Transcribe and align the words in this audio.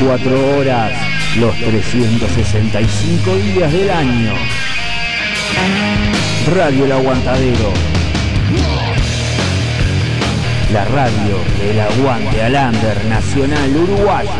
24 0.00 0.56
horas, 0.56 0.92
los 1.36 1.54
365 1.54 3.36
días 3.36 3.72
del 3.72 3.90
año. 3.90 4.32
Radio 6.52 6.84
El 6.84 6.92
Aguantadero. 6.92 7.72
La 10.72 10.84
radio 10.86 11.36
del 11.60 11.80
aguante 11.80 12.42
al 12.42 13.08
nacional 13.08 13.76
uruguayo. 13.76 14.30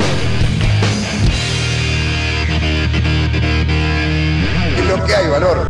Es 4.77 4.85
lo 4.87 5.05
que 5.05 5.15
hay, 5.15 5.29
valor. 5.29 5.69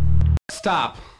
Stop. 0.50 1.13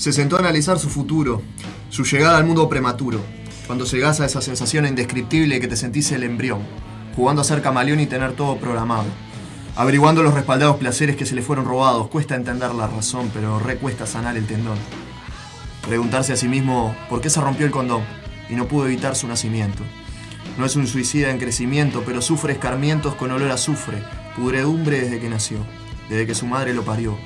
Se 0.00 0.14
sentó 0.14 0.36
a 0.36 0.38
analizar 0.38 0.78
su 0.78 0.88
futuro, 0.88 1.42
su 1.90 2.04
llegada 2.04 2.38
al 2.38 2.46
mundo 2.46 2.70
prematuro, 2.70 3.20
cuando 3.66 3.84
llegás 3.84 4.18
a 4.18 4.24
esa 4.24 4.40
sensación 4.40 4.86
indescriptible 4.86 5.60
que 5.60 5.68
te 5.68 5.76
sentís 5.76 6.10
el 6.12 6.22
embrión, 6.22 6.62
jugando 7.14 7.42
a 7.42 7.44
ser 7.44 7.60
camaleón 7.60 8.00
y 8.00 8.06
tener 8.06 8.32
todo 8.32 8.56
programado, 8.56 9.04
averiguando 9.76 10.22
los 10.22 10.32
respaldados 10.32 10.78
placeres 10.78 11.16
que 11.16 11.26
se 11.26 11.34
le 11.34 11.42
fueron 11.42 11.66
robados, 11.66 12.08
cuesta 12.08 12.34
entender 12.34 12.74
la 12.74 12.86
razón, 12.86 13.30
pero 13.34 13.58
recuesta 13.58 14.06
sanar 14.06 14.38
el 14.38 14.46
tendón. 14.46 14.78
Preguntarse 15.86 16.32
a 16.32 16.36
sí 16.38 16.48
mismo 16.48 16.96
por 17.10 17.20
qué 17.20 17.28
se 17.28 17.42
rompió 17.42 17.66
el 17.66 17.72
condón 17.72 18.00
y 18.48 18.54
no 18.54 18.68
pudo 18.68 18.86
evitar 18.86 19.14
su 19.14 19.28
nacimiento. 19.28 19.82
No 20.56 20.64
es 20.64 20.76
un 20.76 20.86
suicida 20.86 21.28
en 21.28 21.38
crecimiento, 21.38 22.04
pero 22.06 22.22
sufre 22.22 22.54
escarmientos 22.54 23.16
con 23.16 23.32
olor 23.32 23.50
a 23.50 23.54
azufre, 23.56 24.02
pudredumbre 24.34 24.98
desde 25.02 25.20
que 25.20 25.28
nació, 25.28 25.58
desde 26.08 26.26
que 26.26 26.34
su 26.34 26.46
madre 26.46 26.72
lo 26.72 26.86
parió. 26.86 27.18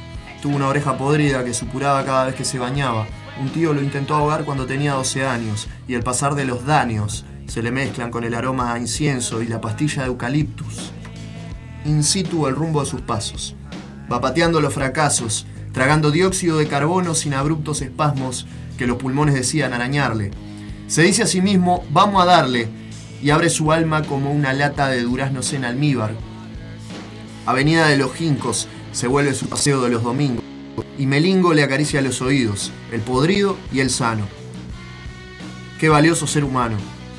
Tuvo 0.44 0.56
una 0.56 0.68
oreja 0.68 0.98
podrida 0.98 1.42
que 1.42 1.54
supuraba 1.54 2.04
cada 2.04 2.26
vez 2.26 2.34
que 2.34 2.44
se 2.44 2.58
bañaba. 2.58 3.06
Un 3.40 3.48
tío 3.48 3.72
lo 3.72 3.80
intentó 3.80 4.14
ahogar 4.14 4.44
cuando 4.44 4.66
tenía 4.66 4.92
12 4.92 5.26
años 5.26 5.68
y 5.88 5.94
al 5.94 6.02
pasar 6.02 6.34
de 6.34 6.44
los 6.44 6.66
daños 6.66 7.24
se 7.46 7.62
le 7.62 7.70
mezclan 7.70 8.10
con 8.10 8.24
el 8.24 8.34
aroma 8.34 8.74
a 8.74 8.78
incienso 8.78 9.40
y 9.40 9.46
la 9.46 9.62
pastilla 9.62 10.02
de 10.02 10.08
eucaliptus. 10.08 10.92
In 11.86 12.04
situ 12.04 12.46
el 12.46 12.54
rumbo 12.54 12.80
de 12.80 12.90
sus 12.90 13.00
pasos. 13.00 13.56
Va 14.12 14.20
pateando 14.20 14.60
los 14.60 14.74
fracasos, 14.74 15.46
tragando 15.72 16.10
dióxido 16.10 16.58
de 16.58 16.68
carbono 16.68 17.14
sin 17.14 17.32
abruptos 17.32 17.80
espasmos 17.80 18.46
que 18.76 18.86
los 18.86 18.98
pulmones 18.98 19.34
decían 19.34 19.72
arañarle. 19.72 20.30
Se 20.88 21.04
dice 21.04 21.22
a 21.22 21.26
sí 21.26 21.40
mismo, 21.40 21.86
vamos 21.88 22.22
a 22.22 22.26
darle, 22.26 22.68
y 23.22 23.30
abre 23.30 23.48
su 23.48 23.72
alma 23.72 24.02
como 24.02 24.30
una 24.30 24.52
lata 24.52 24.88
de 24.88 25.00
duraznos 25.04 25.54
en 25.54 25.64
almíbar. 25.64 26.12
Avenida 27.46 27.86
de 27.86 27.96
los 27.96 28.12
Jincos 28.12 28.68
se 28.94 29.08
vuelve 29.08 29.34
su 29.34 29.48
paseo 29.48 29.82
de 29.82 29.90
los 29.90 30.04
domingos, 30.04 30.44
y 30.96 31.06
Melingo 31.06 31.52
le 31.52 31.64
acaricia 31.64 32.00
los 32.00 32.22
oídos, 32.22 32.70
el 32.92 33.00
podrido 33.00 33.58
y 33.72 33.80
el 33.80 33.90
sano. 33.90 34.26
Qué 35.80 35.88
valioso 35.88 36.28
ser 36.28 36.44
humano, 36.44 36.76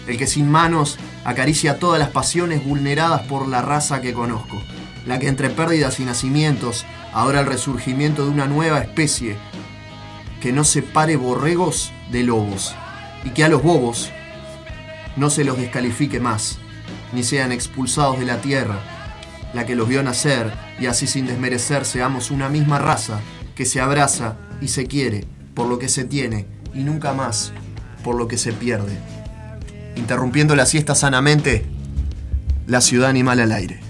el 0.08 0.18
que 0.18 0.26
sin 0.26 0.50
manos 0.50 0.98
acaricia 1.26 1.78
todas 1.78 2.00
las 2.00 2.10
pasiones 2.10 2.66
vulneradas 2.66 3.24
por 3.24 3.48
la 3.50 3.62
raza 3.62 4.00
que 4.00 4.14
conozco, 4.14 4.62
la 5.06 5.20
que 5.20 5.28
entre 5.28 5.50
pérdidas 5.50 6.00
y 6.00 6.06
nacimientos 6.06 6.86
adora 7.14 7.42
el 7.42 7.46
resurgimiento 7.46 8.24
de 8.24 8.32
una 8.32 8.48
nueva 8.48 8.80
especie 8.80 9.36
que 10.42 10.54
no 10.54 10.64
separe 10.64 11.18
borregos 11.18 11.92
de 12.10 12.24
lobos, 12.24 12.74
y 13.26 13.32
que 13.32 13.44
a 13.44 13.50
los 13.50 13.62
bobos 13.62 14.12
no 15.18 15.30
se 15.30 15.44
los 15.44 15.58
descalifique 15.58 16.22
más, 16.22 16.58
ni 17.12 17.24
sean 17.24 17.52
expulsados 17.52 18.18
de 18.18 18.26
la 18.26 18.38
tierra, 18.38 18.80
la 19.56 19.66
que 19.66 19.76
los 19.76 19.88
vio 19.88 20.04
nacer, 20.04 20.52
y 20.80 20.88
así 20.88 21.08
sin 21.08 21.26
desmerecer 21.26 21.86
seamos 21.86 22.30
una 22.30 22.50
misma 22.50 22.78
raza 22.78 23.22
que 23.56 23.66
se 23.66 23.80
abraza 23.80 24.36
y 24.62 24.68
se 24.68 24.86
quiere 24.86 25.26
por 25.54 25.68
lo 25.68 25.80
que 25.80 25.88
se 25.88 26.04
tiene 26.04 26.46
y 26.74 26.84
nunca 26.84 27.14
más 27.14 27.54
por 28.04 28.16
lo 28.16 28.28
que 28.28 28.38
se 28.38 28.52
pierde. 28.52 28.98
Interrumpiendo 29.96 30.58
la 30.58 30.66
siesta 30.66 30.94
sanamente, 30.94 31.66
la 32.68 32.82
ciudad 32.82 33.10
animal 33.10 33.40
al 33.40 33.54
aire. 33.54 33.85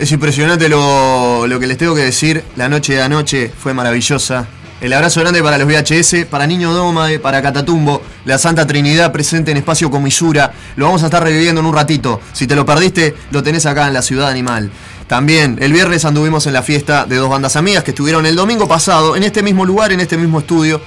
Es 0.00 0.10
impresionante 0.10 0.68
lo, 0.68 1.46
que 1.60 1.68
les 1.68 1.78
tengo 1.78 1.94
que 1.94 2.00
decir. 2.00 2.42
La 2.56 2.68
noche 2.68 2.94
de 2.94 3.02
anoche 3.02 3.48
fue 3.56 3.72
maravillosa. 3.72 4.48
El 4.80 4.92
abrazo 4.92 5.20
grande 5.20 5.40
para 5.40 5.56
los 5.56 5.68
VHS, 5.68 6.26
para 6.28 6.48
Niño 6.48 6.72
Dómade, 6.72 7.20
para 7.20 7.40
Catatumbo, 7.40 8.02
la 8.24 8.38
Santa 8.38 8.66
Trinidad 8.66 9.12
presente 9.12 9.52
en 9.52 9.58
Espacio 9.58 9.88
Comisura. 9.88 10.52
Lo 10.74 10.86
vamos 10.86 11.04
a 11.04 11.06
estar 11.06 11.22
reviviendo 11.22 11.60
en 11.60 11.66
un 11.68 11.74
ratito. 11.76 12.20
Si 12.32 12.48
te 12.48 12.56
lo 12.56 12.66
perdiste, 12.66 13.14
lo 13.30 13.40
tenés 13.44 13.66
acá 13.66 13.86
en 13.86 13.94
la 13.94 14.02
Ciudad 14.02 14.28
Animal. 14.30 14.72
También 15.06 15.58
el 15.60 15.72
viernes 15.72 16.04
anduvimos 16.04 16.48
en 16.48 16.52
la 16.52 16.64
fiesta 16.64 17.04
de 17.04 17.14
dos 17.14 17.30
bandas 17.30 17.54
amigas 17.54 17.84
que 17.84 17.92
estuvieron 17.92 18.26
el 18.26 18.34
domingo 18.34 18.66
pasado 18.66 19.14
en 19.14 19.22
este 19.22 19.44
mismo 19.44 19.64
lugar, 19.64 19.92
en 19.92 20.00
este 20.00 20.16
mismo 20.16 20.40
estudio. 20.40 20.80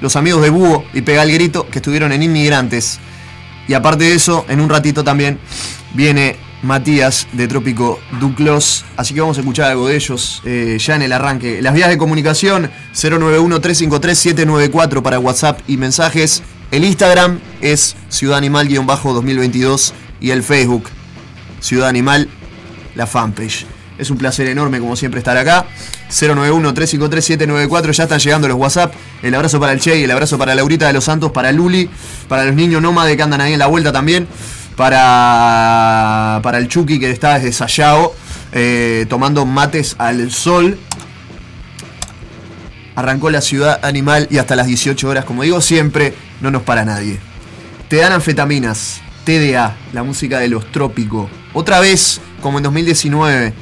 Los 0.00 0.16
amigos 0.16 0.42
de 0.42 0.50
Búho 0.50 0.84
y 0.94 1.02
Pega 1.02 1.22
el 1.22 1.32
Grito 1.32 1.68
que 1.70 1.78
estuvieron 1.78 2.10
en 2.10 2.24
Inmigrantes. 2.24 2.98
Y 3.68 3.74
aparte 3.74 4.02
de 4.02 4.14
eso, 4.14 4.44
en 4.48 4.60
un 4.60 4.68
ratito 4.68 5.04
también 5.04 5.38
viene 5.94 6.42
Matías 6.64 7.28
de 7.32 7.46
Trópico 7.46 8.00
Duclos. 8.18 8.84
Así 8.96 9.14
que 9.14 9.20
vamos 9.20 9.36
a 9.36 9.40
escuchar 9.40 9.70
algo 9.70 9.86
de 9.86 9.94
ellos 9.96 10.40
eh, 10.44 10.78
ya 10.80 10.96
en 10.96 11.02
el 11.02 11.12
arranque. 11.12 11.60
Las 11.62 11.74
vías 11.74 11.90
de 11.90 11.98
comunicación 11.98 12.70
091-353-794 12.94 15.02
para 15.02 15.18
WhatsApp 15.18 15.60
y 15.68 15.76
mensajes. 15.76 16.42
El 16.70 16.84
Instagram 16.84 17.40
es 17.60 17.94
Ciudad 18.08 18.38
Animal-2022 18.38 19.92
y 20.20 20.30
el 20.30 20.42
Facebook 20.42 20.84
Ciudad 21.60 21.88
Animal, 21.88 22.30
la 22.94 23.06
fanpage. 23.06 23.66
Es 23.96 24.10
un 24.10 24.18
placer 24.18 24.48
enorme 24.48 24.80
como 24.80 24.96
siempre 24.96 25.18
estar 25.18 25.36
acá. 25.36 25.66
091-353-794, 26.10 27.92
ya 27.92 28.02
están 28.04 28.18
llegando 28.18 28.48
los 28.48 28.56
WhatsApp. 28.56 28.94
El 29.22 29.34
abrazo 29.34 29.60
para 29.60 29.72
el 29.72 29.80
Che 29.80 29.98
y 29.98 30.04
el 30.04 30.10
abrazo 30.10 30.38
para 30.38 30.54
Laurita 30.54 30.86
de 30.86 30.94
los 30.94 31.04
Santos, 31.04 31.30
para 31.30 31.52
Luli, 31.52 31.90
para 32.28 32.44
los 32.44 32.54
niños 32.54 32.80
nómades 32.82 33.16
que 33.16 33.22
andan 33.22 33.40
ahí 33.40 33.52
en 33.52 33.58
la 33.58 33.66
vuelta 33.66 33.92
también 33.92 34.26
para, 34.76 36.40
para 36.42 36.58
el 36.58 36.68
Chucky 36.68 36.98
que 36.98 37.10
está 37.10 37.34
desde 37.34 37.52
Sayao 37.52 38.14
eh, 38.52 39.06
tomando 39.08 39.44
mates 39.46 39.96
al 39.98 40.30
sol. 40.30 40.78
Arrancó 42.96 43.30
la 43.30 43.40
ciudad 43.40 43.84
animal 43.84 44.28
y 44.30 44.38
hasta 44.38 44.54
las 44.54 44.68
18 44.68 45.08
horas, 45.08 45.24
como 45.24 45.42
digo 45.42 45.60
siempre, 45.60 46.14
no 46.40 46.52
nos 46.52 46.62
para 46.62 46.84
nadie. 46.84 47.18
Te 47.88 47.96
dan 47.96 48.12
anfetaminas, 48.12 49.00
TDA, 49.24 49.76
la 49.92 50.04
música 50.04 50.38
de 50.38 50.48
los 50.48 50.70
trópicos. 50.70 51.28
Otra 51.52 51.80
vez, 51.80 52.20
como 52.40 52.58
en 52.58 52.64
2019, 52.64 53.52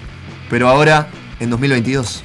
pero 0.50 0.68
ahora 0.68 1.08
en 1.40 1.48
2022. 1.48 2.24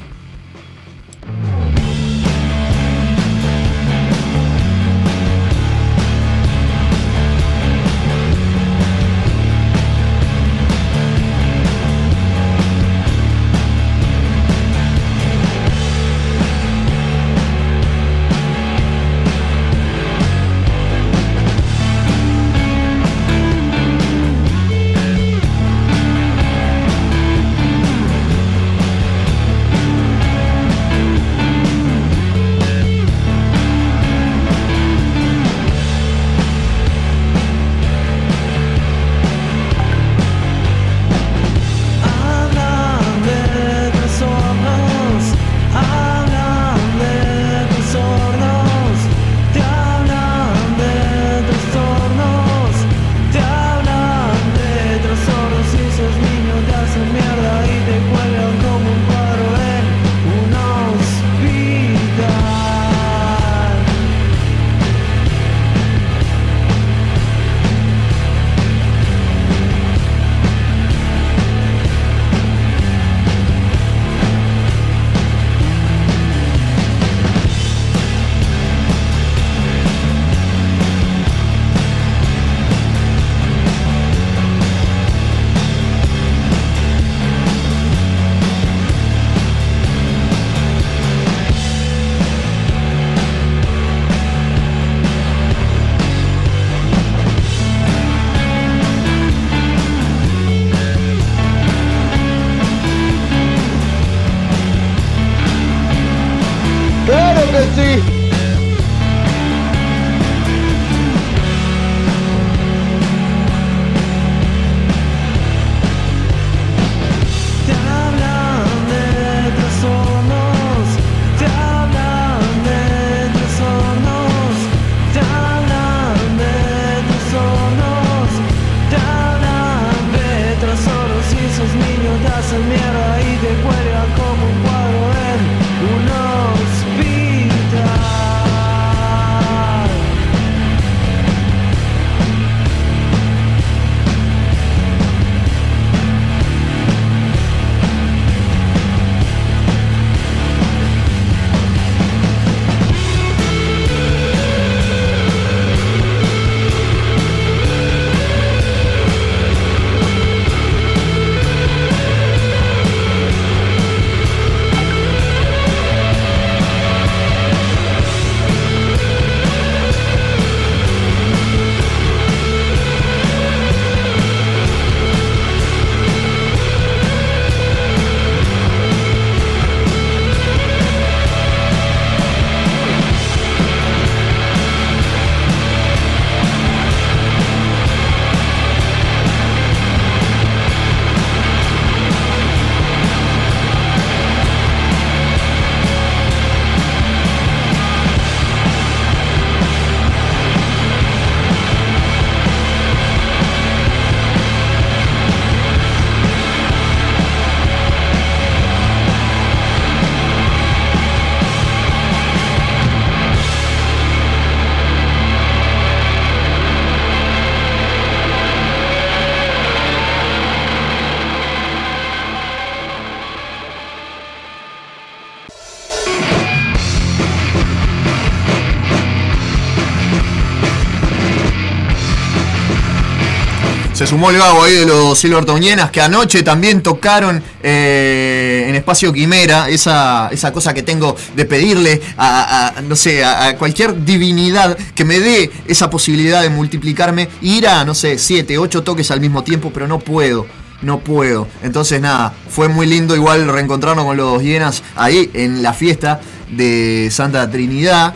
Sumó 234.07 234.29
el 234.29 234.37
Gabo 234.37 234.63
ahí 234.63 234.73
de 234.73 234.85
los 234.85 235.19
Silvertonienas 235.19 235.91
que 235.91 235.99
anoche 235.99 236.41
también 236.41 236.81
tocaron 236.81 237.43
eh, 237.61 238.63
en 238.69 238.75
Espacio 238.75 239.11
Quimera, 239.11 239.67
esa, 239.67 240.29
esa 240.31 240.53
cosa 240.53 240.73
que 240.73 240.81
tengo 240.81 241.17
de 241.35 241.43
pedirle 241.43 242.01
a, 242.17 242.71
no 242.87 242.95
sé, 242.95 243.25
a, 243.25 243.57
cualquier 243.57 244.05
divinidad 244.05 244.77
que 244.95 245.03
me 245.03 245.19
dé 245.19 245.51
esa 245.67 245.89
posibilidad 245.89 246.41
de 246.41 246.49
multiplicarme, 246.49 247.27
ir 247.41 247.67
a, 247.67 247.83
no 247.83 247.93
sé, 247.93 248.17
7, 248.17 248.57
8 248.57 248.81
toques 248.81 249.11
al 249.11 249.19
mismo 249.19 249.43
tiempo, 249.43 249.71
pero 249.73 249.89
no 249.89 249.99
puedo. 249.99 250.47
No 250.81 250.99
puedo. 250.99 251.49
Entonces 251.61 251.99
nada, 251.99 252.33
fue 252.49 252.69
muy 252.69 252.87
lindo 252.87 253.13
igual 253.13 253.49
reencontrarnos 253.49 254.05
con 254.05 254.15
los 254.15 254.41
hienas 254.41 254.83
ahí 254.95 255.29
en 255.33 255.61
la 255.61 255.73
fiesta 255.73 256.21
de 256.49 257.09
Santa 257.11 257.51
Trinidad. 257.51 258.13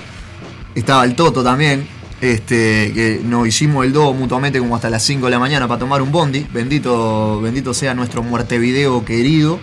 Estaba 0.74 1.04
el 1.04 1.16
Toto 1.16 1.44
también. 1.44 1.86
Este, 2.22 2.94
que 2.94 3.20
nos 3.24 3.48
hicimos 3.48 3.84
el 3.84 3.94
do 3.94 4.14
mutuamente 4.14 4.60
como 4.60 4.76
hasta 4.76 4.92
las 4.92 5.02
5 5.02 5.26
de 5.26 5.32
la 5.32 5.40
mañana 5.40 5.68
para 5.68 5.80
tomar 5.80 6.04
un 6.04 6.12
bondi. 6.12 6.46
Bendito, 6.54 7.42
bendito 7.42 7.74
sea 7.74 7.96
nuestro 7.96 8.22
muertevideo 8.22 9.04
querido. 9.04 9.60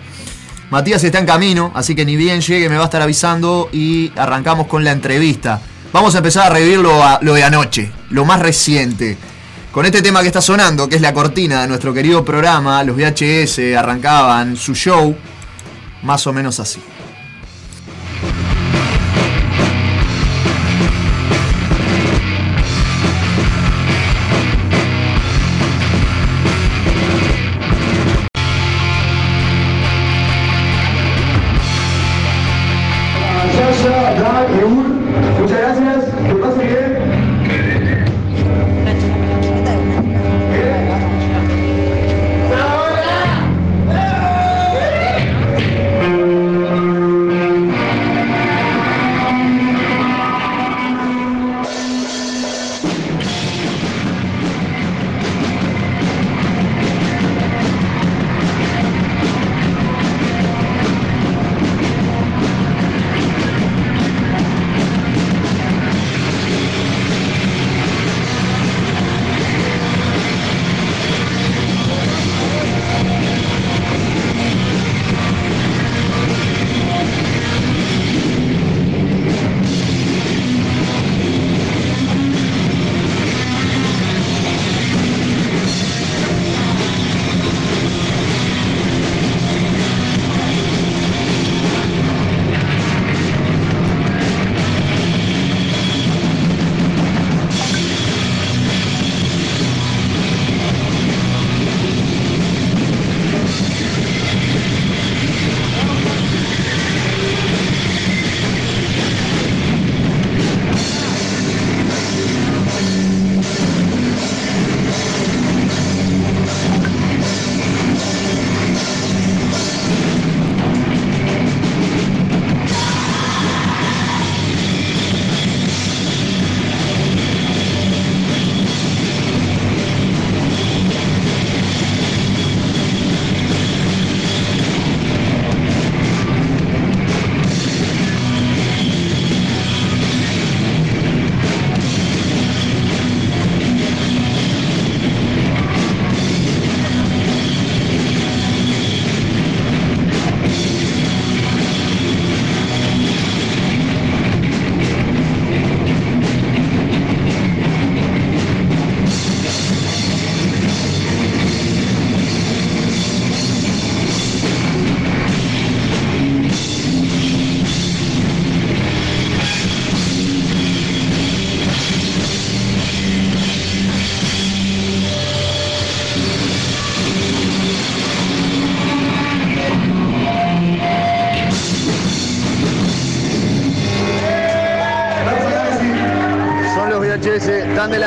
Matías 0.69 1.03
está 1.03 1.19
en 1.19 1.25
camino, 1.25 1.71
así 1.73 1.95
que 1.95 2.05
ni 2.05 2.15
bien 2.15 2.41
llegue 2.41 2.69
me 2.69 2.75
va 2.75 2.83
a 2.83 2.85
estar 2.85 3.01
avisando 3.01 3.69
y 3.71 4.11
arrancamos 4.15 4.67
con 4.67 4.83
la 4.83 4.91
entrevista. 4.91 5.61
Vamos 5.93 6.13
a 6.13 6.19
empezar 6.19 6.51
a 6.51 6.53
revivir 6.53 6.79
lo, 6.79 7.01
lo 7.21 7.33
de 7.33 7.43
anoche, 7.43 7.91
lo 8.09 8.25
más 8.25 8.39
reciente. 8.39 9.17
Con 9.71 9.85
este 9.85 10.01
tema 10.01 10.21
que 10.21 10.27
está 10.27 10.41
sonando, 10.41 10.89
que 10.89 10.97
es 10.97 11.01
la 11.01 11.13
cortina 11.13 11.61
de 11.61 11.67
nuestro 11.67 11.93
querido 11.93 12.25
programa, 12.25 12.83
los 12.83 12.95
VHS 12.97 13.75
arrancaban 13.77 14.57
su 14.57 14.75
show 14.75 15.15
más 16.03 16.27
o 16.27 16.33
menos 16.33 16.59
así. 16.59 16.79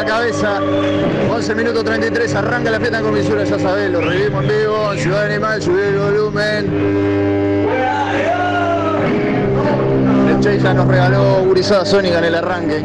Cabeza. 0.05 0.61
11 1.31 1.55
minutos 1.55 1.85
33, 1.85 2.35
arranca 2.35 2.71
la 2.71 2.79
fiesta 2.79 2.99
en 2.99 3.05
comisura, 3.05 3.45
ya 3.45 3.59
sabés, 3.59 3.91
lo 3.91 4.01
revivimos 4.01 4.45
en 4.45 4.49
vivo, 4.49 4.93
en 4.93 4.99
Ciudad 4.99 5.25
Animal, 5.25 5.63
subir 5.63 5.85
el 5.85 5.99
volumen. 5.99 6.73
El 10.29 10.41
Che 10.41 10.59
ya 10.59 10.75
nos 10.75 10.87
regaló 10.87 11.45
gurizada 11.45 11.85
sónica 11.85 12.19
en 12.19 12.25
el 12.25 12.35
arranque. 12.35 12.85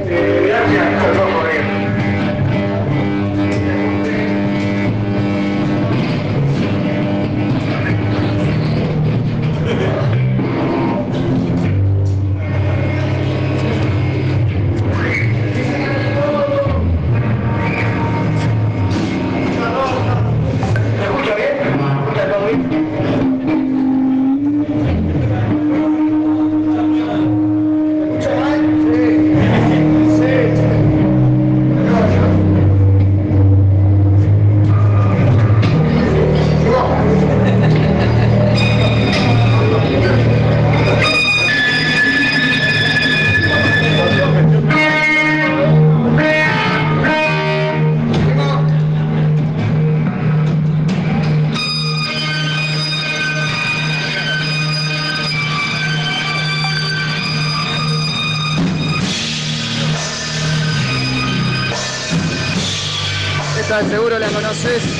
Seguro 64.68 64.97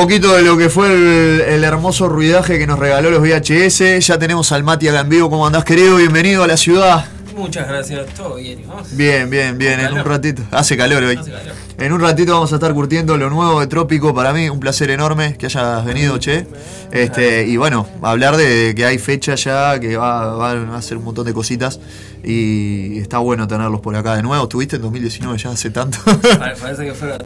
poquito 0.00 0.34
de 0.34 0.42
lo 0.42 0.56
que 0.56 0.70
fue 0.70 0.86
el, 0.94 1.40
el 1.42 1.64
hermoso 1.64 2.08
ruidaje 2.08 2.58
que 2.58 2.66
nos 2.66 2.78
regaló 2.78 3.10
los 3.10 3.20
VHS. 3.20 4.06
Ya 4.06 4.18
tenemos 4.18 4.50
al 4.52 4.62
Mati 4.62 4.88
acá 4.88 5.00
en 5.00 5.08
vivo. 5.10 5.28
¿Cómo 5.28 5.46
andás, 5.46 5.62
querido? 5.64 5.96
Bienvenido 5.96 6.42
a 6.42 6.46
la 6.46 6.56
ciudad. 6.56 7.04
Muchas 7.36 7.68
gracias, 7.68 8.06
todo 8.14 8.36
bien, 8.36 8.66
¿no? 8.66 8.76
Bien, 8.92 9.28
bien, 9.30 9.56
bien. 9.58 9.78
En 9.80 9.92
un 9.92 10.04
ratito. 10.04 10.42
Hace 10.50 10.76
calor 10.76 11.02
hoy. 11.02 11.16
Hace 11.16 11.30
calor. 11.30 11.52
En 11.78 11.92
un 11.92 12.00
ratito 12.00 12.32
vamos 12.32 12.52
a 12.52 12.56
estar 12.56 12.72
curtiendo 12.74 13.16
lo 13.16 13.30
nuevo 13.30 13.60
de 13.60 13.66
Trópico. 13.66 14.14
Para 14.14 14.32
mí, 14.32 14.48
un 14.50 14.58
placer 14.60 14.90
enorme 14.90 15.36
que 15.38 15.46
hayas 15.46 15.84
venido, 15.84 16.18
che. 16.18 16.46
Este, 16.92 17.46
y 17.46 17.56
bueno, 17.56 17.86
hablar 18.02 18.36
de 18.36 18.74
que 18.74 18.84
hay 18.84 18.98
fecha 18.98 19.34
ya, 19.36 19.78
que 19.80 19.96
va, 19.96 20.34
van 20.36 20.70
a 20.70 20.76
hacer 20.76 20.96
un 20.98 21.04
montón 21.04 21.24
de 21.26 21.32
cositas. 21.32 21.78
Y 22.22 22.98
está 22.98 23.18
bueno 23.18 23.46
tenerlos 23.48 23.80
por 23.80 23.96
acá 23.96 24.16
de 24.16 24.22
nuevo. 24.22 24.42
Estuviste 24.44 24.76
en 24.76 24.82
2019 24.82 25.38
ya 25.38 25.50
hace 25.50 25.70
tanto. 25.70 25.98
Pare- 26.04 26.56
Parece 26.60 26.84
que 26.84 26.92
fuera. 26.94 27.16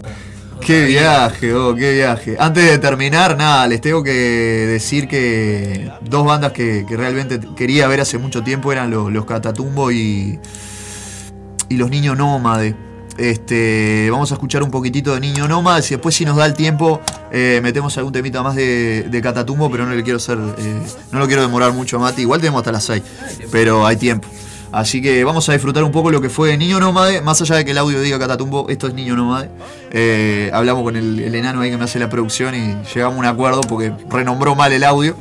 Qué 0.64 0.86
viaje, 0.86 1.52
oh, 1.52 1.74
qué 1.74 1.92
viaje. 1.92 2.36
Antes 2.38 2.64
de 2.64 2.78
terminar, 2.78 3.36
nada, 3.36 3.68
les 3.68 3.82
tengo 3.82 4.02
que 4.02 4.10
decir 4.10 5.06
que 5.06 5.90
dos 6.00 6.24
bandas 6.24 6.52
que, 6.52 6.86
que 6.88 6.96
realmente 6.96 7.38
quería 7.54 7.86
ver 7.86 8.00
hace 8.00 8.16
mucho 8.16 8.42
tiempo 8.42 8.72
eran 8.72 8.90
los, 8.90 9.12
los 9.12 9.26
Catatumbo 9.26 9.92
y, 9.92 10.38
y 11.68 11.76
los 11.76 11.90
Niños 11.90 12.16
Nómade. 12.16 12.74
Este, 13.18 14.08
vamos 14.10 14.30
a 14.32 14.36
escuchar 14.36 14.62
un 14.62 14.70
poquitito 14.70 15.12
de 15.12 15.20
Niño 15.20 15.46
Nómade. 15.46 15.82
Si 15.82 15.90
después, 15.90 16.14
si 16.14 16.24
nos 16.24 16.36
da 16.36 16.46
el 16.46 16.54
tiempo, 16.54 17.02
eh, 17.30 17.60
metemos 17.62 17.98
algún 17.98 18.14
temita 18.14 18.42
más 18.42 18.56
de, 18.56 19.02
de 19.02 19.20
Catatumbo, 19.20 19.70
pero 19.70 19.84
no 19.84 19.94
le 19.94 20.02
quiero 20.02 20.16
hacer, 20.16 20.38
eh, 20.38 20.82
no 21.12 21.18
lo 21.18 21.26
quiero 21.26 21.42
demorar 21.42 21.74
mucho 21.74 21.98
a 21.98 22.00
Mati. 22.00 22.22
Igual 22.22 22.40
tenemos 22.40 22.60
hasta 22.60 22.72
las 22.72 22.84
6, 22.84 23.02
pero 23.52 23.86
hay 23.86 23.96
tiempo. 23.96 24.28
Así 24.72 25.00
que 25.00 25.22
vamos 25.22 25.48
a 25.48 25.52
disfrutar 25.52 25.84
un 25.84 25.92
poco 25.92 26.10
lo 26.10 26.20
que 26.20 26.28
fue 26.30 26.56
Niño 26.56 26.80
Nómade, 26.80 27.20
más 27.20 27.40
allá 27.40 27.54
de 27.54 27.64
que 27.64 27.70
el 27.70 27.78
audio 27.78 28.00
diga 28.00 28.18
Catatumbo, 28.18 28.66
esto 28.70 28.88
es 28.88 28.94
Niño 28.94 29.14
Nómade. 29.14 29.48
Eh, 29.96 30.50
hablamos 30.52 30.82
con 30.82 30.96
el, 30.96 31.32
enano 31.32 31.60
ahí 31.60 31.70
que 31.70 31.76
me 31.76 31.84
hace 31.84 32.00
la 32.00 32.10
producción 32.10 32.52
y 32.56 32.74
llegamos 32.92 33.16
a 33.16 33.20
un 33.20 33.26
acuerdo 33.26 33.60
porque 33.60 33.92
renombró 34.10 34.56
mal 34.56 34.72
el 34.72 34.82
audio. 34.82 35.16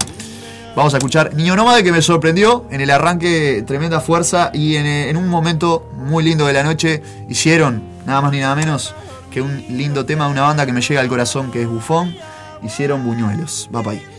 Vamos 0.76 0.96
a 0.96 0.98
escuchar 0.98 1.36
Niño 1.36 1.56
Nómade 1.56 1.84
que 1.84 1.92
me 1.92 2.02
sorprendió 2.02 2.66
en 2.72 2.82
el 2.82 2.90
arranque, 2.90 3.64
tremenda 3.68 4.00
fuerza 4.00 4.50
y 4.52 4.76
en, 4.78 4.88
en 4.88 5.16
un 5.16 5.30
momento 5.30 5.88
muy 5.96 6.24
lindo 6.24 6.48
de 6.48 6.54
la 6.54 6.64
noche 6.64 7.04
hicieron 7.30 7.84
nada 8.08 8.22
más 8.22 8.32
ni 8.32 8.40
nada 8.40 8.56
menos 8.56 8.96
que 9.30 9.42
un 9.42 9.64
lindo 9.70 10.08
tema 10.08 10.26
de 10.26 10.32
una 10.32 10.42
banda 10.42 10.66
que 10.66 10.74
me 10.74 10.82
llega 10.82 11.02
al 11.02 11.08
corazón 11.08 11.52
que 11.52 11.62
es 11.62 11.68
Bufón. 11.68 12.16
Hicieron 12.64 13.04
Buñuelos. 13.04 13.70
Va 13.76 13.84
para 13.84 13.98
ahí. 13.98 14.13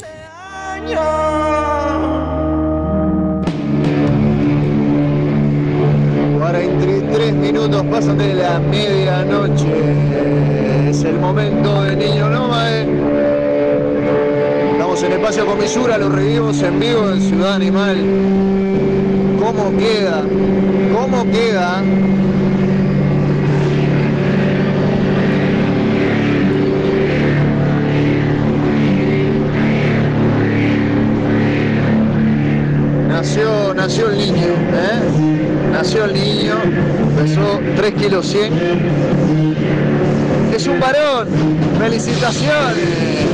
Comisura, 15.42 15.99
los 15.99 16.12
revivimos 16.12 16.62
en 16.62 16.79
vivo 16.79 17.11
en 17.11 17.20
Ciudad 17.20 17.55
Animal. 17.55 17.97
¿Cómo 19.40 19.77
queda? 19.77 20.23
¿Cómo 20.94 21.25
queda? 21.25 21.83
Nació, 33.09 33.75
nació 33.75 34.11
el 34.11 34.18
niño, 34.18 34.47
¿eh? 34.47 35.01
Nació 35.73 36.05
el 36.05 36.14
niño, 36.14 36.55
pesó 37.16 37.61
3 37.77 37.94
kilos 37.94 38.27
100. 38.27 38.53
Es 40.55 40.66
un 40.68 40.79
varón, 40.79 41.27
felicitaciones. 41.81 43.25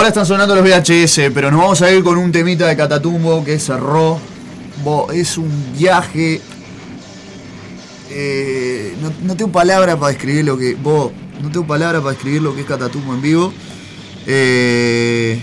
Ahora 0.00 0.08
están 0.08 0.24
sonando 0.24 0.54
los 0.54 0.64
VHS, 0.64 1.30
pero 1.34 1.50
nos 1.50 1.60
vamos 1.60 1.82
a 1.82 1.92
ir 1.92 2.02
con 2.02 2.16
un 2.16 2.32
temita 2.32 2.66
de 2.66 2.74
Catatumbo 2.74 3.44
que 3.44 3.58
cerró. 3.58 4.18
Es 5.12 5.36
un 5.36 5.74
viaje. 5.76 6.40
eh, 8.08 8.94
no, 9.22 9.36
tengo 9.36 9.52
palabras 9.52 9.96
para 9.96 10.08
describir 10.08 10.46
lo 10.46 10.56
que. 10.56 10.74
Bo, 10.74 11.12
no 11.42 11.50
tengo 11.50 11.66
palabras 11.66 12.00
para 12.00 12.12
describir 12.12 12.40
lo 12.40 12.54
que 12.54 12.62
es 12.62 12.66
Catatumbo 12.66 13.12
en 13.12 13.20
vivo. 13.20 13.52
Eh, 14.26 15.38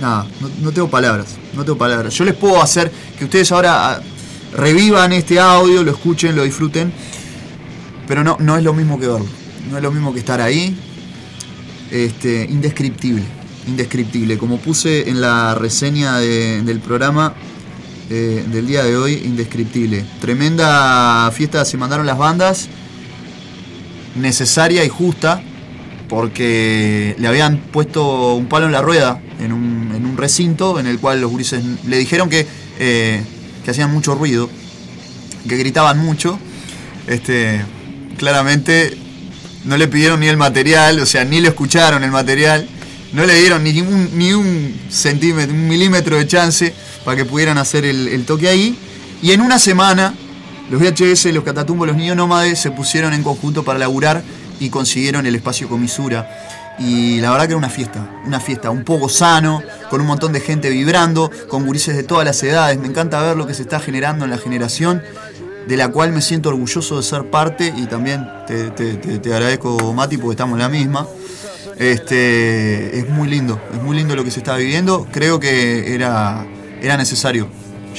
nada, 0.00 0.26
no, 0.40 0.48
no 0.62 0.72
tengo 0.72 0.88
palabras. 0.88 1.36
No 1.52 1.66
tengo 1.66 1.76
palabras. 1.76 2.14
Yo 2.14 2.24
les 2.24 2.34
puedo 2.34 2.62
hacer 2.62 2.90
que 3.18 3.26
ustedes 3.26 3.52
ahora 3.52 3.90
ah, 3.90 4.00
revivan 4.56 5.12
este 5.12 5.38
audio, 5.38 5.82
lo 5.82 5.90
escuchen, 5.90 6.34
lo 6.34 6.44
disfruten. 6.44 6.94
Pero 8.08 8.24
no, 8.24 8.38
no 8.40 8.56
es 8.56 8.64
lo 8.64 8.72
mismo 8.72 8.98
que 8.98 9.06
verlo. 9.06 9.26
No 9.70 9.76
es 9.76 9.82
lo 9.82 9.92
mismo 9.92 10.14
que 10.14 10.20
estar 10.20 10.40
ahí. 10.40 10.74
Este, 11.94 12.44
indescriptible. 12.50 13.22
Indescriptible. 13.68 14.36
Como 14.36 14.58
puse 14.58 15.08
en 15.08 15.20
la 15.20 15.54
reseña 15.54 16.18
de- 16.18 16.60
del 16.62 16.80
programa 16.80 17.34
eh, 18.10 18.44
del 18.50 18.66
día 18.66 18.82
de 18.82 18.96
hoy, 18.96 19.12
indescriptible. 19.24 20.04
Tremenda 20.20 21.30
fiesta 21.32 21.64
se 21.64 21.76
mandaron 21.78 22.04
las 22.04 22.18
bandas. 22.18 22.68
Necesaria 24.16 24.84
y 24.84 24.88
justa. 24.88 25.40
Porque 26.08 27.14
le 27.18 27.28
habían 27.28 27.58
puesto 27.58 28.34
un 28.34 28.46
palo 28.46 28.66
en 28.66 28.72
la 28.72 28.82
rueda 28.82 29.20
en 29.40 29.52
un, 29.52 29.92
en 29.94 30.04
un 30.04 30.16
recinto 30.16 30.78
en 30.78 30.86
el 30.86 30.98
cual 30.98 31.20
los 31.20 31.30
gurises 31.30 31.62
le 31.86 31.96
dijeron 31.96 32.28
que, 32.28 32.46
eh, 32.78 33.22
que 33.64 33.70
hacían 33.70 33.90
mucho 33.92 34.14
ruido, 34.14 34.50
que 35.48 35.56
gritaban 35.56 35.98
mucho. 35.98 36.38
Este, 37.06 37.62
claramente 38.18 38.96
no 39.64 39.76
le 39.76 39.88
pidieron 39.88 40.20
ni 40.20 40.28
el 40.28 40.36
material, 40.36 41.00
o 41.00 41.06
sea, 41.06 41.24
ni 41.24 41.40
le 41.40 41.48
escucharon 41.48 42.04
el 42.04 42.10
material, 42.10 42.68
no 43.12 43.24
le 43.24 43.34
dieron 43.34 43.62
ni 43.64 43.80
un, 43.80 44.10
ni 44.18 44.32
un 44.32 44.80
centímetro, 44.90 45.54
un 45.54 45.68
milímetro 45.68 46.16
de 46.16 46.26
chance 46.26 46.74
para 47.04 47.16
que 47.16 47.24
pudieran 47.24 47.58
hacer 47.58 47.84
el, 47.84 48.08
el 48.08 48.24
toque 48.24 48.48
ahí. 48.48 48.78
Y 49.22 49.32
en 49.32 49.40
una 49.40 49.58
semana, 49.58 50.14
los 50.70 50.80
VHS, 50.80 51.26
los 51.26 51.44
Catatumbos, 51.44 51.86
los 51.86 51.96
Niños 51.96 52.16
Nómades 52.16 52.58
se 52.58 52.70
pusieron 52.70 53.12
en 53.12 53.22
conjunto 53.22 53.64
para 53.64 53.78
laburar 53.78 54.22
y 54.60 54.68
consiguieron 54.70 55.26
el 55.26 55.34
espacio 55.34 55.68
comisura. 55.68 56.28
Y 56.78 57.20
la 57.20 57.30
verdad 57.30 57.44
que 57.44 57.52
era 57.52 57.58
una 57.58 57.70
fiesta, 57.70 58.10
una 58.26 58.40
fiesta 58.40 58.70
un 58.70 58.82
poco 58.82 59.08
sano, 59.08 59.62
con 59.90 60.00
un 60.00 60.06
montón 60.06 60.32
de 60.32 60.40
gente 60.40 60.70
vibrando, 60.70 61.30
con 61.48 61.64
gurises 61.64 61.96
de 61.96 62.02
todas 62.02 62.24
las 62.24 62.42
edades. 62.42 62.78
Me 62.78 62.88
encanta 62.88 63.22
ver 63.22 63.36
lo 63.36 63.46
que 63.46 63.54
se 63.54 63.62
está 63.62 63.78
generando 63.78 64.24
en 64.24 64.30
la 64.30 64.38
generación 64.38 65.02
de 65.66 65.76
la 65.76 65.88
cual 65.88 66.12
me 66.12 66.20
siento 66.20 66.50
orgulloso 66.50 66.96
de 66.96 67.02
ser 67.02 67.30
parte 67.30 67.72
y 67.76 67.86
también 67.86 68.26
te, 68.46 69.32
agradezco 69.32 69.92
Mati 69.92 70.16
porque 70.16 70.32
estamos 70.32 70.54
en 70.54 70.60
la 70.60 70.68
misma. 70.68 71.06
Este, 71.76 72.98
es 72.98 73.08
muy 73.08 73.28
lindo, 73.28 73.60
es 73.72 73.82
muy 73.82 73.96
lindo 73.96 74.14
lo 74.14 74.24
que 74.24 74.30
se 74.30 74.38
está 74.38 74.56
viviendo. 74.56 75.06
Creo 75.10 75.40
que 75.40 75.94
era, 75.94 76.46
era 76.80 76.96
necesario 76.96 77.48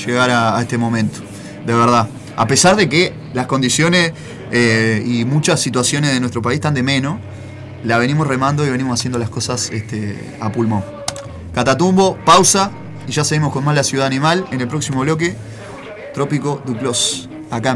llegar 0.06 0.30
a, 0.30 0.58
a 0.58 0.62
este 0.62 0.78
momento, 0.78 1.20
de 1.66 1.74
verdad. 1.74 2.08
A 2.38 2.48
pesar 2.48 2.76
de 2.76 2.90
que 2.90 3.14
las 3.34 3.48
condiciones 3.48 4.14
eh, 4.52 5.04
y 5.06 5.26
muchas 5.26 5.60
situaciones 5.60 6.14
de 6.14 6.20
nuestro 6.20 6.42
país 6.42 6.56
están 6.56 6.74
de 6.74 6.84
menos, 6.84 7.20
la 7.84 7.98
venimos 7.98 8.28
remando 8.28 8.66
y 8.66 8.70
venimos 8.70 9.00
haciendo 9.00 9.20
las 9.20 9.30
cosas 9.30 9.70
este, 9.72 10.38
a 10.40 10.52
pulmón. 10.52 10.84
Catatumbo, 11.54 12.18
pausa 12.26 12.72
y 13.08 13.12
ya 13.12 13.24
seguimos 13.24 13.54
con 13.54 13.64
más 13.64 13.76
La 13.76 13.84
Ciudad 13.84 14.08
Animal 14.08 14.46
en 14.52 14.62
el 14.62 14.68
próximo 14.68 15.02
bloque. 15.02 15.36
Trópico 16.14 16.62
Duplos, 16.66 17.30
acá 17.50 17.76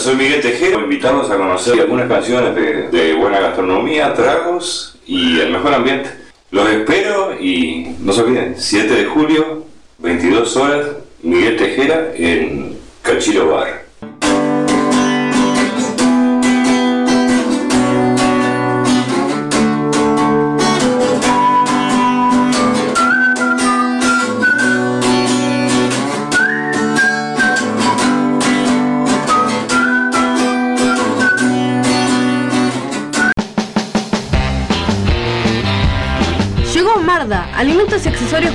Soy 0.00 0.16
Miguel 0.16 0.40
Tejero. 0.40 0.80
Invitarlos 0.80 1.30
a 1.30 1.36
conocer 1.36 1.80
algunas 1.80 2.08
canciones 2.08 2.54
de, 2.54 2.88
de 2.88 3.14
buena 3.14 3.40
gastronomía, 3.40 4.14
tragos 4.14 4.98
y 5.06 5.38
el 5.38 5.52
mejor 5.52 5.74
ambiente. 5.74 6.10
Los 6.50 6.68
espero 6.68 7.40
y 7.40 7.94
no 8.00 8.12
se 8.12 8.22
olviden, 8.22 8.54
7 8.58 8.92
de 8.92 9.04
julio, 9.04 9.64
22 9.98 10.56
horas, 10.56 10.86
Miguel 11.22 11.56
Tejera 11.56 12.12
en 12.16 12.49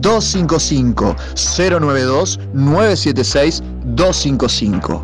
255 0.00 1.16
092 1.34 2.38
976 2.54 3.62
255 3.84 5.02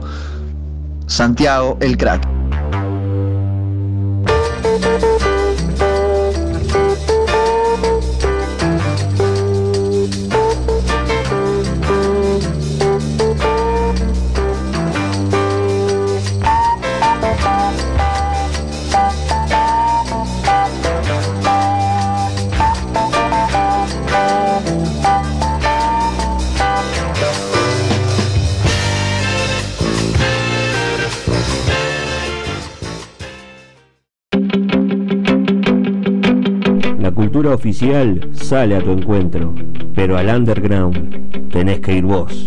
Santiago 1.06 1.76
el 1.80 1.96
crack. 1.96 2.33
Oficial 37.54 38.28
sale 38.32 38.76
a 38.76 38.80
tu 38.82 38.90
encuentro, 38.92 39.54
pero 39.94 40.16
al 40.18 40.28
underground 40.28 41.50
tenés 41.50 41.80
que 41.80 41.94
ir 41.94 42.04
vos. 42.04 42.46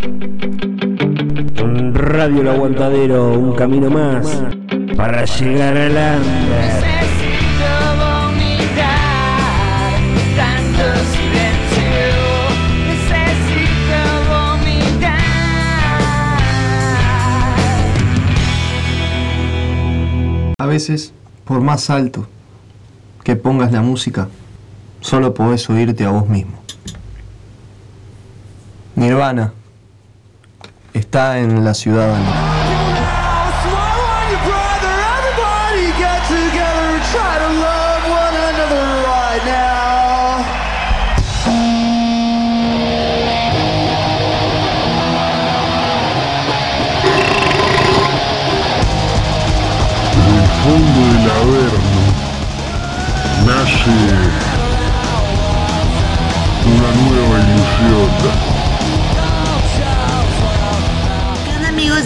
Radio 1.94 2.42
El 2.42 2.48
Aguantadero, 2.50 3.34
un 3.34 3.56
camino 3.56 3.90
más 3.90 4.44
para 4.96 5.26
llegar 5.26 5.76
al 5.76 5.92
under. 5.92 6.18
Necesito 6.84 7.72
vomitar 8.04 8.82
tanto 10.36 10.84
silencio. 11.14 12.00
Necesito 12.88 14.00
vomitar. 14.30 15.22
A 20.60 20.66
veces, 20.66 21.14
por 21.46 21.62
más 21.62 21.90
alto 21.90 22.28
que 23.24 23.36
pongas 23.36 23.72
la 23.72 23.82
música, 23.82 24.30
solo 25.08 25.34
podés 25.34 25.70
oírte 25.70 26.04
a 26.04 26.10
vos 26.10 26.28
mismo. 26.28 26.62
Nirvana 28.96 29.54
está 30.94 31.40
en 31.40 31.64
la 31.64 31.74
ciudadanía. 31.74 32.36
fondo 50.64 51.00
del 51.00 51.32
Averno 51.32 52.02
nace 53.46 54.17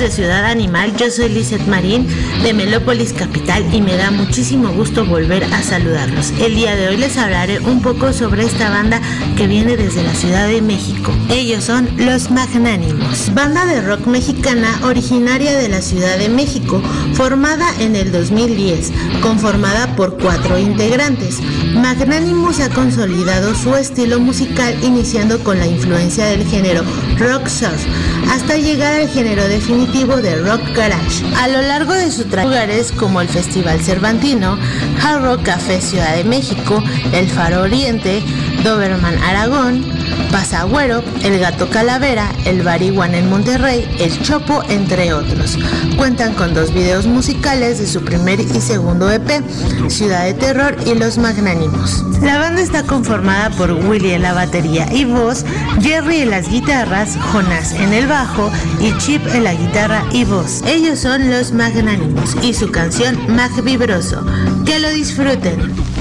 de 0.01 0.09
Ciudad 0.09 0.45
Animal, 0.45 0.95
yo 0.97 1.11
soy 1.11 1.29
Lizeth 1.29 1.67
Marín 1.67 2.07
de 2.43 2.53
Melópolis 2.53 3.13
Capital 3.13 3.63
y 3.73 3.81
me 3.81 3.95
da 3.95 4.09
muchísimo 4.09 4.69
gusto 4.69 5.05
volver 5.05 5.43
a 5.43 5.61
saludarlos. 5.61 6.31
El 6.39 6.55
día 6.55 6.75
de 6.75 6.87
hoy 6.87 6.97
les 6.97 7.17
hablaré 7.17 7.59
un 7.59 7.81
poco 7.81 8.13
sobre 8.13 8.43
esta 8.43 8.69
banda 8.69 8.99
que 9.37 9.45
viene 9.45 9.77
desde 9.77 10.03
la 10.03 10.13
Ciudad 10.15 10.47
de 10.47 10.61
México. 10.61 11.11
Ellos 11.29 11.63
son 11.65 11.87
Los 11.97 12.31
Magnánimos, 12.31 13.33
banda 13.35 13.65
de 13.65 13.81
rock 13.81 14.07
mexicana 14.07 14.79
originaria 14.83 15.55
de 15.55 15.69
la 15.69 15.81
Ciudad 15.81 16.17
de 16.17 16.29
México, 16.29 16.81
formada 17.13 17.67
en 17.79 17.95
el 17.95 18.11
2010, 18.11 18.91
conformada 19.21 19.95
por 19.95 20.17
cuatro 20.17 20.57
integrantes. 20.57 21.39
Magnánimos 21.75 22.59
ha 22.59 22.69
consolidado 22.69 23.53
su 23.53 23.75
estilo 23.75 24.19
musical 24.19 24.75
iniciando 24.83 25.43
con 25.43 25.59
la 25.59 25.67
influencia 25.67 26.25
del 26.25 26.45
género 26.47 26.83
rock 27.19 27.47
surf 27.47 27.85
hasta 28.31 28.55
llegar 28.55 28.93
al 28.93 29.09
género 29.09 29.47
definitivo 29.47 30.15
de 30.17 30.35
rock 30.37 30.61
garage. 30.75 31.23
A 31.37 31.47
lo 31.47 31.61
largo 31.61 31.93
de 31.93 32.09
su 32.09 32.25
lugares 32.37 32.91
como 32.91 33.21
el 33.21 33.27
Festival 33.27 33.81
Cervantino, 33.81 34.57
Hard 35.03 35.23
Rock 35.23 35.43
Café 35.43 35.81
Ciudad 35.81 36.15
de 36.15 36.23
México, 36.23 36.81
El 37.13 37.29
Faro 37.29 37.61
Oriente, 37.61 38.23
Doberman 38.63 39.17
Aragón, 39.23 39.83
Pasagüero, 40.31 41.03
El 41.23 41.39
Gato 41.39 41.69
Calavera, 41.69 42.31
El 42.45 42.61
Bariguan 42.61 43.15
en 43.15 43.29
Monterrey, 43.29 43.89
El 43.99 44.21
Chopo, 44.21 44.63
entre 44.69 45.13
otros. 45.13 45.57
Cuentan 45.97 46.33
con 46.35 46.53
dos 46.53 46.73
videos 46.73 47.05
musicales 47.05 47.79
de 47.79 47.87
su 47.87 48.01
primer 48.03 48.39
y 48.39 48.61
segundo 48.61 49.09
EP, 49.09 49.43
Ciudad 49.89 50.25
de 50.25 50.33
Terror 50.33 50.77
y 50.85 50.93
Los 50.95 51.17
Magnánimos. 51.17 52.03
La 52.21 52.37
banda 52.37 52.61
está 52.61 52.83
conformada 52.83 53.49
por 53.51 53.71
Willy 53.71 54.11
en 54.11 54.21
la 54.21 54.33
batería 54.33 54.87
y 54.93 55.05
voz, 55.05 55.43
Jerry 55.81 56.21
en 56.21 56.29
las 56.29 56.49
guitarras, 56.49 57.17
Jonas 57.33 57.73
en 57.73 57.93
el 57.93 58.07
bajo 58.07 58.51
y 58.79 58.95
Chip 58.99 59.25
en 59.33 59.43
la 59.43 59.53
guitarra 59.53 60.03
y 60.11 60.23
voz. 60.23 60.61
Ellos 60.67 60.99
son 60.99 61.29
Los 61.29 61.51
Magnánimos 61.51 62.35
y 62.43 62.53
su 62.53 62.71
canción 62.71 63.17
Mag 63.35 63.51
Vibroso. 63.63 64.23
Que 64.65 64.79
lo 64.79 64.89
disfruten. 64.89 66.00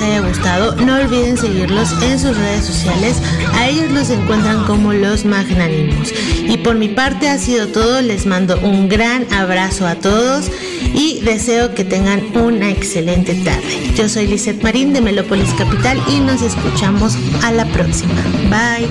Haya 0.00 0.20
gustado. 0.20 0.74
No 0.76 0.96
olviden 0.96 1.36
seguirlos 1.36 1.92
en 2.02 2.18
sus 2.18 2.36
redes 2.36 2.64
sociales. 2.64 3.20
A 3.54 3.68
ellos 3.68 3.90
los 3.90 4.10
encuentran 4.10 4.64
como 4.64 4.92
los 4.92 5.24
magnánimos. 5.24 6.12
Y 6.46 6.58
por 6.58 6.76
mi 6.76 6.88
parte 6.88 7.28
ha 7.28 7.38
sido 7.38 7.68
todo. 7.68 8.00
Les 8.02 8.26
mando 8.26 8.58
un 8.60 8.88
gran 8.88 9.32
abrazo 9.32 9.86
a 9.86 9.94
todos 9.96 10.50
y 10.94 11.20
deseo 11.20 11.74
que 11.74 11.84
tengan 11.84 12.36
una 12.36 12.70
excelente 12.70 13.34
tarde. 13.34 13.92
Yo 13.94 14.08
soy 14.08 14.26
Lizeth 14.26 14.62
Marín 14.62 14.92
de 14.92 15.00
Melópolis 15.00 15.52
Capital 15.54 16.00
y 16.08 16.20
nos 16.20 16.42
escuchamos 16.42 17.16
a 17.44 17.52
la 17.52 17.64
próxima. 17.66 18.14
Bye. 18.50 18.88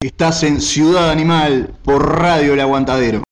Estás 0.00 0.42
en 0.44 0.60
Ciudad 0.60 1.10
Animal 1.10 1.72
por 1.82 2.20
Radio 2.20 2.54
El 2.54 2.60
Aguantadero. 2.60 3.27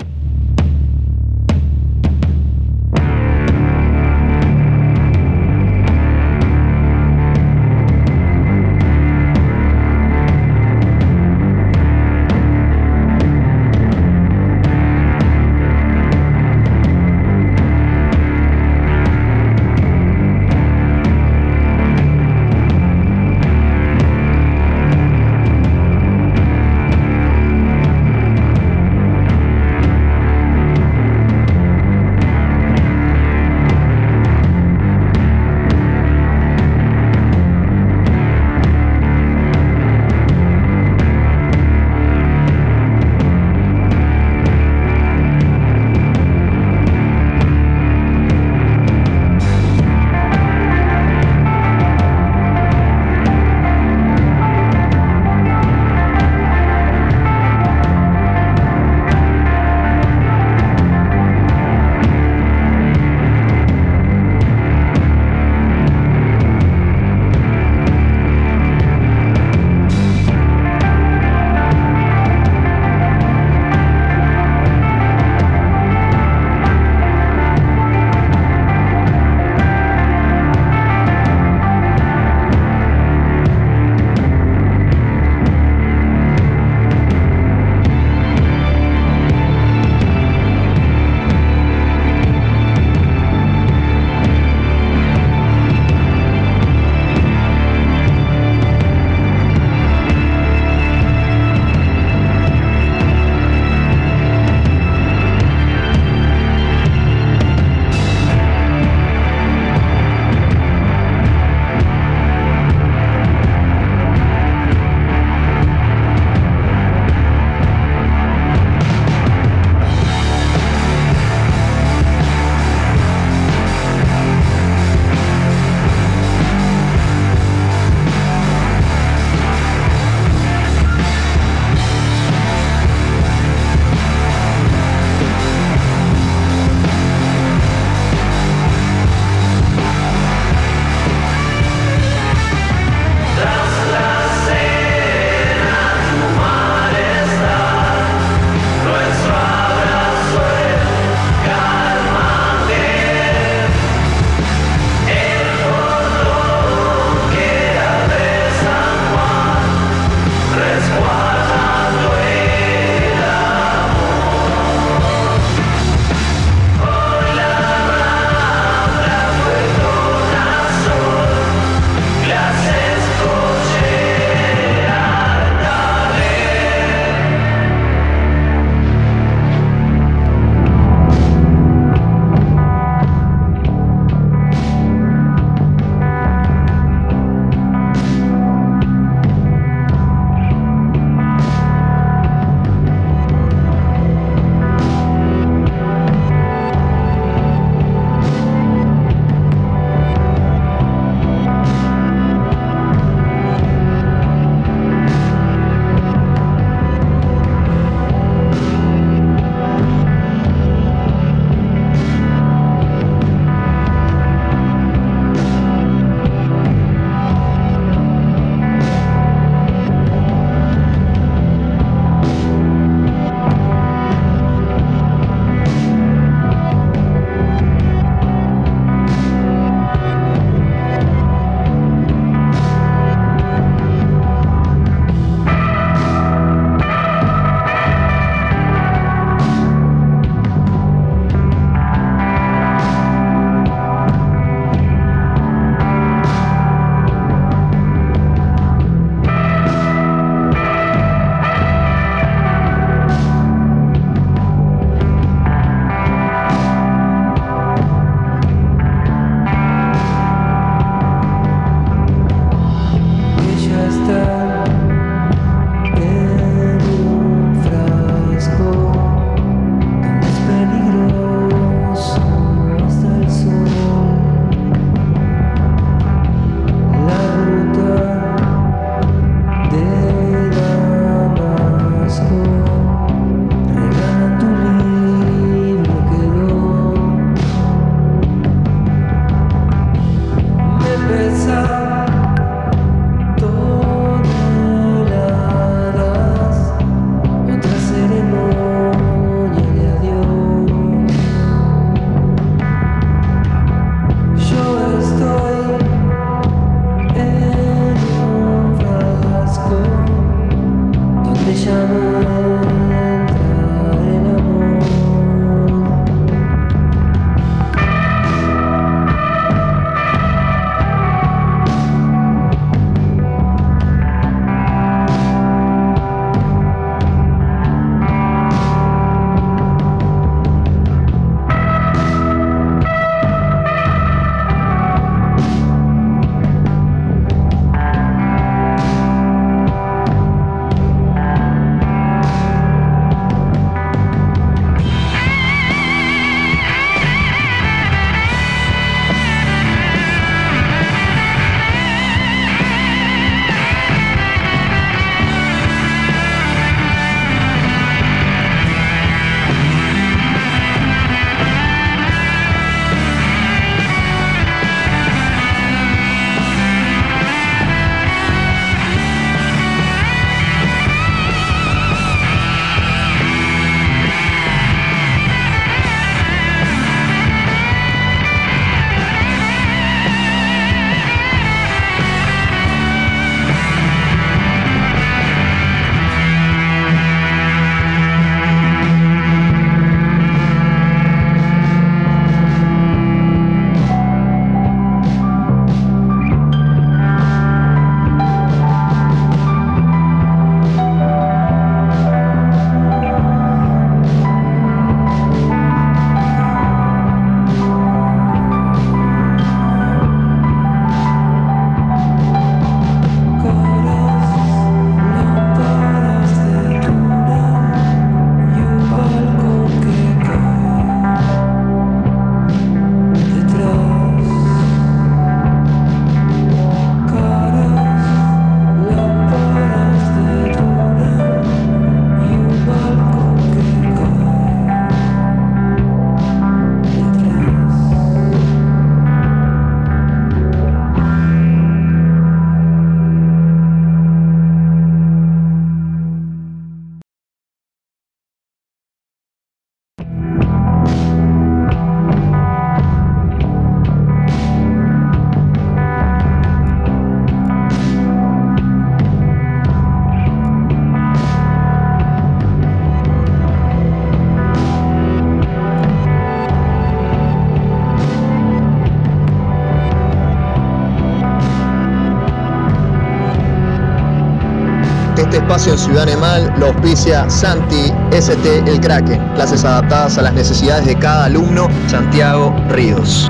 Espacio 475.66 475.76
Ciudad 475.78 476.08
Animal 476.08 476.54
lo 476.58 476.66
auspicia 476.66 477.28
Santi 477.28 477.92
ST 478.12 478.58
El 478.66 478.80
Kraken, 478.80 479.20
clases 479.34 479.64
adaptadas 479.64 480.16
a 480.18 480.22
las 480.22 480.34
necesidades 480.34 480.86
de 480.86 480.96
cada 480.96 481.24
alumno, 481.24 481.68
Santiago 481.88 482.54
Ríos. 482.68 483.28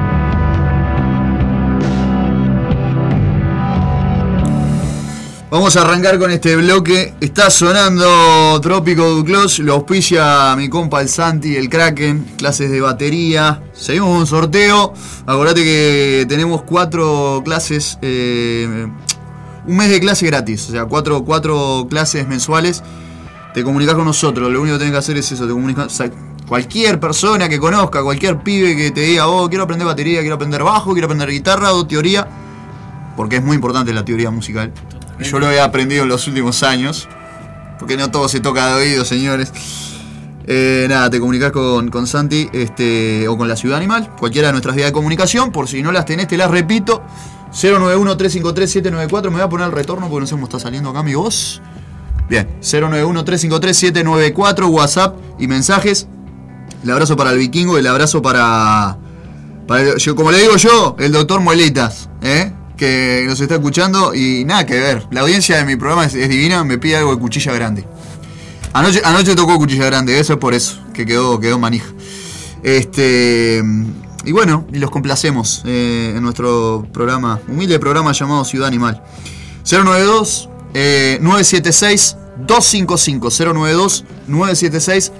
Vamos 5.49 5.77
a 5.77 5.83
arrancar 5.83 6.19
con 6.19 6.31
este 6.31 6.57
bloque. 6.57 7.15
Está 7.21 7.49
sonando 7.49 8.61
Trópico 8.61 9.09
Duclos, 9.09 9.61
lo 9.61 9.75
auspicia 9.75 10.55
mi 10.57 10.69
compa 10.69 11.01
el 11.01 11.09
Santi, 11.09 11.57
el 11.57 11.71
Kraken, 11.71 12.27
clases 12.37 12.71
de 12.71 12.81
batería. 12.81 13.63
Seguimos 13.73 14.09
con 14.11 14.19
un 14.19 14.27
sorteo. 14.27 14.93
Acordate 15.25 15.63
que 15.65 16.27
tenemos 16.29 16.63
cuatro 16.63 17.41
clases, 17.45 17.99
eh, 18.03 18.89
un 19.67 19.77
mes 19.77 19.91
de 19.91 20.01
clase 20.01 20.27
gratis, 20.27 20.69
o 20.69 20.73
sea, 20.73 20.85
cuatro, 20.87 21.25
cuatro 21.25 21.87
clases 21.89 22.27
mensuales. 22.27 22.83
Te 23.55 23.65
comunicas 23.65 23.95
con 23.95 24.05
nosotros, 24.05 24.53
lo 24.53 24.61
único 24.61 24.77
que 24.77 24.81
tenés 24.81 24.93
que 24.93 24.99
hacer 24.99 25.17
es 25.17 25.33
eso, 25.33 25.47
te 25.47 25.53
comunicas. 25.53 25.87
o 25.87 25.91
sea, 25.91 26.11
cualquier 26.47 27.01
persona 27.01 27.49
que 27.49 27.59
conozca, 27.59 28.03
cualquier 28.03 28.39
pibe 28.39 28.77
que 28.77 28.91
te 28.91 29.01
diga, 29.01 29.29
oh, 29.29 29.49
quiero 29.49 29.65
aprender 29.65 29.87
batería, 29.87 30.21
quiero 30.21 30.35
aprender 30.35 30.63
bajo, 30.63 30.93
quiero 30.93 31.07
aprender 31.07 31.31
guitarra 31.31 31.73
o 31.73 31.87
teoría, 31.87 32.29
porque 33.17 33.37
es 33.37 33.43
muy 33.43 33.57
importante 33.57 33.93
la 33.93 34.05
teoría 34.05 34.31
musical. 34.31 34.73
Y 35.19 35.25
yo 35.25 35.39
lo 35.39 35.51
he 35.51 35.61
aprendido 35.61 36.03
en 36.03 36.09
los 36.09 36.27
últimos 36.29 36.63
años. 36.63 37.09
Porque 37.79 37.97
no 37.97 38.11
todo 38.11 38.29
se 38.29 38.41
toca 38.41 38.69
de 38.69 38.75
oído, 38.75 39.05
señores. 39.05 39.53
Eh, 40.47 40.87
nada, 40.89 41.11
te 41.11 41.19
comunicas 41.19 41.53
con, 41.53 41.91
con 41.91 42.07
Santi 42.07 42.49
este, 42.53 43.27
o 43.29 43.37
con 43.37 43.49
la 43.49 43.57
Ciudad 43.57 43.79
Animal, 43.79 44.11
cualquiera 44.17 44.49
de 44.49 44.53
nuestras 44.53 44.77
vías 44.77 44.89
de 44.89 44.93
comunicación. 44.93 45.53
Por 45.53 45.69
si 45.69 45.83
no 45.83 45.93
las 45.93 46.07
tenés, 46.07 46.29
te 46.29 46.37
las 46.37 46.51
repito. 46.51 47.03
091-353-794. 47.57 49.25
Me 49.25 49.31
voy 49.31 49.41
a 49.41 49.49
poner 49.49 49.67
el 49.67 49.73
retorno 49.73 50.09
porque 50.09 50.21
no 50.21 50.27
sé 50.27 50.35
cómo 50.35 50.45
está 50.45 50.61
saliendo 50.61 50.91
acá 50.91 51.03
mi 51.03 51.15
voz. 51.15 51.63
Bien, 52.29 52.47
091-353-794, 52.61 54.69
WhatsApp 54.69 55.17
y 55.39 55.47
mensajes. 55.47 56.07
El 56.83 56.91
abrazo 56.91 57.17
para 57.17 57.31
el 57.31 57.39
vikingo, 57.39 57.79
el 57.79 57.87
abrazo 57.87 58.21
para. 58.21 58.99
yo, 59.99 60.15
como 60.15 60.33
le 60.33 60.39
digo 60.39 60.57
yo, 60.57 60.97
el 60.99 61.13
doctor 61.13 61.41
Mueletas, 61.41 62.11
¿eh? 62.23 62.53
que 62.77 63.25
nos 63.27 63.41
está 63.41 63.55
escuchando 63.55 64.15
y 64.15 64.45
nada 64.45 64.67
que 64.67 64.79
ver. 64.79 65.07
La 65.11 65.23
audiencia 65.23 65.57
de 65.57 65.65
mi 65.65 65.77
programa 65.77 66.05
es, 66.05 66.15
es 66.15 66.29
divina, 66.29 66.63
me 66.63 66.77
pide 66.79 66.97
algo 66.97 67.15
de 67.15 67.21
cuchilla 67.21 67.53
grande. 67.53 67.87
Anoche, 68.75 69.01
anoche 69.05 69.35
tocó 69.35 69.57
cuchilla 69.57 69.87
grande, 69.87 70.21
eso 70.21 70.35
es 70.35 70.39
por 70.39 70.53
eso, 70.53 70.79
que 70.93 71.07
quedó, 71.07 71.41
quedó 71.41 71.59
manija. 71.59 71.87
Este. 72.63 73.63
Y 74.27 74.33
bueno, 74.33 74.67
y 74.73 74.79
los 74.81 74.91
complacemos 74.91 75.63
eh, 75.65 76.15
en 76.17 76.23
nuestro 76.23 76.85
programa, 76.93 77.41
humilde 77.47 77.79
programa 77.79 78.11
llamado 78.11 78.45
Ciudad 78.45 78.67
Animal. 78.67 79.01
092 79.65 80.51
eh, 80.75 81.19
976 81.23 82.17
255 82.45 83.29
092 83.31 84.05
976 84.27 85.13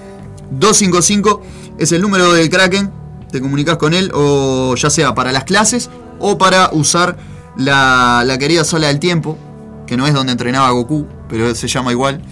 255 0.51 1.43
es 1.79 1.93
el 1.93 2.03
número 2.03 2.33
del 2.33 2.51
Kraken. 2.51 2.91
Te 3.31 3.41
comunicas 3.41 3.77
con 3.77 3.95
él 3.95 4.11
o 4.13 4.75
ya 4.75 4.91
sea 4.91 5.15
para 5.15 5.31
las 5.31 5.45
clases 5.45 5.89
o 6.19 6.37
para 6.37 6.71
usar 6.73 7.17
la, 7.57 8.25
la 8.27 8.39
querida 8.39 8.65
sala 8.65 8.89
del 8.89 8.99
tiempo, 8.99 9.39
que 9.87 9.97
no 9.97 10.09
es 10.09 10.15
donde 10.15 10.33
entrenaba 10.33 10.69
Goku, 10.71 11.07
pero 11.29 11.55
se 11.55 11.69
llama 11.69 11.93
igual. 11.93 12.23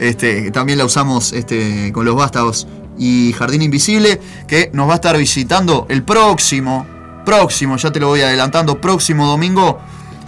Este, 0.00 0.50
también 0.50 0.78
la 0.78 0.84
usamos 0.84 1.32
este, 1.32 1.92
con 1.92 2.04
los 2.04 2.16
vástagos 2.16 2.66
y 2.98 3.32
Jardín 3.32 3.62
Invisible, 3.62 4.20
que 4.46 4.70
nos 4.72 4.88
va 4.88 4.92
a 4.92 4.96
estar 4.96 5.16
visitando 5.16 5.86
el 5.88 6.02
próximo, 6.02 6.86
próximo, 7.24 7.76
ya 7.76 7.90
te 7.90 8.00
lo 8.00 8.08
voy 8.08 8.20
adelantando, 8.22 8.80
próximo 8.80 9.26
domingo. 9.26 9.78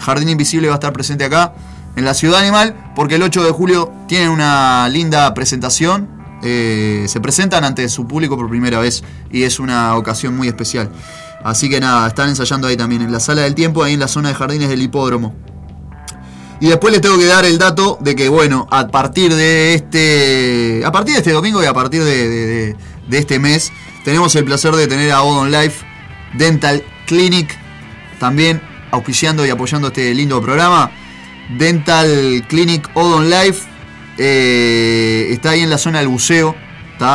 Jardín 0.00 0.28
Invisible 0.28 0.68
va 0.68 0.74
a 0.74 0.76
estar 0.76 0.92
presente 0.92 1.24
acá 1.24 1.54
en 1.96 2.04
la 2.04 2.14
Ciudad 2.14 2.40
Animal, 2.40 2.92
porque 2.94 3.16
el 3.16 3.22
8 3.22 3.44
de 3.44 3.50
julio 3.50 3.92
tienen 4.06 4.30
una 4.30 4.88
linda 4.88 5.32
presentación. 5.34 6.16
eh, 6.40 7.06
se 7.08 7.20
presentan 7.20 7.64
ante 7.64 7.88
su 7.88 8.06
público 8.06 8.36
por 8.36 8.48
primera 8.48 8.78
vez 8.78 9.02
y 9.32 9.42
es 9.42 9.58
una 9.58 9.96
ocasión 9.96 10.36
muy 10.36 10.46
especial. 10.46 10.88
Así 11.42 11.68
que 11.68 11.80
nada, 11.80 12.06
están 12.06 12.28
ensayando 12.28 12.68
ahí 12.68 12.76
también 12.76 13.02
en 13.02 13.10
la 13.10 13.20
sala 13.20 13.42
del 13.42 13.54
tiempo, 13.54 13.82
ahí 13.82 13.94
en 13.94 14.00
la 14.00 14.08
zona 14.08 14.28
de 14.28 14.34
jardines 14.34 14.68
del 14.68 14.82
hipódromo. 14.82 15.34
Y 16.60 16.66
después 16.68 16.92
les 16.92 17.00
tengo 17.00 17.16
que 17.18 17.26
dar 17.26 17.44
el 17.44 17.56
dato 17.58 17.98
de 18.00 18.16
que, 18.16 18.28
bueno, 18.28 18.66
a 18.70 18.88
partir 18.88 19.32
de 19.34 19.74
este. 19.74 20.82
A 20.84 20.90
partir 20.90 21.14
de 21.14 21.18
este 21.18 21.30
domingo 21.32 21.62
y 21.62 21.66
a 21.66 21.72
partir 21.72 22.02
de, 22.02 22.28
de- 22.28 22.76
este 23.18 23.38
mes, 23.38 23.72
tenemos 24.04 24.34
el 24.36 24.44
placer 24.44 24.74
de 24.74 24.86
tener 24.86 25.12
a 25.12 25.22
Odon 25.22 25.50
Life 25.52 25.84
Dental 26.34 26.82
Clinic 27.06 27.56
también 28.18 28.60
auspiciando 28.90 29.46
y 29.46 29.50
apoyando 29.50 29.88
este 29.88 30.12
lindo 30.14 30.42
programa. 30.42 30.90
Dental 31.56 32.44
Clinic 32.48 32.90
Odon 32.94 33.30
Life 33.30 33.66
eh, 34.18 35.28
está 35.30 35.50
ahí 35.50 35.60
en 35.60 35.70
la 35.70 35.78
zona 35.78 36.00
del 36.00 36.08
buceo. 36.08 36.54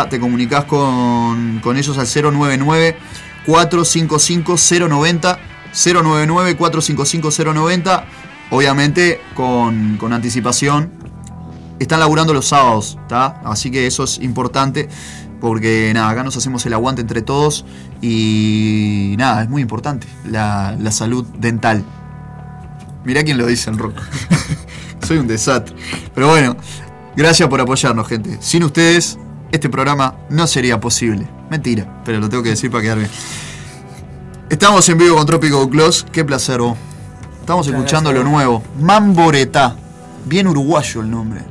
Te 0.09 0.19
comunicas 0.19 0.63
con, 0.63 1.59
con 1.61 1.75
ellos 1.75 1.97
al 1.97 2.07
099 2.07 2.95
455 3.45 4.55
090 4.87 5.39
099 5.73 6.55
455 6.55 7.53
090 7.53 8.05
obviamente 8.53 9.19
con, 9.33 9.97
con 9.97 10.13
anticipación. 10.13 10.91
Están 11.79 11.99
laburando 11.99 12.33
los 12.33 12.47
sábados 12.47 12.97
así 13.43 13.71
que 13.71 13.87
eso 13.87 14.03
es 14.03 14.19
importante 14.19 14.87
porque 15.41 15.91
nada 15.93 16.09
acá 16.09 16.23
nos 16.23 16.37
hacemos 16.37 16.65
el 16.65 16.73
aguante 16.73 17.01
entre 17.01 17.21
todos 17.21 17.65
y 18.01 19.15
nada 19.17 19.43
es 19.43 19.49
muy 19.49 19.61
importante 19.61 20.07
la, 20.23 20.77
la 20.79 20.91
salud 20.91 21.25
dental. 21.39 21.83
Mirá 23.03 23.23
quién 23.23 23.37
lo 23.37 23.47
dice 23.47 23.69
en 23.69 23.79
rock. 23.79 23.95
Soy 25.05 25.17
un 25.17 25.27
desastre. 25.27 25.75
Pero 26.13 26.29
bueno 26.29 26.55
gracias 27.15 27.49
por 27.49 27.59
apoyarnos 27.59 28.07
gente. 28.07 28.37
Sin 28.39 28.63
ustedes 28.63 29.17
este 29.51 29.67
programa 29.67 30.15
no 30.29 30.45
sería 30.45 30.79
posible. 30.79 31.27
Mentira 31.49 32.01
pero 32.05 32.19
lo 32.19 32.29
tengo 32.29 32.43
que 32.43 32.49
decir 32.49 32.69
para 32.69 32.83
quedar 32.83 32.99
bien 32.99 33.09
Estamos 34.49 34.87
en 34.87 34.97
vivo 34.99 35.17
con 35.17 35.25
Trópico 35.25 35.67
Close. 35.67 36.05
Qué 36.11 36.23
placer, 36.23 36.61
vos. 36.61 36.77
Estamos 37.43 37.67
Muchas 37.67 37.79
escuchando 37.81 38.09
gracias. 38.11 38.25
lo 38.25 38.31
nuevo. 38.31 38.63
Mamboretá. 38.79 39.75
Bien 40.23 40.47
uruguayo 40.47 41.01
el 41.01 41.11
nombre. 41.11 41.41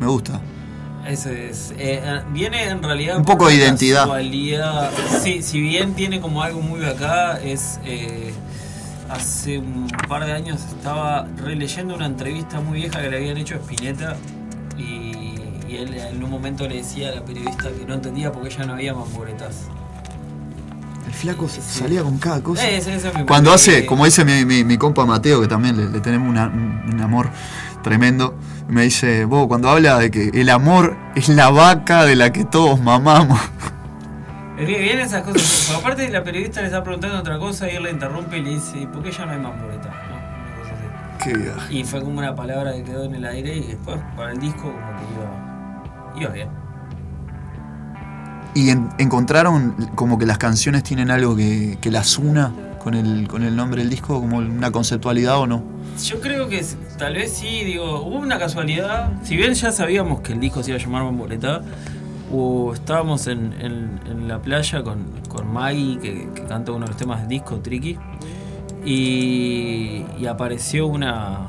Me 0.00 0.06
gusta. 0.06 0.40
Ese 1.06 1.50
es. 1.50 1.72
eh, 1.72 2.00
eh, 2.02 2.20
viene 2.32 2.68
en 2.70 2.82
realidad. 2.82 3.18
Un 3.18 3.24
poco 3.26 3.48
de 3.48 3.56
identidad. 3.56 4.04
casualidad. 4.04 4.90
Sí, 5.22 5.42
si 5.42 5.60
bien 5.60 5.92
tiene 5.92 6.22
como 6.22 6.42
algo 6.42 6.62
muy 6.62 6.80
de 6.80 6.88
acá, 6.90 7.38
es. 7.42 7.78
eh, 7.84 8.32
hace 9.10 9.58
un 9.58 9.88
par 10.08 10.24
de 10.24 10.32
años 10.32 10.58
estaba 10.74 11.26
releyendo 11.36 11.94
una 11.96 12.06
entrevista 12.06 12.60
muy 12.62 12.78
vieja 12.78 13.02
que 13.02 13.10
le 13.10 13.18
habían 13.18 13.36
hecho 13.36 13.56
a 13.56 13.58
Spinetta. 13.58 14.16
Y, 14.78 15.34
y 15.68 15.76
él 15.78 15.92
en 15.92 16.24
un 16.24 16.30
momento 16.30 16.66
le 16.66 16.76
decía 16.76 17.10
a 17.10 17.16
la 17.16 17.22
periodista 17.26 17.68
que 17.70 17.84
no 17.86 17.92
entendía 17.92 18.32
por 18.32 18.42
qué 18.42 18.48
ya 18.48 18.64
no 18.64 18.72
había 18.72 18.94
mamboretas. 18.94 19.66
El 21.12 21.18
flaco 21.18 21.46
salía 21.48 22.02
con 22.02 22.16
cada 22.18 22.42
cosa. 22.42 22.66
Cuando 23.26 23.52
hace, 23.52 23.80
que- 23.82 23.86
como 23.86 24.06
dice 24.06 24.24
mi, 24.24 24.44
mi- 24.46 24.64
mi 24.64 24.78
compa 24.78 25.04
Mateo, 25.04 25.42
que 25.42 25.46
también 25.46 25.76
le, 25.76 25.88
le 25.90 26.00
tenemos 26.00 26.26
una- 26.28 26.46
un, 26.46 26.82
un 26.94 27.00
amor 27.02 27.28
tremendo, 27.82 28.34
me 28.68 28.82
dice, 28.84 29.26
vos, 29.26 29.46
cuando 29.46 29.68
habla 29.68 29.98
de 29.98 30.10
que 30.10 30.28
el 30.32 30.48
amor 30.48 30.96
es 31.14 31.28
la 31.28 31.50
vaca 31.50 32.04
de 32.06 32.16
la 32.16 32.32
que 32.32 32.44
todos 32.46 32.80
mamamos. 32.80 33.38
Es 34.58 34.66
que 34.66 34.78
vienen 34.78 35.00
esas 35.00 35.22
cosas. 35.22 35.76
Aparte 35.78 36.08
la 36.08 36.22
periodista 36.24 36.60
le 36.60 36.68
está 36.68 36.82
preguntando 36.82 37.18
otra 37.18 37.38
cosa 37.38 37.70
y 37.70 37.76
él 37.76 37.82
le 37.82 37.90
interrumpe 37.90 38.38
y 38.38 38.42
le 38.42 38.50
dice, 38.50 38.78
¿y 38.80 38.86
por 38.86 39.02
qué 39.02 39.10
ya 39.12 39.26
no 39.26 39.32
hay? 39.32 39.38
¿No? 39.40 39.50
Una 39.50 39.60
cosa 39.68 40.72
así. 41.18 41.24
Qué 41.30 41.36
viaje. 41.36 41.74
Y 41.74 41.84
fue 41.84 42.00
como 42.00 42.18
una 42.20 42.34
palabra 42.34 42.72
que 42.72 42.84
quedó 42.84 43.04
en 43.04 43.14
el 43.16 43.24
aire 43.26 43.54
y 43.56 43.60
después 43.66 43.98
para 44.16 44.32
el 44.32 44.38
disco 44.40 44.62
como 44.62 44.74
que 44.74 45.04
iba, 45.14 46.22
iba 46.22 46.30
bien. 46.32 46.48
Y 48.54 48.70
en- 48.70 48.88
encontraron 48.98 49.74
como 49.94 50.18
que 50.18 50.26
las 50.26 50.38
canciones 50.38 50.82
tienen 50.82 51.10
algo 51.10 51.34
que, 51.36 51.78
que 51.80 51.90
las 51.90 52.18
una 52.18 52.52
con 52.78 52.94
el, 52.94 53.28
con 53.28 53.42
el 53.44 53.54
nombre 53.56 53.80
del 53.80 53.90
disco, 53.90 54.20
como 54.20 54.38
una 54.38 54.70
conceptualidad 54.70 55.38
o 55.38 55.46
no. 55.46 55.62
Yo 56.04 56.20
creo 56.20 56.48
que 56.48 56.64
tal 56.98 57.14
vez 57.14 57.32
sí, 57.32 57.64
digo, 57.64 58.02
hubo 58.02 58.16
una 58.18 58.38
casualidad. 58.38 59.12
Si 59.22 59.36
bien 59.36 59.54
ya 59.54 59.70
sabíamos 59.72 60.20
que 60.20 60.32
el 60.32 60.40
disco 60.40 60.62
se 60.62 60.70
iba 60.70 60.78
a 60.80 60.82
llamar 60.82 61.04
Mamboleta, 61.04 61.62
o 62.30 62.72
estábamos 62.74 63.26
en, 63.26 63.52
en- 63.60 64.00
en 64.10 64.26
la 64.28 64.40
playa 64.40 64.82
con, 64.82 65.04
con 65.28 65.52
Maggie, 65.52 65.98
que, 66.00 66.28
que 66.34 66.42
canta 66.44 66.72
uno 66.72 66.86
de 66.86 66.88
los 66.88 66.96
temas 66.96 67.20
del 67.20 67.28
disco, 67.28 67.56
Tricky, 67.60 67.96
y, 68.84 70.04
y 70.18 70.26
apareció 70.26 70.86
una, 70.86 71.48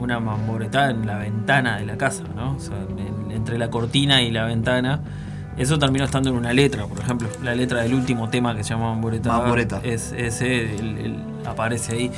una 0.00 0.20
mamboretá 0.20 0.90
en 0.90 1.06
la 1.06 1.18
ventana 1.18 1.78
de 1.78 1.86
la 1.86 1.96
casa, 1.96 2.24
¿no? 2.34 2.56
O 2.56 2.60
sea, 2.60 2.74
en- 2.98 3.30
entre 3.32 3.58
la 3.58 3.70
cortina 3.70 4.22
y 4.22 4.30
la 4.30 4.44
ventana. 4.44 5.00
Eso 5.56 5.78
terminó 5.78 6.04
estando 6.04 6.30
en 6.30 6.36
una 6.36 6.52
letra, 6.52 6.86
por 6.86 6.98
ejemplo. 6.98 7.28
La 7.42 7.54
letra 7.54 7.82
del 7.82 7.94
último 7.94 8.28
tema 8.28 8.54
que 8.56 8.64
se 8.64 8.70
llama 8.70 8.90
Mamboreta. 8.90 9.28
Es, 9.84 10.12
ese 10.16 10.74
el- 10.76 10.98
el- 10.98 11.22
aparece 11.46 11.92
ahí. 11.94 12.10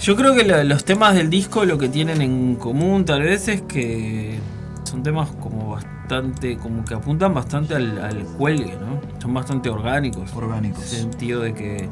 Yo 0.00 0.14
creo 0.16 0.34
que 0.34 0.44
la- 0.44 0.62
los 0.64 0.84
temas 0.84 1.14
del 1.14 1.30
disco 1.30 1.64
lo 1.64 1.78
que 1.78 1.88
tienen 1.88 2.20
en 2.20 2.56
común 2.56 3.04
tal 3.06 3.22
vez 3.22 3.48
es 3.48 3.62
que 3.62 4.38
son 4.84 5.02
temas 5.02 5.30
como 5.40 5.70
bastante, 5.70 6.58
como 6.58 6.84
que 6.84 6.94
apuntan 6.94 7.32
bastante 7.32 7.74
al, 7.74 7.98
al 8.04 8.18
cuelgue, 8.24 8.74
¿no? 8.78 9.00
Son 9.20 9.32
bastante 9.32 9.70
orgánicos. 9.70 10.30
Orgánicos. 10.34 10.92
En 10.92 10.96
el 10.98 11.02
sentido 11.12 11.40
de 11.40 11.54
que 11.54 11.88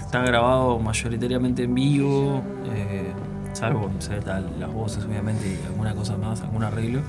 está 0.00 0.22
grabado 0.22 0.78
mayoritariamente 0.78 1.64
en 1.64 1.74
vivo, 1.74 2.42
eh, 2.74 3.12
salvo, 3.52 3.90
sé, 3.98 4.16
tal, 4.24 4.48
las 4.58 4.72
voces 4.72 5.04
obviamente 5.04 5.46
y 5.62 5.66
alguna 5.66 5.94
cosa 5.94 6.16
más, 6.16 6.40
algún 6.40 6.64
arreglo. 6.64 7.02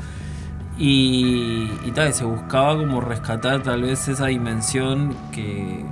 Y, 0.82 1.70
y 1.86 1.92
tal, 1.94 2.14
se 2.14 2.24
buscaba 2.24 2.78
como 2.78 3.02
rescatar 3.02 3.62
tal 3.64 3.82
vez 3.82 4.08
esa 4.08 4.28
dimensión 4.28 5.14
que, 5.32 5.84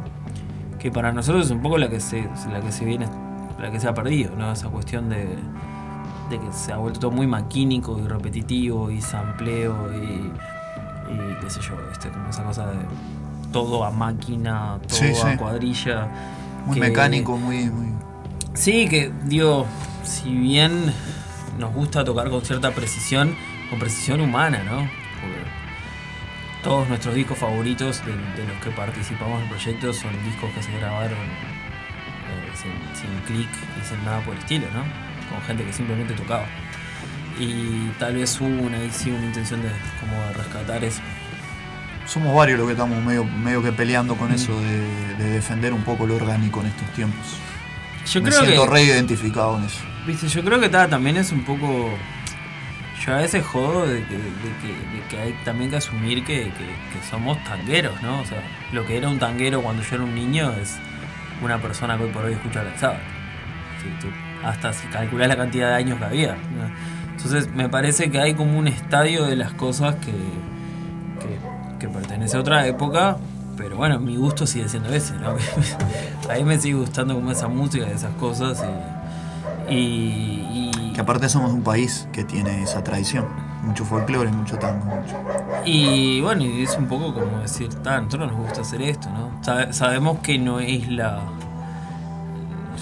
que 0.79 0.91
para 0.91 1.11
nosotros 1.11 1.45
es 1.47 1.51
un 1.51 1.61
poco 1.61 1.77
la 1.77 1.89
que 1.89 1.99
se, 1.99 2.27
la 2.49 2.61
que 2.61 2.71
se 2.71 2.85
viene, 2.85 3.05
la 3.59 3.69
que 3.69 3.81
se 3.81 3.87
ha 3.89 3.93
perdido, 3.93 4.31
¿no? 4.37 4.49
Esa 4.53 4.69
cuestión 4.69 5.09
de, 5.09 5.37
de 6.29 6.39
que 6.39 6.53
se 6.53 6.71
ha 6.71 6.77
vuelto 6.77 7.01
todo 7.01 7.11
muy 7.11 7.27
maquínico 7.27 7.99
y 7.99 8.07
repetitivo 8.07 8.89
y 8.89 9.01
sampleo 9.01 9.91
y, 9.93 10.31
y 11.13 11.35
qué 11.41 11.49
sé 11.49 11.59
yo, 11.59 11.73
este, 11.91 12.07
como 12.09 12.29
esa 12.29 12.43
cosa 12.43 12.67
de 12.67 12.77
todo 13.51 13.83
a 13.83 13.91
máquina, 13.91 14.79
todo 14.87 14.97
Sí, 14.97 15.07
a 15.07 15.31
sí. 15.31 15.37
cuadrilla. 15.37 16.07
Muy 16.65 16.75
que- 16.75 16.79
mecánico, 16.81 17.37
muy, 17.37 17.65
muy. 17.69 17.87
Sí, 18.53 18.87
que 18.87 19.11
digo, 19.25 19.65
si 20.03 20.33
bien 20.33 20.71
nos 21.59 21.73
gusta 21.73 22.05
tocar 22.05 22.29
con 22.29 22.41
cierta 22.41 22.71
precisión, 22.71 23.35
con 23.69 23.79
precisión 23.79 24.21
humana, 24.21 24.63
¿no? 24.63 24.77
Porque 25.21 25.37
todos 26.63 26.87
nuestros 26.89 27.15
discos 27.15 27.37
favoritos 27.37 28.03
de, 28.05 28.11
de 28.13 28.47
los 28.47 28.57
que 28.63 28.69
participamos 28.71 29.37
en 29.37 29.43
el 29.43 29.49
proyecto 29.49 29.93
son 29.93 30.11
discos 30.23 30.49
que 30.53 30.63
se 30.63 30.71
grabaron 30.77 31.17
eh, 31.19 32.51
sin, 32.55 32.71
sin 32.99 33.09
clic 33.25 33.49
y 33.81 33.85
sin 33.87 34.03
nada 34.05 34.19
por 34.21 34.33
el 34.33 34.39
estilo, 34.39 34.67
¿no? 34.73 34.81
Con 35.29 35.41
gente 35.45 35.63
que 35.65 35.73
simplemente 35.73 36.13
tocaba. 36.13 36.45
Y 37.39 37.89
tal 37.99 38.15
vez 38.15 38.39
hubo 38.41 38.47
una, 38.47 38.77
sí 38.91 39.11
una 39.11 39.25
intención 39.25 39.61
de 39.61 39.69
como 39.99 40.21
de 40.27 40.33
rescatar 40.33 40.83
eso. 40.83 41.01
Somos 42.07 42.33
varios 42.35 42.57
los 42.57 42.67
que 42.67 42.71
estamos 42.73 43.03
medio, 43.03 43.25
medio 43.25 43.61
que 43.61 43.71
peleando 43.73 44.15
con 44.15 44.31
eso 44.31 44.59
de, 44.61 45.15
de 45.17 45.29
defender 45.31 45.73
un 45.73 45.83
poco 45.83 46.07
lo 46.07 46.15
orgánico 46.15 46.61
en 46.61 46.67
estos 46.67 46.87
tiempos. 46.93 47.37
Yo 48.09 48.21
Me 48.21 48.29
creo 48.29 48.41
siento 48.43 48.63
que- 48.65 48.71
re 48.71 48.83
identificado 48.83 49.57
en 49.57 49.65
eso. 49.65 49.79
Viste, 50.07 50.27
yo 50.29 50.41
creo 50.43 50.59
que 50.61 50.69
ta, 50.69 50.87
también 50.87 51.17
es 51.17 51.31
un 51.33 51.43
poco. 51.43 51.89
Yo 53.05 53.13
a 53.13 53.17
veces 53.17 53.45
jodo 53.45 53.85
de 53.87 54.03
que, 54.03 55.17
hay 55.21 55.33
también 55.45 55.69
que 55.69 55.77
asumir 55.77 56.25
que, 56.25 56.51
somos 57.09 57.41
tangueros, 57.43 58.01
¿no? 58.01 58.21
O 58.21 58.25
sea, 58.25 58.41
lo 58.73 58.85
que 58.85 58.97
era 58.97 59.07
un 59.07 59.19
tanguero 59.19 59.61
cuando 59.61 59.83
yo 59.83 59.95
era 59.95 60.03
un 60.03 60.15
niño 60.15 60.51
es 60.61 60.77
una 61.41 61.59
persona 61.61 61.97
que 61.97 62.05
hoy 62.05 62.11
por 62.11 62.25
hoy 62.25 62.33
escucha 62.33 62.61
Black 62.61 62.77
Sabbath. 62.77 62.99
Si 63.81 63.89
tú- 64.01 64.13
hasta 64.43 64.73
si 64.73 64.87
calculás 64.87 65.27
la 65.27 65.35
cantidad 65.35 65.69
de 65.69 65.75
años 65.75 65.99
que 65.99 66.05
había. 66.05 66.37
Entonces, 67.15 67.49
me 67.53 67.69
parece 67.69 68.11
que 68.11 68.19
hay 68.19 68.33
como 68.33 68.57
un 68.57 68.67
estadio 68.67 69.25
de 69.25 69.35
las 69.35 69.53
cosas 69.53 69.95
que, 69.95 70.13
que, 71.79 71.87
pertenece 71.87 72.35
a 72.37 72.39
otra 72.41 72.67
época, 72.67 73.17
pero 73.55 73.77
bueno, 73.77 73.99
mi 73.99 74.15
gusto 74.17 74.45
sigue 74.45 74.67
siendo 74.67 74.89
ese, 74.89 75.13
¿no? 75.15 75.35
a 76.29 76.35
mí 76.35 76.43
me 76.43 76.59
sigue 76.59 76.75
gustando 76.75 77.15
como 77.15 77.31
esa 77.31 77.47
música 77.47 77.87
y 77.87 77.91
esas 77.91 78.13
cosas 78.15 78.63
y- 79.69 80.71
Que 80.97 81.01
aparte 81.01 81.29
somos 81.29 81.51
un 81.53 81.61
país 81.61 82.07
que 82.11 82.23
tiene 82.23 82.63
esa 82.63 82.83
tradición. 82.83 83.25
Mucho 83.63 83.85
folclore, 83.85 84.31
mucho 84.31 84.57
tango. 84.57 84.83
mucho- 84.85 85.15
y 85.63 86.21
bueno, 86.21 86.43
y 86.43 86.63
es 86.63 86.75
un 86.75 86.87
poco 86.87 87.13
como 87.13 87.37
decir, 87.37 87.71
"Ta, 87.83 87.97
a 87.97 88.01
nosotros 88.01 88.31
nos 88.31 88.39
gusta 88.41 88.61
hacer 88.61 88.81
esto, 88.81 89.07
¿no? 89.11 89.29
Sabe- 89.43 89.73
sabemos 89.73 90.17
que 90.23 90.39
no 90.39 90.59
es 90.59 90.89
la, 90.89 91.19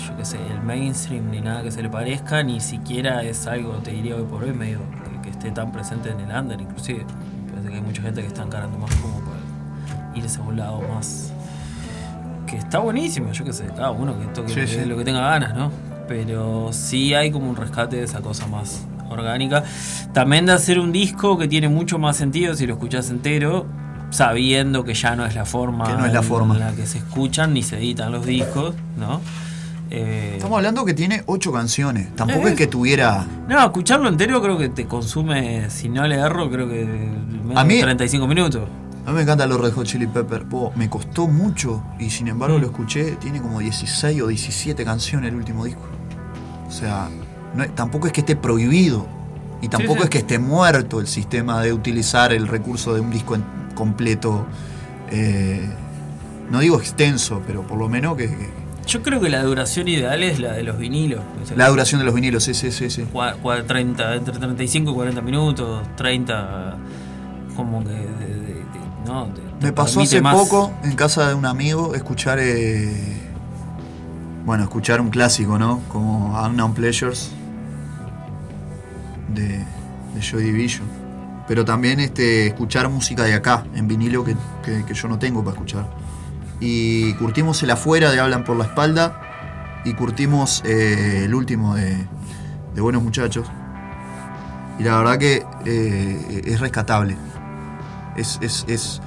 yo 0.08 0.16
qué 0.16 0.24
sé, 0.24 0.38
el 0.50 0.62
mainstream 0.62 1.30
ni 1.30 1.42
nada 1.42 1.62
que 1.62 1.72
se 1.72 1.84
le 1.84 1.90
parezca, 1.90 2.42
ni 2.42 2.62
siquiera 2.62 3.22
es 3.22 3.48
algo, 3.48 3.74
te 3.84 3.92
diría 3.92 4.16
hoy 4.16 4.24
por 4.24 4.44
hoy, 4.46 4.54
medio 4.54 4.80
que, 5.04 5.22
que 5.24 5.30
esté 5.32 5.52
tan 5.52 5.74
presente 5.74 6.10
en 6.12 6.22
el 6.22 6.34
under, 6.34 6.62
inclusive. 6.62 7.06
Parece 7.50 7.68
que 7.68 7.76
hay 7.76 7.82
mucha 7.82 8.02
gente 8.02 8.22
que 8.22 8.28
está 8.28 8.44
encarando 8.44 8.78
más 8.78 8.96
como 8.96 9.20
para 9.20 9.40
irse 10.16 10.40
a 10.40 10.44
un 10.44 10.56
lado 10.56 10.82
más... 10.94 11.34
Que 12.48 12.56
está 12.58 12.80
buenísimo, 12.80 13.30
yo 13.34 13.44
qué 13.44 13.52
sé, 13.52 13.66
cada 13.76 13.92
uno 13.92 14.18
que 14.18 14.26
toque 14.28 14.68
sí. 14.68 14.86
lo 14.86 14.96
que 14.96 15.04
tenga 15.04 15.20
ganas, 15.20 15.54
¿no? 15.54 15.72
Pero 16.08 16.70
sí 16.72 17.14
hay 17.14 17.32
como 17.32 17.50
un 17.50 17.56
rescate 17.56 17.98
de 17.98 18.04
esa 18.04 18.22
cosa 18.22 18.48
más 18.48 18.86
orgánica. 19.10 19.64
También 20.14 20.46
de 20.46 20.54
hacer 20.54 20.80
un 20.80 20.92
disco 20.92 21.38
que 21.38 21.48
tiene 21.48 21.68
mucho 21.70 21.98
más 22.00 22.18
sentido 22.18 22.56
si 22.56 22.66
lo 22.68 22.74
escuchás 22.74 23.10
entero, 23.10 23.66
sabiendo 24.10 24.84
que 24.84 24.94
ya 24.94 25.16
no 25.16 25.26
es 25.26 25.36
la 25.36 25.46
forma, 25.46 25.86
Que 25.86 25.94
no 25.94 26.06
es 26.06 26.14
la 26.14 26.20
en 26.20 26.26
forma. 26.26 26.58
la 26.58 26.72
que 26.74 26.86
se 26.86 27.00
escuchan 27.00 27.54
ni 27.54 27.64
se 27.64 27.78
editan 27.78 28.12
los 28.12 28.26
discos, 28.26 28.76
¿no? 28.98 29.22
Eh, 29.92 30.34
Estamos 30.36 30.58
hablando 30.58 30.84
que 30.84 30.94
tiene 30.96 31.22
ocho 31.28 31.52
canciones. 31.52 32.16
Tampoco 32.16 32.48
Eh. 32.48 32.52
es 32.52 32.56
que 32.58 32.68
tuviera. 32.68 33.26
no, 33.48 33.60
escucharlo 33.64 34.10
entero 34.10 34.42
creo 34.42 34.58
que 34.58 34.70
te 34.70 34.86
consume, 34.88 35.70
si 35.70 35.90
no 35.90 36.08
le 36.08 36.16
erro, 36.16 36.50
creo 36.50 36.68
que 36.68 36.84
menos 36.86 37.58
A 37.58 37.64
mí- 37.64 37.76
de 37.76 37.82
35 37.84 38.28
minutos. 38.28 38.64
A 39.06 39.10
mí 39.12 39.18
me 39.18 39.22
encantan 39.22 39.48
los 39.50 39.62
Red 39.62 39.74
Hot 39.74 39.86
Chili 39.86 40.08
Pepper. 40.08 40.46
Po, 40.46 40.74
me 40.76 40.90
costó 40.90 41.28
mucho 41.28 41.84
y 42.00 42.10
sin 42.10 42.28
embargo 42.28 42.58
lo 42.58 42.66
escuché. 42.66 43.12
Tiene 43.18 43.40
como 43.40 43.60
16 43.60 44.20
o 44.24 44.28
17 44.28 44.84
canciones 44.84 45.30
el 45.30 45.36
último 45.36 45.66
disco. 45.66 45.84
O 46.68 46.72
sea, 46.72 47.10
no 47.56 47.66
tampoco 47.70 48.08
es 48.08 48.14
que 48.14 48.22
esté 48.22 48.36
prohibido 48.36 49.08
y 49.62 49.68
tampoco 49.70 50.00
sí. 50.00 50.04
es 50.06 50.10
que 50.10 50.18
esté 50.20 50.40
muerto 50.40 51.00
el 51.00 51.08
sistema 51.08 51.62
de 51.62 51.74
utilizar 51.74 52.34
el 52.34 52.48
recurso 52.48 52.94
de 52.94 53.02
un 53.02 53.12
disco 53.12 53.36
en- 53.36 53.44
completo. 53.76 54.46
eh, 55.12 55.68
no 56.50 56.60
digo 56.60 56.80
extenso, 56.80 57.42
pero 57.48 57.62
por 57.64 57.78
lo 57.78 57.88
menos 57.90 58.16
que. 58.18 58.28
que- 58.28 58.50
Yo 58.88 59.02
creo 59.02 59.20
que 59.20 59.30
la 59.30 59.42
duración 59.44 59.88
ideal 59.88 60.22
es 60.24 60.40
la 60.40 60.54
de 60.54 60.64
los 60.64 60.78
vinilos. 60.78 61.22
O 61.42 61.46
sea, 61.46 61.58
la 61.58 61.70
duración 61.70 62.00
de 62.00 62.06
los 62.06 62.14
vinilos, 62.14 62.44
sí, 62.44 62.54
sí, 62.54 62.72
sí. 62.72 62.90
sí. 62.90 63.06
cua- 63.12 63.36
cua- 63.42 63.66
30, 63.66 64.16
entre 64.16 64.38
35 64.38 64.92
y 64.92 64.94
40 64.94 65.22
minutos, 65.22 65.82
30, 65.96 66.78
como 67.56 67.84
que. 67.84 67.90
de- 67.90 67.96
de- 67.98 68.54
de- 68.54 68.66
no, 69.08 69.30
Me 69.62 69.72
pasó 69.74 70.02
hace 70.02 70.22
más. 70.22 70.36
poco 70.36 70.72
en 70.84 70.96
casa 70.96 71.28
de 71.30 71.34
un 71.36 71.46
amigo 71.46 71.96
escuchar. 71.96 72.38
eh, 72.40 73.25
bueno, 74.46 74.64
escuchar 74.64 75.02
un 75.02 75.10
clásico, 75.10 75.58
¿no? 75.58 75.80
Como 75.90 76.40
Unknown 76.40 76.74
Pleasures 76.74 77.32
de, 79.34 79.64
de 80.14 80.22
Joy 80.22 80.44
Division. 80.44 80.88
Pero 81.48 81.64
también 81.66 82.00
este, 82.00 82.48
escuchar 82.48 82.90
música 82.90 83.24
de 83.24 83.34
acá, 83.34 83.66
en 83.76 83.88
vinilo, 83.88 84.24
que, 84.24 84.36
que- 84.64 84.94
yo 84.94 85.08
no 85.08 85.20
tengo 85.20 85.44
para 85.44 85.54
escuchar. 85.56 85.88
Y 86.60 87.14
curtimos 87.16 87.62
el 87.64 87.72
afuera 87.72 88.12
de 88.12 88.20
Hablan 88.20 88.44
por 88.44 88.56
la 88.58 88.66
Espalda. 88.66 89.22
Y 89.84 89.94
curtimos 89.94 90.64
eh, 90.66 91.24
el 91.26 91.36
último 91.36 91.76
de, 91.76 91.96
de 92.74 92.82
Buenos 92.82 93.04
Muchachos. 93.04 93.48
Y 94.80 94.84
la 94.84 94.98
verdad 94.98 95.18
que 95.20 95.46
eh, 95.66 96.42
es 96.46 96.60
rescatable. 96.60 97.16
Es, 98.16 98.40
es, 98.42 98.66
es- 98.68 99.02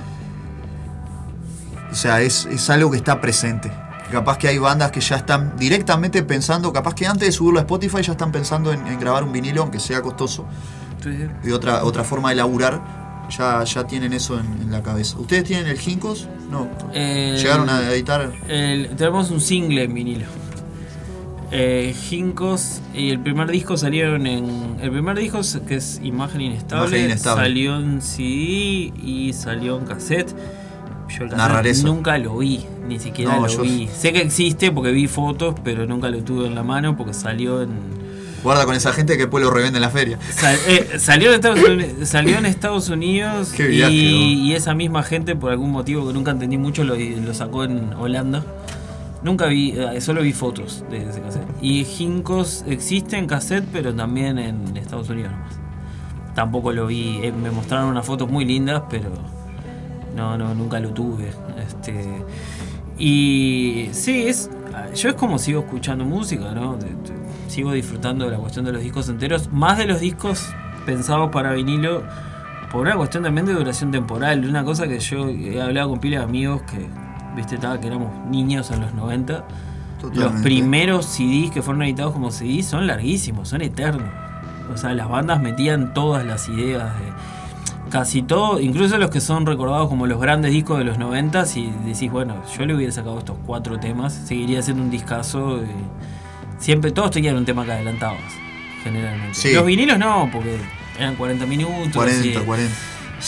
o 1.90 1.94
sea, 1.94 2.20
es, 2.20 2.46
es 2.46 2.68
algo 2.70 2.90
que 2.90 2.98
está 2.98 3.20
presente. 3.20 3.72
Capaz 4.10 4.38
que 4.38 4.48
hay 4.48 4.58
bandas 4.58 4.90
que 4.90 5.00
ya 5.00 5.16
están 5.16 5.56
directamente 5.58 6.22
pensando, 6.22 6.72
capaz 6.72 6.94
que 6.94 7.06
antes 7.06 7.28
de 7.28 7.32
subirlo 7.32 7.58
a 7.58 7.62
Spotify 7.62 8.02
ya 8.02 8.12
están 8.12 8.32
pensando 8.32 8.72
en, 8.72 8.86
en 8.86 8.98
grabar 8.98 9.22
un 9.24 9.32
vinilo, 9.32 9.62
aunque 9.62 9.78
sea 9.80 10.00
costoso. 10.00 10.46
Sí. 11.02 11.10
Y 11.44 11.50
otra, 11.50 11.84
otra 11.84 12.04
forma 12.04 12.30
de 12.30 12.36
laburar, 12.36 12.80
ya, 13.36 13.62
ya 13.64 13.84
tienen 13.86 14.14
eso 14.14 14.38
en, 14.40 14.46
en 14.62 14.72
la 14.72 14.82
cabeza. 14.82 15.18
¿Ustedes 15.18 15.44
tienen 15.44 15.66
el 15.66 15.78
Ginkos? 15.78 16.26
No. 16.50 16.68
¿Llegaron 16.94 17.68
a 17.68 17.92
editar? 17.92 18.32
el- 18.48 18.88
tenemos 18.96 19.30
un 19.30 19.40
single 19.42 19.84
en 19.84 19.92
vinilo. 19.94 20.26
Eh, 21.50 21.94
Jincos 21.98 22.82
y 22.92 23.08
el 23.10 23.20
primer 23.20 23.50
disco 23.50 23.76
salieron 23.78 24.26
en. 24.26 24.76
El 24.82 24.90
primer 24.90 25.16
disco 25.18 25.40
que 25.66 25.76
es 25.76 25.98
Imagen 26.02 26.42
Inestable, 26.42 26.88
Imagen 26.88 27.04
Inestable. 27.06 27.42
salió 27.42 27.76
en 27.78 28.02
CD 28.02 28.92
y 29.02 29.32
salió 29.34 29.78
en 29.78 29.86
cassette. 29.86 30.34
Yo 31.08 31.24
el 31.24 31.30
cassette 31.30 31.48
rareza. 31.52 31.86
nunca 31.86 32.18
lo 32.18 32.38
vi, 32.38 32.64
ni 32.86 32.98
siquiera 32.98 33.34
No, 33.36 33.42
lo 33.42 33.48
yo- 33.48 33.62
vi. 33.62 33.88
Sé 33.88 34.12
que 34.12 34.20
existe 34.20 34.70
porque 34.70 34.90
vi 34.92 35.06
fotos, 35.08 35.54
pero 35.64 35.86
nunca 35.86 36.08
lo 36.10 36.18
tuve 36.22 36.46
en 36.46 36.54
la 36.54 36.62
mano 36.62 36.96
porque 36.96 37.14
salió 37.14 37.62
en. 37.62 37.70
Guarda 38.42 38.64
con 38.66 38.74
esa 38.76 38.92
gente 38.92 39.14
que 39.14 39.22
después 39.24 39.42
lo 39.42 39.50
revende 39.50 39.78
en 39.78 39.82
la 39.82 39.90
feria. 39.90 40.16
Sal- 40.30 40.56
eh, 40.68 40.98
salió, 40.98 41.30
en 41.30 41.34
Estados 41.36 41.58
Unidos, 41.60 42.08
salió 42.08 42.38
en 42.38 42.46
Estados 42.46 42.88
Unidos 42.88 43.52
Qué 43.56 43.66
viaje, 43.66 43.92
y, 43.92 44.52
esa 44.54 44.74
misma 44.74 45.02
gente, 45.02 45.34
por 45.34 45.50
algún 45.50 45.72
motivo 45.72 46.06
que 46.06 46.12
nunca 46.12 46.30
entendí 46.30 46.56
mucho, 46.56 46.84
lo, 46.84 46.94
lo 46.94 47.34
sacó 47.34 47.64
en 47.64 47.92
Holanda. 47.94 48.44
Nunca 49.24 49.46
vi, 49.46 49.72
eh, 49.76 50.00
solo 50.00 50.22
vi 50.22 50.32
fotos 50.32 50.84
de 50.88 50.98
ese 51.08 51.20
cassette. 51.20 51.48
Y 51.60 51.84
Jincos 51.84 52.64
existe 52.68 53.16
en 53.18 53.26
cassette, 53.26 53.64
pero 53.72 53.92
también 53.92 54.38
en 54.38 54.76
Estados 54.76 55.08
Unidos 55.08 55.32
nomás. 55.32 55.58
Tampoco 56.36 56.70
lo 56.70 56.86
vi, 56.86 57.18
eh, 57.24 57.32
me 57.32 57.50
mostraron 57.50 57.88
unas 57.88 58.06
fotos 58.06 58.30
muy 58.30 58.44
lindas, 58.44 58.82
pero 58.88 59.10
no, 60.16 60.36
no, 60.38 60.54
nunca 60.54 60.80
lo 60.80 60.90
tuve. 60.90 61.30
Este, 61.64 62.04
y 62.98 63.88
sí, 63.92 64.26
es, 64.26 64.50
yo 64.94 65.08
es 65.10 65.14
como 65.14 65.38
sigo 65.38 65.60
escuchando 65.60 66.04
música, 66.04 66.52
¿no? 66.52 66.76
De- 66.76 66.86
de- 66.86 67.18
sigo 67.48 67.72
disfrutando 67.72 68.24
de 68.26 68.32
la 68.32 68.38
cuestión 68.38 68.64
de 68.64 68.72
los 68.72 68.82
discos 68.82 69.08
enteros, 69.08 69.50
más 69.52 69.78
de 69.78 69.86
los 69.86 70.00
discos 70.00 70.46
pensados 70.84 71.30
para 71.30 71.52
vinilo, 71.52 72.02
por 72.70 72.82
una 72.82 72.96
cuestión 72.96 73.22
también 73.22 73.46
de 73.46 73.54
duración 73.54 73.90
temporal. 73.90 74.44
Una 74.44 74.64
cosa 74.64 74.86
que 74.86 74.98
yo 75.00 75.28
he 75.28 75.60
hablado 75.62 75.90
con 75.90 76.00
pila 76.00 76.18
de 76.18 76.24
amigos 76.24 76.62
que, 76.62 76.86
viste, 77.36 77.54
estaba 77.54 77.80
que 77.80 77.86
éramos 77.86 78.10
niños 78.30 78.70
en 78.70 78.80
los 78.80 78.92
90. 78.94 79.44
Los 80.14 80.32
primeros 80.42 81.06
CDs 81.06 81.50
que 81.50 81.62
fueron 81.62 81.82
editados 81.82 82.12
como 82.12 82.30
CDs 82.30 82.66
son 82.66 82.86
larguísimos, 82.86 83.48
son 83.48 83.62
eternos. 83.62 84.08
O 84.72 84.76
sea, 84.76 84.92
las 84.92 85.08
bandas 85.08 85.40
metían 85.40 85.94
todas 85.94 86.24
las 86.26 86.48
ideas 86.48 86.92
de 87.00 87.06
casi 87.88 88.22
todo, 88.22 88.60
incluso 88.60 88.96
los 88.98 89.10
que 89.10 89.20
son 89.20 89.46
recordados 89.46 89.88
como 89.88 90.06
los 90.06 90.20
grandes 90.20 90.52
discos 90.52 90.78
de 90.78 90.84
los 90.84 90.98
90 90.98 91.44
y 91.56 91.70
decís, 91.84 92.10
bueno, 92.10 92.42
yo 92.56 92.66
le 92.66 92.74
hubiera 92.74 92.92
sacado 92.92 93.18
estos 93.18 93.36
cuatro 93.46 93.78
temas, 93.78 94.12
seguiría 94.26 94.62
siendo 94.62 94.82
un 94.82 94.90
discazo. 94.90 95.58
eh, 95.62 95.66
siempre 96.58 96.90
todos 96.90 97.10
tenían 97.10 97.36
un 97.36 97.44
tema 97.44 97.64
que 97.64 97.72
adelantabas, 97.72 98.20
generalmente. 98.82 99.34
Sí. 99.34 99.52
Los 99.52 99.64
vinilos 99.66 99.98
no, 99.98 100.28
porque 100.32 100.56
eran 100.98 101.14
40 101.16 101.46
minutos. 101.46 101.92
40, 101.94 102.26
y 102.26 102.32
40. 102.34 102.74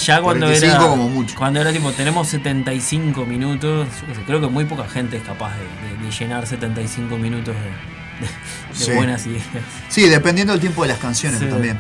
Ya 0.07 0.21
cuando 0.23 0.47
45 0.47 0.77
era 0.83 0.89
como 0.91 1.09
mucho. 1.09 1.35
cuando 1.37 1.61
era 1.61 1.73
tipo 1.73 1.91
tenemos 1.93 2.29
75 2.29 3.25
minutos, 3.27 3.89
creo 4.27 4.41
que 4.41 4.47
muy 4.47 4.65
poca 4.65 4.87
gente 4.89 5.17
es 5.17 5.23
capaz 5.25 5.53
de, 5.57 5.65
de- 5.99 6.05
de 6.05 6.11
llenar 6.13 6.47
75 6.47 7.19
minutos 7.19 7.55
de, 7.57 7.61
de- 7.61 8.27
de 8.79 8.85
Sí. 8.85 8.93
buenas 8.93 9.27
ideas. 9.27 9.43
Sí, 9.89 10.09
dependiendo 10.09 10.53
del 10.53 10.61
tiempo 10.61 10.83
de 10.83 10.89
las 10.91 10.99
canciones 10.99 11.41
Sí. 11.41 11.47
también. 11.47 11.79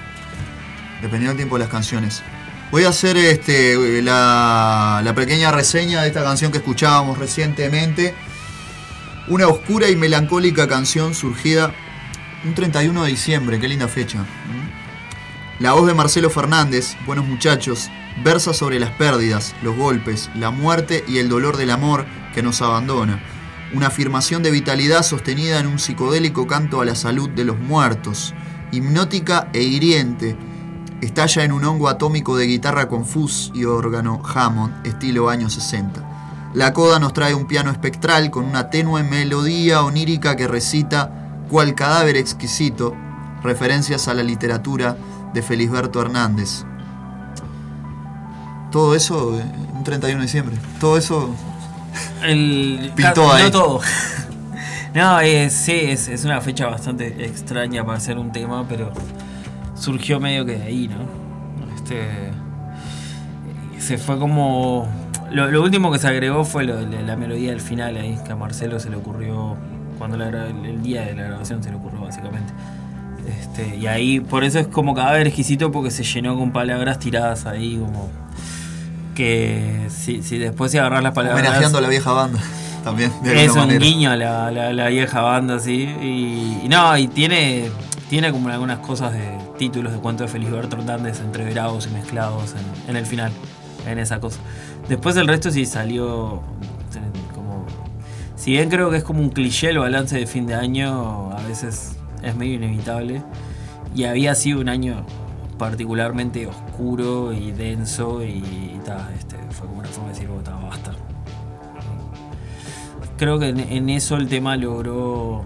Dependiendo 1.02 1.28
del 1.30 1.36
tiempo 1.36 1.54
de 1.56 1.60
las 1.60 1.68
canciones. 1.70 2.22
Voy 2.70 2.84
a 2.84 2.90
hacer 2.90 3.16
este, 3.16 4.00
la, 4.00 5.00
la 5.02 5.14
pequeña 5.14 5.50
reseña 5.50 6.02
de 6.02 6.08
esta 6.08 6.22
canción 6.22 6.52
que 6.52 6.58
escuchábamos 6.58 7.18
recientemente. 7.18 8.14
Una 9.26 9.48
oscura 9.48 9.88
y 9.88 9.96
melancólica 9.96 10.68
canción 10.68 11.14
surgida 11.14 11.74
un 12.44 12.54
31 12.54 13.02
de 13.02 13.10
diciembre, 13.10 13.58
qué 13.58 13.68
linda 13.68 13.88
fecha. 13.88 14.24
La 15.58 15.72
voz 15.72 15.86
de 15.86 15.94
Marcelo 15.94 16.30
Fernández, 16.30 16.96
Buenos 17.06 17.26
Muchachos, 17.26 17.90
versa 18.22 18.54
sobre 18.54 18.78
las 18.78 18.90
pérdidas, 18.92 19.54
los 19.62 19.76
golpes, 19.76 20.30
la 20.36 20.50
muerte 20.50 21.04
y 21.08 21.18
el 21.18 21.28
dolor 21.28 21.56
del 21.56 21.70
amor 21.70 22.06
que 22.34 22.42
nos 22.42 22.62
abandona. 22.62 23.20
Una 23.74 23.88
afirmación 23.88 24.42
de 24.42 24.52
vitalidad 24.52 25.02
sostenida 25.02 25.58
en 25.58 25.66
un 25.66 25.78
psicodélico 25.78 26.46
canto 26.46 26.80
a 26.80 26.84
la 26.84 26.94
salud 26.94 27.28
de 27.30 27.44
los 27.44 27.58
muertos, 27.58 28.32
hipnótica 28.72 29.48
e 29.52 29.62
hiriente. 29.62 30.36
Estalla 31.00 31.44
en 31.44 31.52
un 31.52 31.64
hongo 31.64 31.88
atómico 31.88 32.36
de 32.36 32.46
guitarra 32.46 32.86
con 32.88 33.06
fuzz 33.06 33.50
y 33.54 33.64
órgano 33.64 34.20
Hammond, 34.22 34.86
estilo 34.86 35.30
años 35.30 35.54
60. 35.54 36.50
La 36.52 36.74
coda 36.74 36.98
nos 36.98 37.14
trae 37.14 37.32
un 37.32 37.46
piano 37.46 37.70
espectral 37.70 38.30
con 38.30 38.44
una 38.44 38.68
tenue 38.68 39.02
melodía 39.02 39.82
onírica 39.82 40.36
que 40.36 40.46
recita 40.46 41.44
cual 41.48 41.74
cadáver 41.74 42.16
exquisito, 42.16 42.94
referencias 43.42 44.08
a 44.08 44.14
la 44.14 44.22
literatura 44.22 44.96
de 45.32 45.40
Felisberto 45.40 46.02
Hernández. 46.02 46.64
Todo 48.70 48.94
eso, 48.94 49.38
eh, 49.38 49.44
un 49.72 49.82
31 49.82 50.18
de 50.18 50.26
diciembre. 50.26 50.56
Todo 50.78 50.98
eso 50.98 51.34
El, 52.22 52.92
Pintó 52.96 53.32
ahí. 53.32 53.44
No 53.44 53.50
todo. 53.50 53.80
no, 54.94 55.20
es, 55.20 55.54
sí, 55.54 55.72
es, 55.72 56.08
es 56.08 56.26
una 56.26 56.42
fecha 56.42 56.66
bastante 56.66 57.24
extraña 57.24 57.86
para 57.86 57.96
hacer 57.96 58.18
un 58.18 58.32
tema, 58.32 58.66
pero 58.68 58.92
surgió 59.80 60.20
medio 60.20 60.44
que 60.46 60.56
de 60.58 60.62
ahí, 60.64 60.88
¿no? 60.88 61.74
Este, 61.74 62.30
se 63.78 63.98
fue 63.98 64.18
como... 64.18 64.86
Lo, 65.32 65.50
lo 65.50 65.62
último 65.62 65.90
que 65.92 65.98
se 65.98 66.08
agregó 66.08 66.44
fue 66.44 66.64
lo 66.64 66.76
de 66.76 67.02
la 67.02 67.16
melodía 67.16 67.50
del 67.50 67.60
final 67.60 67.96
ahí, 67.96 68.18
que 68.24 68.32
a 68.32 68.36
Marcelo 68.36 68.78
se 68.80 68.90
le 68.90 68.96
ocurrió 68.96 69.56
cuando 69.98 70.16
la 70.16 70.28
el, 70.48 70.82
día 70.82 71.02
de 71.02 71.14
la 71.14 71.22
grabación 71.22 71.62
se 71.62 71.70
le 71.70 71.76
ocurrió 71.76 72.00
básicamente. 72.00 72.52
Este, 73.40 73.76
y 73.76 73.86
ahí, 73.86 74.18
por 74.20 74.44
eso 74.44 74.58
es 74.58 74.66
como 74.66 74.94
cadáver 74.94 75.26
exquisito 75.28 75.70
porque 75.70 75.90
se 75.90 76.02
llenó 76.04 76.36
con 76.36 76.52
palabras 76.52 76.98
tiradas 76.98 77.46
ahí 77.46 77.76
como... 77.78 78.10
Que 79.14 79.86
si, 79.88 80.22
si 80.22 80.38
después 80.38 80.72
si 80.72 80.78
agarras 80.78 81.02
las 81.02 81.12
palabras... 81.12 81.40
homenajeando 81.40 81.78
a 81.78 81.80
la 81.80 81.88
vieja 81.88 82.12
banda. 82.12 82.38
También, 82.84 83.12
de 83.22 83.44
Es 83.44 83.50
un 83.52 83.58
manera. 83.58 83.78
guiño 83.84 84.10
a 84.10 84.16
la, 84.16 84.50
la- 84.50 84.72
la 84.72 84.88
vieja 84.88 85.20
banda, 85.20 85.58
sí. 85.60 85.82
Y, 86.02 86.60
y 86.64 86.68
no, 86.70 86.96
y 86.96 87.08
tiene, 87.08 87.68
tiene 88.08 88.32
como 88.32 88.48
algunas 88.48 88.78
cosas 88.78 89.12
de 89.12 89.36
títulos 89.60 89.92
de 89.92 89.98
cuentos 89.98 90.26
de 90.26 90.32
Felisberto 90.32 90.76
Hernández 90.78 91.20
entreverados 91.20 91.86
y 91.86 91.90
mezclados 91.90 92.54
en, 92.54 92.90
en 92.90 92.96
el 92.96 93.04
final, 93.04 93.30
en 93.86 93.98
esa 93.98 94.18
cosa. 94.18 94.38
Después 94.88 95.14
el 95.16 95.28
resto 95.28 95.50
sí 95.50 95.66
salió 95.66 96.40
como... 97.34 97.66
Si 98.36 98.52
bien 98.52 98.70
creo 98.70 98.90
que 98.90 98.96
es 98.96 99.04
como 99.04 99.20
un 99.20 99.28
cliché 99.28 99.68
el 99.68 99.78
balance 99.78 100.16
de 100.16 100.26
fin 100.26 100.46
de 100.46 100.54
año, 100.54 101.30
a 101.30 101.42
veces 101.46 101.96
es 102.22 102.34
medio 102.36 102.54
inevitable. 102.54 103.22
Y 103.94 104.04
había 104.04 104.34
sido 104.34 104.62
un 104.62 104.70
año 104.70 105.04
particularmente 105.58 106.46
oscuro 106.46 107.34
y 107.34 107.52
denso 107.52 108.24
y, 108.24 108.80
ta, 108.86 109.10
este, 109.18 109.36
fue 109.50 109.66
como 109.66 109.80
una 109.80 109.88
forma 109.90 110.08
de 110.08 110.14
decir, 110.14 110.30
"Oh, 110.30 110.40
ta, 110.40 110.54
basta 110.56 110.92
creo 113.18 113.38
que 113.38 113.48
en, 113.50 113.60
en 113.60 113.90
eso 113.90 114.16
el 114.16 114.26
tema 114.28 114.56
logró. 114.56 115.44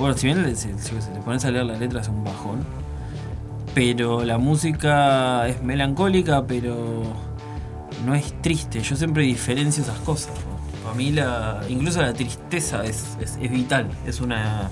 Bueno, 0.00 0.16
si 0.18 0.26
bien 0.26 0.42
le- 0.42 0.56
si, 0.56 0.70
si 0.76 0.90
te 0.96 1.20
pones 1.24 1.44
a 1.44 1.52
leer 1.52 1.64
la 1.66 1.76
letra 1.78 2.00
es 2.00 2.08
un 2.08 2.24
bajón, 2.24 2.58
pero 3.74 4.24
la 4.24 4.38
música 4.38 5.48
es 5.48 5.62
melancólica, 5.62 6.46
pero 6.46 7.02
no 8.04 8.14
es 8.14 8.40
triste. 8.42 8.80
Yo 8.80 8.96
siempre 8.96 9.24
diferencio 9.24 9.82
esas 9.82 9.98
cosas. 10.00 10.32
Para 10.82 10.94
mí, 10.94 11.10
la, 11.12 11.60
incluso 11.68 12.00
la 12.02 12.12
tristeza 12.12 12.84
es, 12.84 13.16
es- 13.20 13.38
es 13.40 13.50
vital. 13.50 13.88
Es 14.06 14.20
una, 14.20 14.68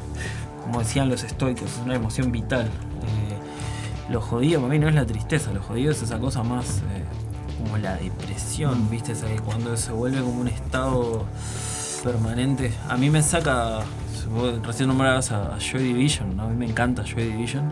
como 0.62 0.78
decían 0.80 1.08
los 1.08 1.24
estoicos, 1.24 1.70
es 1.70 1.78
una 1.84 1.94
emoción 1.96 2.30
vital. 2.30 2.66
Eh, 2.66 4.12
lo 4.12 4.20
jodido 4.20 4.60
para 4.60 4.72
mí 4.72 4.78
no 4.78 4.88
es 4.88 4.94
la 4.94 5.06
tristeza, 5.06 5.52
lo 5.52 5.62
jodido 5.62 5.90
es 5.92 6.02
esa 6.02 6.18
cosa 6.18 6.42
más 6.42 6.78
eh, 6.78 7.04
como 7.62 7.78
la 7.78 7.96
depresión, 7.96 8.88
¿viste? 8.90 9.12
Esa 9.12 9.26
que 9.26 9.36
cuando 9.40 9.76
se 9.76 9.92
vuelve 9.92 10.20
como 10.20 10.40
un 10.40 10.48
estado 10.48 11.24
permanente. 12.04 12.72
A 12.88 12.96
mí 12.96 13.10
me 13.10 13.22
saca. 13.22 13.80
Recién 14.64 14.88
nombrabas 14.88 15.30
a, 15.32 15.54
a 15.56 15.58
Joy 15.58 15.82
Division, 15.82 16.36
¿no? 16.36 16.44
A 16.44 16.48
mí 16.48 16.56
me 16.56 16.66
encanta 16.66 17.02
Joy 17.04 17.24
Division. 17.24 17.68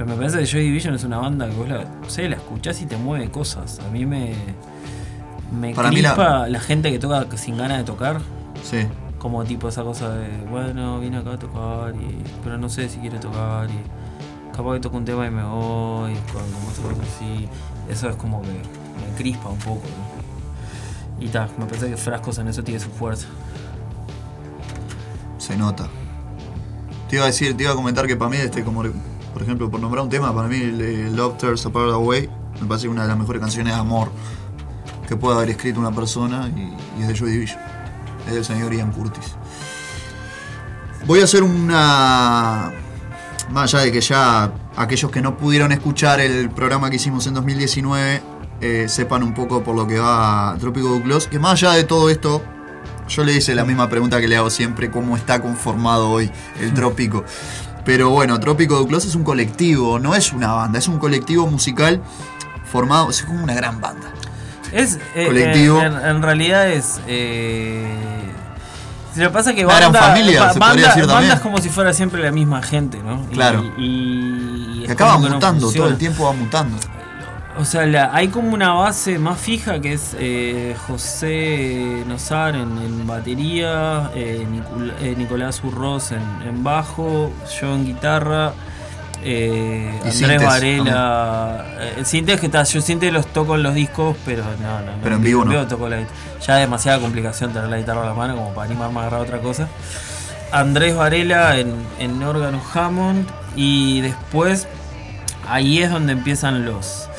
Pero 0.00 0.12
me 0.12 0.16
parece 0.16 0.38
que 0.38 0.46
Joy 0.46 0.62
Division 0.62 0.94
es 0.94 1.04
una 1.04 1.18
banda 1.18 1.46
que 1.46 1.54
vos 1.54 1.68
la, 1.68 1.84
sé, 2.08 2.26
la 2.26 2.36
escuchás 2.36 2.80
y 2.80 2.86
te 2.86 2.96
mueve 2.96 3.30
cosas. 3.30 3.80
A 3.80 3.90
mí 3.90 4.06
me. 4.06 4.32
Me 5.52 5.74
Para 5.74 5.90
mí 5.90 6.00
la- 6.00 6.14
crispa 6.14 6.48
la... 6.48 6.58
gente 6.58 6.90
que 6.90 6.98
toca 6.98 7.26
sin 7.36 7.58
ganas 7.58 7.76
de 7.76 7.84
tocar. 7.84 8.18
Sí. 8.64 8.86
Como 9.18 9.44
tipo 9.44 9.68
esa 9.68 9.82
cosa 9.82 10.08
de, 10.14 10.26
bueno, 10.50 11.00
vine 11.00 11.18
acá 11.18 11.34
a 11.34 11.38
tocar, 11.38 11.94
y, 11.96 12.16
pero 12.42 12.56
no 12.56 12.70
sé 12.70 12.88
si 12.88 12.96
quiere 12.96 13.18
tocar. 13.18 13.68
Y 13.68 14.56
capaz 14.56 14.72
que 14.72 14.80
toco 14.80 14.96
un 14.96 15.04
tema 15.04 15.26
y 15.26 15.30
me 15.30 15.42
voy. 15.44 16.14
Con, 16.32 16.50
como 16.50 16.70
esas 16.70 16.82
cosas 16.82 16.98
así. 17.16 17.46
Eso 17.90 18.08
es 18.08 18.16
como 18.16 18.40
que 18.40 18.48
me 18.48 19.16
crispa 19.18 19.50
un 19.50 19.58
poco. 19.58 19.82
¿no? 19.82 21.22
Y 21.22 21.28
ta, 21.28 21.46
me 21.58 21.66
parece 21.66 21.90
que 21.90 21.98
Frascos 21.98 22.38
en 22.38 22.48
eso 22.48 22.64
tiene 22.64 22.80
su 22.80 22.88
fuerza. 22.88 23.26
Se 25.36 25.58
nota. 25.58 25.88
Te 27.10 27.16
iba 27.16 27.24
a 27.24 27.26
decir, 27.26 27.54
te 27.54 27.64
iba 27.64 27.72
a 27.72 27.76
comentar 27.76 28.06
que 28.06 28.16
para 28.16 28.30
mí, 28.30 28.38
este, 28.38 28.64
como 28.64 28.82
por 29.32 29.42
ejemplo, 29.42 29.70
por 29.70 29.80
nombrar 29.80 30.04
un 30.04 30.10
tema, 30.10 30.34
para 30.34 30.48
mí 30.48 30.58
Love 31.12 31.38
Tears 31.38 31.66
Apart 31.66 31.92
Away 31.92 32.28
me 32.60 32.66
parece 32.66 32.88
una 32.88 33.02
de 33.02 33.08
las 33.08 33.18
mejores 33.18 33.40
canciones 33.40 33.74
de 33.74 33.80
amor 33.80 34.10
que 35.08 35.16
puede 35.16 35.36
haber 35.36 35.50
escrito 35.50 35.80
una 35.80 35.92
persona 35.92 36.50
y, 36.54 36.76
y 36.98 37.02
es 37.02 37.08
de 37.08 37.14
Joy 37.14 37.32
Division. 37.32 37.58
Es 38.26 38.34
del 38.34 38.44
señor 38.44 38.72
Ian 38.74 38.92
Curtis. 38.92 39.34
Voy 41.06 41.20
a 41.20 41.24
hacer 41.24 41.42
una. 41.42 42.72
Más 43.50 43.74
allá 43.74 43.84
de 43.84 43.92
que 43.92 44.00
ya 44.00 44.52
aquellos 44.76 45.10
que 45.10 45.20
no 45.20 45.36
pudieron 45.36 45.72
escuchar 45.72 46.20
el 46.20 46.50
programa 46.50 46.88
que 46.88 46.96
hicimos 46.96 47.26
en 47.26 47.34
2019 47.34 48.22
eh, 48.60 48.86
sepan 48.88 49.22
un 49.22 49.34
poco 49.34 49.64
por 49.64 49.74
lo 49.74 49.86
que 49.86 49.98
va 49.98 50.54
Trópico 50.60 50.88
Duclos, 50.88 51.26
que 51.26 51.38
más 51.38 51.54
allá 51.54 51.72
de 51.72 51.84
todo 51.84 52.10
esto, 52.10 52.42
yo 53.08 53.24
le 53.24 53.34
hice 53.34 53.54
la 53.54 53.64
misma 53.64 53.88
pregunta 53.88 54.20
que 54.20 54.28
le 54.28 54.36
hago 54.36 54.50
siempre, 54.50 54.90
¿cómo 54.90 55.16
está 55.16 55.40
conformado 55.40 56.10
hoy 56.10 56.30
el 56.60 56.74
Trópico? 56.74 57.24
Pero 57.90 58.08
bueno, 58.10 58.38
Trópico 58.38 58.76
Duclos 58.78 59.04
es 59.04 59.16
un 59.16 59.24
colectivo, 59.24 59.98
no 59.98 60.14
es 60.14 60.32
una 60.32 60.52
banda, 60.52 60.78
es 60.78 60.86
un 60.86 61.00
colectivo 61.00 61.48
musical 61.48 62.00
formado, 62.70 63.10
es 63.10 63.20
como 63.22 63.42
una 63.42 63.52
gran 63.52 63.80
banda. 63.80 64.12
Es, 64.70 64.96
eh, 65.16 65.26
Colectivo. 65.26 65.80
eh, 65.80 65.86
en, 65.86 65.94
en 66.06 66.22
realidad 66.22 66.70
es. 66.70 67.00
Eh, 67.08 67.92
lo 69.16 69.24
que 69.24 69.30
pasa 69.30 69.54
que 69.54 69.64
gran 69.64 69.92
banda- 69.92 70.00
familia, 70.06 70.40
ba- 70.44 70.52
se 70.52 70.60
decir 70.60 71.00
banda 71.00 71.14
también. 71.14 71.32
es 71.34 71.40
como 71.40 71.58
si 71.58 71.68
fuera 71.68 71.92
siempre 71.92 72.22
la 72.22 72.30
misma 72.30 72.62
gente, 72.62 72.98
¿no? 73.02 73.26
Y- 73.28 73.34
Claro. 73.34 73.64
Y, 73.76 74.84
Que 74.86 74.92
acaba 74.92 75.14
como 75.14 75.24
que 75.24 75.30
no 75.30 75.34
mutando, 75.34 75.72
todo 75.72 75.88
el 75.88 75.98
tiempo 75.98 76.26
va 76.26 76.32
mutando. 76.32 76.76
O 77.58 77.64
sea, 77.64 77.84
la- 77.84 78.14
hay 78.14 78.28
como 78.28 78.54
una 78.54 78.72
base 78.74 79.18
más 79.18 79.38
fija 79.38 79.80
que 79.80 79.92
es 79.94 80.14
eh, 80.18 80.74
José 80.86 82.04
Nozar 82.06 82.54
en, 82.54 82.78
en 82.78 83.06
batería, 83.06 84.10
eh, 84.14 84.46
Nicol- 84.50 84.92
eh, 85.00 85.14
Nicolás 85.18 85.62
Urroz 85.64 86.12
en, 86.12 86.22
en 86.46 86.62
bajo, 86.62 87.32
yo 87.60 87.74
en 87.74 87.84
guitarra, 87.86 88.52
Andrés 89.22 90.14
sintes 90.14 90.42
Varela. 90.42 91.66
El 91.98 92.06
sintes 92.06 92.40
que 92.40 92.46
está, 92.46 92.62
yo 92.62 92.80
sintes 92.80 93.12
los 93.12 93.26
toco 93.26 93.56
en 93.56 93.62
los 93.64 93.74
discos, 93.74 94.16
pero 94.24 94.44
no, 94.62 94.80
no, 94.80 94.86
no, 94.86 95.02
Pero 95.02 95.16
en 95.16 95.22
vivo 95.22 95.44
no. 95.44 95.66
toco 95.66 95.88
la. 95.88 95.98
Ya 95.98 96.54
es 96.54 96.60
demasiada 96.60 96.98
complicación 97.00 97.52
tener 97.52 97.68
la 97.68 97.76
guitarra 97.76 98.02
a 98.02 98.06
la 98.06 98.14
mano 98.14 98.36
como 98.36 98.54
para 98.54 98.70
animarme 98.70 98.98
a 98.98 99.02
agarrar 99.02 99.20
otra 99.20 99.38
cosa. 99.40 99.68
Andrés 100.52 100.96
Varela 100.96 101.58
en, 101.58 101.74
en 101.98 102.22
órgano 102.22 102.62
Hammond 102.72 103.28
y 103.56 104.00
después 104.00 104.66
ahí 105.48 105.82
es 105.82 105.90
donde 105.90 106.12
empiezan 106.14 106.64
los 106.64 107.09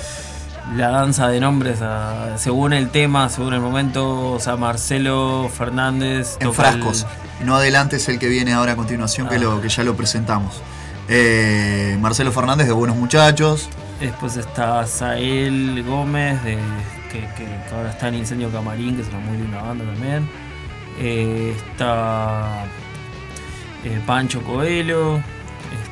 la 0.76 0.90
danza 0.90 1.28
de 1.28 1.40
nombres 1.40 1.82
a- 1.82 2.38
según 2.38 2.74
el 2.74 2.90
tema, 2.90 3.30
según 3.30 3.54
el 3.54 3.60
momento, 3.62 4.32
o 4.34 4.40
sea, 4.40 4.56
Marcelo 4.56 5.50
Fernández 5.56 6.38
En 6.40 6.48
toca 6.50 6.70
el- 6.70 6.76
frascos. 6.82 7.06
No 7.44 7.56
adelante 7.56 7.96
es 7.98 8.08
el 8.10 8.20
que 8.20 8.28
viene 8.28 8.54
ahora 8.54 8.74
a 8.74 8.76
continuación, 8.76 9.28
que, 9.28 9.36
Ah. 9.36 9.40
lo, 9.40 9.62
que 9.62 9.70
ya 9.70 9.84
lo 9.84 9.96
presentamos. 9.96 10.62
Eh, 11.10 11.98
Marcelo 12.00 12.32
Fernández 12.32 12.68
de 12.68 12.74
Buenos 12.74 12.96
Muchachos. 12.96 13.68
Después 14.00 14.38
está 14.38 14.86
Sael 14.88 15.84
Gómez, 15.86 16.42
de, 16.44 16.58
que, 17.12 17.20
que- 17.36 17.46
que 17.46 17.76
ahora 17.76 17.90
está 17.92 18.08
en 18.08 18.16
Incendio 18.16 18.50
Camarín, 18.52 18.96
que 18.96 19.02
es 19.02 19.10
una 19.10 19.20
muy 19.20 19.38
linda 19.38 19.62
banda 19.62 19.84
también. 19.86 20.30
Eh, 21.00 21.56
está 21.72 22.64
eh, 23.84 24.00
Pancho 24.06 24.42
Coelho, 24.44 25.22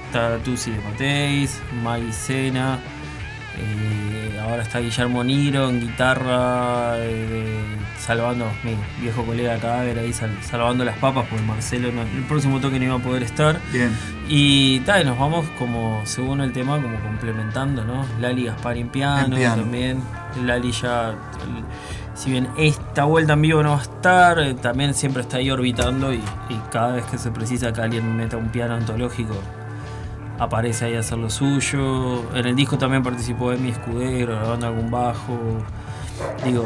está 0.06 0.38
Tusi 0.44 0.72
de 0.72 0.80
Mateis, 0.82 1.60
Maggie 1.84 2.14
Sena. 2.14 2.80
eh, 3.58 4.29
ahora 4.40 4.64
está 4.64 4.80
Guillermo 4.80 5.24
Niro 5.24 5.70
en 5.70 5.80
guitarra, 5.82 6.94
eh, 6.98 7.60
salvando 8.00 8.46
mi 8.64 8.76
viejo 9.02 9.24
colega 9.26 9.58
Cadáver 9.58 10.00
ahí, 10.00 10.14
sal- 10.14 10.38
salvando 10.42 10.84
las 10.86 10.98
papas, 10.98 11.26
porque 11.30 11.44
Marcelo 11.46 11.92
no- 11.92 12.02
el 12.02 12.24
próximo 12.28 12.60
toque 12.60 12.80
no 12.80 12.86
iba 12.86 12.96
a 12.96 13.00
poder 13.00 13.24
estar. 13.24 13.60
Bien. 13.72 13.92
Y 14.28 14.80
tal, 14.82 15.06
nos 15.06 15.18
vamos 15.20 15.46
como, 15.58 16.02
según 16.06 16.42
el 16.42 16.52
tema, 16.54 16.82
como 16.82 17.00
complementando, 17.00 17.84
¿no? 17.84 18.06
Lali 18.20 18.46
Gaspar 18.46 18.78
en 18.78 18.90
piano, 18.90 19.26
En 19.28 19.34
piano. 19.36 19.62
también. 19.64 20.02
Lali 20.46 20.72
ya, 20.72 21.16
si 22.14 22.32
bien 22.32 22.48
esta 22.58 23.06
vuelta 23.06 23.34
en 23.34 23.42
vivo 23.42 23.64
no 23.64 23.72
va 23.72 23.80
a 23.80 23.82
estar, 23.82 24.40
eh, 24.40 24.54
también 24.54 24.94
siempre 24.94 25.22
está 25.24 25.38
ahí 25.38 25.50
orbitando 25.50 26.14
y, 26.14 26.18
y 26.50 26.60
cada 26.72 26.94
vez 26.94 27.06
que 27.06 27.18
se 27.18 27.32
precisa 27.32 27.72
que 27.74 27.82
alguien 27.82 28.16
meta 28.16 28.38
un 28.38 28.50
piano 28.50 28.76
antológico, 28.76 29.34
aparece 30.40 30.86
ahí 30.86 30.96
a 30.96 31.00
hacer 31.02 31.18
lo 31.18 31.30
suyo. 31.30 32.34
En 32.36 32.46
el 32.46 32.56
disco 32.56 32.78
también 32.78 33.04
participó 33.04 33.52
Emi 33.52 33.70
Escudero, 33.70 34.36
grabando 34.36 34.68
algún 34.68 34.90
bajo. 34.90 35.38
Digo, 36.44 36.66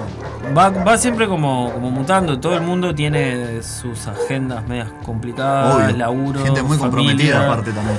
va, 0.57 0.69
va 0.69 0.97
siempre 0.97 1.27
como, 1.27 1.71
como 1.73 1.91
mutando. 1.91 2.39
Todo 2.39 2.55
el 2.55 2.61
mundo 2.61 2.93
tiene 2.95 3.61
sus 3.61 4.07
agendas 4.07 4.67
medias 4.67 4.89
complicadas, 5.05 5.75
Obvio. 5.75 5.97
laburo. 5.97 6.43
Gente 6.43 6.63
muy 6.63 6.77
comprometida 6.77 7.33
familia. 7.33 7.51
aparte 7.51 7.71
también. 7.71 7.97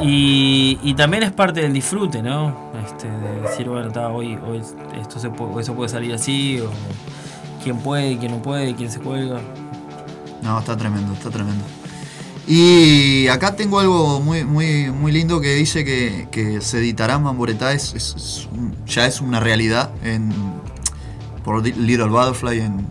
Y, 0.00 0.78
y 0.82 0.94
también 0.94 1.24
es 1.24 1.32
parte 1.32 1.60
del 1.60 1.72
disfrute, 1.72 2.22
¿no? 2.22 2.70
Este, 2.84 3.08
de 3.08 3.40
decir, 3.42 3.68
bueno, 3.68 3.88
está, 3.88 4.08
hoy, 4.08 4.38
hoy 4.46 4.62
esto 5.00 5.18
se 5.18 5.28
puede, 5.30 5.60
eso 5.60 5.74
puede 5.74 5.88
salir 5.88 6.14
así, 6.14 6.60
o 6.60 6.70
quién 7.64 7.78
puede, 7.78 8.16
quién 8.16 8.30
no 8.32 8.38
puede, 8.38 8.74
quién 8.76 8.90
se 8.92 9.00
cuelga. 9.00 9.40
No, 10.42 10.58
está 10.60 10.76
tremendo, 10.76 11.12
está 11.14 11.30
tremendo. 11.30 11.64
Y 12.50 13.28
acá 13.28 13.54
tengo 13.56 13.78
algo 13.78 14.20
muy, 14.20 14.42
muy, 14.44 14.90
muy 14.90 15.12
lindo 15.12 15.38
que 15.40 15.54
dice 15.54 15.84
que, 15.84 16.28
que 16.30 16.62
se 16.62 16.78
editará 16.78 17.16
en 17.16 17.22
Mamboretá, 17.24 17.72
es, 17.74 17.92
es- 17.94 18.14
es 18.16 18.48
un- 18.50 18.74
ya 18.86 19.06
es 19.06 19.20
una 19.20 19.38
realidad 19.38 19.90
en, 20.02 20.32
por 21.44 21.62
Little 21.62 22.06
Butterfly 22.06 22.58
en, 22.60 22.64
en- 22.64 22.88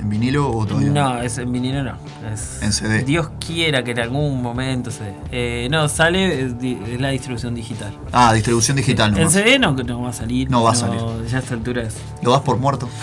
en 0.00 0.10
vinilo 0.10 0.50
o 0.50 0.66
todavía 0.66 0.90
no. 0.90 1.14
No, 1.14 1.22
es 1.22 1.38
en 1.38 1.50
vinilo 1.52 1.82
no. 1.82 1.94
Es, 2.32 2.58
En 2.62 2.72
CD. 2.74 3.02
Dios 3.02 3.30
quiera 3.44 3.82
que 3.82 3.92
en 3.92 4.00
algún 4.00 4.42
momento 4.42 4.90
se. 4.90 5.14
eh, 5.32 5.68
no, 5.70 5.88
sale, 5.88 6.42
es, 6.44 6.58
di- 6.58 6.78
es 6.86 7.00
la 7.00 7.08
distribución 7.10 7.54
digital. 7.54 7.96
Ah, 8.12 8.32
distribución 8.34 8.76
digital 8.76 9.08
En 9.12 9.14
nomás. 9.20 9.32
CD 9.32 9.58
no, 9.58 9.72
no 9.72 10.02
va 10.02 10.10
a 10.10 10.12
salir. 10.12 10.50
No 10.50 10.62
va 10.62 10.72
a 10.72 10.74
salir. 10.74 11.00
Ya 11.30 11.38
a 11.38 11.40
esta 11.40 11.54
altura 11.54 11.82
es. 11.84 11.96
¿Lo 12.22 12.32
das 12.32 12.42
por 12.42 12.58
muerto? 12.58 12.90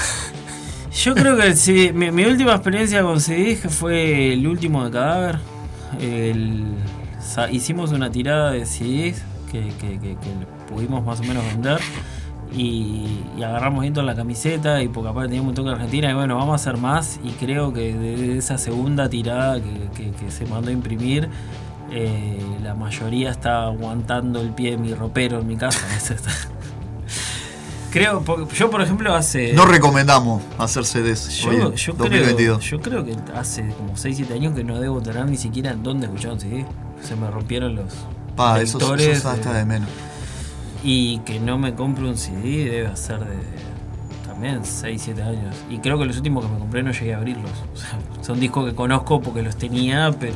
Yo 1.03 1.13
creo 1.13 1.37
que 1.37 1.55
CD 1.55 1.93
mi, 1.93 2.25
última 2.25 2.53
experiencia 2.53 3.03
con 3.03 3.21
CD 3.21 3.57
que 3.59 3.69
fue 3.69 4.33
el 4.33 4.47
último 4.47 4.83
de 4.83 4.91
Cadáver. 4.91 5.37
Hicimos 7.51 7.91
una 7.91 8.09
tirada 8.09 8.51
de 8.51 8.65
CDs 8.65 9.23
que, 9.51 10.17
pudimos 10.67 11.05
más 11.05 11.19
o 11.19 11.23
menos 11.23 11.43
vender. 11.45 11.79
Y, 12.51 13.23
agarramos 13.37 13.81
viento 13.81 13.99
en 13.99 14.07
la 14.07 14.15
camiseta 14.15 14.81
y 14.81 14.87
porque 14.87 15.09
aparte 15.09 15.29
teníamos 15.29 15.49
un 15.49 15.55
toque 15.55 15.69
de 15.69 15.75
Argentina 15.75 16.09
y 16.09 16.13
bueno, 16.15 16.35
vamos 16.35 16.53
a 16.53 16.55
hacer 16.55 16.81
más 16.81 17.19
y 17.23 17.29
creo 17.31 17.71
que 17.71 17.93
de 17.93 18.37
esa 18.37 18.57
segunda 18.57 19.07
tirada 19.07 19.61
que 19.61 20.31
se 20.31 20.45
mandó 20.47 20.69
a 20.69 20.73
imprimir, 20.73 21.29
eh, 21.91 22.37
la 22.63 22.73
mayoría 22.73 23.31
está 23.31 23.63
aguantando 23.63 24.41
el 24.41 24.49
pie 24.49 24.71
de 24.71 24.77
mi 24.77 24.93
ropero 24.93 25.39
en 25.39 25.47
mi 25.47 25.55
casa. 25.55 25.85
Creo, 27.91 28.21
porque 28.21 28.53
yo 28.55 28.69
por 28.69 28.81
ejemplo 28.81 29.13
hace... 29.13 29.53
No 29.53 29.65
recomendamos 29.65 30.43
hacer 30.57 30.85
CDs 30.85 31.29
Yo, 31.39 31.49
hoy 31.49 31.75
yo 31.75 31.93
2022. 31.93 32.57
creo, 32.57 32.59
yo 32.59 32.81
creo 32.81 33.05
que 33.05 33.15
hace 33.33 33.67
como 33.69 33.93
6-7 33.93 34.31
años 34.33 34.53
que 34.55 34.63
no 34.63 34.79
debo 34.79 35.01
tener 35.01 35.25
ni 35.25 35.37
siquiera 35.37 35.71
en 35.71 35.83
dónde 35.83 36.05
escuchar 36.07 36.33
un 36.33 36.39
CD. 36.39 36.65
Se 37.01 37.15
me 37.15 37.29
rompieron 37.31 37.75
los 37.75 37.93
Pa, 38.35 38.61
eso, 38.61 38.77
eso 38.77 38.95
lectores, 38.95 39.25
está 39.25 39.51
eh, 39.51 39.53
de 39.59 39.65
menos. 39.65 39.89
y 40.83 41.19
que 41.19 41.39
no 41.39 41.57
me 41.57 41.73
compre 41.73 42.05
un 42.05 42.17
CD 42.17 42.65
debe 42.69 42.95
ser 42.95 43.19
de 43.19 43.35
también 44.27 44.63
6, 44.63 45.01
7 45.03 45.23
años. 45.23 45.55
Y 45.69 45.79
creo 45.79 45.97
que 45.97 46.05
los 46.05 46.17
últimos 46.17 46.45
que 46.45 46.51
me 46.51 46.59
compré 46.59 46.83
no 46.83 46.91
llegué 46.91 47.13
a 47.15 47.17
abrirlos. 47.17 47.49
O 47.73 47.77
sea, 47.77 47.97
son 48.21 48.39
discos 48.39 48.69
que 48.69 48.75
conozco 48.75 49.19
porque 49.21 49.41
los 49.41 49.55
tenía, 49.55 50.11
pero. 50.19 50.35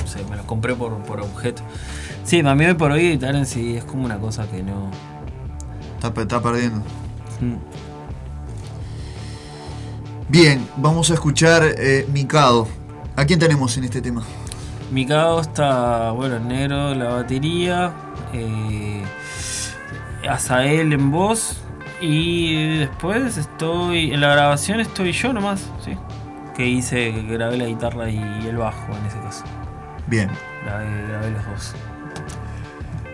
No 0.00 0.06
sé, 0.06 0.24
me 0.30 0.36
los 0.36 0.46
compré 0.46 0.74
por, 0.74 0.96
por 1.02 1.20
objeto. 1.20 1.62
Sí, 2.24 2.40
a 2.40 2.54
mí 2.54 2.64
hoy 2.64 2.74
por 2.74 2.90
hoy 2.92 3.06
editar 3.06 3.34
en 3.34 3.44
sí 3.44 3.76
es 3.76 3.84
como 3.84 4.04
una 4.06 4.18
cosa 4.18 4.46
que 4.50 4.62
no. 4.62 4.90
Está, 6.08 6.14
pe- 6.14 6.22
está 6.22 6.40
perdiendo. 6.42 6.82
Bien, 10.28 10.66
vamos 10.76 11.10
a 11.10 11.14
escuchar 11.14 11.62
eh, 11.76 12.06
Mikado. 12.12 12.66
¿A 13.16 13.24
quién 13.26 13.38
tenemos 13.38 13.76
en 13.76 13.84
este 13.84 14.00
tema? 14.00 14.22
Mikado 14.90 15.40
está, 15.40 16.12
bueno, 16.12 16.36
en 16.36 16.48
negro 16.48 16.94
la 16.94 17.10
batería, 17.10 17.92
eh, 18.32 19.02
Azael 20.28 20.92
en 20.94 21.10
voz 21.10 21.58
y 22.00 22.78
después 22.78 23.36
estoy, 23.36 24.12
en 24.12 24.20
la 24.22 24.28
grabación 24.28 24.80
estoy 24.80 25.12
yo 25.12 25.32
nomás, 25.34 25.66
sí. 25.84 25.94
Que 26.56 26.66
hice, 26.66 27.12
que 27.12 27.22
grabé 27.22 27.58
la 27.58 27.66
guitarra 27.66 28.08
y 28.08 28.18
el 28.48 28.56
bajo 28.56 28.96
en 28.96 29.04
ese 29.06 29.18
caso. 29.20 29.44
Bien. 30.06 30.30
Grabé, 30.64 30.86
grabé 31.08 31.30
los 31.32 31.44
dos. 31.46 31.74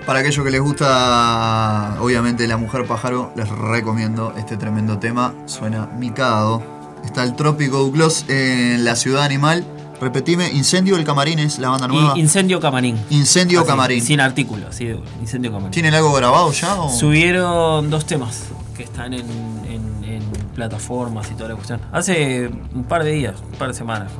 Para 0.06 0.18
aquellos 0.18 0.44
que 0.44 0.50
les 0.50 0.60
gusta, 0.60 1.96
obviamente, 2.00 2.46
La 2.46 2.58
Mujer 2.58 2.86
Pájaro, 2.86 3.32
les 3.36 3.48
recomiendo 3.48 4.34
este 4.36 4.56
tremendo 4.58 4.98
tema. 4.98 5.32
Suena 5.46 5.86
Mikado. 5.98 6.62
Está 7.04 7.22
el 7.24 7.34
Trópico 7.34 7.90
Gloss 7.90 8.26
en 8.28 8.84
la 8.84 8.96
ciudad 8.96 9.22
animal. 9.24 9.64
Repetime, 10.00 10.50
Incendio 10.52 10.96
del 10.96 11.06
Camarín 11.06 11.38
es 11.38 11.58
la 11.58 11.70
banda 11.70 11.88
nueva. 11.88 12.12
Y 12.16 12.20
Incendio 12.20 12.60
Camarín. 12.60 12.98
Incendio 13.08 13.60
Así, 13.60 13.68
Camarín. 13.68 14.04
Sin 14.04 14.20
artículo, 14.20 14.66
sí, 14.72 14.94
Incendio 15.20 15.50
Camarín. 15.50 15.70
¿Tienen 15.70 15.94
algo 15.94 16.12
grabado 16.12 16.52
ya? 16.52 16.74
O? 16.82 16.90
Subieron 16.90 17.88
dos 17.88 18.04
temas 18.04 18.42
que 18.76 18.82
están 18.82 19.14
en, 19.14 19.22
en- 19.66 20.04
en 20.04 20.22
plataformas 20.54 21.30
y 21.30 21.34
toda 21.34 21.48
la 21.50 21.54
cuestión. 21.54 21.80
Hace 21.92 22.50
un 22.74 22.84
par 22.84 23.04
de 23.04 23.12
días, 23.12 23.36
un 23.40 23.56
par 23.58 23.68
de 23.68 23.74
semanas. 23.74 24.12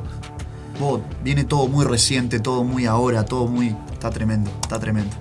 Vos, 0.80 1.00
viene 1.22 1.44
todo 1.44 1.68
muy 1.68 1.84
reciente, 1.84 2.40
todo 2.40 2.64
muy 2.64 2.86
ahora, 2.86 3.24
todo 3.26 3.46
muy. 3.46 3.76
Está 3.92 4.10
tremendo, 4.10 4.50
está 4.62 4.78
tremendo. 4.80 5.14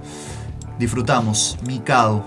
Disfrutamos, 0.80 1.58
Mikado. 1.66 2.24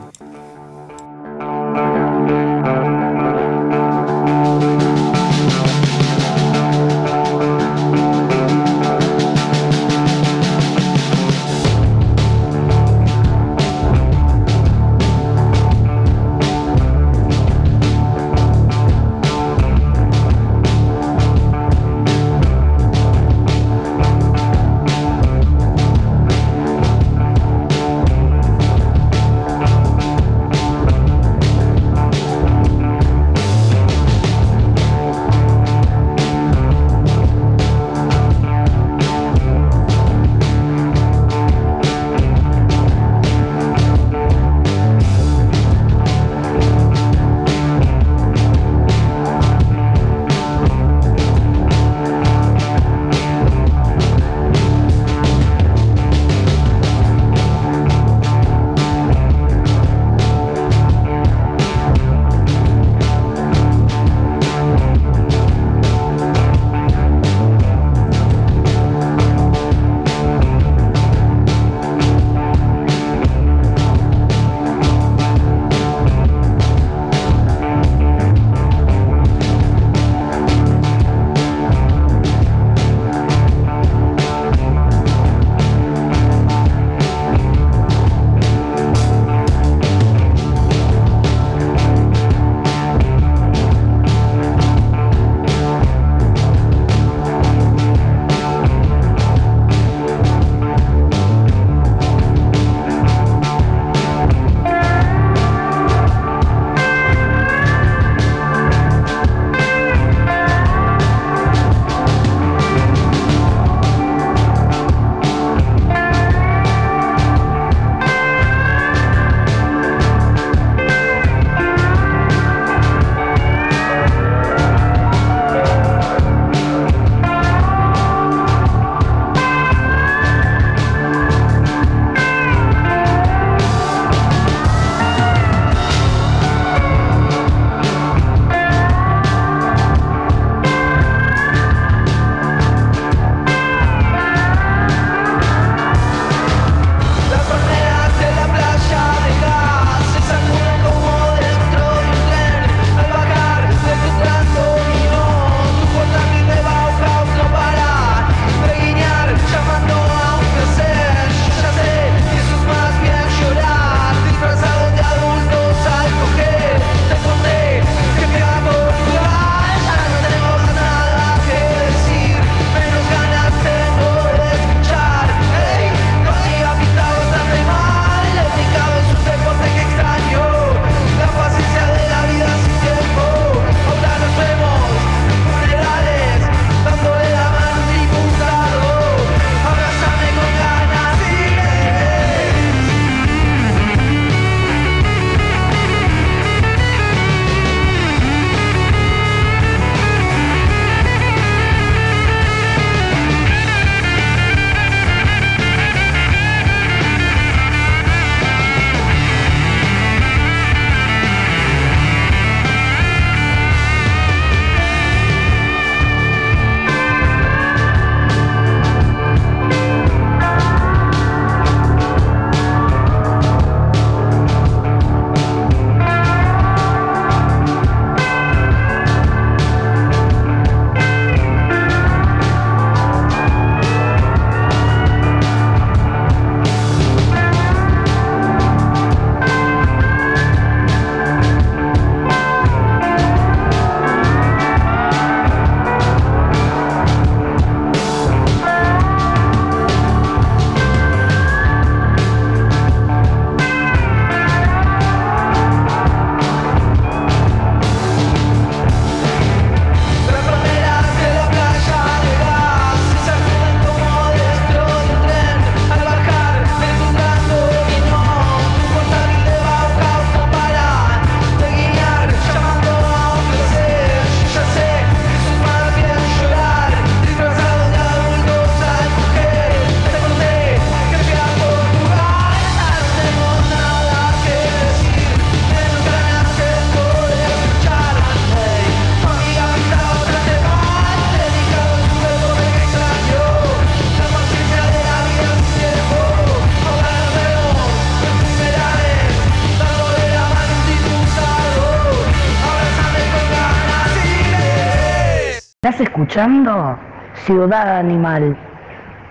Escuchando 306.36 306.98
Ciudad 307.46 307.96
Animal. 307.96 308.54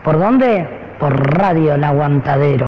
¿Por 0.04 0.18
dónde? 0.18 0.68
Por 1.00 1.14
Radio 1.38 1.76
El 1.76 1.84
Aguantadero. 1.84 2.66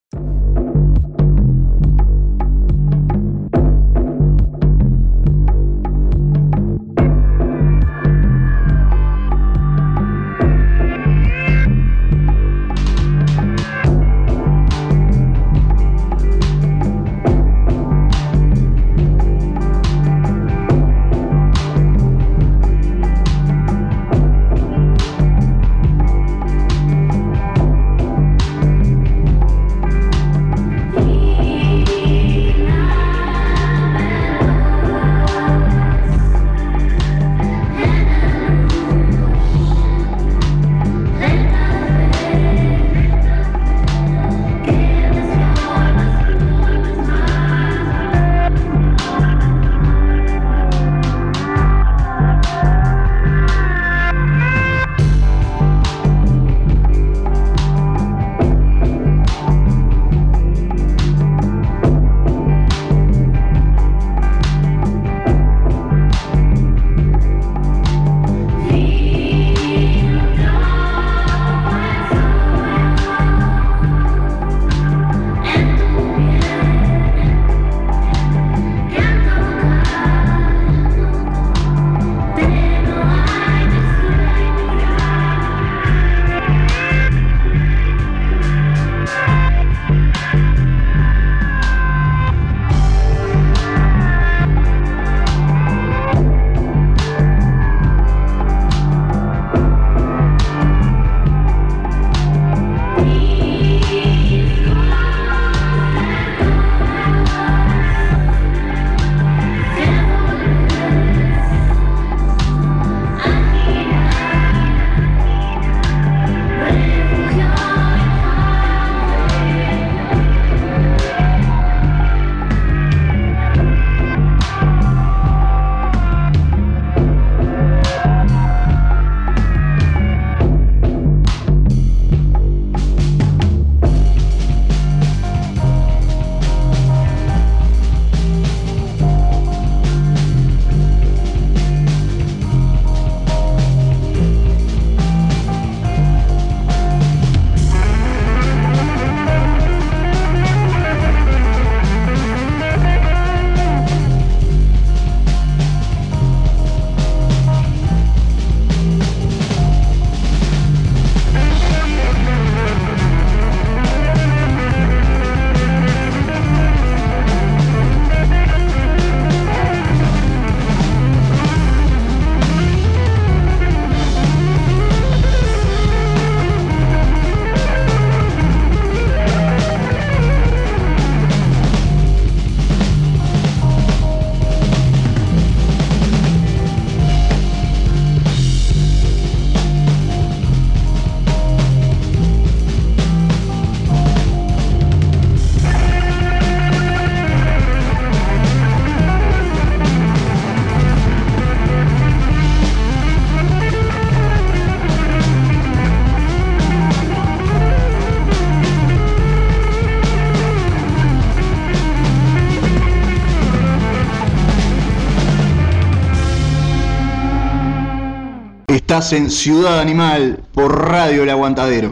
En 218.98 219.30
Ciudad 219.30 219.80
Animal 219.80 220.44
por 220.56 220.90
Radio 220.90 221.22
El 221.22 221.30
Aguantadero. 221.30 221.91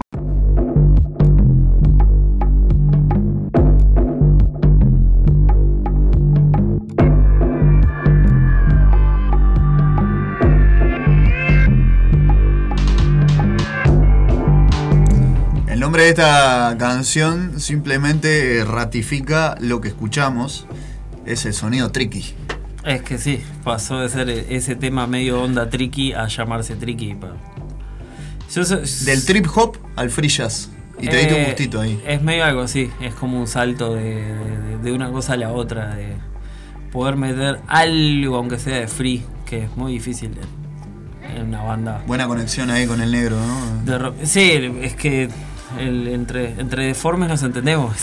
El 15.67 15.79
nombre 15.79 16.05
de 16.05 16.09
esta 16.09 16.75
canción 16.79 17.59
simplemente 17.59 18.65
ratifica 18.65 19.55
lo 19.59 19.79
que 19.79 19.89
escuchamos. 19.89 20.65
Es 21.27 21.45
el 21.45 21.53
sonido 21.53 21.91
tricky. 21.91 22.33
Es 22.85 23.01
que 23.01 23.17
sí, 23.17 23.41
pasó 23.63 23.99
de 23.99 24.09
ser 24.09 24.29
ese 24.29 24.75
tema 24.75 25.07
medio 25.07 25.41
onda 25.41 25.69
tricky 25.69 26.13
a 26.13 26.27
llamarse 26.27 26.75
tricky. 26.75 27.15
pa. 27.15 27.33
Yo 28.53 28.63
so- 28.63 28.81
Del 29.05 29.25
trip 29.25 29.47
hop 29.55 29.77
al 29.95 30.09
free 30.11 30.29
jazz. 30.29 30.69
Y 31.01 31.07
te 31.07 31.17
diste 31.17 31.33
un 31.33 31.41
Eh, 31.41 31.45
gustito 31.47 31.81
ahí. 31.81 32.01
Es 32.07 32.21
medio 32.21 32.45
algo 32.45 32.61
así, 32.61 32.89
es 33.01 33.13
como 33.15 33.39
un 33.39 33.47
salto 33.47 33.95
de, 33.95 34.03
de- 34.33 34.77
de 34.81 34.91
una 34.93 35.11
cosa 35.11 35.33
a 35.33 35.37
la 35.37 35.51
otra, 35.51 35.95
de 35.95 36.13
poder 36.91 37.15
meter 37.17 37.59
algo, 37.67 38.37
aunque 38.37 38.59
sea 38.59 38.77
de 38.79 38.87
free, 38.87 39.25
que 39.45 39.63
es 39.65 39.75
muy 39.75 39.91
difícil 39.93 40.31
en, 41.27 41.37
en 41.37 41.47
una 41.47 41.63
banda. 41.63 42.01
Buena 42.07 42.27
conexión 42.27 42.69
ahí 42.69 42.85
con 42.87 43.01
el 43.01 43.11
negro, 43.11 43.35
¿no? 43.35 44.11
de. 44.13 44.25
Sí, 44.25 44.51
es 44.83 44.95
que 44.95 45.27
el- 45.79 46.07
entre, 46.07 46.51
entre 46.61 46.85
deformes 46.85 47.27
nos 47.29 47.41
entendemos. 47.43 47.93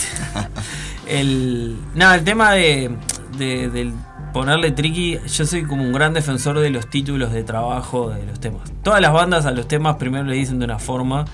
el, 1.07 1.77
nada, 1.95 2.15
el 2.15 2.23
tema 2.23 2.51
de, 2.51 2.91
de- 3.37 3.69
del 3.69 3.93
ponerle 4.33 4.71
tricky, 4.71 5.19
yo 5.25 5.45
soy 5.45 5.63
como 5.63 5.83
un 5.83 5.93
gran 5.93 6.13
defensor 6.13 6.59
de 6.59 6.69
los 6.69 6.89
títulos 6.89 7.31
de 7.31 7.43
trabajo 7.43 8.09
de 8.09 8.25
los 8.25 8.39
temas. 8.39 8.71
Todas 8.83 8.99
las 8.99 9.13
bandas 9.13 9.45
a 9.45 9.51
los 9.51 9.67
temas 9.67 9.95
primero 9.95 10.25
le 10.25 10.35
dicen 10.35 10.59
de 10.59 10.65
una 10.65 10.79
forma 10.79 11.25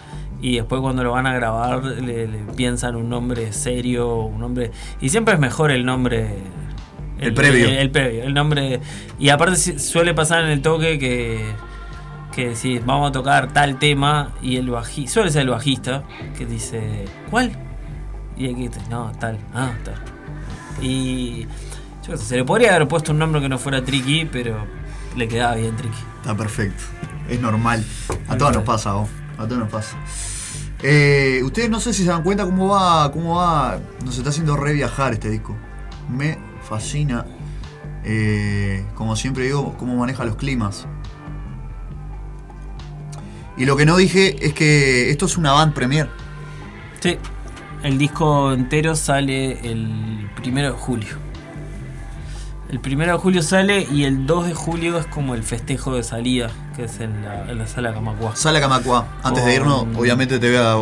y 0.41 0.57
después 0.57 0.81
cuando 0.81 1.03
lo 1.03 1.11
van 1.11 1.25
a 1.25 1.33
grabar 1.33 1.83
le, 1.83 2.27
le 2.27 2.37
piensan 2.55 2.95
un 2.95 3.09
nombre 3.09 3.51
serio, 3.53 4.17
un 4.17 4.39
nombre... 4.39 4.71
Y 5.01 5.09
siempre 5.09 5.33
es 5.33 5.39
mejor 5.39 5.71
el 5.71 5.85
nombre... 5.85 6.37
El 7.19 7.33
previo. 7.33 7.67
El, 7.67 7.77
el 7.77 7.91
previo, 7.91 8.23
el 8.23 8.33
nombre... 8.33 8.79
Y 9.17 9.29
aparte 9.29 9.55
suele 9.55 10.13
pasar 10.13 10.43
en 10.43 10.51
el 10.51 10.61
toque 10.61 10.99
que 10.99 11.69
que 12.39 12.49
decís, 12.49 12.85
vamos 12.85 13.09
a 13.09 13.11
tocar 13.11 13.51
tal 13.51 13.79
tema 13.79 14.31
y 14.41 14.57
el 14.57 14.69
bajista, 14.69 15.11
suele 15.11 15.31
ser 15.31 15.41
el 15.43 15.49
bajista, 15.49 16.03
que 16.37 16.45
dice, 16.45 17.05
¿cuál? 17.29 17.51
Y 18.37 18.45
aquí 18.45 18.67
dice, 18.67 18.81
no, 18.89 19.11
tal, 19.19 19.37
ah, 19.53 19.73
tal. 19.83 19.95
Y 20.81 21.47
yo 22.09 22.15
qué 22.15 22.17
sé, 22.17 22.25
se 22.25 22.35
le 22.37 22.43
podría 22.43 22.75
haber 22.75 22.87
puesto 22.87 23.11
un 23.11 23.19
nombre 23.19 23.41
que 23.41 23.49
no 23.49 23.57
fuera 23.57 23.83
Tricky, 23.83 24.25
pero 24.25 24.65
le 25.15 25.27
quedaba 25.27 25.55
bien 25.55 25.75
Tricky. 25.75 25.97
Está 26.17 26.35
perfecto. 26.35 26.83
Es 27.29 27.39
normal. 27.39 27.85
A 28.27 28.37
todos 28.37 28.53
nos 28.53 28.63
pasa, 28.63 28.93
vos. 28.93 29.09
A 29.37 29.45
todos 29.45 29.59
nos 29.59 29.69
pasa. 29.69 29.95
Eh, 30.81 31.41
ustedes 31.43 31.69
no 31.69 31.79
sé 31.79 31.93
si 31.93 32.03
se 32.03 32.09
dan 32.09 32.23
cuenta 32.23 32.45
cómo 32.45 32.69
va, 32.69 33.11
cómo 33.11 33.35
va. 33.35 33.79
Nos 34.03 34.17
está 34.17 34.29
haciendo 34.29 34.55
re 34.55 34.73
viajar 34.73 35.13
este 35.13 35.29
disco. 35.29 35.55
Me 36.09 36.37
fascina. 36.67 37.25
eh, 38.03 38.85
como 38.95 39.15
siempre 39.15 39.43
digo, 39.45 39.75
cómo 39.77 39.95
maneja 39.95 40.23
los 40.25 40.35
climas. 40.37 40.87
Y 43.57 43.65
lo 43.65 43.75
que 43.75 43.85
no 43.85 43.97
dije 43.97 44.45
es 44.45 44.53
que 44.53 45.09
esto 45.11 45.25
es 45.25 45.37
una 45.37 45.51
band 45.51 45.73
premier. 45.73 46.09
Sí, 47.01 47.17
el 47.83 47.97
disco 47.97 48.53
entero 48.53 48.95
sale 48.95 49.59
el 49.69 50.29
primero 50.35 50.71
de 50.71 50.77
julio. 50.79 51.28
El 52.69 52.79
primero 52.79 53.13
de 53.13 53.17
julio 53.17 53.41
sale 53.41 53.87
y 53.91 54.03
el 54.03 54.27
2 54.27 54.47
de 54.47 54.53
julio 54.53 54.99
es 54.99 55.07
como 55.07 55.33
el 55.33 55.41
festejo 55.43 55.95
de 55.95 56.03
salida, 56.03 56.51
que 56.75 56.83
es 56.83 56.99
en 56.99 57.23
la, 57.25 57.49
en 57.49 57.57
la 57.57 57.65
sala 57.67 57.93
Camacua. 57.93 58.35
Sala 58.35 58.59
Camacua. 58.59 59.07
Antes 59.23 59.43
de 59.43 59.55
irnos, 59.55 59.87
obviamente 59.97 60.37
te 60.37 60.47
voy 60.49 60.57
a. 60.57 60.75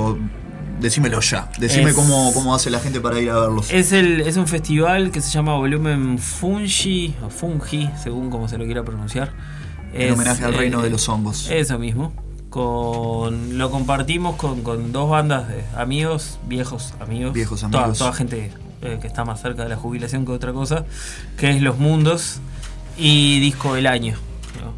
Decímelo 0.82 1.22
ya. 1.22 1.50
Decime 1.58 1.90
Es- 1.92 1.96
cómo, 1.96 2.32
cómo 2.34 2.54
hace 2.54 2.70
la 2.70 2.80
gente 2.80 3.00
para 3.00 3.20
ir 3.20 3.30
a 3.32 3.40
verlos. 3.40 3.72
Es, 3.72 3.94
el, 3.94 4.20
es 4.22 4.36
un 4.38 4.48
festival 4.48 5.12
que 5.12 5.22
se 5.22 5.32
llama 5.32 5.56
Volumen 5.56 6.20
Fungi, 6.20 7.16
o 7.26 7.30
Fungi, 7.30 7.90
según 8.04 8.30
como 8.30 8.48
se 8.50 8.58
lo 8.58 8.66
quiera 8.66 8.84
pronunciar. 8.84 9.32
En 9.94 10.14
homenaje 10.14 10.44
al 10.44 10.54
eh, 10.54 10.58
reino 10.58 10.82
de 10.82 10.90
los 10.90 11.08
hongos. 11.08 11.50
Eso 11.50 11.80
mismo. 11.80 12.12
Con, 12.50 13.58
lo 13.58 13.72
compartimos 13.72 14.36
con, 14.36 14.62
con 14.62 14.92
dos 14.92 15.10
bandas 15.10 15.48
de 15.48 15.64
amigos, 15.76 16.38
viejos 16.48 16.94
amigos. 17.00 17.34
Viejos 17.34 17.62
Toda- 17.62 17.80
amigos. 17.84 17.98
Toda, 17.98 18.14
gente 18.14 18.52
eh, 18.82 18.98
que 19.02 19.08
está 19.08 19.26
más 19.26 19.42
cerca 19.42 19.64
de 19.64 19.70
la 19.70 19.76
jubilación 19.76 20.26
que 20.26 20.32
otra 20.32 20.54
cosa. 20.54 20.86
Que 21.38 21.50
es 21.52 21.62
Los 21.62 21.78
Mundos 21.78 22.40
y 22.98 23.40
Disco 23.40 23.76
del 23.76 23.88
Año. 23.88 24.16
¿no? 24.62 24.74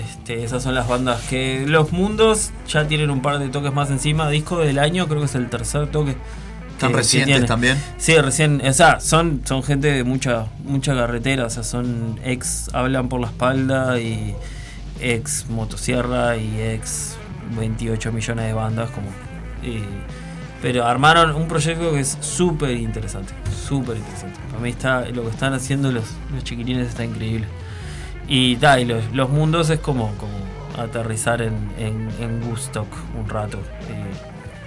Este, 0.00 0.44
esas 0.44 0.62
son 0.62 0.74
las 0.74 0.88
bandas 0.88 1.20
que. 1.28 1.64
Los 1.66 1.92
Mundos 1.92 2.50
ya 2.68 2.86
tienen 2.86 3.10
un 3.10 3.22
par 3.22 3.38
de 3.38 3.48
toques 3.48 3.72
más 3.72 3.90
encima. 3.90 4.28
Disco 4.30 4.58
del 4.58 4.78
Año 4.78 5.08
creo 5.08 5.20
que 5.20 5.26
es 5.26 5.34
el 5.34 5.48
tercer 5.50 5.90
toque. 5.90 6.16
Que 6.78 6.86
recientes 6.88 7.44
también. 7.46 7.76
Sí, 7.96 8.16
recién, 8.18 8.62
o 8.64 8.72
sea, 8.72 9.00
son, 9.00 9.42
son 9.44 9.64
gente 9.64 9.90
de 9.90 10.04
mucha, 10.04 10.46
mucha 10.62 10.94
carretera, 10.94 11.46
o 11.46 11.50
sea, 11.50 11.64
son 11.64 12.20
ex 12.22 12.70
hablan 12.72 13.08
por 13.08 13.20
la 13.20 13.26
espalda 13.26 13.98
y 13.98 14.36
ex 15.00 15.46
motosierra 15.50 16.36
y 16.36 16.60
ex 16.60 17.16
28 17.58 18.12
millones 18.12 18.46
de 18.46 18.52
bandas, 18.52 18.90
como. 18.90 19.08
y- 19.64 19.82
pero 20.62 20.86
armaron 20.86 21.34
un 21.34 21.46
proyecto 21.48 21.92
que 21.92 22.00
es 22.00 22.16
súper 22.20 22.72
interesante, 22.72 23.32
súper 23.66 23.96
interesante. 23.96 24.38
Para 24.50 24.60
mí 24.62 24.70
está, 24.70 25.04
lo 25.10 25.22
que 25.24 25.30
están 25.30 25.52
haciendo 25.54 25.92
los, 25.92 26.04
los 26.32 26.42
chiquilines 26.44 26.88
está 26.88 27.04
increíble. 27.04 27.46
Y, 28.26 28.56
ta, 28.56 28.78
y 28.80 28.84
los, 28.84 29.04
los 29.12 29.30
mundos 29.30 29.70
es 29.70 29.78
como, 29.80 30.14
como 30.16 30.32
aterrizar 30.82 31.40
en, 31.42 31.54
en, 31.78 32.08
en 32.20 32.42
Woodstock 32.48 32.88
un 33.18 33.28
rato. 33.28 33.58
eh, 33.88 34.04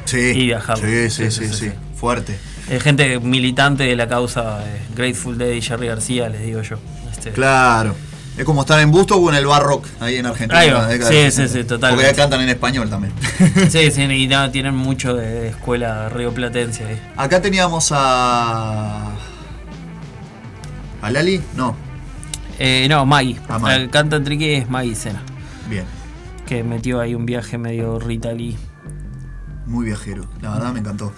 Sí. 0.05 0.17
y 0.35 0.45
viajar. 0.47 0.77
Sí, 0.79 1.09
sí, 1.11 1.29
sí, 1.31 1.47
sí. 1.47 1.71
Fuerte. 1.95 2.37
Eh, 2.69 2.79
gente 2.79 3.19
militante 3.19 3.83
de 3.83 3.95
la 3.95 4.07
causa 4.07 4.59
eh, 4.67 4.81
Grateful 4.95 5.37
Dead 5.37 5.51
y 5.51 5.61
Jerry 5.61 5.87
García, 5.87 6.27
les 6.27 6.41
digo 6.41 6.61
yo. 6.63 6.77
Este, 7.11 7.31
Claro. 7.31 7.95
Es 8.37 8.45
como 8.45 8.61
estar 8.61 8.79
en 8.79 8.91
Busto 8.91 9.17
o 9.17 9.29
en 9.29 9.35
el 9.35 9.45
Barrock, 9.45 9.85
ahí 9.99 10.15
en 10.15 10.25
Argentina. 10.25 10.59
Ahí 10.87 10.97
Sí, 11.01 11.15
de 11.15 11.31
sí, 11.31 11.37
60. 11.37 11.47
sí, 11.47 11.63
totalmente. 11.65 12.05
Porque 12.05 12.17
ya 12.17 12.23
cantan 12.23 12.41
en 12.41 12.49
español 12.49 12.89
también. 12.89 13.13
Sí, 13.69 13.91
sí, 13.91 14.01
y 14.03 14.27
nada, 14.27 14.51
tienen 14.51 14.75
mucho 14.75 15.13
de, 15.15 15.49
escuela 15.49 16.07
rioplatense 16.09 16.85
ahí. 16.85 17.01
Acá 17.17 17.41
teníamos 17.41 17.91
a. 17.91 19.11
¿A 21.01 21.11
Lali? 21.11 21.41
No. 21.55 21.75
Eh, 22.57 22.87
no, 22.89 23.05
Maggie. 23.05 23.37
Ah, 23.49 23.59
Maggie. 23.59 23.83
El 23.83 23.89
canta 23.89 24.23
tricky 24.23 24.49
es 24.53 24.69
Maggie 24.69 24.95
Sena. 24.95 25.21
Bien. 25.69 25.85
Que 26.45 26.63
metió 26.63 27.01
ahí 27.01 27.15
un 27.15 27.25
viaje 27.25 27.57
medio 27.57 27.99
Rita 27.99 28.31
Lee. 28.31 28.57
Muy 29.65 29.85
viajero, 29.85 30.25
la 30.41 30.51
verdad 30.51 30.73
me 30.73 30.79
encantó. 30.79 31.13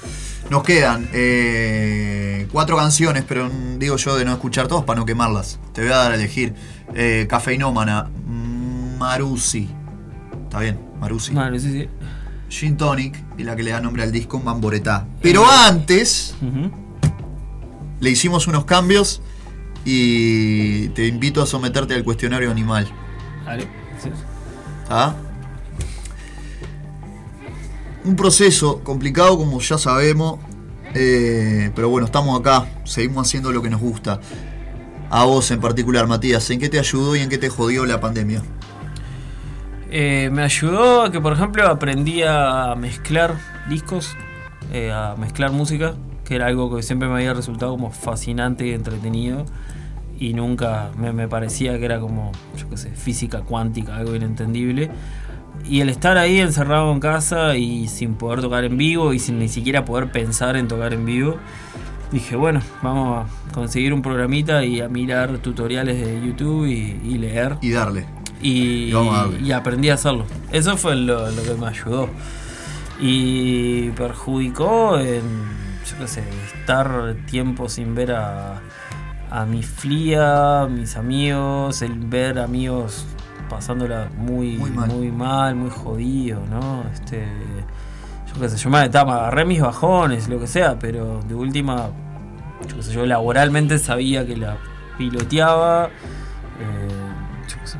Nos 0.50 0.64
quedan 0.64 1.10
eh, 1.14 2.48
cuatro 2.52 2.78
canciones, 2.78 3.24
pero 3.28 3.50
digo 3.78 3.96
yo 3.98 4.16
de 4.16 4.26
no 4.26 4.34
escuchar 4.34 4.68
todas 4.68 4.84
para 4.84 5.00
no 5.00 5.06
quemarlas. 5.06 5.60
Te 5.74 5.82
voy 5.82 5.92
a 5.92 5.98
dar 5.98 6.12
a 6.12 6.16
elegir. 6.16 6.54
Eh, 6.94 7.26
Cafeinómana, 7.30 8.10
Marusi. 8.98 9.70
¿Está 10.44 10.60
bien? 10.60 10.80
Marusi. 11.00 11.34
Vale, 11.34 11.60
sí. 11.60 11.88
Gin 12.50 12.78
Tonic 12.78 13.18
y 13.38 13.44
la 13.44 13.56
que 13.56 13.64
le 13.64 13.72
da 13.72 13.80
nombre 13.82 14.04
al 14.04 14.12
disco 14.12 14.40
Mamboretá. 14.40 15.08
Pero 15.22 15.44
antes 15.50 16.36
le 18.00 18.10
hicimos 18.10 18.48
unos 18.48 18.66
cambios 18.66 19.22
y 19.86 20.90
te 20.90 21.08
invito 21.08 21.42
a 21.42 21.48
someterte 21.48 21.96
al 21.96 22.04
cuestionario 22.04 22.52
animal. 22.52 22.88
Vale. 23.46 23.68
sí. 24.02 24.10
¿Ah? 24.90 25.16
Un 28.06 28.16
proceso 28.18 28.84
complicado 28.84 29.38
como 29.38 29.60
ya 29.62 29.78
sabemos, 29.78 30.40
eh, 30.94 31.72
pero 31.74 31.88
bueno, 31.90 32.06
estamos 32.06 32.38
acá, 32.38 32.68
seguimos 32.84 33.28
haciendo 33.28 33.52
lo 33.52 33.62
que 33.62 33.70
nos 33.70 33.80
gusta. 33.80 34.20
A 35.10 35.24
vos 35.26 35.50
en 35.52 35.62
particular, 35.62 36.08
Matías, 36.08 36.50
¿en 36.50 36.60
qué 36.60 36.70
te 36.70 36.80
ayudó 36.80 37.16
y 37.16 37.20
en 37.20 37.30
qué 37.30 37.38
te 37.38 37.48
jodió 37.48 37.86
la 37.86 38.02
pandemia? 38.02 38.42
Eh, 39.90 40.30
me 40.32 40.42
ayudó 40.42 41.04
a 41.04 41.12
que, 41.12 41.22
por 41.22 41.34
ejemplo, 41.34 41.66
aprendí 41.68 42.24
a 42.24 42.76
mezclar 42.76 43.36
discos, 43.70 44.18
eh, 44.72 44.92
a 44.92 45.16
mezclar 45.18 45.52
música, 45.52 45.94
que 46.26 46.36
era 46.36 46.48
algo 46.48 46.76
que 46.76 46.82
siempre 46.82 47.08
me 47.08 47.16
había 47.16 47.34
resultado 47.34 47.72
como 47.72 47.92
fascinante 47.92 48.66
y 48.68 48.72
entretenido. 48.72 49.46
Y 50.20 50.34
nunca 50.34 50.92
me, 50.98 51.14
me 51.14 51.28
parecía 51.28 51.78
que 51.78 51.86
era 51.86 52.00
como, 52.00 52.32
yo 52.58 52.70
qué 52.70 52.78
sé, 52.78 52.90
física 52.90 53.42
cuántica, 53.42 53.96
algo 53.96 54.16
inentendible. 54.16 54.90
Y 55.66 55.82
el 55.82 55.90
estar 55.90 56.18
ahí 56.18 56.40
encerrado 56.40 56.92
en 56.92 57.00
casa 57.00 57.56
y 57.56 57.88
sin 57.88 58.16
poder 58.16 58.42
tocar 58.42 58.64
en 58.66 58.78
vivo 58.78 59.14
y 59.14 59.20
sin 59.20 59.40
ni 59.40 59.48
siquiera 59.48 59.86
poder 59.86 60.12
pensar 60.12 60.58
en 60.58 60.68
tocar 60.68 60.94
en 60.94 61.06
vivo, 61.06 61.38
dije, 62.12 62.36
bueno, 62.36 62.62
vamos 62.82 63.26
a 63.26 63.54
conseguir 63.54 63.94
un 63.94 64.02
programita 64.02 64.66
y 64.66 64.82
a 64.82 64.90
mirar 64.90 65.38
tutoriales 65.38 66.06
de 66.06 66.26
YouTube 66.26 66.66
y, 66.68 67.00
y 67.04 67.18
leer. 67.18 67.58
Y 67.62 67.72
darle. 67.72 68.06
Y, 68.42 68.94
Y 69.44 69.52
aprendí 69.52 69.90
a 69.90 69.94
hacerlo. 69.94 70.26
Eso 70.52 70.76
fue 70.76 70.96
lo, 70.96 71.32
lo 71.32 71.44
que 71.44 71.54
me 71.54 71.68
ayudó. 71.68 72.10
Y 73.00 73.90
perjudicó 73.92 75.00
en, 75.00 75.24
yo 75.90 75.98
qué 75.98 76.08
sé, 76.08 76.24
estar 76.54 77.16
tiempo 77.26 77.70
sin 77.70 77.96
ver 77.96 78.12
a, 78.12 78.62
a 79.32 79.46
mi 79.46 79.64
flia, 79.64 80.68
mis 80.70 80.98
amigos, 80.98 81.82
el 81.82 81.94
ver 81.94 82.38
amigos 82.38 83.06
pasándola 83.50 84.10
muy, 84.18 84.58
Muy 84.58 84.70
muy 84.72 85.12
mal. 85.12 85.56
muy, 85.56 85.70
jodido, 85.70 86.42
¿no? 86.50 86.84
Este, 86.94 87.26
yo 88.34 88.40
qué 88.42 88.50
sé, 88.50 88.58
yo 88.58 88.70
me, 88.70 88.80
agarré 88.80 89.46
mis 89.46 89.62
bajones, 89.62 90.28
lo 90.28 90.40
que 90.40 90.48
sea, 90.48 90.78
pero 90.80 91.22
de 91.28 91.36
última, 91.36 91.90
yo 92.68 92.76
qué 92.78 92.84
sé, 92.84 92.94
yo 92.94 93.06
laboralmente 93.06 93.78
sabía 93.80 94.26
que 94.26 94.36
la 94.38 94.58
piloteaba. 94.98 95.88
eh, 96.60 96.88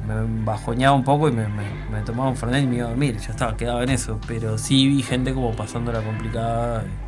me 0.08 0.44
bajoñaba 0.44 0.96
un 0.96 1.04
poco 1.04 1.30
y 1.30 1.32
me, 1.32 1.48
me- 1.48 1.86
me 1.92 2.02
tomaba 2.02 2.30
un 2.30 2.36
fernet 2.36 2.64
y 2.64 2.68
me 2.68 2.76
iba 2.78 2.86
a 2.86 2.90
dormir. 2.90 3.18
Ya 3.18 3.30
estaba, 3.32 3.56
quedaba 3.56 3.84
en 3.84 3.90
eso. 3.90 4.20
Pero 4.28 4.58
sí 4.58 4.88
vi 4.88 5.02
gente 5.02 5.34
como 5.34 5.52
pasándola 5.56 6.02
complicada. 6.02 6.84
Y 6.86 7.03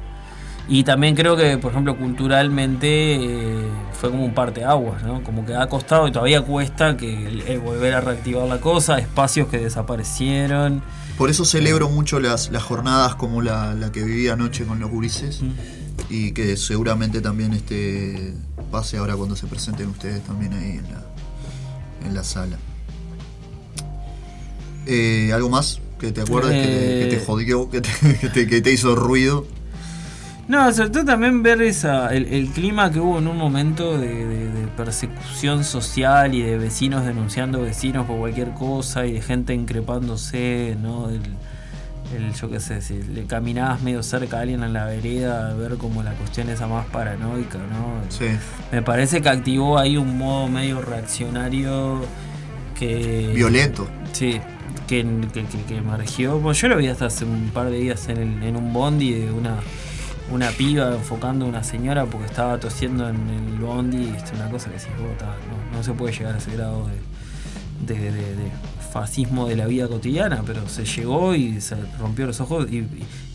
también 0.83 1.15
creo 1.15 1.35
que, 1.37 1.57
por 1.59 1.71
ejemplo, 1.71 1.95
culturalmente 1.97 2.87
eh, 3.15 3.67
fue 3.93 4.09
como 4.09 4.25
un 4.25 4.33
parteaguas, 4.33 5.03
¿no? 5.03 5.23
Como 5.23 5.45
que 5.45 5.55
ha 5.55 5.67
costado 5.67 6.07
y 6.07 6.11
todavía 6.11 6.41
cuesta 6.41 6.97
que 6.97 7.27
el- 7.27 7.41
el 7.41 7.59
volver 7.59 7.93
a 7.93 8.01
reactivar 8.01 8.47
la 8.47 8.59
cosa, 8.59 8.97
espacios 8.97 9.47
que 9.47 9.59
desaparecieron. 9.59 10.81
Por 11.19 11.29
eso 11.29 11.45
celebro 11.45 11.87
mucho 11.89 12.19
las, 12.19 12.49
las 12.49 12.63
jornadas 12.63 13.13
como 13.15 13.41
la, 13.43 13.73
la 13.75 13.91
que 13.91 14.03
viví 14.03 14.27
anoche 14.27 14.65
con 14.65 14.79
los 14.79 14.89
gurises 14.89 15.41
y 16.09 16.31
que 16.31 16.57
seguramente 16.57 17.21
también 17.21 17.53
este 17.53 18.33
pase 18.71 18.97
ahora 18.97 19.15
cuando 19.15 19.35
se 19.35 19.45
presenten 19.47 19.87
ustedes 19.89 20.21
también 20.23 20.53
ahí 20.53 20.71
en 20.71 20.83
la, 20.91 22.07
en 22.07 22.13
la 22.15 22.23
sala. 22.23 22.57
Eh, 24.87 25.31
¿Algo 25.33 25.49
más 25.49 25.79
que 25.99 26.11
te 26.11 26.21
acuerdes 26.21 26.51
que, 26.51 26.67
te, 26.67 26.99
que 26.99 27.07
te 27.09 27.15
Eh. 27.17 27.23
jodió, 27.25 27.69
que 27.69 27.81
te, 27.81 27.89
que 28.21 28.29
te- 28.29 28.47
que 28.47 28.61
te 28.61 28.71
hizo 28.73 28.95
ruido? 28.95 29.47
No, 30.47 30.71
sobre 30.71 30.89
todo 30.91 31.05
también 31.05 31.41
ver 31.41 31.61
esa, 31.63 32.13
el, 32.13 32.25
el 32.25 32.47
clima 32.49 32.91
que 32.91 32.99
hubo 32.99 33.17
en 33.17 33.27
un 33.27 33.37
momento 33.37 33.97
de, 33.97 34.25
de- 34.25 34.49
de 34.51 34.67
persecución 34.77 35.63
social 35.63 36.35
y 36.35 36.41
de 36.43 36.57
vecinos 36.57 37.03
denunciando 37.05 37.61
vecinos 37.61 38.05
por 38.05 38.17
cualquier 38.19 38.51
cosa 38.51 39.05
y 39.07 39.13
de 39.13 39.21
gente 39.21 39.53
increpándose, 39.55 40.77
¿no? 40.81 41.09
El, 41.09 41.21
el, 42.15 42.33
yo 42.35 42.49
qué 42.51 42.59
sé, 42.59 42.81
si 42.83 43.01
le 43.01 43.25
caminabas 43.25 43.81
medio 43.81 44.03
cerca 44.03 44.37
a 44.37 44.41
alguien 44.41 44.63
en 44.63 44.73
la 44.73 44.85
vereda, 44.85 45.51
ver 45.55 45.77
como 45.77 46.03
la 46.03 46.11
cuestión 46.13 46.47
esa 46.49 46.67
más 46.67 46.85
paranoica, 46.87 47.57
¿no? 47.57 48.01
Sí. 48.09 48.25
Me 48.71 48.83
parece 48.83 49.21
que 49.23 49.29
activó 49.29 49.79
ahí 49.79 49.97
un 49.97 50.15
modo 50.17 50.47
medio 50.47 50.79
reaccionario 50.81 52.01
que... 52.77 53.31
Violento. 53.33 53.87
Sí, 54.11 54.39
que, 54.87 55.03
que, 55.33 55.43
que- 55.45 55.63
que 55.67 55.77
emergió. 55.77 56.33
Bueno, 56.39 56.53
yo 56.53 56.67
lo 56.67 56.77
vi 56.77 56.87
hasta 56.87 57.07
hace 57.07 57.25
un 57.25 57.49
par 57.51 57.69
de 57.71 57.77
días 57.79 58.07
en, 58.09 58.17
el- 58.17 58.43
en 58.43 58.55
un 58.55 58.71
bondi 58.71 59.11
de 59.13 59.31
una, 59.31 59.55
una 60.31 60.49
piba 60.49 60.93
enfocando 60.93 61.45
a 61.45 61.49
una 61.49 61.63
señora 61.63 62.05
porque 62.05 62.25
estaba 62.27 62.59
tosiendo 62.59 63.07
en 63.09 63.29
el 63.29 63.59
bondi. 63.59 64.09
Es 64.15 64.31
una 64.33 64.49
cosa 64.49 64.69
que 64.71 64.79
si 64.79 64.87
no, 64.89 65.77
no 65.77 65.83
se 65.83 65.93
puede 65.93 66.13
llegar 66.13 66.35
a 66.35 66.37
ese 66.37 66.51
grado 66.51 66.87
de, 67.85 67.93
de- 67.93 68.11
de- 68.11 68.35
de 68.35 68.51
fascismo 68.91 69.47
de 69.47 69.57
la 69.57 69.67
vida 69.67 69.87
cotidiana, 69.89 70.41
pero 70.45 70.67
se 70.69 70.85
llegó 70.85 71.35
y 71.35 71.59
se 71.61 71.75
rompió 71.99 72.25
los 72.25 72.39
ojos. 72.39 72.71
Y, 72.71 72.87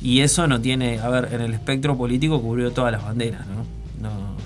y 0.02 0.20
eso 0.22 0.46
no 0.48 0.60
tiene. 0.60 0.98
A 1.00 1.08
ver, 1.10 1.28
en 1.32 1.40
el 1.42 1.52
espectro 1.54 1.96
político 1.96 2.40
cubrió 2.40 2.70
todas 2.72 2.90
las 2.92 3.04
banderas, 3.04 3.42
¿no? 3.46 4.08
no 4.08 4.40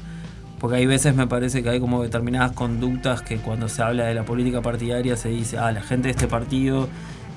porque 0.59 0.79
hay 0.79 0.87
veces 0.87 1.15
me 1.15 1.27
parece 1.27 1.63
que 1.63 1.69
hay 1.69 1.79
como 1.79 2.03
determinadas 2.03 2.53
conductas 2.53 3.21
que 3.21 3.37
cuando 3.37 3.69
se 3.69 3.83
habla 3.83 4.05
de 4.07 4.15
la 4.15 4.25
política 4.25 4.63
partidaria 4.63 5.15
se 5.15 5.29
dice, 5.29 5.59
ah, 5.59 5.71
la 5.73 5.83
gente 5.83 6.09
de 6.09 6.13
este 6.13 6.27
partido 6.27 6.89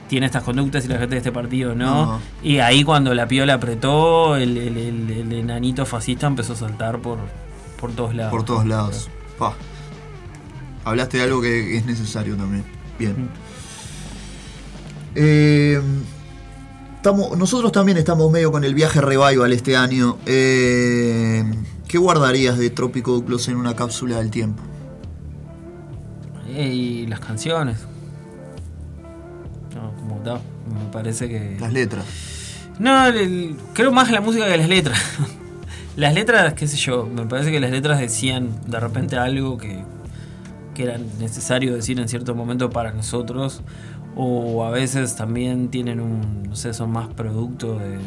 tiene 0.08 0.26
estas 0.26 0.44
conductas 0.44 0.86
y 0.86 0.88
la 0.88 0.96
gente 0.98 1.16
de 1.16 1.18
este 1.18 1.32
partido 1.32 1.76
no. 1.76 2.06
No. 2.06 2.20
Y 2.44 2.60
ahí 2.60 2.84
cuando 2.84 3.14
la 3.14 3.28
piola 3.28 3.56
apretó, 3.56 4.36
el, 4.36 4.58
el- 4.58 4.78
el- 4.78 5.10
el 5.12 5.34
enanito 5.34 5.86
fascista 5.86 6.28
empezó 6.28 6.54
a 6.54 6.56
saltar 6.56 7.00
por, 7.00 7.18
por 7.80 7.92
todos 7.92 8.16
lados. 8.16 8.32
Por 8.32 8.44
todos 8.46 8.66
lados. 8.66 9.10
Pa. 9.38 9.54
Hablaste 10.86 11.18
de 11.18 11.24
algo 11.24 11.42
que 11.42 11.78
es 11.78 11.86
necesario 11.86 12.36
también. 12.38 12.64
Bien. 12.98 13.30
Eh, 15.16 15.82
estamos, 16.96 17.38
nosotros 17.38 17.72
también 17.72 17.98
estamos 17.98 18.32
medio 18.32 18.52
con 18.52 18.64
el 18.64 18.74
viaje 18.76 19.02
revival 19.02 19.52
este 19.52 19.76
año. 19.76 20.18
Eh, 20.26 21.44
¿Qué 21.88 21.98
guardarías 21.98 22.58
de 22.58 22.70
Trópico 22.70 23.14
Duclos 23.14 23.48
en 23.48 23.58
una 23.58 23.76
cápsula 23.76 24.18
del 24.18 24.30
tiempo? 24.32 24.62
Eh, 26.50 26.74
y 26.74 27.08
las 27.08 27.20
canciones. 27.20 27.78
Me 30.24 30.92
parece 30.92 31.28
que... 31.30 31.58
Las 31.60 31.74
letras. 31.74 32.06
No, 32.80 33.08
el- 33.08 33.56
creo 33.74 33.92
más 33.92 34.12
la 34.12 34.22
música 34.22 34.48
que 34.48 34.58
las 34.58 34.70
letras. 34.70 35.00
las 35.96 36.14
letras, 36.14 36.54
qué 36.54 36.68
sé 36.68 36.78
yo, 36.78 37.06
me 37.06 37.26
parece 37.26 37.52
que 37.52 37.60
las 37.60 37.72
letras 37.72 38.00
decían 38.00 38.50
de 38.68 38.80
repente 38.80 39.16
algo 39.18 39.58
que, 39.58 39.84
que 40.76 40.84
era 40.84 40.98
necesario 41.20 41.74
decir 41.76 42.00
en 42.00 42.08
cierto 42.08 42.36
momento 42.36 42.70
para 42.70 42.92
nosotros. 42.92 43.62
O 44.20 44.64
a 44.66 44.72
veces 44.72 45.16
también 45.16 45.70
tienen 45.70 46.00
un, 46.00 46.44
no 46.50 46.56
sé, 46.56 46.74
son 46.74 46.92
más 46.92 47.08
producto 47.10 47.78
de, 47.78 47.98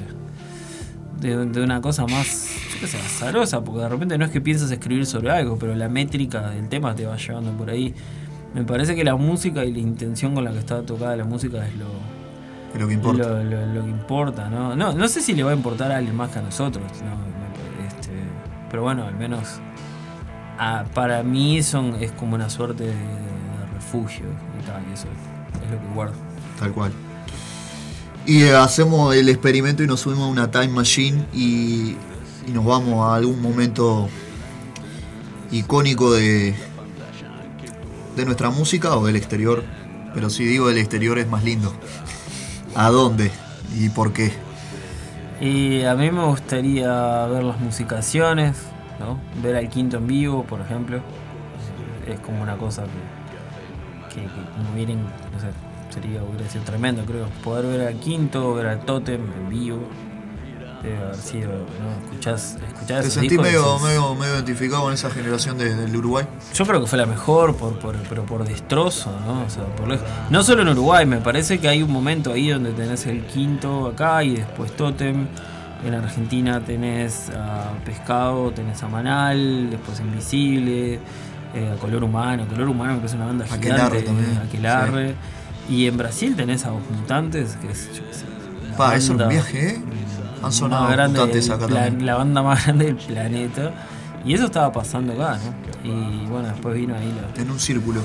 de, 1.21 1.47
de 1.47 1.63
una 1.63 1.81
cosa 1.81 2.05
más, 2.07 2.49
yo 2.75 2.81
qué 2.81 2.87
sé, 2.89 2.97
azarosa, 2.99 3.63
porque 3.63 3.83
de 3.83 3.89
repente 3.89 4.19
no 4.19 4.25
es 4.25 4.33
que 4.33 4.41
piensas 4.41 4.73
escribir 4.73 5.07
sobre 5.07 5.31
algo, 5.31 5.57
pero 5.57 5.73
la 5.77 5.89
métrica 5.89 6.51
del 6.51 6.69
tema 6.69 6.97
te 6.97 7.07
va 7.07 7.17
llevando 7.17 7.53
por 7.53 7.71
ahí. 7.71 7.95
Me 8.55 8.65
parece 8.65 8.95
que 8.97 9.05
la 9.05 9.17
música 9.17 9.65
y 9.65 9.73
la 9.73 9.79
intención 9.79 10.35
con 10.35 10.45
la 10.45 10.51
que 10.53 10.59
está 10.59 10.83
tocada 10.83 11.15
la 11.17 11.25
música 11.25 11.67
es 11.67 11.75
lo, 11.77 11.87
Es 12.75 12.81
lo 12.81 12.89
que 12.89 12.95
importa. 12.95 13.29
lo, 13.29 13.45
lo- 13.45 13.67
lo 13.75 13.85
que 13.85 13.91
importa, 13.91 14.49
¿no? 14.51 14.75
¿no? 14.75 14.93
No 14.93 15.09
sé 15.09 15.21
si 15.21 15.35
le 15.35 15.43
va 15.45 15.53
a 15.53 15.55
importar 15.55 15.93
a 15.93 15.99
alguien 15.99 16.17
más 16.17 16.31
que 16.31 16.41
a 16.41 16.43
nosotros, 16.43 16.85
¿no? 17.03 17.87
Este, 17.87 18.11
pero 18.71 18.83
bueno, 18.83 19.05
al 19.05 19.15
menos 19.15 19.61
para 20.95 21.23
mí 21.23 21.63
son, 21.63 21.95
es 22.01 22.13
como 22.13 22.35
una 22.35 22.51
suerte 22.51 22.85
de, 22.85 22.91
de 22.91 23.67
refugio 23.75 24.27
y 24.61 24.67
tal, 24.67 24.83
y 24.91 24.95
eso 24.95 25.07
es 25.65 25.71
lo 25.71 25.79
que 25.81 25.95
guardo. 25.95 26.15
Tal 26.59 26.73
cual. 26.73 26.93
Y 28.27 28.43
eh, 28.43 28.55
hacemos 28.55 29.15
el 29.15 29.29
experimento 29.29 29.83
y 29.83 29.87
nos 29.87 30.01
subimos 30.01 30.25
a 30.29 30.31
una 30.31 30.51
time 30.51 30.69
machine 30.69 31.25
y, 31.33 31.97
y 32.47 32.51
nos 32.53 32.65
vamos 32.65 33.09
a 33.09 33.15
algún 33.15 33.41
momento 33.41 34.09
icónico 35.51 36.13
de, 36.13 36.55
de 38.17 38.25
nuestra 38.25 38.51
música 38.51 38.97
o 38.97 39.07
del 39.07 39.17
exterior. 39.17 39.65
Pero 40.15 40.31
si 40.31 40.45
digo 40.45 40.69
del 40.69 40.79
exterior 40.79 41.19
es 41.19 41.29
más 41.29 41.45
lindo. 41.45 41.73
¿A 42.75 42.91
dónde? 42.91 43.31
¿Y 43.77 43.89
por 43.91 44.13
qué? 44.13 44.33
Y 45.41 45.85
a 45.85 45.95
mí 45.95 46.11
me 46.11 46.25
gustaría 46.25 47.27
ver 47.27 47.43
las 47.43 47.59
musicaciones, 47.61 48.57
¿no? 48.99 49.19
Ver 49.43 49.57
al 49.57 49.69
quinto 49.69 49.97
en 49.97 50.07
vivo, 50.07 50.45
por 50.45 50.61
ejemplo. 50.61 51.01
Es 52.07 52.21
como 52.21 52.43
una 52.43 52.57
cosa 52.57 52.85
que, 52.85 54.15
que, 54.15 54.23
que 54.23 54.29
como 54.29 54.75
vienen, 54.75 54.99
no 54.99 55.41
sé, 55.41 55.47
sería, 55.91 56.23
hubiera 56.23 56.49
sido 56.51 56.65
tremendo, 56.65 57.05
creo. 57.05 57.27
Poder 57.43 57.67
ver 57.67 57.89
al 57.89 57.95
quinto, 58.01 58.55
ver 58.55 58.67
al 58.67 58.81
Totem 58.81 59.21
en 59.33 59.49
vivo. 59.49 59.81
Debe 60.83 60.97
haber 60.97 61.17
sido, 61.17 61.49
¿no? 61.51 62.05
Escuchás, 62.07 62.57
escuchás 62.67 63.05
¿Te 63.05 63.11
sentís 63.11 63.39
medio, 63.39 63.63
decís, 63.75 63.83
medio, 63.83 64.15
medio 64.15 64.35
identificado 64.37 64.83
con 64.85 64.95
esa 64.95 65.11
generación 65.11 65.59
de- 65.59 65.75
del 65.75 65.95
Uruguay? 65.95 66.25
Yo 66.55 66.65
creo 66.67 66.81
que 66.81 66.87
fue 66.87 66.99
la 66.99 67.05
mejor, 67.07 67.55
por, 67.57 67.79
por- 67.79 67.97
pero 68.09 68.25
por 68.25 68.45
destrozo, 68.45 69.13
¿no? 69.27 69.43
O 69.45 69.51
sea, 69.51 69.65
por 69.77 69.89
lejos. 69.89 70.07
no 70.31 70.43
solo 70.43 70.63
en 70.63 70.69
Uruguay, 70.69 71.05
me 71.05 71.19
parece 71.19 71.59
que 71.59 71.69
hay 71.69 71.83
un 71.83 71.93
momento 71.93 72.33
ahí 72.33 72.49
donde 72.49 72.73
tenés 72.73 73.05
el 73.07 73.25
quinto 73.27 73.89
acá 73.89 74.25
y 74.25 74.37
después 74.37 74.75
Totem. 74.77 75.27
En 75.85 75.95
Argentina 75.95 76.61
tenés 76.61 77.31
a 77.31 77.71
Pescado, 77.87 78.51
tenés 78.51 78.83
a 78.83 78.89
Manal, 78.89 79.71
después 79.71 79.99
Invisible, 80.01 80.99
eh, 81.55 81.73
a 81.75 81.77
Color 81.81 82.05
Humano. 82.05 82.47
Color 82.49 82.69
Humano 82.69 82.93
me 82.93 82.99
parece 82.99 83.17
una 83.17 83.25
banda 83.27 83.45
gigante. 83.47 83.71
Aquelarre 83.73 84.03
también, 84.03 84.39
Aquelarre. 84.47 85.15
Y 85.71 85.87
en 85.87 85.97
Brasil 85.97 86.37
tenés 86.37 86.67
a 86.67 86.71
Los 86.71 86.83
Mutantes, 86.91 87.57
que 87.63 87.71
es, 87.71 87.89
yo 87.97 88.03
qué 88.07 88.13
sé, 88.15 88.25
la 88.71 88.77
Pa, 88.77 88.89
eso 88.95 88.97
es 89.05 89.11
un 89.11 89.17
banda 89.19 89.33
viaje, 89.33 89.69
¿eh? 89.77 89.81
Han 90.43 90.53
sonado 90.53 90.89
del 90.89 91.01
acá 91.53 91.67
también. 91.67 92.07
La 92.07 92.17
banda 92.17 92.43
más 92.43 92.65
grande 92.67 92.87
del 92.87 92.97
planeta. 92.97 93.73
Y 94.25 94.35
eso 94.35 94.47
estaba 94.47 94.71
pasando 94.73 95.13
acá, 95.15 95.39
¿no? 95.39 95.89
Y 95.91 96.27
bueno, 96.27 96.49
después 96.49 96.75
vino 96.75 96.95
ahí 96.95 97.13
la. 97.37 97.43
En 97.43 97.51
un 97.51 97.59
círculo. 97.59 98.01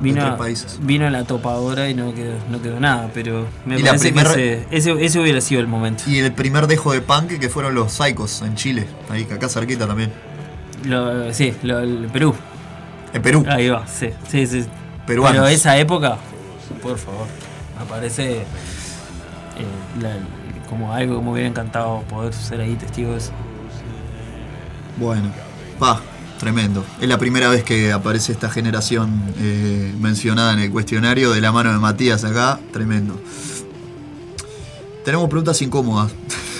Vino, 0.00 0.36
países. 0.36 0.80
vino 0.82 1.08
la 1.08 1.22
topadora 1.24 1.88
y 1.88 1.94
no 1.94 2.12
quedó, 2.12 2.34
no 2.50 2.60
quedó 2.60 2.80
nada, 2.80 3.08
pero 3.14 3.46
me 3.64 3.78
Y 3.78 3.82
parece 3.84 4.08
primer- 4.12 4.34
que 4.34 4.54
ese, 4.72 4.90
ese, 4.92 5.04
ese 5.04 5.20
hubiera 5.20 5.40
sido 5.40 5.60
el 5.60 5.68
momento. 5.68 6.02
Y 6.08 6.18
el 6.18 6.32
primer 6.32 6.66
dejo 6.66 6.92
de 6.92 7.00
punk 7.00 7.38
que 7.38 7.48
fueron 7.48 7.74
los 7.76 7.92
Psychos 7.92 8.42
en 8.42 8.56
Chile, 8.56 8.86
ahí 9.08 9.22
acá 9.32 9.48
cerquita 9.48 9.86
también. 9.86 10.12
Lo- 10.84 11.32
sí, 11.32 11.54
lo, 11.62 11.78
el 11.78 12.08
Perú. 12.12 12.34
En 13.14 13.22
Perú. 13.22 13.46
Ahí 13.48 13.68
va, 13.68 13.86
sí, 13.86 14.10
sí, 14.28 14.46
sí. 14.48 14.64
Peruanos. 15.06 15.36
Pero 15.42 15.46
esa 15.48 15.78
época, 15.78 16.16
por 16.82 16.98
favor, 16.98 17.26
me 17.78 17.86
parece 17.86 18.38
eh, 18.40 18.44
la- 20.02 20.16
como 20.68 20.92
algo 20.92 21.18
que 21.18 21.24
me 21.24 21.32
hubiera 21.32 21.48
encantado 21.48 22.02
poder 22.02 22.32
ser 22.32 22.60
ahí 22.60 22.74
testigo 22.74 23.12
de 23.12 23.18
eso. 23.18 23.32
Bueno, 24.96 25.32
pa, 25.78 26.00
tremendo. 26.38 26.84
Es 27.00 27.08
la 27.08 27.18
primera 27.18 27.48
vez 27.48 27.64
que 27.64 27.92
aparece 27.92 28.32
esta 28.32 28.50
generación 28.50 29.22
eh, 29.38 29.94
mencionada 29.98 30.52
en 30.52 30.60
el 30.60 30.70
cuestionario 30.70 31.32
de 31.32 31.40
la 31.40 31.52
mano 31.52 31.72
de 31.72 31.78
Matías 31.78 32.24
acá. 32.24 32.60
Tremendo. 32.72 33.18
Tenemos 35.04 35.28
preguntas 35.28 35.60
incómodas. 35.62 36.12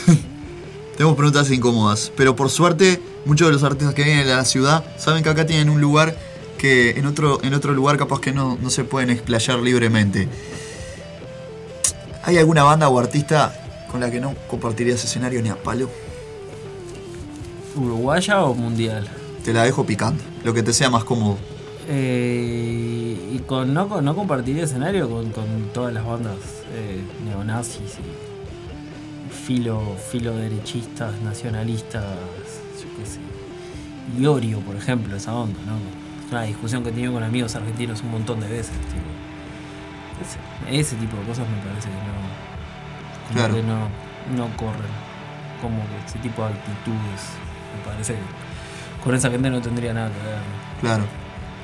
Tenemos 0.97 1.17
preguntas 1.17 1.51
incómodas. 1.51 2.13
Pero 2.17 2.35
por 2.35 2.51
suerte, 2.51 3.01
muchos 3.25 3.49
de 3.49 3.53
los 3.53 3.63
artistas 3.63 3.95
que 3.95 4.05
vienen 4.05 4.27
de 4.27 4.35
la 4.35 4.45
ciudad 4.45 4.85
saben 4.99 5.23
que 5.23 5.31
acá 5.31 5.47
tienen 5.47 5.71
un 5.71 5.81
lugar 5.81 6.17
que 6.59 6.91
en 6.91 7.07
otro, 7.07 7.41
en 7.43 7.55
otro 7.55 7.73
lugar 7.73 7.97
capaz 7.99 8.21
que 8.21 8.33
no, 8.33 8.59
no 8.61 8.71
se 8.71 8.85
pueden 8.85 9.11
explayar 9.11 9.59
libremente. 9.61 10.29
¿Hay 12.23 12.39
alguna 12.39 12.63
banda 12.63 12.89
o 12.89 12.99
artista 12.99 13.64
con 13.95 14.01
la 14.01 14.11
que 14.11 14.19
no 14.19 14.35
compartirías 14.49 15.05
escenario 15.05 15.41
ni 15.41 15.51
a 15.51 15.55
palo? 15.55 15.89
¿Uruguaya 17.77 18.43
o 18.43 18.53
mundial? 18.53 19.07
Te 19.45 19.53
la 19.53 19.63
dejo 19.63 19.87
picando. 19.87 20.21
Lo 20.43 20.53
que 20.53 20.65
te 20.65 20.73
sea 20.73 20.91
más 20.91 21.05
cómodo. 21.05 21.39
Eh, 21.87 23.17
y 23.33 23.39
con 23.47 23.73
no, 23.73 24.01
no 24.01 24.17
compartiría 24.17 24.65
escenario 24.65 25.09
con, 25.09 25.31
con 25.31 25.47
todas 25.73 25.95
las 25.95 26.05
bandas 26.05 26.35
eh, 26.75 27.05
neonazis 27.25 27.79
y 28.01 29.33
filo, 29.33 29.81
filo 30.11 30.35
derechistas, 30.35 31.21
nacionalistas, 31.21 32.03
yo 32.03 32.89
qué 32.99 33.07
sé. 33.07 33.21
Iorio, 34.21 34.59
por 34.59 34.75
ejemplo, 34.75 35.15
esa 35.15 35.35
onda, 35.35 35.61
¿no? 35.67 35.77
Es 36.27 36.33
una 36.33 36.43
discusión 36.43 36.83
que 36.83 36.89
he 36.89 36.93
tenido 36.93 37.13
con 37.13 37.23
amigos 37.23 37.55
argentinos 37.55 38.03
un 38.03 38.11
montón 38.11 38.41
de 38.41 38.49
veces, 38.49 38.73
tipo. 38.89 39.07
Ese, 40.21 40.81
ese 40.81 40.97
tipo 40.97 41.17
de 41.17 41.23
cosas 41.23 41.47
me 41.49 41.59
parece 41.59 41.89
que 41.89 41.95
no. 41.95 42.34
Como 43.29 43.39
Claro. 43.39 43.55
que 43.55 43.63
no, 43.63 43.89
no 44.37 44.57
corren. 44.57 45.05
Como 45.61 45.79
que 45.89 46.07
ese 46.07 46.19
tipo 46.19 46.43
de 46.43 46.49
actitudes. 46.53 47.23
Me 47.77 47.91
parece 47.91 48.15
que 48.15 48.21
con 49.05 49.15
esa 49.15 49.31
gente 49.31 49.51
no 49.51 49.61
tendría 49.61 49.93
nada 49.95 50.09
que 50.11 50.19
ver. 50.27 50.39
Claro. 50.81 51.05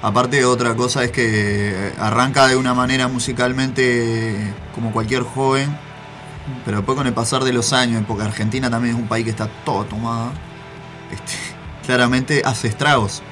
Aparte 0.02 0.44
otra 0.46 0.74
cosa 0.74 1.04
es 1.04 1.10
que 1.12 1.92
arranca 1.98 2.46
de 2.48 2.56
una 2.56 2.72
manera 2.72 3.08
musicalmente 3.08 4.52
como 4.74 4.92
cualquier 4.92 5.22
joven, 5.24 5.76
pero 6.64 6.78
después 6.78 6.96
con 6.96 7.06
el 7.06 7.12
pasar 7.12 7.44
de 7.44 7.52
los 7.52 7.72
años, 7.74 8.02
porque 8.08 8.24
Argentina 8.24 8.70
también 8.70 8.94
es 8.96 9.00
un 9.00 9.08
país 9.08 9.24
que 9.24 9.30
está 9.30 9.46
todo 9.64 9.84
tomado, 9.84 10.30
este, 11.12 11.34
claramente 11.86 12.42
hace 12.44 12.68
estragos. 12.68 13.22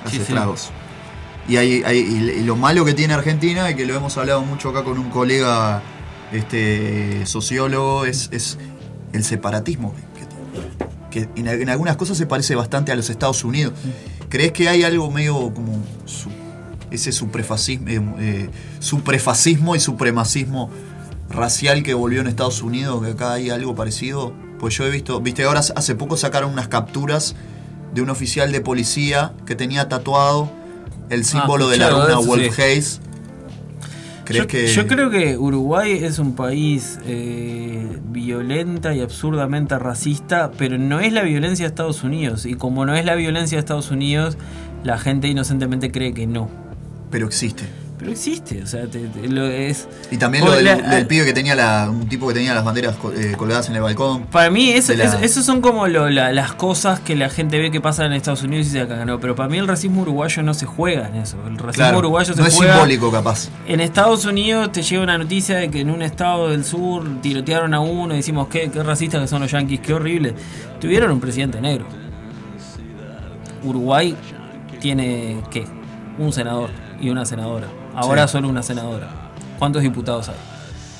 Hace 0.00 0.10
Sí, 0.10 0.16
sí. 0.16 0.22
estragos. 0.22 0.70
Y, 1.48 1.56
hay, 1.56 1.82
hay- 1.84 1.98
y 1.98 2.42
lo 2.44 2.56
malo 2.56 2.84
que 2.84 2.94
tiene 2.94 3.12
Argentina, 3.14 3.70
y 3.70 3.74
que 3.76 3.84
lo 3.84 3.94
hemos 3.94 4.16
hablado 4.16 4.42
mucho 4.42 4.70
acá 4.70 4.82
con 4.84 4.98
un 4.98 5.10
colega 5.10 5.82
este, 6.32 7.26
sociólogo, 7.26 8.04
es, 8.06 8.28
es 8.32 8.58
el 9.12 9.24
separatismo. 9.24 9.94
Que, 11.10 11.26
que 11.26 11.40
en, 11.40 11.46
en 11.48 11.68
algunas 11.68 11.96
cosas 11.96 12.16
se 12.16 12.26
parece 12.26 12.54
bastante 12.54 12.92
a 12.92 12.96
los 12.96 13.10
Estados 13.10 13.44
Unidos. 13.44 13.74
¿Crees 14.28 14.52
que 14.52 14.68
hay 14.68 14.82
algo 14.82 15.10
medio 15.10 15.52
como 15.52 15.82
su- 16.06 16.30
ese 16.90 17.12
suprefascismo, 17.12 17.88
eh, 18.18 18.48
eh, 18.48 18.50
y 19.76 19.80
supremacismo 19.80 20.70
racial 21.30 21.82
que 21.82 21.94
volvió 21.94 22.20
en 22.20 22.26
Estados 22.26 22.62
Unidos, 22.62 23.02
que 23.04 23.12
acá 23.12 23.32
hay 23.32 23.50
algo 23.50 23.74
parecido. 23.74 24.34
Pues 24.58 24.76
yo 24.76 24.86
he 24.86 24.90
visto, 24.90 25.20
viste, 25.20 25.44
ahora 25.44 25.60
hace 25.60 25.94
poco 25.94 26.16
sacaron 26.16 26.52
unas 26.52 26.68
capturas 26.68 27.34
de 27.94 28.02
un 28.02 28.10
oficial 28.10 28.52
de 28.52 28.60
policía 28.60 29.32
que 29.46 29.54
tenía 29.54 29.88
tatuado 29.88 30.50
el 31.10 31.24
símbolo 31.24 31.68
de 31.68 31.78
la 31.78 31.88
eso, 32.20 32.22
Wolf 32.26 32.54
sí. 32.54 32.62
Hayes. 32.62 33.00
¿Crees 34.32 34.44
yo, 34.44 34.48
que.? 34.48 34.66
yo 34.66 34.86
creo 34.86 35.10
que 35.10 35.36
Uruguay 35.36 35.92
es 36.02 36.18
un 36.18 36.34
país 36.34 36.98
eh, 37.06 37.98
violenta 38.04 38.94
y 38.94 39.00
absurdamente 39.00 39.78
racista, 39.78 40.50
pero 40.56 40.78
no 40.78 41.00
es 41.00 41.12
la 41.12 41.22
violencia 41.22 41.64
de 41.64 41.68
Estados 41.68 42.02
Unidos. 42.02 42.46
Y 42.46 42.54
como 42.54 42.86
no 42.86 42.94
es 42.94 43.04
la 43.04 43.14
violencia 43.14 43.56
de 43.56 43.60
Estados 43.60 43.90
Unidos, 43.90 44.38
la 44.84 44.98
gente 44.98 45.28
inocentemente 45.28 45.90
cree 45.90 46.14
que 46.14 46.26
no. 46.26 46.48
Pero 47.10 47.26
existe. 47.26 47.81
Pero 48.02 48.10
existe, 48.14 48.60
o 48.60 48.66
sea, 48.66 48.84
te- 48.88 49.06
te- 49.06 49.28
lo 49.28 49.46
es. 49.46 49.86
Y 50.10 50.16
también 50.16 50.44
lo 50.44 50.50
O 50.50 50.54
del, 50.56 50.64
la- 50.64 50.74
del 50.74 51.06
pibe 51.06 51.24
que 51.24 51.32
tenía 51.32 51.54
la. 51.54 51.88
un 51.88 52.08
tipo 52.08 52.26
que 52.26 52.34
tenía 52.34 52.52
las 52.52 52.64
banderas 52.64 52.96
eh, 53.16 53.34
colgadas 53.38 53.68
en 53.68 53.76
el 53.76 53.82
balcón. 53.82 54.24
Para 54.24 54.50
mí, 54.50 54.70
eso, 54.70 54.92
la- 54.94 55.04
eso- 55.20 55.40
son 55.44 55.60
como 55.60 55.86
lo- 55.86 56.10
la- 56.10 56.32
las 56.32 56.52
cosas 56.52 56.98
que 56.98 57.14
la 57.14 57.28
gente 57.28 57.60
ve 57.60 57.70
que 57.70 57.80
pasan 57.80 58.06
en 58.06 58.14
Estados 58.14 58.42
Unidos 58.42 58.66
y 58.66 58.70
se 58.70 58.80
acá 58.80 59.04
no. 59.04 59.20
Pero 59.20 59.36
para 59.36 59.48
mí 59.48 59.58
el 59.58 59.68
racismo 59.68 60.02
uruguayo 60.02 60.42
no 60.42 60.52
se 60.52 60.66
juega 60.66 61.06
en 61.06 61.14
eso. 61.14 61.36
El 61.46 61.52
racismo 61.58 61.72
Claro, 61.74 61.98
uruguayo 61.98 62.34
se 62.34 62.40
no 62.40 62.46
es 62.48 62.56
juega. 62.56 62.72
simbólico, 62.72 63.12
capaz. 63.12 63.50
En 63.68 63.78
Estados 63.78 64.24
Unidos 64.24 64.72
te 64.72 64.82
llega 64.82 65.00
una 65.04 65.16
noticia 65.16 65.58
de 65.58 65.70
que 65.70 65.80
en 65.82 65.90
un 65.90 66.02
estado 66.02 66.50
del 66.50 66.64
sur 66.64 67.04
tirotearon 67.22 67.72
a 67.72 67.78
uno 67.78 68.14
y 68.14 68.16
decimos 68.16 68.48
qué, 68.48 68.68
qué 68.68 68.82
racistas 68.82 69.20
que 69.20 69.28
son 69.28 69.42
los 69.42 69.50
yanquis, 69.52 69.78
qué 69.78 69.94
horrible. 69.94 70.34
Tuvieron 70.80 71.12
un 71.12 71.20
presidente 71.20 71.60
negro. 71.60 71.86
Uruguay 73.62 74.16
tiene 74.80 75.40
qué? 75.52 75.64
Un 76.18 76.32
senador 76.32 76.70
y 77.00 77.10
una 77.10 77.24
senadora. 77.24 77.68
Ahora 77.94 78.26
Sí. 78.26 78.32
solo 78.32 78.48
una 78.48 78.62
senadora. 78.62 79.08
¿Cuántos 79.58 79.82
diputados 79.82 80.28
hay? 80.28 80.34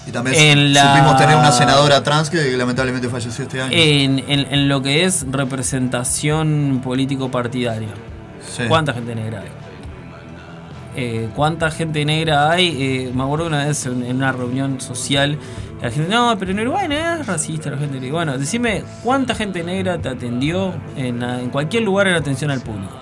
Y 0.06 0.10
también 0.10 0.36
En 0.39 0.74
la- 0.74 0.94
supimos 0.97 1.16
tener 1.16 1.36
una 1.36 1.52
senadora 1.52 2.02
trans 2.02 2.28
que 2.28 2.56
lamentablemente 2.56 3.09
falleció 3.09 3.44
este 3.44 3.62
año. 3.62 3.73
En, 3.73 4.19
en- 4.28 4.52
en 4.52 4.69
lo 4.69 4.82
que 4.82 5.05
es 5.05 5.24
representación 5.31 6.81
político-partidaria. 6.82 7.89
Sí. 8.48 8.64
¿Cuánta 8.69 8.93
gente 8.93 9.14
negra 9.14 9.40
hay? 9.43 9.48
Eh, 10.94 11.28
¿Cuánta 11.35 11.70
gente 11.70 12.05
negra 12.05 12.51
hay? 12.51 12.77
Eh, 12.78 13.12
me 13.14 13.23
acuerdo 13.23 13.47
una 13.47 13.64
vez 13.64 13.86
en, 13.86 14.05
en 14.05 14.16
una 14.16 14.32
reunión 14.32 14.81
social, 14.81 15.39
la 15.81 15.90
gente, 15.90 16.10
no, 16.12 16.36
pero 16.39 16.51
en 16.51 16.60
Uruguay 16.60 16.86
no 16.89 16.94
es 16.94 17.27
racista 17.27 17.70
la 17.70 17.78
gente. 17.78 17.98
negra". 17.98 18.12
Bueno, 18.12 18.36
decime, 18.39 18.85
¿cuánta 19.02 19.35
gente 19.35 19.62
negra 19.62 19.98
te 19.98 20.10
atendió 20.10 20.74
en, 20.97 21.23
en 21.23 21.48
cualquier 21.51 21.85
lugar 21.85 22.09
en 22.09 22.14
atención 22.14 22.51
al 22.51 22.60
público? 22.60 22.93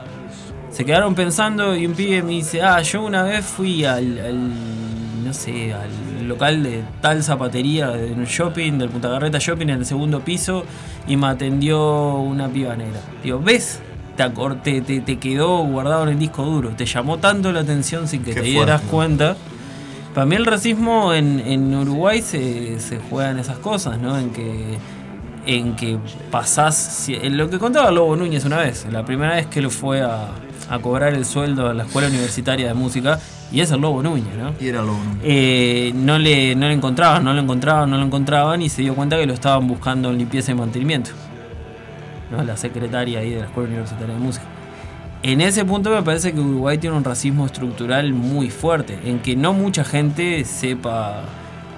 Se 0.71 0.85
quedaron 0.85 1.15
pensando 1.15 1.75
y 1.77 1.87
un 1.87 1.95
pibe 1.95 2.23
me 2.23 2.33
dice, 2.33 2.63
ah, 2.63 2.81
yo 2.83 3.03
una 3.03 3.23
vez 3.25 3.45
fui 3.45 3.85
al, 3.85 4.19
al, 4.19 5.25
no 5.25 5.33
sé, 5.35 5.73
al 5.75 6.29
local 6.29 6.63
de 6.63 6.83
tal 7.01 7.23
zapatería, 7.25 7.89
de 7.89 8.13
un 8.13 8.25
shopping, 8.25 8.79
del 8.79 8.89
Punta 8.89 9.11
Carreta 9.11 9.39
Shopping 9.41 9.67
en 9.69 9.79
el 9.81 9.87
segundo 9.87 10.21
piso 10.21 10.65
y 11.09 11.17
me 11.17 11.27
atendió 11.27 12.15
una 12.19 12.49
piba 12.49 12.77
negra. 12.77 13.01
Digo, 13.23 13.41
¿ves? 13.41 13.81
Te, 14.63 14.83
te, 14.83 15.01
te- 15.01 15.19
quedó 15.19 15.65
guardado 15.65 16.03
en 16.05 16.11
el 16.11 16.19
disco 16.19 16.45
duro. 16.45 16.71
Te 16.77 16.85
llamó 16.85 17.17
tanto 17.19 17.53
la 17.53 17.61
atención 17.61 18.07
sin 18.07 18.23
que 18.23 18.33
Qué 18.35 18.41
te 18.43 18.47
dieras 18.47 18.83
fuerte. 18.83 18.87
cuenta. 18.91 19.37
Para 20.15 20.27
mí 20.27 20.37
el 20.37 20.45
racismo 20.45 21.15
en, 21.15 21.41
en 21.41 21.75
Uruguay 21.75 22.21
se, 22.21 22.79
se 22.81 22.99
juega 22.99 23.31
en 23.31 23.39
esas 23.39 23.59
cosas, 23.59 23.99
¿no? 23.99 24.19
En 24.19 24.31
que 24.31 24.77
en 25.47 25.75
que 25.75 25.99
pasás. 26.31 27.09
en 27.09 27.37
lo 27.39 27.49
que 27.49 27.59
contaba 27.59 27.91
Lobo 27.91 28.15
Núñez 28.15 28.45
una 28.45 28.59
vez, 28.59 28.87
la 28.93 29.05
primera 29.07 29.37
vez 29.37 29.47
que 29.47 29.63
lo 29.63 29.71
fue 29.71 30.03
a, 30.03 30.29
a 30.71 30.79
cobrar 30.79 31.13
el 31.15 31.27
sueldo 31.27 31.69
a 31.69 31.75
la 31.75 31.83
Escuela 31.83 32.09
Universitaria 32.09 32.69
de 32.69 32.75
Música, 32.75 33.19
y 33.53 33.61
es 33.61 33.73
el 33.73 33.81
Lobo 33.81 34.03
Núñez, 34.03 34.35
¿no? 34.39 34.55
Y 34.61 34.69
era 34.69 34.81
Lobo 34.81 34.99
Núñez. 34.99 35.23
Eh, 35.25 35.93
no, 35.97 36.17
le, 36.19 36.55
no 36.55 36.69
le 36.69 36.75
encontraban, 36.75 37.25
no 37.25 37.35
lo 37.35 37.41
encontraban, 37.41 37.91
no 37.91 37.99
lo 37.99 38.05
encontraban, 38.05 38.63
y 38.63 38.69
se 38.69 38.83
dio 38.83 38.95
cuenta 38.95 39.19
que 39.19 39.27
lo 39.27 39.35
estaban 39.35 39.67
buscando 39.67 40.11
en 40.11 40.19
limpieza 40.19 40.53
y 40.53 40.55
mantenimiento. 40.55 41.11
¿no? 42.31 42.45
La 42.45 42.57
secretaria 42.57 43.19
ahí 43.19 43.31
de 43.31 43.41
la 43.41 43.47
Escuela 43.47 43.69
Universitaria 43.69 44.15
de 44.15 44.21
Música. 44.21 44.45
En 45.23 45.41
ese 45.41 45.65
punto 45.65 45.91
me 45.91 46.03
parece 46.03 46.33
que 46.33 46.41
Uruguay 46.41 46.79
tiene 46.79 46.97
un 46.97 47.05
racismo 47.05 47.45
estructural 47.45 48.13
muy 48.15 48.49
fuerte, 48.49 48.99
en 49.05 49.19
que 49.19 49.35
no 49.35 49.53
mucha 49.53 49.83
gente 49.83 50.45
sepa 50.45 51.25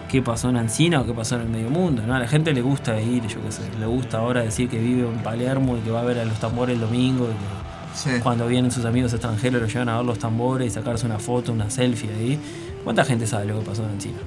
qué 0.08 0.20
pasó 0.20 0.50
en 0.50 0.58
Ancina 0.58 1.00
o 1.00 1.06
qué 1.06 1.14
pasó 1.14 1.36
en 1.36 1.40
el 1.40 1.48
medio 1.48 1.70
mundo. 1.70 2.02
¿no? 2.06 2.14
A 2.14 2.18
la 2.18 2.28
gente 2.28 2.52
le 2.52 2.60
gusta 2.60 3.00
ir, 3.00 3.26
yo 3.26 3.42
qué 3.42 3.50
sé, 3.50 3.62
le 3.80 3.86
gusta 3.86 4.18
ahora 4.18 4.42
decir 4.42 4.68
que 4.68 4.78
vive 4.78 5.08
en 5.08 5.18
Palermo 5.22 5.78
y 5.78 5.80
que 5.80 5.90
va 5.90 6.02
a 6.02 6.04
ver 6.04 6.18
a 6.18 6.26
los 6.26 6.38
tambores 6.38 6.74
el 6.74 6.82
domingo 6.82 7.24
y 7.24 7.28
que 7.28 7.71
Sí. 7.94 8.10
cuando 8.22 8.46
vienen 8.46 8.70
sus 8.70 8.84
amigos 8.84 9.12
extranjeros 9.12 9.60
los 9.62 9.72
llevan 9.72 9.88
a 9.90 9.96
ver 9.98 10.06
los 10.06 10.18
tambores 10.18 10.68
y 10.68 10.70
sacarse 10.70 11.04
una 11.06 11.18
foto, 11.18 11.52
una 11.52 11.70
selfie 11.70 12.10
ahí. 12.10 12.38
¿Cuánta 12.84 13.04
gente 13.04 13.26
sabe 13.26 13.44
lo 13.46 13.58
que 13.60 13.66
pasó 13.66 13.84
en 13.84 13.98
China? 13.98 14.18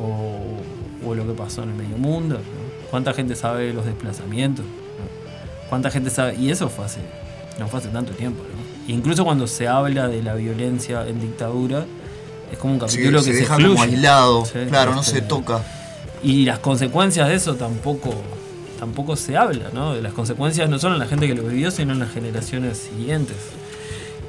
O, 0.00 1.08
o 1.08 1.14
lo 1.14 1.26
que 1.26 1.32
pasó 1.32 1.62
en 1.62 1.70
el 1.70 1.74
medio 1.76 1.96
mundo. 1.98 2.36
¿no? 2.36 2.88
¿Cuánta 2.90 3.12
gente 3.12 3.34
sabe 3.36 3.72
los 3.72 3.84
desplazamientos? 3.84 4.64
¿no? 4.64 5.68
¿Cuánta 5.68 5.90
gente 5.90 6.10
sabe? 6.10 6.36
Y 6.36 6.50
eso 6.50 6.68
fue 6.68 6.84
hace, 6.86 7.00
no 7.58 7.68
fue 7.68 7.80
hace 7.80 7.88
tanto 7.88 8.12
tiempo. 8.12 8.42
¿no? 8.44 8.92
Incluso 8.92 9.24
cuando 9.24 9.46
se 9.46 9.68
habla 9.68 10.08
de 10.08 10.22
la 10.22 10.34
violencia 10.34 11.06
en 11.06 11.20
dictadura, 11.20 11.84
es 12.52 12.58
como 12.58 12.74
un 12.74 12.80
Sí, 12.88 12.96
capítulo 12.96 13.20
se 13.20 13.30
que 13.30 13.36
se 13.36 13.40
deja 13.42 13.54
excluye. 13.54 13.74
como 13.74 13.84
aislado. 13.92 14.44
Sí, 14.46 14.52
claro, 14.68 14.94
no 14.94 15.00
este, 15.00 15.12
se 15.16 15.22
toca. 15.22 15.60
y 16.22 16.46
las 16.46 16.60
consecuencias 16.60 17.28
de 17.28 17.34
eso 17.34 17.56
tampoco 17.56 18.14
tampoco 18.78 19.16
se 19.16 19.36
habla, 19.36 19.70
¿no? 19.72 19.94
De 19.94 20.02
las 20.02 20.12
consecuencias 20.12 20.68
no 20.70 20.78
solo 20.78 20.94
en 20.94 21.00
la 21.00 21.06
gente 21.06 21.26
que 21.26 21.34
lo 21.34 21.42
vivió, 21.42 21.70
sino 21.70 21.92
en 21.92 21.98
las 21.98 22.12
generaciones 22.12 22.78
siguientes. 22.78 23.36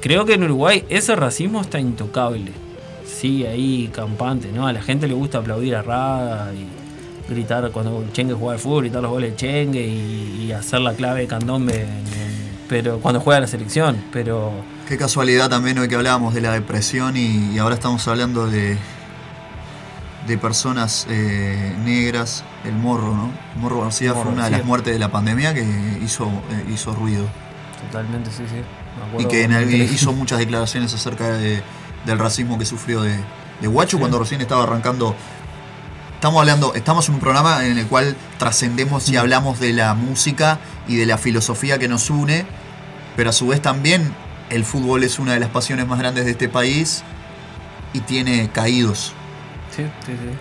Creo 0.00 0.24
que 0.24 0.34
en 0.34 0.44
Uruguay 0.44 0.84
ese 0.88 1.14
racismo 1.16 1.60
está 1.60 1.78
intocable. 1.78 2.52
Sigue 3.06 3.48
ahí 3.48 3.90
campante, 3.92 4.50
¿no? 4.52 4.66
A 4.66 4.72
la 4.72 4.82
gente 4.82 5.06
le 5.06 5.14
gusta 5.14 5.38
aplaudir 5.38 5.76
a 5.76 5.82
Rada 5.82 6.52
y 6.54 6.66
gritar 7.30 7.70
cuando 7.70 8.04
Chengue 8.12 8.34
juega 8.34 8.54
al 8.54 8.58
fútbol, 8.58 8.84
gritar 8.84 9.02
los 9.02 9.10
goles 9.10 9.30
de 9.30 9.36
Chengue 9.36 9.86
y, 9.86 10.52
hacer 10.52 10.80
la 10.80 10.94
clave 10.94 11.20
de 11.20 11.26
candombe 11.28 11.86
pero 12.68 13.00
cuando 13.00 13.20
juega 13.20 13.40
la 13.40 13.46
selección, 13.48 13.96
pero 14.12 14.52
Qué 14.88 14.96
casualidad 14.96 15.48
también 15.48 15.78
hoy 15.78 15.88
que 15.88 15.96
hablábamos 15.96 16.34
de 16.34 16.40
la 16.40 16.52
depresión 16.52 17.16
y, 17.16 17.52
y 17.52 17.58
ahora 17.58 17.74
estamos 17.74 18.06
hablando 18.06 18.48
de, 18.48 18.78
de 20.30 20.38
personas 20.38 21.06
eh, 21.10 21.74
negras, 21.84 22.44
el 22.64 22.72
morro, 22.74 23.14
¿no? 23.16 23.30
El 23.54 23.60
morro 23.60 23.82
García 23.82 24.10
Morro 24.14 24.22
fue 24.22 24.32
una 24.32 24.44
de 24.44 24.50
las 24.52 24.64
muertes 24.64 24.92
de 24.92 24.98
la 25.00 25.10
pandemia 25.10 25.52
que 25.52 25.64
hizo, 26.04 26.26
eh, 26.52 26.72
hizo 26.72 26.94
ruido. 26.94 27.26
totalmente 27.82 28.30
sí, 28.30 28.44
sí. 28.48 28.60
Me 29.16 29.22
Y 29.22 29.26
que 29.26 29.42
en 29.44 29.52
el- 29.52 29.72
hizo 29.74 30.12
muchas 30.12 30.38
declaraciones 30.38 30.94
acerca 30.94 31.28
de- 31.32 31.62
del 32.06 32.18
racismo 32.18 32.58
que 32.58 32.64
sufrió 32.64 33.02
de, 33.02 33.16
de 33.60 33.66
Guacho 33.66 33.98
cuando 33.98 34.18
recién 34.18 34.40
estaba 34.40 34.62
arrancando. 34.62 35.14
Estamos 36.14 36.40
hablando, 36.40 36.74
estamos 36.74 37.08
en 37.08 37.14
un 37.14 37.20
programa 37.20 37.64
en 37.66 37.78
el 37.78 37.86
cual 37.86 38.14
trascendemos 38.38 39.08
y 39.08 39.16
hablamos 39.16 39.58
de 39.58 39.72
la 39.72 39.94
música 39.94 40.58
y 40.86 40.96
de 40.96 41.06
la 41.06 41.16
filosofía 41.18 41.78
que 41.78 41.88
nos 41.88 42.10
une, 42.10 42.44
pero 43.16 43.30
a 43.30 43.32
su 43.32 43.48
vez 43.48 43.60
también 43.62 44.14
el 44.50 44.64
fútbol 44.64 45.02
es 45.02 45.18
una 45.18 45.32
de 45.32 45.40
las 45.40 45.48
pasiones 45.48 45.86
más 45.88 45.98
grandes 45.98 46.26
de 46.26 46.32
este 46.32 46.48
país 46.48 47.02
y 47.94 48.00
tiene 48.00 48.50
caídos. 48.52 49.14
Sí, 50.06 50.12
sí, 50.12 50.12
sí. 50.12 50.36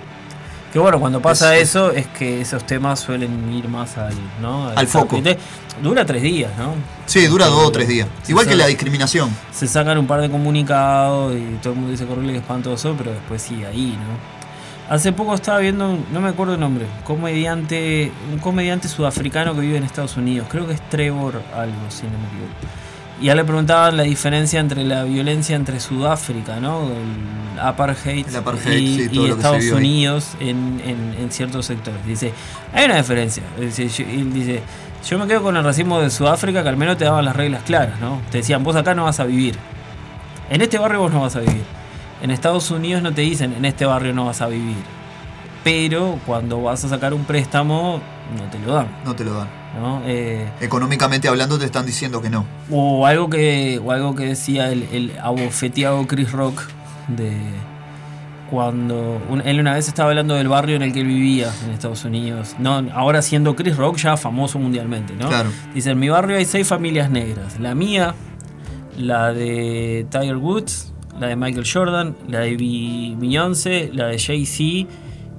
Que 0.74 0.78
bueno, 0.80 1.00
cuando 1.00 1.20
pasa 1.20 1.56
Es- 1.56 1.70
eso 1.70 1.92
es 1.92 2.06
que 2.08 2.42
esos 2.42 2.64
temas 2.66 3.00
suelen 3.00 3.52
ir 3.52 3.68
más 3.68 3.98
al, 3.98 4.14
¿no? 4.42 4.68
Al 4.70 4.86
foco. 4.88 5.16
tapete. 5.18 5.38
Dura 5.82 6.06
tres 6.06 6.22
días, 6.22 6.52
¿no? 6.58 6.74
Sí, 7.08 7.26
dura 7.26 7.48
dos 7.48 7.66
o 7.66 7.72
tres 7.72 7.88
días. 7.88 8.08
Se 8.24 8.34
Igual 8.34 8.46
que 8.48 8.56
la 8.56 8.68
discriminación. 8.68 9.30
Se 9.52 9.68
sacan 9.68 9.98
un 9.98 10.06
par 10.06 10.22
de 10.22 10.30
comunicados 10.30 11.34
y 11.36 11.56
todo 11.62 11.74
el 11.74 11.80
mundo 11.80 11.92
dice 11.92 12.04
horrible, 12.04 12.34
que 12.34 12.40
espantoso, 12.40 12.94
pero 12.98 13.12
después 13.12 13.42
sigue 13.42 13.66
ahí, 13.66 13.98
¿no? 13.98 14.40
Hace 14.94 15.12
poco 15.12 15.34
estaba 15.36 15.60
viendo, 15.60 15.90
un- 15.90 16.06
no 16.12 16.20
me 16.20 16.30
acuerdo 16.30 16.54
el 16.56 16.60
nombre, 16.60 16.86
comediante, 17.04 18.12
un 18.32 18.40
comediante 18.40 18.88
sudafricano 18.88 19.54
que 19.56 19.62
vive 19.62 19.78
en 19.78 19.84
Estados 19.84 20.18
Unidos, 20.18 20.48
creo 20.52 20.68
que 20.68 20.74
es 20.74 20.82
Trevor 20.90 21.42
algo, 21.56 21.76
si 21.90 22.04
no 22.04 22.12
me 22.18 22.28
equivoco. 22.28 22.54
Y 23.22 23.26
ya 23.26 23.36
le 23.36 23.44
preguntaban 23.44 23.98
la 23.98 24.04
diferencia 24.04 24.60
entre 24.60 24.84
la 24.86 25.04
violencia 25.04 25.56
entre 25.56 25.80
Sudáfrica, 25.80 26.60
¿no? 26.62 26.84
El 26.84 27.60
apartheid, 27.60 28.28
El 28.28 28.36
apartheid, 28.38 28.78
y, 28.80 29.10
sí, 29.10 29.26
Estados. 29.30 29.66
Unidos 29.72 30.30
en, 30.40 30.82
en- 30.86 31.16
en 31.20 31.32
ciertos 31.32 31.66
sectores. 31.66 32.06
Dice, 32.06 32.32
hay 32.74 32.86
una 32.86 32.96
diferencia. 32.96 33.44
Él 33.60 33.74
dice, 34.34 34.62
yo 35.08 35.20
me 35.20 35.28
quedo 35.28 35.44
con 35.44 35.58
el 35.58 35.64
racismo 35.66 36.00
de 36.00 36.10
Sudáfrica 36.10 36.64
que 36.64 36.70
al 36.70 36.78
menos 36.78 36.98
te 36.98 37.04
daban 37.06 37.26
las 37.26 37.36
reglas 37.36 37.64
claras, 37.64 38.00
¿no? 38.00 38.22
Te 38.32 38.38
decían, 38.38 38.64
vos 38.64 38.76
acá 38.78 38.96
no 38.96 39.04
vas 39.04 39.20
a 39.20 39.26
vivir. 39.26 39.56
En 40.50 40.62
este 40.62 40.78
barrio 40.78 41.00
vos 41.02 41.12
no 41.12 41.22
vas 41.22 41.36
a 41.36 41.42
vivir. 41.42 41.64
En 42.22 42.32
Estados 42.32 42.72
Unidos 42.72 43.02
no 43.04 43.14
te 43.14 43.22
dicen, 43.22 43.54
en 43.54 43.66
este 43.66 43.86
barrio 43.86 44.14
no 44.14 44.26
vas 44.26 44.42
a 44.42 44.48
vivir. 44.48 44.76
Pero 45.64 46.18
cuando 46.26 46.62
vas 46.62 46.86
a 46.86 46.90
sacar 46.90 47.14
un 47.14 47.26
préstamo, 47.26 48.00
no 48.38 48.44
te 48.50 48.60
lo 48.60 48.74
dan. 48.74 48.88
No 49.06 49.14
te 49.14 49.26
lo 49.26 49.34
dan. 49.34 49.48
¿No? 49.78 50.02
Eh, 50.06 50.48
Económicamente 50.62 51.28
hablando 51.28 51.60
te 51.60 51.66
están 51.66 51.86
diciendo 51.86 52.22
que 52.22 52.30
no. 52.30 52.46
o 52.72 53.06
algo 53.06 53.30
que, 53.30 53.80
o 53.84 53.92
algo 53.92 54.16
que 54.16 54.26
decía 54.26 54.72
el, 54.72 54.84
el 54.92 55.14
abofeteado 55.22 56.06
Chris 56.08 56.32
Rock 56.32 56.62
de 57.08 57.34
cuando 58.50 59.22
un- 59.30 59.42
él 59.46 59.60
una 59.60 59.74
vez 59.76 59.88
estaba 59.88 60.10
hablando 60.10 60.34
del 60.34 60.48
barrio 60.48 60.76
en 60.76 60.82
el 60.82 60.92
que 60.92 61.02
él 61.02 61.08
vivía 61.08 61.52
en 61.66 61.72
Estados 61.72 62.04
Unidos. 62.04 62.56
No, 62.58 62.84
ahora 62.94 63.22
siendo 63.22 63.56
Chris 63.56 63.78
Rock 63.78 63.98
ya 63.98 64.18
famoso 64.18 64.58
mundialmente, 64.58 65.14
¿no? 65.16 65.28
Claro. 65.28 65.50
Dice, 65.74 65.92
en 65.92 66.00
mi 66.00 66.10
barrio 66.10 66.36
hay 66.38 66.46
seis 66.46 66.68
familias 66.68 67.12
negras. 67.12 67.60
La 67.60 67.76
mía, 67.76 68.16
la 68.98 69.32
de 69.34 70.08
Tiger 70.10 70.38
Woods, 70.38 70.92
la 71.20 71.28
de 71.28 71.36
Michael 71.36 71.66
Jordan, 71.72 72.16
la 72.28 72.40
de 72.40 73.16
Beyoncé, 73.20 73.92
la 73.94 74.08
de 74.08 74.18
Jay-Z 74.18 74.90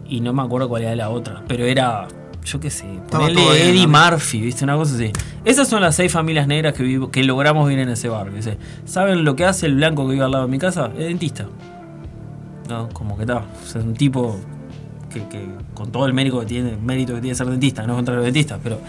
y 0.08 0.20
no 0.20 0.32
me 0.32 0.42
acuerdo 0.42 0.68
cuál 0.68 0.82
era 0.82 0.94
la 0.94 1.10
otra, 1.10 1.42
pero 1.48 1.64
era, 1.64 2.06
yo 2.50 2.60
qué 2.60 2.70
sé, 2.70 2.84
bien, 2.86 3.38
Eddie. 3.70 3.86
Murphy, 3.86 4.40
¿viste? 4.40 4.64
Una 4.64 4.76
cosa 4.76 4.94
así. 4.94 5.12
Esas 5.44 5.68
son 5.68 5.80
las 5.82 5.94
seis 5.96 6.10
familias 6.12 6.46
negras 6.46 6.74
que, 6.74 6.82
vivo, 6.82 7.10
que 7.10 7.22
logramos 7.24 7.68
vivir 7.68 7.82
en 7.82 7.90
ese 7.90 8.08
barrio. 8.08 8.32
¿viste? 8.34 8.56
¿Saben 8.86 9.24
lo 9.24 9.36
que 9.36 9.44
hace 9.44 9.66
el 9.66 9.74
blanco 9.76 10.06
que 10.06 10.12
vive 10.14 10.24
al 10.24 10.30
lado 10.32 10.44
de 10.46 10.50
mi 10.50 10.58
casa? 10.58 10.86
Es 10.98 11.04
dentista. 11.06 11.46
¿no? 12.68 12.88
Como 12.90 13.16
que 13.16 13.22
está. 13.22 13.42
Es 13.64 13.74
un 13.76 13.94
tipo 13.94 14.38
que, 15.12 15.26
que 15.28 15.44
con 15.74 15.90
todo 15.90 16.06
el 16.06 16.12
mérito 16.14 16.38
que 16.40 16.46
tiene, 16.46 16.76
mérito 16.76 17.14
que 17.14 17.20
tiene 17.20 17.34
ser 17.34 17.46
dentista, 17.48 17.86
no 17.86 17.94
contra 17.96 18.14
los 18.14 18.24
dentistas, 18.24 18.58
pero 18.62 18.80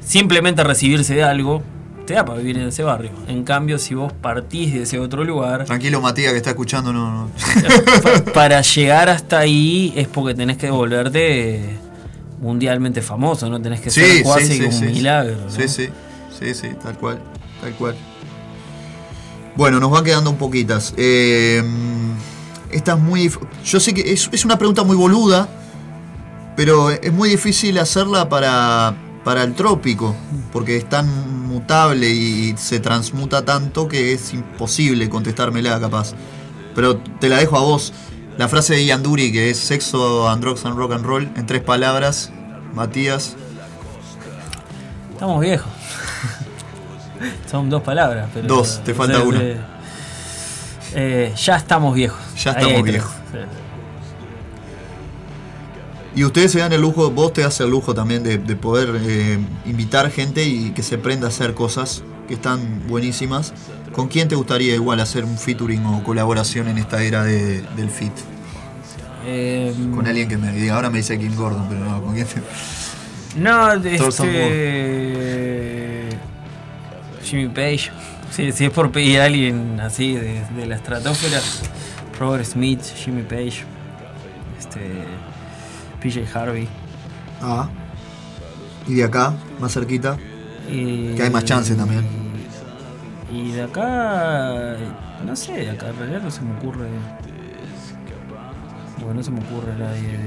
simplemente 0.00 0.64
recibirse 0.64 1.14
de 1.14 1.22
algo 1.22 1.62
te 2.06 2.14
da 2.14 2.24
para 2.24 2.38
vivir 2.38 2.58
en 2.58 2.66
ese 2.68 2.82
barrio. 2.82 3.10
En 3.28 3.44
cambio, 3.44 3.78
si 3.78 3.94
vos 3.94 4.12
partís 4.12 4.74
de 4.74 4.82
ese 4.82 4.98
otro 4.98 5.22
lugar, 5.22 5.64
Tranquilo, 5.66 6.00
Matías, 6.00 6.32
que 6.32 6.38
está 6.38 6.50
escuchando, 6.50 6.92
no, 6.92 7.08
no. 7.12 7.30
pa- 8.24 8.32
para 8.32 8.60
llegar 8.62 9.08
hasta 9.08 9.38
ahí 9.38 9.92
es 9.94 10.08
porque 10.08 10.34
tenés 10.34 10.56
que 10.56 10.70
volverte 10.70 11.78
mundialmente 12.40 13.02
famoso, 13.02 13.48
no 13.48 13.60
tenés 13.60 13.80
que 13.80 13.90
ser 13.90 14.22
como 14.22 14.34
un 14.34 14.86
milagro. 14.86 15.36
¿no? 15.36 15.50
Sí, 15.50 15.68
sí, 15.68 15.88
sí, 16.38 16.54
sí, 16.54 16.68
tal 16.82 16.96
cual, 16.98 17.20
tal 17.60 17.72
cual. 17.74 17.94
Bueno, 19.56 19.78
nos 19.78 19.90
van 19.90 20.04
quedando 20.04 20.30
un 20.30 20.36
poquitas. 20.36 20.94
Eh, 20.96 21.62
esta 22.70 22.92
es 22.92 22.98
muy... 22.98 23.30
Yo 23.64 23.80
sé 23.80 23.92
que 23.92 24.12
es, 24.12 24.28
es 24.32 24.44
una 24.44 24.56
pregunta 24.56 24.84
muy 24.84 24.96
boluda, 24.96 25.48
pero 26.56 26.90
es 26.90 27.12
muy 27.12 27.28
difícil 27.28 27.78
hacerla 27.78 28.28
para, 28.28 28.94
para 29.24 29.42
el 29.42 29.54
trópico, 29.54 30.14
porque 30.52 30.76
es 30.76 30.88
tan 30.88 31.46
mutable 31.46 32.08
y 32.08 32.54
se 32.56 32.80
transmuta 32.80 33.44
tanto 33.44 33.88
que 33.88 34.12
es 34.12 34.32
imposible 34.32 35.10
contestármela 35.10 35.78
capaz. 35.80 36.14
Pero 36.74 36.98
te 36.98 37.28
la 37.28 37.38
dejo 37.38 37.58
a 37.58 37.60
vos. 37.60 37.92
La 38.38 38.48
frase 38.48 38.74
de 38.74 38.84
Ian 38.84 39.02
Dury, 39.02 39.32
que 39.32 39.50
es 39.50 39.58
sexo, 39.58 40.28
and 40.28 40.40
drugs 40.42 40.64
and 40.64 40.76
rock 40.76 40.92
and 40.92 41.04
roll, 41.04 41.30
en 41.36 41.46
tres 41.46 41.62
palabras. 41.62 42.30
Matías. 42.74 43.36
Estamos 45.12 45.40
viejos. 45.40 45.70
Son 47.50 47.68
dos 47.68 47.82
palabras, 47.82 48.28
pero. 48.32 48.46
Dos, 48.46 48.80
te 48.84 48.94
falta 48.94 49.22
una. 49.22 49.40
eh, 49.42 49.60
eh, 50.94 51.34
ya 51.36 51.56
estamos 51.56 51.94
viejos. 51.94 52.18
Ya 52.42 52.52
estamos 52.52 52.82
viejos. 52.82 53.12
Y 56.14 56.24
ustedes 56.24 56.50
se 56.52 56.58
dan 56.58 56.72
el 56.72 56.80
lujo, 56.80 57.10
vos 57.10 57.32
te 57.32 57.42
das 57.42 57.60
el 57.60 57.70
lujo 57.70 57.94
también 57.94 58.22
de, 58.24 58.38
de 58.38 58.56
poder 58.56 59.00
eh, 59.00 59.38
invitar 59.64 60.10
gente 60.10 60.42
y 60.44 60.70
que 60.70 60.82
se 60.82 60.98
prenda 60.98 61.26
a 61.26 61.28
hacer 61.28 61.54
cosas 61.54 62.02
que 62.26 62.34
están 62.34 62.82
buenísimas. 62.88 63.52
¿Con 63.92 64.08
quién 64.08 64.28
te 64.28 64.36
gustaría 64.36 64.74
igual 64.74 65.00
hacer 65.00 65.24
un 65.24 65.36
featuring 65.36 65.84
o 65.86 66.02
colaboración 66.04 66.68
en 66.68 66.78
esta 66.78 67.02
era 67.02 67.24
de- 67.24 67.62
del 67.76 67.90
fit? 67.90 68.12
Eh, 69.26 69.74
Con 69.94 70.06
alguien 70.06 70.28
que 70.28 70.38
me 70.38 70.50
diga, 70.52 70.76
ahora 70.76 70.88
me 70.90 70.98
dice 70.98 71.18
Kim 71.18 71.34
Gordon, 71.36 71.66
pero 71.68 71.84
no, 71.84 72.00
¿con 72.02 72.14
quién 72.14 72.26
te- 72.26 72.40
No, 73.40 73.72
este. 73.72 74.38
Jimmy 77.22 77.48
Page. 77.48 77.90
Sí, 78.30 78.52
si 78.52 78.64
es 78.66 78.70
por 78.70 78.90
pedir 78.92 79.20
a 79.20 79.24
alguien 79.26 79.78
así 79.80 80.14
de, 80.14 80.42
de 80.56 80.66
la 80.66 80.76
estratosfera, 80.76 81.40
Robert 82.18 82.44
Smith, 82.44 82.80
Jimmy 82.96 83.22
Page, 83.22 83.64
este. 84.58 84.80
PJ 86.02 86.26
Harvey. 86.38 86.66
Ah. 87.42 87.68
Y 88.88 88.94
de 88.94 89.04
acá, 89.04 89.34
más 89.60 89.72
cerquita, 89.74 90.16
Y- 90.70 91.14
que 91.14 91.24
hay 91.24 91.30
más 91.30 91.44
chances 91.44 91.76
también. 91.76 92.04
Y 93.30 93.52
de 93.52 93.62
acá. 93.62 94.76
No 95.24 95.36
sé, 95.36 95.52
de 95.52 95.70
acá 95.70 95.88
en 95.88 95.98
realidad 95.98 96.22
no 96.22 96.30
se 96.30 96.40
me 96.40 96.56
ocurre. 96.56 96.88
Bueno, 98.98 99.14
no 99.14 99.22
se 99.22 99.30
me 99.30 99.40
ocurre 99.40 99.74
nadie. 99.78 100.18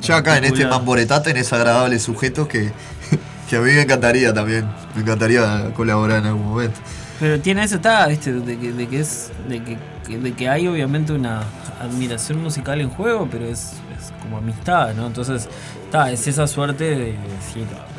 Ya 0.00 0.16
acá 0.18 0.36
en 0.36 0.44
este 0.44 0.66
mamboretá 0.66 1.22
tenés 1.22 1.52
agradables 1.52 2.02
sujetos 2.02 2.46
que, 2.46 2.70
que 3.48 3.56
a 3.56 3.60
mí 3.60 3.72
me 3.72 3.82
encantaría 3.82 4.32
también. 4.32 4.66
Me 4.94 5.02
encantaría 5.02 5.72
colaborar 5.74 6.20
en 6.20 6.26
algún 6.26 6.46
momento. 6.46 6.78
Pero 7.20 7.40
tiene 7.40 7.64
eso, 7.64 7.76
está, 7.76 8.06
viste, 8.06 8.32
de 8.32 8.58
que, 8.58 8.72
de 8.72 8.86
que 8.86 9.00
es. 9.00 9.30
De 9.48 9.62
que, 9.62 9.78
de 10.18 10.32
que 10.34 10.48
hay 10.48 10.68
obviamente 10.68 11.12
una 11.14 11.42
admiración 11.80 12.42
musical 12.42 12.80
en 12.80 12.90
juego, 12.90 13.26
pero 13.30 13.46
es, 13.46 13.72
es 13.98 14.12
como 14.20 14.36
amistad, 14.36 14.92
¿no? 14.94 15.06
Entonces, 15.06 15.48
está, 15.84 16.10
es 16.10 16.26
esa 16.26 16.46
suerte 16.46 16.84
de 16.84 16.96
decir. 16.96 17.66
de 17.66 17.93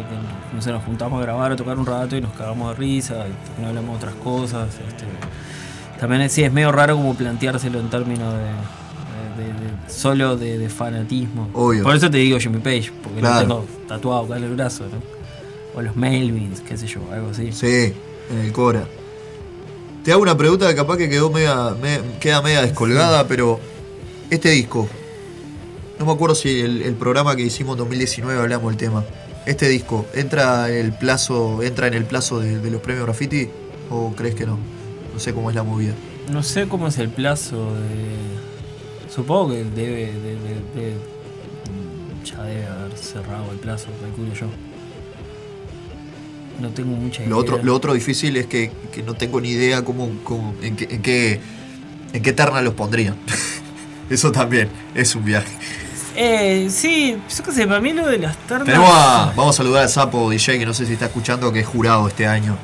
que, 0.00 0.54
no 0.56 0.62
sé, 0.62 0.70
nos 0.72 0.82
juntamos 0.84 1.18
a 1.20 1.22
grabar, 1.22 1.52
a 1.52 1.56
tocar 1.56 1.78
un 1.78 1.86
rato 1.86 2.16
y 2.16 2.20
nos 2.20 2.32
cagamos 2.32 2.70
de 2.70 2.74
risa, 2.76 3.26
y 3.58 3.60
no 3.62 3.68
hablamos 3.68 3.90
de 3.92 3.96
otras 4.06 4.14
cosas. 4.22 4.68
Este, 4.88 5.04
también 6.00 6.28
sí, 6.30 6.42
es 6.42 6.52
medio 6.52 6.72
raro 6.72 6.96
como 6.96 7.14
planteárselo 7.14 7.78
en 7.80 7.90
términos 7.90 8.32
de. 8.34 8.38
de- 9.42 9.92
solo 9.92 10.36
de, 10.36 10.58
de 10.58 10.68
fanatismo. 10.68 11.48
Obvio. 11.52 11.82
Por 11.82 11.94
eso 11.96 12.10
te 12.10 12.16
digo 12.18 12.38
Jimmy 12.38 12.58
Page, 12.58 12.90
porque 13.02 13.20
Claro. 13.20 13.46
lo 13.46 13.54
tengo 13.60 13.66
tatuado 13.88 14.24
acá 14.24 14.36
en 14.38 14.44
el 14.44 14.54
brazo, 14.54 14.84
¿no? 14.84 14.98
O 15.78 15.82
los 15.82 15.94
Melvins, 15.96 16.60
qué 16.60 16.76
sé 16.76 16.86
yo, 16.86 17.00
algo 17.12 17.30
así. 17.30 17.52
Sí, 17.52 17.92
en 18.30 18.38
el 18.38 18.52
Cora. 18.52 18.84
Te 20.04 20.12
hago 20.12 20.22
una 20.22 20.36
pregunta 20.36 20.66
que 20.68 20.74
capaz 20.74 20.96
que 20.96 21.08
quedó 21.08 21.30
media, 21.30 21.74
me- 21.80 22.00
queda 22.20 22.42
media 22.42 22.62
descolgada, 22.62 23.26
pero 23.28 23.60
este 24.30 24.50
disco, 24.50 24.88
no 25.98 26.06
me 26.06 26.12
acuerdo 26.12 26.34
si 26.34 26.60
el, 26.60 26.82
el 26.82 26.94
programa 26.94 27.36
que 27.36 27.42
hicimos 27.42 27.74
en 27.74 27.78
2019 27.78 28.40
hablamos 28.40 28.70
del 28.70 28.76
tema. 28.78 29.04
Este 29.46 29.68
disco, 29.68 30.06
¿entra 30.14 30.68
en 30.70 30.76
el 30.86 30.92
plazo, 30.92 31.62
entra 31.62 31.88
en 31.88 31.94
el 31.94 32.04
plazo 32.04 32.38
de, 32.40 32.58
de 32.60 32.70
los 32.70 32.80
premios 32.80 33.04
graffiti 33.06 33.48
o 33.90 34.12
crees 34.14 34.34
que 34.34 34.46
no? 34.46 34.58
No 35.12 35.18
sé 35.18 35.34
cómo 35.34 35.50
es 35.50 35.56
la 35.56 35.62
movida. 35.64 35.94
No 36.30 36.42
sé 36.42 36.68
cómo 36.68 36.86
es 36.88 36.98
el 36.98 37.08
plazo 37.08 37.74
de. 37.74 39.10
Supongo 39.12 39.50
que 39.52 39.64
debe. 39.64 40.06
de- 40.12 40.36
de- 40.36 40.80
de- 40.80 41.12
ya 42.24 42.40
debe 42.44 42.66
haber 42.66 42.96
cerrado 42.96 43.50
el 43.50 43.58
plazo, 43.58 43.88
calculo 44.00 44.32
yo. 44.32 44.46
No 46.60 46.70
tengo 46.70 46.90
mucha 46.94 47.22
idea. 47.22 47.30
Lo 47.30 47.38
otro, 47.38 47.60
lo 47.62 47.74
otro 47.74 47.94
difícil 47.94 48.36
es 48.36 48.46
que, 48.46 48.70
que 48.92 49.02
no 49.02 49.14
tengo 49.14 49.40
ni 49.40 49.50
idea 49.50 49.82
cómo, 49.84 50.08
cómo- 50.22 50.54
en, 50.62 50.76
qué, 50.76 50.84
en, 50.94 51.02
qué, 51.02 51.40
en 52.12 52.22
qué 52.22 52.32
terna 52.32 52.62
los 52.62 52.74
pondrían. 52.74 53.16
Eso 54.10 54.30
también 54.30 54.68
es 54.94 55.14
un 55.16 55.24
viaje. 55.24 55.50
Eh, 56.14 56.68
sí, 56.70 57.16
yo 57.36 57.44
qué 57.44 57.52
sé, 57.52 57.66
para 57.66 57.80
mí 57.80 57.92
lo 57.92 58.06
de 58.06 58.18
las 58.18 58.36
ternas. 58.36 58.66
Tenemos 58.66 58.90
a, 58.92 59.32
vamos 59.36 59.54
a 59.54 59.56
saludar 59.58 59.82
al 59.82 59.88
Sapo 59.88 60.28
DJ, 60.30 60.58
que 60.58 60.66
no 60.66 60.74
sé 60.74 60.84
si 60.86 60.92
está 60.94 61.06
escuchando, 61.06 61.52
que 61.52 61.60
es 61.60 61.66
jurado 61.66 62.06
este 62.08 62.26
año, 62.26 62.56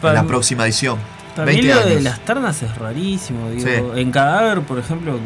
Para 0.00 0.12
en 0.12 0.16
la 0.16 0.22
mí- 0.22 0.28
próxima 0.28 0.64
edición. 0.64 0.98
Para 1.36 1.46
mí 1.46 1.60
20 1.60 1.74
lo 1.74 1.86
de 1.96 2.00
las 2.00 2.20
ternas 2.20 2.62
es 2.62 2.74
rarísimo. 2.76 3.50
Digo, 3.50 3.62
Sí. 3.94 4.00
En 4.00 4.10
Cadáver, 4.10 4.60
por 4.62 4.78
ejemplo, 4.78 5.18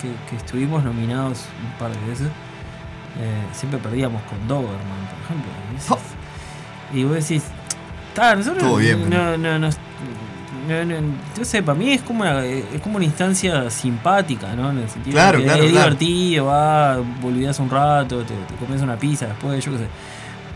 que, 0.00 0.06
que- 0.08 0.30
que 0.30 0.36
estuvimos 0.36 0.84
nominados 0.84 1.40
un 1.64 1.78
par 1.78 1.90
de 1.90 2.06
veces, 2.08 2.26
eh, 2.28 3.42
siempre 3.52 3.78
perdíamos 3.80 4.22
con 4.24 4.46
Doberman, 4.46 4.78
por 5.10 5.24
ejemplo. 5.24 5.98
Y 6.92 7.04
vos 7.04 7.14
decís, 7.14 7.42
"Ta, 8.14 8.36
nosotros 8.36 8.62
Todo 8.62 8.76
bien, 8.76 9.00
no, 9.04 9.08
pero- 9.10 9.38
no, 9.38 9.58
no, 9.58 9.58
no, 9.58 9.70
no, 10.68 10.94
yo 11.38 11.44
sé, 11.44 11.62
para 11.62 11.78
mí 11.78 11.92
es 11.92 12.02
como 12.02 12.22
una, 12.22 12.44
es 12.44 12.80
como 12.82 12.96
una 12.96 13.04
instancia 13.04 13.68
simpática, 13.70 14.54
¿no? 14.54 14.70
En 14.70 14.78
el 14.78 14.88
sentido 14.88 15.14
Claro, 15.14 15.38
de 15.38 15.44
que 15.44 15.48
claro, 15.50 15.64
es 15.64 15.70
claro. 15.72 15.84
divertido, 15.90 16.46
va, 16.46 16.96
volvías 17.20 17.58
un 17.60 17.70
rato, 17.70 18.18
te, 18.22 18.34
te 18.34 18.54
comes 18.64 18.80
una 18.82 18.96
pizza 18.96 19.26
después, 19.26 19.64
yo 19.64 19.72
qué 19.72 19.78
sé. 19.78 19.86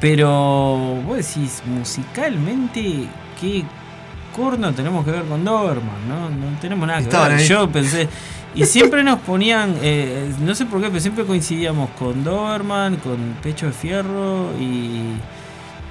Pero 0.00 1.00
vos 1.06 1.16
decís, 1.16 1.62
musicalmente, 1.66 3.08
¿qué 3.40 3.64
corno 4.34 4.72
tenemos 4.72 5.04
que 5.04 5.10
ver 5.10 5.24
con 5.24 5.44
Doberman? 5.44 6.08
No, 6.08 6.28
no 6.28 6.58
tenemos 6.60 6.86
nada 6.86 6.98
que 6.98 7.04
Estaban 7.04 7.30
ver. 7.30 7.38
ahí. 7.38 7.46
Yo 7.48 7.68
pensé. 7.70 8.08
Y 8.54 8.64
siempre 8.64 9.02
nos 9.02 9.18
ponían, 9.20 9.74
eh, 9.82 10.32
no 10.40 10.54
sé 10.54 10.64
por 10.66 10.80
qué, 10.80 10.88
pero 10.88 11.00
siempre 11.00 11.24
coincidíamos 11.24 11.90
con 11.98 12.24
Doberman, 12.24 12.96
con 12.96 13.16
Pecho 13.42 13.66
de 13.66 13.72
Fierro 13.72 14.50
y. 14.58 15.16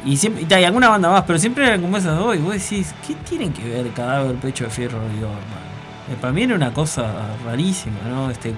Y 0.05 0.17
siempre, 0.17 0.43
y, 0.43 0.45
ta, 0.45 0.59
y 0.59 0.63
alguna 0.63 0.89
banda 0.89 1.09
más, 1.09 1.23
pero 1.25 1.39
siempre 1.39 1.65
eran 1.65 1.81
como 1.81 1.97
esas 1.97 2.17
dos. 2.17 2.35
Y 2.35 2.39
vos 2.39 2.53
decís, 2.53 2.93
¿qué 3.07 3.15
tienen 3.27 3.51
que 3.51 3.67
ver 3.67 3.89
Cadáver, 3.91 4.35
Pecho 4.35 4.65
de 4.65 4.69
Fierro 4.69 4.99
y 5.15 5.19
Doberman? 5.19 5.65
Eh, 6.11 6.15
para 6.21 6.31
mí 6.31 6.43
era 6.43 6.55
una 6.55 6.71
cosa 6.73 7.11
rarísima, 7.43 7.97
¿no? 8.07 8.29
Este, 8.29 8.53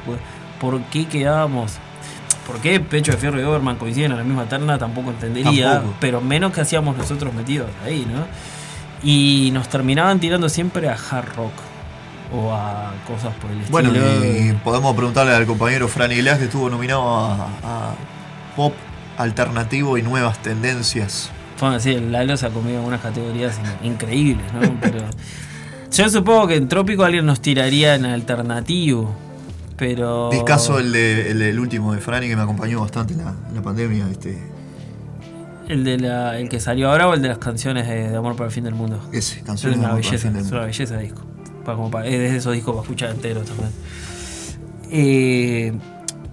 ¿Por 0.59 0.81
qué 0.83 1.07
quedábamos.? 1.07 1.73
¿Por 2.45 2.57
qué 2.59 2.79
Pecho 2.79 3.11
de 3.13 3.17
Fierro 3.17 3.39
y 3.39 3.43
Doberman 3.43 3.77
coinciden 3.77 4.11
en 4.11 4.17
la 4.17 4.23
misma 4.23 4.45
terna? 4.45 4.77
Tampoco 4.77 5.09
entendería. 5.11 5.73
Tampoco. 5.75 5.95
Pero 6.01 6.21
menos 6.21 6.51
que 6.53 6.61
hacíamos 6.61 6.97
nosotros 6.97 7.33
metidos 7.33 7.69
ahí, 7.85 8.05
¿no? 8.11 8.25
Y 9.03 9.51
nos 9.53 9.69
terminaban 9.69 10.19
tirando 10.19 10.49
siempre 10.49 10.89
a 10.89 10.93
hard 10.93 11.35
rock. 11.35 11.53
O 12.33 12.51
a 12.53 12.91
cosas 13.07 13.33
por 13.35 13.49
el 13.51 13.57
Bueno, 13.69 13.87
estilo. 13.93 14.25
y 14.25 14.51
podemos 14.61 14.93
preguntarle 14.97 15.33
al 15.33 15.45
compañero 15.45 15.87
Fran 15.87 16.11
Iglesias 16.11 16.39
que 16.39 16.45
estuvo 16.45 16.69
nominado 16.69 17.07
a, 17.07 17.33
a 17.63 17.95
pop 18.57 18.73
alternativo 19.17 19.97
y 19.97 20.01
nuevas 20.01 20.37
tendencias. 20.39 21.31
Bueno, 21.59 21.79
sí, 21.79 21.95
Lalo 21.99 22.37
se 22.37 22.45
ha 22.45 22.49
comido 22.49 22.77
algunas 22.77 23.01
categorías 23.01 23.59
in- 23.83 23.93
increíbles, 23.93 24.45
¿no? 24.53 24.61
Pero 24.79 24.99
yo 25.91 26.09
supongo 26.09 26.47
que 26.47 26.55
en 26.55 26.67
Trópico 26.67 27.03
alguien 27.03 27.25
nos 27.25 27.41
tiraría 27.41 27.95
en 27.95 28.05
alternativo. 28.05 29.13
Pero. 29.77 30.29
Discaso 30.31 30.79
el, 30.79 30.91
de, 30.91 31.31
el 31.49 31.59
último 31.59 31.93
de 31.93 31.99
Franny 31.99 32.27
que 32.27 32.35
me 32.35 32.41
acompañó 32.43 32.81
bastante 32.81 33.13
en 33.13 33.19
la, 33.25 33.35
en 33.49 33.55
la 33.55 33.61
pandemia. 33.61 34.07
Este, 34.09 34.37
El, 35.67 35.83
de 35.83 35.97
la, 35.99 36.39
el 36.39 36.49
que 36.49 36.59
salió 36.59 36.89
ahora 36.91 37.07
o 37.07 37.13
el 37.13 37.21
de 37.21 37.27
las 37.29 37.37
canciones 37.39 37.87
de, 37.87 38.09
de 38.09 38.15
Amor 38.17 38.35
para 38.35 38.47
el 38.47 38.51
Fin 38.53 38.63
del 38.63 38.73
Mundo. 38.75 38.99
Ese, 39.11 39.39
Es 39.39 39.43
Canciones 39.43 39.77
de 39.79 39.85
una 39.85 39.93
Amor 39.93 40.01
para 40.01 40.07
el 40.07 40.11
belleza, 40.11 40.27
Fin 40.27 40.33
del 40.33 40.45
es 40.45 40.51
una 40.51 40.61
belleza 40.65 40.95
de 40.97 41.03
disco. 41.03 41.21
para, 41.65 41.75
como 41.77 41.91
para- 41.91 42.07
es 42.07 42.11
de 42.19 42.37
esos 42.37 42.53
discos 42.53 42.73
para 42.75 42.83
escuchar 42.83 43.09
enteros 43.11 43.45
también. 43.45 43.69
Eh, 44.89 45.73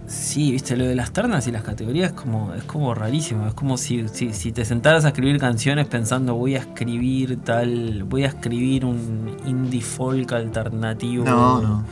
sí, 0.07 0.51
viste, 0.51 0.75
lo 0.77 0.85
de 0.85 0.95
las 0.95 1.11
ternas 1.11 1.47
y 1.47 1.51
las 1.51 1.63
categorías 1.63 2.11
es 2.11 2.15
como, 2.19 2.53
es 2.53 2.63
como 2.63 2.93
rarísimo. 2.93 3.47
Es 3.47 3.53
como 3.53 3.77
si, 3.77 4.05
si, 4.11 4.33
si 4.33 4.51
te 4.51 4.65
sentaras 4.65 5.05
a 5.05 5.09
escribir 5.09 5.39
canciones 5.39 5.87
pensando 5.87 6.35
voy 6.35 6.55
a 6.55 6.59
escribir 6.59 7.39
tal, 7.43 8.03
voy 8.03 8.23
a 8.23 8.27
escribir 8.27 8.85
un 8.85 9.35
indie 9.45 9.81
folk 9.81 10.31
alternativo. 10.33 11.25
No, 11.25 11.61
no. 11.61 11.85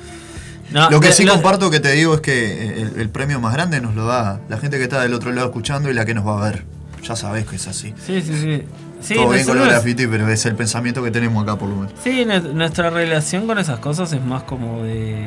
No, 0.71 0.89
lo 0.89 0.99
que 0.99 1.11
sí 1.11 1.23
lo- 1.23 1.33
comparto 1.33 1.69
que 1.69 1.79
te 1.79 1.91
digo 1.91 2.15
es 2.15 2.21
que 2.21 2.81
el, 2.81 2.99
el 2.99 3.09
premio 3.09 3.39
más 3.39 3.53
grande 3.53 3.79
nos 3.81 3.93
lo 3.95 4.05
da 4.05 4.39
la 4.49 4.57
gente 4.57 4.77
que 4.77 4.83
está 4.83 5.01
del 5.01 5.13
otro 5.13 5.31
lado 5.31 5.47
escuchando 5.47 5.89
y 5.91 5.93
la 5.93 6.05
que 6.05 6.13
nos 6.13 6.25
va 6.25 6.39
a 6.39 6.49
ver. 6.49 6.63
Ya 7.03 7.15
sabés 7.15 7.45
que 7.45 7.57
es 7.57 7.67
así. 7.67 7.93
Sí, 8.05 8.21
sí, 8.21 8.33
sí. 8.39 8.63
Sí, 9.01 9.15
Todo 9.15 9.29
bien 9.31 9.45
con 9.45 9.57
los 9.57 9.65
nosotros- 9.67 9.67
graffiti, 9.83 10.07
pero 10.07 10.29
es 10.29 10.45
el 10.45 10.55
pensamiento 10.55 11.03
que 11.03 11.11
tenemos 11.11 11.43
acá 11.43 11.57
por 11.57 11.67
lo 11.67 11.75
menos. 11.75 11.91
Sí, 12.01 12.23
nue- 12.25 12.53
nuestra 12.53 12.89
relación 12.89 13.45
con 13.45 13.57
esas 13.59 13.79
cosas 13.79 14.13
es 14.13 14.23
más 14.23 14.43
como 14.43 14.81
de. 14.83 15.25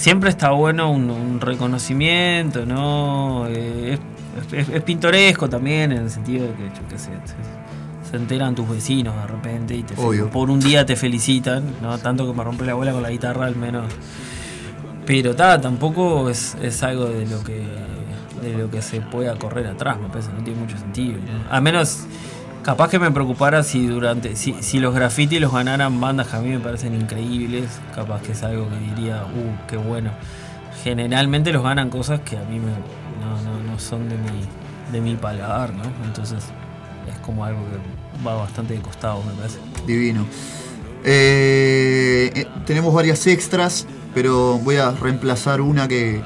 Siempre 0.00 0.30
está 0.30 0.50
bueno 0.52 0.90
un, 0.90 1.10
un 1.10 1.40
reconocimiento, 1.40 2.64
¿no? 2.64 3.46
Eh, 3.48 3.98
es, 4.48 4.52
es- 4.52 4.68
es 4.70 4.82
pintoresco 4.82 5.48
también 5.48 5.92
en 5.92 5.98
el 6.04 6.10
sentido 6.10 6.46
de 6.46 6.52
que, 6.54 6.64
yo 6.68 6.88
qué 6.88 6.98
sé, 6.98 7.10
se, 7.26 8.10
se 8.10 8.16
enteran 8.16 8.54
tus 8.54 8.66
vecinos 8.68 9.14
de 9.14 9.26
repente 9.26 9.74
y 9.76 9.82
te 9.82 9.94
por 10.30 10.48
un 10.48 10.58
día 10.58 10.86
te 10.86 10.96
felicitan, 10.96 11.64
¿no? 11.82 11.98
Tanto 11.98 12.26
que 12.26 12.32
me 12.36 12.42
rompe 12.42 12.64
la 12.64 12.72
abuela 12.72 12.92
con 12.92 13.02
la 13.02 13.10
guitarra, 13.10 13.44
al 13.44 13.56
menos. 13.56 13.92
Pero 15.04 15.36
ta, 15.36 15.60
tampoco 15.60 16.30
es, 16.30 16.56
es 16.62 16.82
algo 16.82 17.04
de 17.04 17.26
lo 17.26 17.42
que 17.44 17.62
de 18.42 18.56
lo 18.56 18.70
que 18.70 18.80
se 18.80 19.02
pueda 19.02 19.36
correr 19.36 19.66
atrás, 19.66 19.98
me 20.00 20.08
parece, 20.08 20.30
no 20.32 20.42
tiene 20.42 20.58
mucho 20.60 20.78
sentido. 20.78 21.18
¿no? 21.18 21.54
A 21.54 21.60
menos, 21.60 22.06
capaz 22.62 22.88
que 22.90 22.98
me 22.98 23.10
preocupara 23.10 23.62
si 23.62 23.86
durante 23.86 24.36
si, 24.36 24.54
si 24.60 24.78
los 24.80 24.94
graffiti 24.94 25.38
los 25.38 25.52
ganaran 25.52 26.00
bandas 26.00 26.28
que 26.28 26.36
a 26.36 26.40
mí 26.40 26.50
me 26.50 26.58
parecen 26.60 26.94
increíbles, 26.94 27.80
capaz 27.94 28.22
que 28.22 28.32
es 28.32 28.42
algo 28.42 28.68
que 28.68 28.76
diría, 28.76 29.24
uh, 29.24 29.66
qué 29.68 29.76
bueno. 29.76 30.10
Generalmente 30.84 31.52
los 31.52 31.62
ganan 31.62 31.90
cosas 31.90 32.20
que 32.20 32.36
a 32.38 32.42
mí 32.44 32.58
me, 32.58 32.70
no, 33.20 33.42
no, 33.44 33.62
no 33.72 33.78
son 33.78 34.08
de 34.08 34.16
mi, 34.16 34.40
de 34.92 35.00
mi 35.00 35.14
paladar, 35.16 35.72
¿no? 35.74 35.82
Entonces 36.04 36.44
es 37.08 37.18
como 37.18 37.44
algo 37.44 37.60
que 37.66 38.26
va 38.26 38.34
bastante 38.34 38.74
de 38.74 38.80
costado, 38.80 39.22
me 39.24 39.32
parece. 39.34 39.58
Divino. 39.86 40.24
Eh, 41.04 42.30
eh, 42.34 42.46
tenemos 42.66 42.92
varias 42.94 43.26
extras, 43.26 43.86
pero 44.14 44.58
voy 44.58 44.76
a 44.76 44.90
reemplazar 44.92 45.60
una 45.60 45.88
que. 45.88 46.22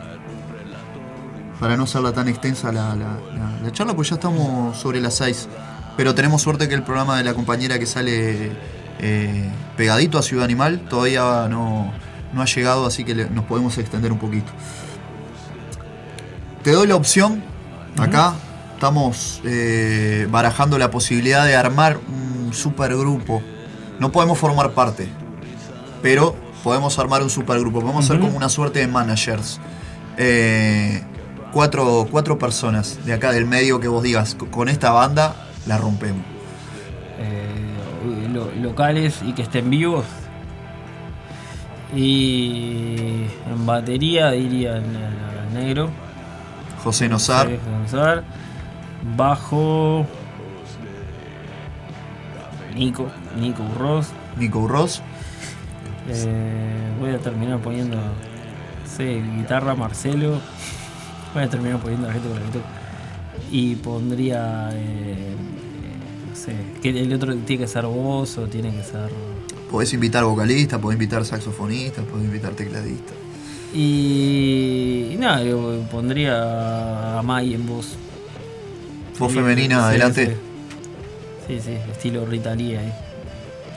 Para 1.61 1.77
no 1.77 1.85
hacerla 1.85 2.12
tan 2.12 2.28
extensa 2.28 2.73
la, 2.73 2.89
la- 2.97 3.19
la- 3.36 3.61
la 3.62 3.73
charla, 3.73 3.94
pues 3.94 4.11
ya 4.11 4.16
estamos 4.16 4.77
sobre 4.77 5.01
las 5.01 5.15
6. 5.15 5.48
Pero 5.96 6.14
tenemos 6.14 6.42
suerte 6.42 6.68
que 6.68 6.74
el 6.74 6.82
programa 6.82 7.16
de 7.18 7.24
la 7.24 7.34
compañera 7.34 7.78
que 7.78 7.86
sale 7.86 8.52
eh, 9.00 9.50
pegadito 9.76 10.18
a 10.18 10.22
Ciudad 10.22 10.44
Animal 10.44 10.80
todavía 10.88 11.46
no, 11.48 11.92
no 12.32 12.42
ha 12.42 12.46
llegado, 12.46 12.86
así 12.86 13.04
que 13.04 13.14
le- 13.14 13.30
nos 13.30 13.44
podemos 13.44 13.76
extender 13.78 14.10
un 14.12 14.18
poquito. 14.18 14.50
Te 16.62 16.72
doy 16.72 16.86
la 16.86 16.96
opción, 16.96 17.42
acá 17.98 18.34
estamos 18.74 19.40
eh, 19.44 20.26
barajando 20.30 20.78
la 20.78 20.90
posibilidad 20.90 21.44
de 21.44 21.54
armar 21.56 21.98
un 22.08 22.52
supergrupo. 22.54 23.42
No 24.00 24.10
podemos 24.10 24.38
formar 24.38 24.72
parte, 24.72 25.08
pero 26.02 26.34
podemos 26.64 26.98
armar 26.98 27.22
un 27.22 27.30
supergrupo. 27.30 27.80
Podemos 27.80 28.06
ser 28.06 28.18
como 28.18 28.36
una 28.36 28.48
suerte 28.48 28.80
de 28.80 28.86
managers. 28.88 29.60
Eh, 30.16 31.02
cuatro, 31.52 32.08
cuatro 32.10 32.38
personas 32.38 32.98
de 33.04 33.12
acá 33.12 33.30
del 33.32 33.44
medio 33.46 33.78
que 33.78 33.88
vos 33.88 34.02
digas, 34.02 34.34
"Co- 34.34 34.50
con 34.50 34.68
esta 34.68 34.90
banda 34.90 35.34
la 35.66 35.78
rompemos. 35.78 36.22
eh, 37.18 38.28
lo- 38.32 38.50
locales 38.60 39.20
y 39.24 39.32
que 39.32 39.42
estén 39.42 39.70
vivos. 39.70 40.04
Y 41.94 43.26
en 43.48 43.66
batería 43.66 44.30
diría 44.32 44.76
el, 44.76 44.84
el 44.84 45.54
negro. 45.54 45.90
José 46.82 47.08
Nosar. 47.82 48.24
Bajo. 49.16 50.06
Nico. 52.74 53.06
Nico 53.38 53.62
Urroz. 53.62 54.08
Nico 54.36 54.58
Urroz. 54.60 55.00
Eh, 56.08 56.92
voy 57.00 57.10
a 57.10 57.18
terminar 57.18 57.58
poniendo. 57.60 57.96
guitarra 58.98 59.74
Marcelo. 59.74 60.40
Voy 61.32 61.44
a 61.44 61.48
terminar 61.48 61.78
poniendo 61.78 62.06
la 62.08 62.12
gente 62.12 62.28
con 62.28 62.38
la 62.38 62.44
que 62.46 62.52
toco. 62.58 62.66
Y 63.55 63.76
pondría. 63.76 64.70
eh, 64.72 65.36
no 66.28 66.35
sé. 66.35 66.56
Que 66.82 66.89
el 66.90 67.12
otro 67.12 67.36
tiene 67.36 67.62
que 67.62 67.68
ser 67.68 67.86
voz 67.86 68.36
o 68.36 68.48
tiene 68.48 68.72
que 68.72 68.82
ser. 68.82 69.09
Podés 69.70 69.93
invitar 69.93 70.24
vocalistas, 70.24 70.81
podés 70.81 70.97
invitar 70.97 71.24
saxofonistas, 71.24 72.05
podés 72.05 72.24
invitar 72.24 72.51
tecladistas. 72.55 73.14
Y, 73.72 75.10
y 75.12 75.16
nada, 75.20 75.44
yo 75.44 75.81
pondría 75.89 77.18
a 77.20 77.22
Mai 77.22 77.55
en 77.55 77.64
voz. 77.64 77.94
Voz 79.20 79.32
femenina, 79.32 79.86
adelante. 79.86 80.36
Sí, 81.47 81.60
sí, 81.60 81.76
estilo 81.93 82.26
Rita 82.26 82.56
Lee 82.56 82.74
ahí. 82.74 82.93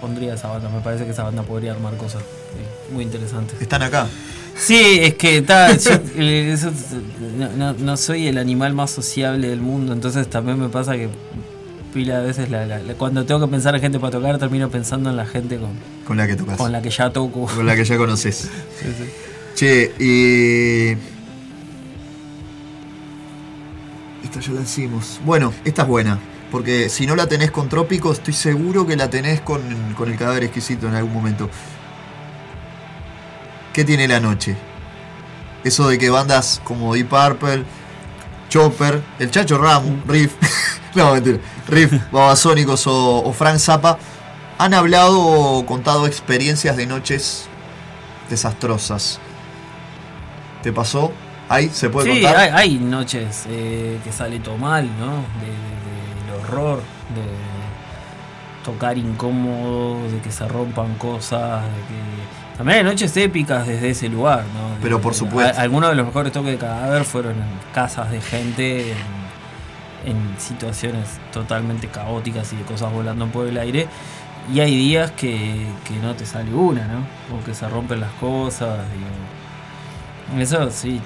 Pondría 0.01 0.33
esa 0.33 0.47
banda, 0.47 0.69
me 0.69 0.79
parece 0.81 1.05
que 1.05 1.11
esa 1.11 1.21
banda 1.23 1.43
podría 1.43 1.73
armar 1.73 1.95
cosas 1.97 2.23
muy 2.91 3.03
interesantes. 3.03 3.61
¿Están 3.61 3.83
acá? 3.83 4.07
Sí, 4.59 4.99
es 5.01 5.13
que 5.15 5.41
ta, 5.43 5.75
yo, 5.77 5.91
eh, 6.15 6.51
eso, 6.53 6.71
no, 7.37 7.49
no- 7.51 7.73
no 7.73 7.97
soy 7.97 8.27
el 8.27 8.37
animal 8.37 8.73
más 8.73 8.91
sociable 8.91 9.47
del 9.49 9.61
mundo, 9.61 9.93
entonces 9.93 10.27
también 10.29 10.59
me 10.59 10.67
pasa 10.69 10.93
que 10.93 11.09
pila 11.93 12.19
de 12.19 12.27
veces 12.27 12.49
la- 12.49 12.65
la- 12.65 12.79
la- 12.79 12.93
cuando 12.95 13.23
tengo 13.25 13.39
que 13.45 13.51
pensar 13.51 13.75
en 13.75 13.81
gente 13.81 13.99
para 13.99 14.11
tocar 14.11 14.37
termino 14.39 14.69
pensando 14.69 15.09
en 15.09 15.15
la 15.15 15.25
gente 15.25 15.57
con, 15.57 15.69
Con 16.05 16.17
la 16.17 16.25
que 16.27 16.35
tocas. 16.35 16.57
con 16.57 16.71
la 16.71 16.81
que 16.81 16.89
ya 16.89 17.11
toco. 17.11 17.45
Con 17.45 17.65
la 17.65 17.75
que 17.75 17.85
ya 17.85 17.97
conoces. 17.97 18.49
Sí, 18.81 18.87
sí. 18.97 19.03
Che, 19.55 19.91
y. 19.99 20.97
Esta 24.23 24.39
ya 24.39 24.51
la 24.53 24.61
hicimos. 24.61 25.19
Bueno, 25.25 25.53
esta 25.65 25.83
es 25.83 25.87
buena. 25.87 26.19
Porque 26.51 26.89
si 26.89 27.05
no 27.07 27.15
la 27.15 27.27
tenés 27.27 27.51
con 27.51 27.67
Trópico, 27.67 28.11
estoy 28.11 28.33
seguro 28.33 28.85
que 28.87 28.95
la 28.95 29.09
tenés 29.09 29.41
con, 29.41 29.61
con 29.97 30.09
el 30.11 30.17
cadáver 30.17 30.43
exquisito 30.45 30.87
en 30.87 30.93
algún 30.95 31.13
momento. 31.13 31.49
¿Qué 33.77 33.85
tiene 33.85 34.07
la 34.07 34.19
noche? 34.19 34.57
Eso 35.63 35.87
de 35.87 35.99
que 35.99 36.09
bandas 36.09 36.59
como 36.63 36.95
Deep 36.95 37.09
Purple, 37.09 37.63
Chopper, 38.49 39.03
el 39.19 39.29
Chacho 39.29 39.59
Ram, 39.59 40.01
Riff, 40.07 40.33
no 40.95 41.13
mentira, 41.13 41.37
Riff, 41.67 41.93
Babasónicos 42.11 42.87
o, 42.87 43.23
o 43.23 43.33
Frank 43.33 43.59
Zappa 43.59 43.99
han 44.57 44.73
hablado 44.73 45.19
o 45.21 45.63
contado 45.67 46.07
experiencias 46.07 46.75
de 46.75 46.87
noches 46.87 47.47
desastrosas. 48.31 49.19
¿Te 50.63 50.73
pasó? 50.73 51.11
¿Ahí 51.47 51.69
se 51.69 51.91
puede 51.91 52.11
Sí, 52.15 52.21
contar? 52.23 52.35
hay, 52.35 52.49
hay 52.49 52.79
noches 52.79 53.43
eh, 53.47 53.99
que 54.03 54.11
sale 54.11 54.39
todo 54.39 54.57
mal, 54.57 54.89
¿no? 54.99 55.11
De, 55.39 55.45
de- 55.51 56.31
del 56.33 56.41
horror, 56.43 56.77
de 57.13 58.65
tocar 58.65 58.97
incómodo, 58.97 60.01
de 60.09 60.19
que 60.19 60.31
se 60.31 60.47
rompan 60.47 60.95
cosas, 60.95 61.61
de 61.63 61.69
que... 61.69 62.36
También 62.57 62.79
hay 62.79 62.83
noches 62.83 63.15
épicas 63.17 63.67
desde 63.67 63.91
ese 63.91 64.09
lugar, 64.09 64.39
¿no? 64.53 64.77
Pero 64.81 64.99
por 64.99 65.13
supuesto. 65.13 65.59
algunos 65.61 65.89
de 65.91 65.95
los 65.95 66.05
mejores 66.07 66.31
toques 66.33 66.51
de 66.51 66.57
cadáver 66.57 67.03
fueron 67.03 67.33
en 67.33 67.47
casas 67.73 68.09
de 68.11 68.19
gente, 68.19 68.91
en, 68.91 68.97
en 70.11 70.39
situaciones 70.39 71.19
totalmente 71.31 71.87
caóticas 71.87 72.51
y 72.53 72.55
de 72.55 72.63
cosas 72.63 72.91
volando 72.91 73.27
por 73.27 73.47
el 73.47 73.57
aire. 73.57 73.87
Y 74.53 74.59
hay 74.61 74.75
días 74.75 75.11
que, 75.11 75.67
que 75.87 75.95
no 76.01 76.15
te 76.15 76.25
sale 76.25 76.51
una, 76.53 76.87
¿no? 76.87 76.99
O 77.37 77.43
que 77.43 77.53
se 77.53 77.67
rompen 77.69 77.99
las 77.99 78.11
cosas, 78.13 78.79
digo. 78.93 80.41
Eso 80.41 80.71
sí, 80.71 80.99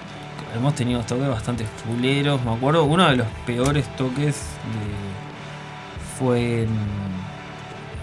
hemos 0.55 0.73
tenido 0.75 1.01
toques 1.01 1.27
bastante 1.27 1.65
fuleros. 1.65 2.41
Me 2.45 2.53
acuerdo, 2.53 2.85
uno 2.85 3.09
de 3.09 3.17
los 3.17 3.27
peores 3.45 3.93
toques 3.97 4.35
de- 4.35 6.19
fue 6.19 6.63
en, 6.63 6.69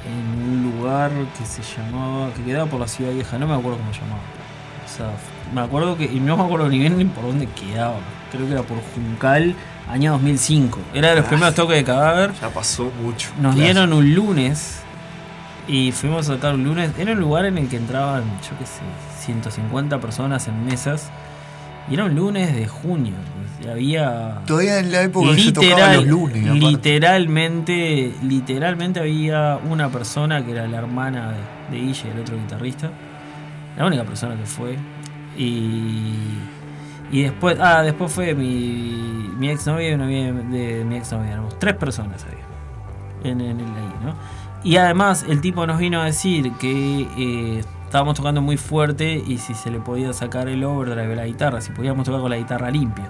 en 0.08 0.42
un 0.52 0.72
lugar 0.72 1.10
que 1.38 1.44
se 1.44 1.62
llamaba, 1.62 2.32
que 2.34 2.42
quedaba 2.42 2.66
por 2.66 2.80
la 2.80 2.88
ciudad 2.88 3.12
vieja, 3.12 3.38
no 3.38 3.46
me 3.46 3.54
acuerdo 3.54 3.78
cómo 3.78 3.92
se 3.92 4.00
llamaba. 4.00 4.20
O 4.84 4.88
sea, 4.96 5.10
me 5.54 5.60
acuerdo 5.60 5.96
que, 5.96 6.04
y 6.04 6.18
no 6.20 6.36
me 6.36 6.44
acuerdo 6.44 6.68
ni 6.68 6.78
bien 6.78 6.96
ni 6.96 7.04
por 7.04 7.24
dónde 7.24 7.46
quedaba. 7.46 7.96
Creo 8.32 8.46
que 8.46 8.52
era 8.52 8.62
por 8.62 8.78
Juncal, 8.94 9.54
año 9.90 10.12
2005. 10.12 10.78
Era 10.94 11.10
de 11.10 11.16
los 11.16 11.24
Ah. 11.26 11.28
primeros 11.28 11.54
toques 11.54 11.76
de 11.76 11.84
cadáver. 11.84 12.32
Ya 12.40 12.48
pasó 12.50 12.90
mucho. 13.02 13.28
Nos 13.40 13.54
Claro. 13.54 13.64
dieron 13.72 13.92
un 13.92 14.14
lunes 14.14 14.80
y 15.66 15.92
fuimos 15.92 16.28
a 16.30 16.34
tocar 16.34 16.54
un 16.54 16.64
lunes. 16.64 16.90
Era 16.98 17.12
un 17.12 17.20
lugar 17.20 17.44
en 17.44 17.58
el 17.58 17.68
que 17.68 17.76
entraban, 17.76 18.24
yo 18.48 18.58
qué 18.58 18.66
sé, 18.66 18.80
150 19.24 19.98
personas 20.00 20.48
en 20.48 20.64
mesas. 20.64 21.10
Y 21.90 21.94
era 21.94 22.04
un 22.04 22.14
lunes 22.14 22.54
de 22.54 22.66
junio. 22.66 23.14
Había. 23.66 24.42
Todavía 24.46 24.78
en 24.78 24.92
la 24.92 25.02
época 25.02 25.34
que 25.34 25.42
se 25.42 25.52
tocaban 25.52 25.96
los 25.96 26.06
lunes. 26.06 26.44
aparte. 26.44 26.66
literalmente, 26.66 28.12
literalmente 28.22 29.00
había 29.00 29.58
una 29.68 29.88
persona 29.88 30.44
que 30.44 30.52
era 30.52 30.66
la 30.68 30.78
hermana 30.78 31.32
de, 31.70 31.76
de 31.76 31.84
Guille, 31.84 32.10
el 32.12 32.20
otro 32.20 32.36
guitarrista. 32.36 32.90
La 33.76 33.86
única 33.86 34.04
persona 34.04 34.36
que 34.36 34.46
fue. 34.46 34.76
Y. 35.36 36.14
Y 37.10 37.22
después, 37.22 37.56
ah, 37.58 37.82
después 37.82 38.12
fue 38.12 38.34
mi, 38.34 39.30
mi 39.38 39.48
ex 39.48 39.66
novia 39.66 39.90
y 39.90 39.94
una 39.94 40.04
amiga 40.04 40.32
de 40.32 40.84
mi 40.84 40.96
ex 40.96 41.10
novia. 41.12 41.32
Éramos 41.32 41.58
tres 41.58 41.74
personas 41.74 42.24
ahí. 42.26 43.30
En, 43.30 43.40
en 43.40 43.58
el 43.60 43.66
ahí, 43.66 43.94
¿no? 44.04 44.14
Y 44.62 44.76
además 44.76 45.24
el 45.28 45.40
tipo 45.40 45.66
nos 45.66 45.78
vino 45.78 46.00
a 46.00 46.04
decir 46.04 46.52
que 46.54 47.08
eh, 47.16 47.64
estábamos 47.84 48.16
tocando 48.16 48.42
muy 48.42 48.56
fuerte 48.56 49.22
y 49.26 49.38
si 49.38 49.54
se 49.54 49.70
le 49.70 49.78
podía 49.78 50.12
sacar 50.12 50.48
el 50.48 50.62
overdrive 50.64 51.08
de 51.08 51.16
la 51.16 51.26
guitarra, 51.26 51.60
si 51.60 51.72
podíamos 51.72 52.04
tocar 52.04 52.20
con 52.20 52.30
la 52.30 52.36
guitarra 52.36 52.70
limpia. 52.70 53.08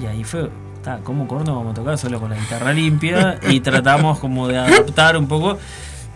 Y 0.00 0.06
ahí 0.06 0.24
fue, 0.24 0.50
"Ta, 0.82 1.00
¿cómo 1.02 1.26
corno 1.28 1.56
vamos 1.56 1.72
a 1.72 1.74
tocar 1.74 1.98
solo 1.98 2.20
con 2.20 2.30
la 2.30 2.36
guitarra 2.36 2.72
limpia? 2.72 3.38
Y 3.48 3.60
tratamos 3.60 4.18
como 4.18 4.48
de 4.48 4.58
adaptar 4.58 5.16
un 5.16 5.26
poco. 5.28 5.58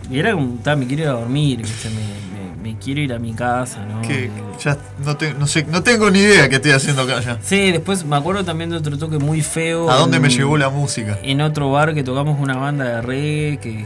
Y 0.09 0.19
era 0.19 0.31
como, 0.33 0.55
"Ta, 0.63 0.75
me 0.75 0.87
quiero 0.87 1.03
ir 1.03 1.09
a 1.09 1.11
dormir, 1.13 1.57
¿viste? 1.59 1.89
Me, 1.89 1.95
me- 1.95 2.37
me 2.73 2.77
quiero 2.79 2.99
ir 3.01 3.13
a 3.13 3.19
mi 3.19 3.33
casa, 3.33 3.85
¿no? 3.85 4.01
Que 4.01 4.29
ya 4.61 4.77
no, 5.05 5.15
te- 5.15 5.33
no 5.33 5.47
sé, 5.47 5.65
no 5.69 5.83
tengo 5.83 6.09
ni 6.09 6.19
idea 6.19 6.49
qué 6.49 6.55
estoy 6.55 6.71
haciendo 6.71 7.03
acá 7.03 7.21
ya. 7.21 7.37
Sí, 7.41 7.71
después 7.71 8.03
me 8.03 8.15
acuerdo 8.15 8.43
también 8.43 8.69
de 8.71 8.77
otro 8.77 8.97
toque 8.97 9.19
muy 9.19 9.41
feo. 9.41 9.89
¿A 9.89 9.95
dónde 9.95 10.19
me 10.19 10.29
llevó 10.29 10.57
la 10.57 10.69
música? 10.69 11.17
En 11.23 11.39
otro 11.41 11.71
bar 11.71 11.93
que 11.93 12.03
tocamos 12.03 12.37
una 12.39 12.57
banda 12.57 12.83
de 12.85 13.01
reggae 13.01 13.57
que, 13.61 13.85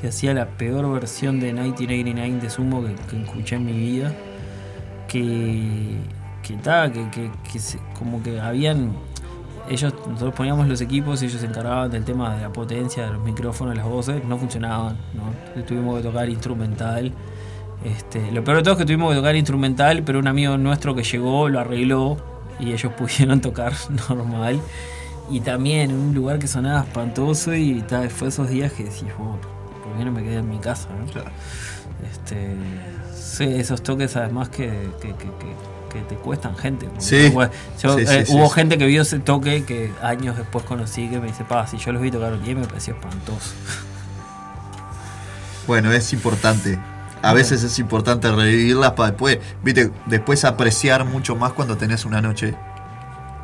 que 0.00 0.08
hacía 0.08 0.32
la 0.34 0.46
peor 0.46 0.92
versión 0.92 1.40
de 1.40 1.52
1989 1.52 2.40
de 2.42 2.50
Sumo 2.50 2.84
que, 2.84 2.94
que 3.10 3.22
escuché 3.22 3.56
en 3.56 3.64
mi 3.66 3.72
vida. 3.72 4.12
Que. 5.08 5.96
que 6.42 6.56
que, 6.56 7.10
que, 7.10 7.30
que 7.52 7.58
se- 7.58 7.78
como 7.98 8.22
que 8.22 8.40
habían. 8.40 8.92
Ellos, 9.70 9.94
nosotros 10.06 10.34
poníamos 10.34 10.66
los 10.66 10.80
equipos 10.80 11.22
y 11.22 11.26
ellos 11.26 11.40
se 11.40 11.46
encargaban 11.46 11.90
del 11.90 12.04
tema 12.04 12.34
de 12.34 12.42
la 12.42 12.52
potencia, 12.52 13.06
de 13.06 13.12
los 13.12 13.22
micrófonos, 13.22 13.76
las 13.76 13.86
voces, 13.86 14.22
no 14.24 14.36
funcionaban, 14.36 14.96
¿no? 15.14 15.62
Tuvimos 15.62 15.98
que 15.98 16.02
tocar 16.08 16.28
instrumental. 16.28 17.12
Este, 17.84 18.30
lo 18.32 18.42
peor 18.44 18.58
de 18.58 18.62
todo 18.64 18.72
es 18.74 18.78
que 18.78 18.84
tuvimos 18.84 19.10
que 19.12 19.16
tocar 19.18 19.36
instrumental, 19.36 20.02
pero 20.02 20.18
un 20.18 20.26
amigo 20.26 20.58
nuestro 20.58 20.94
que 20.94 21.02
llegó 21.04 21.48
lo 21.48 21.60
arregló 21.60 22.16
y 22.58 22.72
ellos 22.72 22.92
pudieron 22.98 23.40
tocar 23.40 23.72
normal. 24.08 24.60
Y 25.30 25.40
también 25.40 25.90
en 25.92 25.96
un 25.96 26.14
lugar 26.14 26.40
que 26.40 26.48
sonaba 26.48 26.80
espantoso 26.80 27.54
y 27.54 27.80
ta, 27.82 28.10
fue 28.10 28.28
esos 28.28 28.48
días 28.50 28.72
que 28.72 28.82
decís, 28.84 29.04
"Oh, 29.20 29.36
¿por 29.84 29.96
qué 29.96 30.04
no 30.04 30.10
me 30.10 30.24
quedé 30.24 30.38
en 30.38 30.50
mi 30.50 30.58
casa? 30.58 30.88
no?". 30.98 31.06
Este, 32.12 32.56
sí, 33.14 33.44
esos 33.44 33.82
toques 33.82 34.16
además 34.16 34.48
que, 34.48 34.66
que, 35.00 35.08
que- 35.10 35.14
que- 35.14 35.69
que 35.90 36.00
te 36.00 36.14
cuestan 36.14 36.56
gente. 36.56 36.88
Sí. 36.98 37.32
yo, 37.82 37.98
Sí, 37.98 38.04
eh, 38.08 38.24
sí, 38.26 38.32
hubo 38.32 38.48
gente 38.48 38.78
que 38.78 38.86
vio 38.86 39.02
ese 39.02 39.18
toque 39.18 39.64
que 39.64 39.92
años 40.02 40.36
después 40.38 40.64
conocí 40.64 41.08
que 41.08 41.20
me 41.20 41.26
dice, 41.26 41.44
pa, 41.44 41.66
si 41.66 41.76
yo 41.76 41.92
los 41.92 42.00
vi 42.00 42.10
tocar 42.10 42.40
día 42.40 42.54
me 42.54 42.66
pareció 42.66 42.94
espantoso. 42.94 43.50
Bueno, 45.66 45.92
es 45.92 46.12
importante. 46.12 46.78
A 47.22 47.34
veces 47.34 47.62
es 47.62 47.78
importante 47.78 48.32
revivirlas 48.32 48.92
para 48.92 49.10
después, 49.10 49.38
viste, 49.62 49.90
después 50.06 50.44
apreciar 50.44 51.04
mucho 51.04 51.36
más 51.36 51.52
cuando 51.52 51.76
tenés 51.76 52.06
una 52.06 52.22
noche 52.22 52.56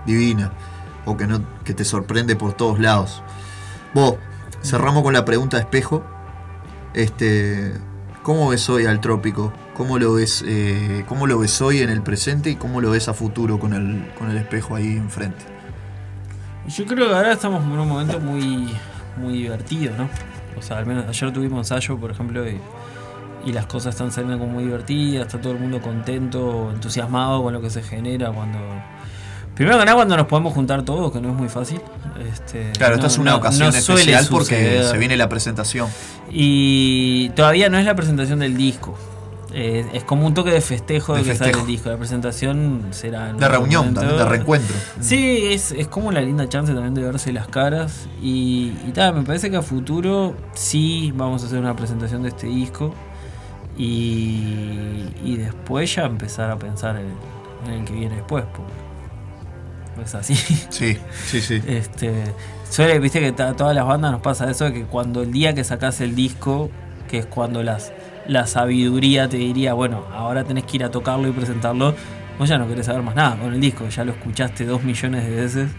divina 0.06 0.50
o 1.04 1.16
que 1.16 1.26
no 1.26 1.40
que 1.64 1.74
te 1.74 1.84
sorprende 1.84 2.36
por 2.36 2.54
todos 2.54 2.78
lados. 2.80 3.22
Vos, 3.92 4.16
cerramos 4.62 5.02
con 5.02 5.12
la 5.12 5.24
pregunta 5.24 5.56
de 5.56 5.64
espejo. 5.64 6.02
Este, 6.94 7.74
¿cómo 8.26 8.48
ves 8.48 8.68
hoy 8.68 8.86
al 8.86 9.00
trópico? 9.00 9.52
¿Cómo 9.72 10.00
lo 10.00 10.14
ves, 10.14 10.42
eh, 10.44 11.04
cómo 11.06 11.28
lo 11.28 11.38
ves 11.38 11.62
hoy 11.62 11.78
en 11.78 11.90
el 11.90 12.02
presente 12.02 12.50
y 12.50 12.56
cómo 12.56 12.80
lo 12.80 12.90
ves 12.90 13.06
a 13.06 13.14
futuro 13.14 13.60
con 13.60 13.72
el, 13.72 14.12
con 14.18 14.28
el 14.28 14.36
espejo 14.36 14.74
ahí 14.74 14.96
enfrente? 14.96 15.44
Yo 16.66 16.84
creo 16.86 17.06
que 17.06 17.14
ahora 17.14 17.34
estamos 17.34 17.62
en 17.62 17.70
un 17.70 17.88
momento 17.88 18.18
muy, 18.18 18.68
muy 19.16 19.34
divertido, 19.34 19.96
¿no? 19.96 20.08
O 20.58 20.62
sea, 20.62 20.78
al 20.78 20.86
menos 20.86 21.06
ayer 21.06 21.32
tuvimos 21.32 21.70
ensayo, 21.70 21.96
por 21.98 22.10
ejemplo, 22.10 22.44
y, 22.50 22.60
y 23.44 23.52
las 23.52 23.66
cosas 23.66 23.94
están 23.94 24.10
saliendo 24.10 24.40
como 24.40 24.54
muy 24.54 24.64
divertidas, 24.64 25.26
está 25.26 25.40
todo 25.40 25.52
el 25.52 25.60
mundo 25.60 25.80
contento, 25.80 26.72
entusiasmado 26.74 27.44
con 27.44 27.52
lo 27.52 27.60
que 27.60 27.70
se 27.70 27.80
genera 27.80 28.32
cuando... 28.32 28.58
Primero 29.56 29.78
que 29.78 29.84
nada 29.86 29.96
cuando 29.96 30.16
nos 30.16 30.26
podemos 30.26 30.52
juntar 30.54 30.82
todos, 30.84 31.10
que 31.12 31.20
no 31.20 31.30
es 31.30 31.34
muy 31.34 31.48
fácil. 31.48 31.80
Este, 32.32 32.70
Claro, 32.76 32.92
no- 32.96 33.00
esta 33.00 33.06
es 33.08 33.18
una 33.18 33.30
no- 33.32 33.36
ocasión 33.38 33.70
no 33.72 33.76
especial 33.76 34.26
porque 34.30 34.82
se 34.88 34.98
viene 34.98 35.16
la 35.16 35.28
presentación. 35.28 35.88
Y 36.30 37.30
todavía 37.30 37.68
no 37.70 37.78
es 37.78 37.84
la 37.86 37.94
presentación 37.96 38.38
del 38.38 38.56
disco. 38.56 38.96
Eh, 39.58 39.86
es 39.94 40.04
como 40.04 40.26
un 40.26 40.34
toque 40.34 40.50
de 40.50 40.60
festejo 40.60 41.14
de, 41.14 41.22
De 41.22 41.30
que 41.30 41.36
sale 41.36 41.52
el 41.52 41.66
disco. 41.66 41.88
La 41.88 41.96
presentación 41.96 42.88
será. 42.90 43.30
en 43.30 43.38
De 43.38 43.48
reunión, 43.48 43.80
momento. 43.86 44.00
también, 44.00 44.18
de 44.18 44.28
reencuentro. 44.28 44.76
Sí, 45.00 45.46
es, 45.50 45.72
es 45.72 45.88
como 45.88 46.12
la 46.12 46.20
linda 46.20 46.46
chance 46.46 46.74
también 46.74 46.92
de 46.92 47.02
verse 47.02 47.32
las 47.32 47.48
caras. 47.48 48.06
Y, 48.22 48.74
y 48.86 48.90
tal, 48.92 49.14
me 49.14 49.22
parece 49.22 49.50
que 49.50 49.56
a 49.56 49.62
futuro 49.62 50.34
sí 50.52 51.12
vamos 51.16 51.42
a 51.42 51.46
hacer 51.46 51.58
una 51.58 51.74
presentación 51.74 52.22
de 52.24 52.28
este 52.28 52.48
disco. 52.48 52.92
Y, 53.78 55.06
y 55.24 55.36
después 55.38 55.94
ya 55.94 56.02
empezar 56.04 56.50
a 56.50 56.58
pensar 56.58 56.96
en, 56.96 57.06
en 57.72 57.80
el 57.80 57.84
que 57.86 57.92
viene 57.94 58.16
después. 58.16 58.44
Porque 58.54 58.72
es 60.02 60.14
así. 60.14 60.34
Sí, 60.70 60.98
sí, 61.26 61.40
sí. 61.40 61.62
Este, 61.66 62.12
suele, 62.70 62.98
viste 62.98 63.20
que 63.20 63.42
a 63.42 63.54
todas 63.54 63.74
las 63.74 63.86
bandas 63.86 64.12
nos 64.12 64.20
pasa 64.20 64.50
eso, 64.50 64.64
de 64.64 64.72
que 64.72 64.82
cuando 64.84 65.22
el 65.22 65.32
día 65.32 65.54
que 65.54 65.64
sacas 65.64 66.00
el 66.00 66.14
disco, 66.14 66.70
que 67.08 67.18
es 67.18 67.26
cuando 67.26 67.62
las, 67.62 67.92
la 68.26 68.46
sabiduría 68.46 69.28
te 69.28 69.36
diría, 69.36 69.74
bueno, 69.74 70.04
ahora 70.12 70.44
tenés 70.44 70.64
que 70.64 70.76
ir 70.76 70.84
a 70.84 70.90
tocarlo 70.90 71.28
y 71.28 71.32
presentarlo, 71.32 71.94
vos 72.38 72.48
ya 72.48 72.58
no 72.58 72.68
querés 72.68 72.86
saber 72.86 73.02
más 73.02 73.14
nada 73.14 73.36
con 73.36 73.54
el 73.54 73.60
disco, 73.60 73.88
ya 73.88 74.04
lo 74.04 74.12
escuchaste 74.12 74.64
dos 74.66 74.82
millones 74.82 75.24
de 75.24 75.34
veces. 75.34 75.70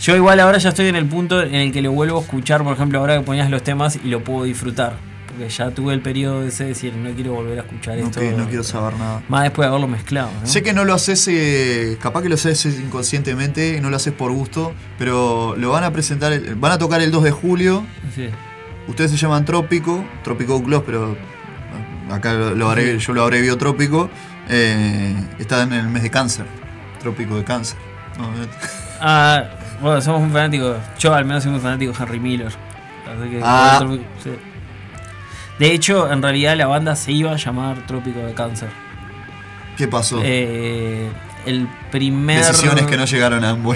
Yo 0.00 0.16
igual 0.16 0.40
ahora 0.40 0.58
ya 0.58 0.70
estoy 0.70 0.88
en 0.88 0.96
el 0.96 1.06
punto 1.06 1.42
en 1.42 1.54
el 1.54 1.72
que 1.72 1.80
lo 1.80 1.92
vuelvo 1.92 2.18
a 2.18 2.22
escuchar, 2.22 2.62
por 2.62 2.74
ejemplo, 2.74 2.98
ahora 2.98 3.18
que 3.18 3.24
ponías 3.24 3.50
los 3.50 3.62
temas 3.62 3.98
y 4.02 4.08
lo 4.08 4.22
puedo 4.22 4.44
disfrutar. 4.44 5.13
Porque 5.36 5.48
ya 5.48 5.70
tuve 5.70 5.94
el 5.94 6.00
periodo 6.00 6.44
ese 6.44 6.62
de 6.64 6.68
decir, 6.70 6.94
no 6.94 7.10
quiero 7.10 7.32
volver 7.34 7.58
a 7.58 7.62
escuchar 7.62 7.98
No, 7.98 8.04
esto. 8.06 8.20
que- 8.20 8.30
no 8.32 8.46
quiero 8.46 8.62
saber 8.62 8.96
nada. 8.96 9.22
Más 9.28 9.42
después 9.42 9.66
de 9.66 9.68
haberlo 9.70 9.88
mezclado. 9.88 10.30
¿no? 10.40 10.46
Sé 10.46 10.62
que 10.62 10.72
no 10.72 10.84
lo 10.84 10.94
haces, 10.94 11.26
eh, 11.28 11.96
capaz 12.00 12.22
que 12.22 12.28
lo 12.28 12.36
haces 12.36 12.64
inconscientemente, 12.66 13.80
no 13.80 13.90
lo 13.90 13.96
haces 13.96 14.12
por 14.12 14.30
gusto, 14.30 14.72
pero 14.98 15.56
lo 15.56 15.70
van 15.70 15.82
a 15.82 15.92
presentar, 15.92 16.38
van 16.56 16.72
a 16.72 16.78
tocar 16.78 17.00
el 17.00 17.10
2 17.10 17.24
de 17.24 17.30
julio. 17.32 17.84
Sí. 18.14 18.28
Ustedes 18.86 19.10
se 19.10 19.16
llaman 19.16 19.44
Trópico, 19.44 20.04
Trópico 20.22 20.60
Gloss, 20.60 20.82
pero 20.86 21.16
acá 22.10 22.32
lo, 22.34 22.54
lo 22.54 22.70
abrevi- 22.72 22.98
yo 22.98 23.12
lo 23.12 23.22
abrevio 23.24 23.56
Trópico. 23.58 24.10
Eh, 24.48 25.16
está 25.40 25.62
en 25.62 25.72
el 25.72 25.88
mes 25.88 26.02
de 26.04 26.10
cáncer, 26.10 26.46
Trópico 27.00 27.36
de 27.36 27.44
cáncer. 27.44 27.76
No, 28.18 28.26
eh, 28.42 28.46
Ah, 29.00 29.42
bueno, 29.82 30.00
somos 30.00 30.20
muy 30.22 30.30
fanáticos. 30.30 30.76
Yo 30.98 31.12
al 31.12 31.24
menos 31.24 31.42
soy 31.42 31.50
muy 31.52 31.60
fanático 31.60 31.92
de 31.92 32.02
Henry 32.04 32.20
Miller. 32.20 32.46
Así 32.48 33.30
que- 33.30 33.40
Ah. 33.42 33.80
sí. 34.22 34.30
De 35.58 35.72
hecho, 35.72 36.10
en 36.10 36.22
realidad 36.22 36.56
la 36.56 36.66
banda 36.66 36.96
se 36.96 37.12
iba 37.12 37.32
a 37.32 37.36
llamar 37.36 37.86
Trópico 37.86 38.20
de 38.20 38.34
Cáncer. 38.34 38.70
¿Qué 39.76 39.88
pasó? 39.88 40.20
Eh, 40.22 41.08
el 41.46 41.68
primer. 41.90 42.38
Decisiones 42.44 42.86
que 42.86 42.96
no 42.96 43.04
llegaron 43.04 43.44
a 43.44 43.54
mismo 43.54 43.74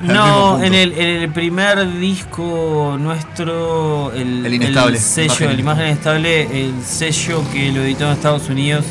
No, 0.00 0.62
en 0.62 0.74
el, 0.74 0.92
en 0.92 1.22
el 1.22 1.30
primer 1.30 1.98
disco 1.98 2.96
nuestro, 2.98 4.12
el, 4.12 4.44
El 4.44 4.54
Inestable, 4.54 4.98
sello, 4.98 5.34
Imagen 5.34 5.50
el 5.50 5.60
Imagen 5.60 5.86
Estable, 5.86 6.66
el 6.66 6.82
sello 6.82 7.42
que 7.52 7.72
lo 7.72 7.82
editó 7.82 8.04
en 8.06 8.12
Estados 8.12 8.48
Unidos, 8.48 8.84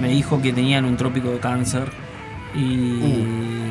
me 0.00 0.08
dijo 0.08 0.40
que 0.40 0.52
tenían 0.52 0.84
un 0.84 0.96
trópico 0.96 1.30
de 1.30 1.38
cáncer. 1.38 1.90
Y, 2.54 3.70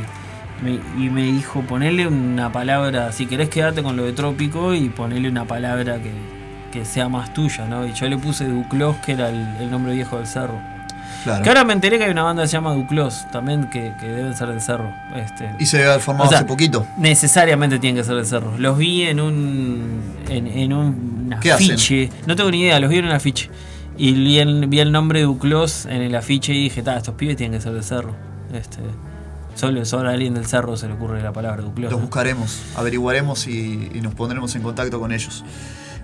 me, 0.63 0.79
y 0.97 1.09
me 1.09 1.23
dijo, 1.23 1.61
ponele 1.61 2.07
una 2.07 2.51
palabra, 2.51 3.11
si 3.11 3.25
querés 3.25 3.49
quedarte 3.49 3.83
con 3.83 3.97
lo 3.97 4.03
de 4.03 4.13
trópico 4.13 4.73
y 4.73 4.89
ponele 4.89 5.27
una 5.29 5.45
palabra 5.45 6.01
que, 6.01 6.11
que 6.69 6.85
sea 6.85 7.09
más 7.09 7.33
tuya, 7.33 7.65
¿no? 7.65 7.85
Y 7.85 7.93
yo 7.93 8.07
le 8.07 8.17
puse 8.17 8.45
Duclos, 8.45 8.95
que 8.97 9.13
era 9.13 9.29
el, 9.29 9.57
el 9.59 9.69
nombre 9.71 9.93
viejo 9.93 10.17
del 10.17 10.27
cerro. 10.27 10.59
Claro. 11.23 11.43
Que 11.43 11.49
ahora 11.49 11.65
me 11.65 11.73
enteré 11.73 11.97
que 11.97 12.05
hay 12.05 12.11
una 12.11 12.23
banda 12.23 12.43
que 12.43 12.47
se 12.47 12.53
llama 12.53 12.73
Duclos, 12.73 13.25
también 13.31 13.69
que, 13.69 13.93
que 13.99 14.07
deben 14.07 14.35
ser 14.37 14.47
del 14.47 14.61
cerro. 14.61 14.89
Este, 15.15 15.53
Y 15.59 15.65
se 15.65 15.77
había 15.83 15.99
formado 15.99 16.27
o 16.27 16.29
sea, 16.29 16.39
hace 16.39 16.47
poquito. 16.47 16.87
Necesariamente 16.97 17.77
tienen 17.79 17.97
que 18.01 18.05
ser 18.05 18.15
del 18.15 18.25
cerro. 18.25 18.57
Los 18.57 18.77
vi 18.77 19.03
en 19.03 19.19
un. 19.19 20.01
en, 20.29 20.47
en 20.47 20.71
un 20.73 21.35
afiche. 21.41 22.09
No 22.25 22.35
tengo 22.37 22.49
ni 22.51 22.61
idea, 22.61 22.79
los 22.79 22.89
vi 22.89 22.99
en 22.99 23.05
un 23.05 23.11
afiche. 23.11 23.49
Y 23.97 24.13
vi 24.13 24.39
el, 24.39 24.67
vi 24.67 24.79
el 24.79 24.93
nombre 24.93 25.19
de 25.19 25.25
Duclos 25.25 25.85
en 25.85 26.01
el 26.01 26.15
afiche 26.15 26.53
y 26.53 26.63
dije, 26.63 26.81
estos 26.85 27.15
pibes 27.15 27.35
tienen 27.35 27.59
que 27.59 27.63
ser 27.63 27.73
del 27.73 27.83
cerro. 27.83 28.15
Este, 28.53 28.79
solo, 29.55 29.83
solo 29.83 30.07
a 30.09 30.13
alguien 30.13 30.35
del 30.35 30.45
cerro 30.45 30.77
se 30.77 30.87
le 30.87 30.93
ocurre 30.93 31.21
la 31.21 31.33
palabra 31.33 31.61
Duclos. 31.61 31.91
Los 31.91 31.99
¿no? 31.99 32.05
buscaremos, 32.07 32.61
averiguaremos 32.77 33.45
y, 33.47 33.91
y 33.93 33.99
nos 33.99 34.13
pondremos 34.13 34.55
en 34.55 34.61
contacto 34.61 35.01
con 35.01 35.11
ellos. 35.11 35.43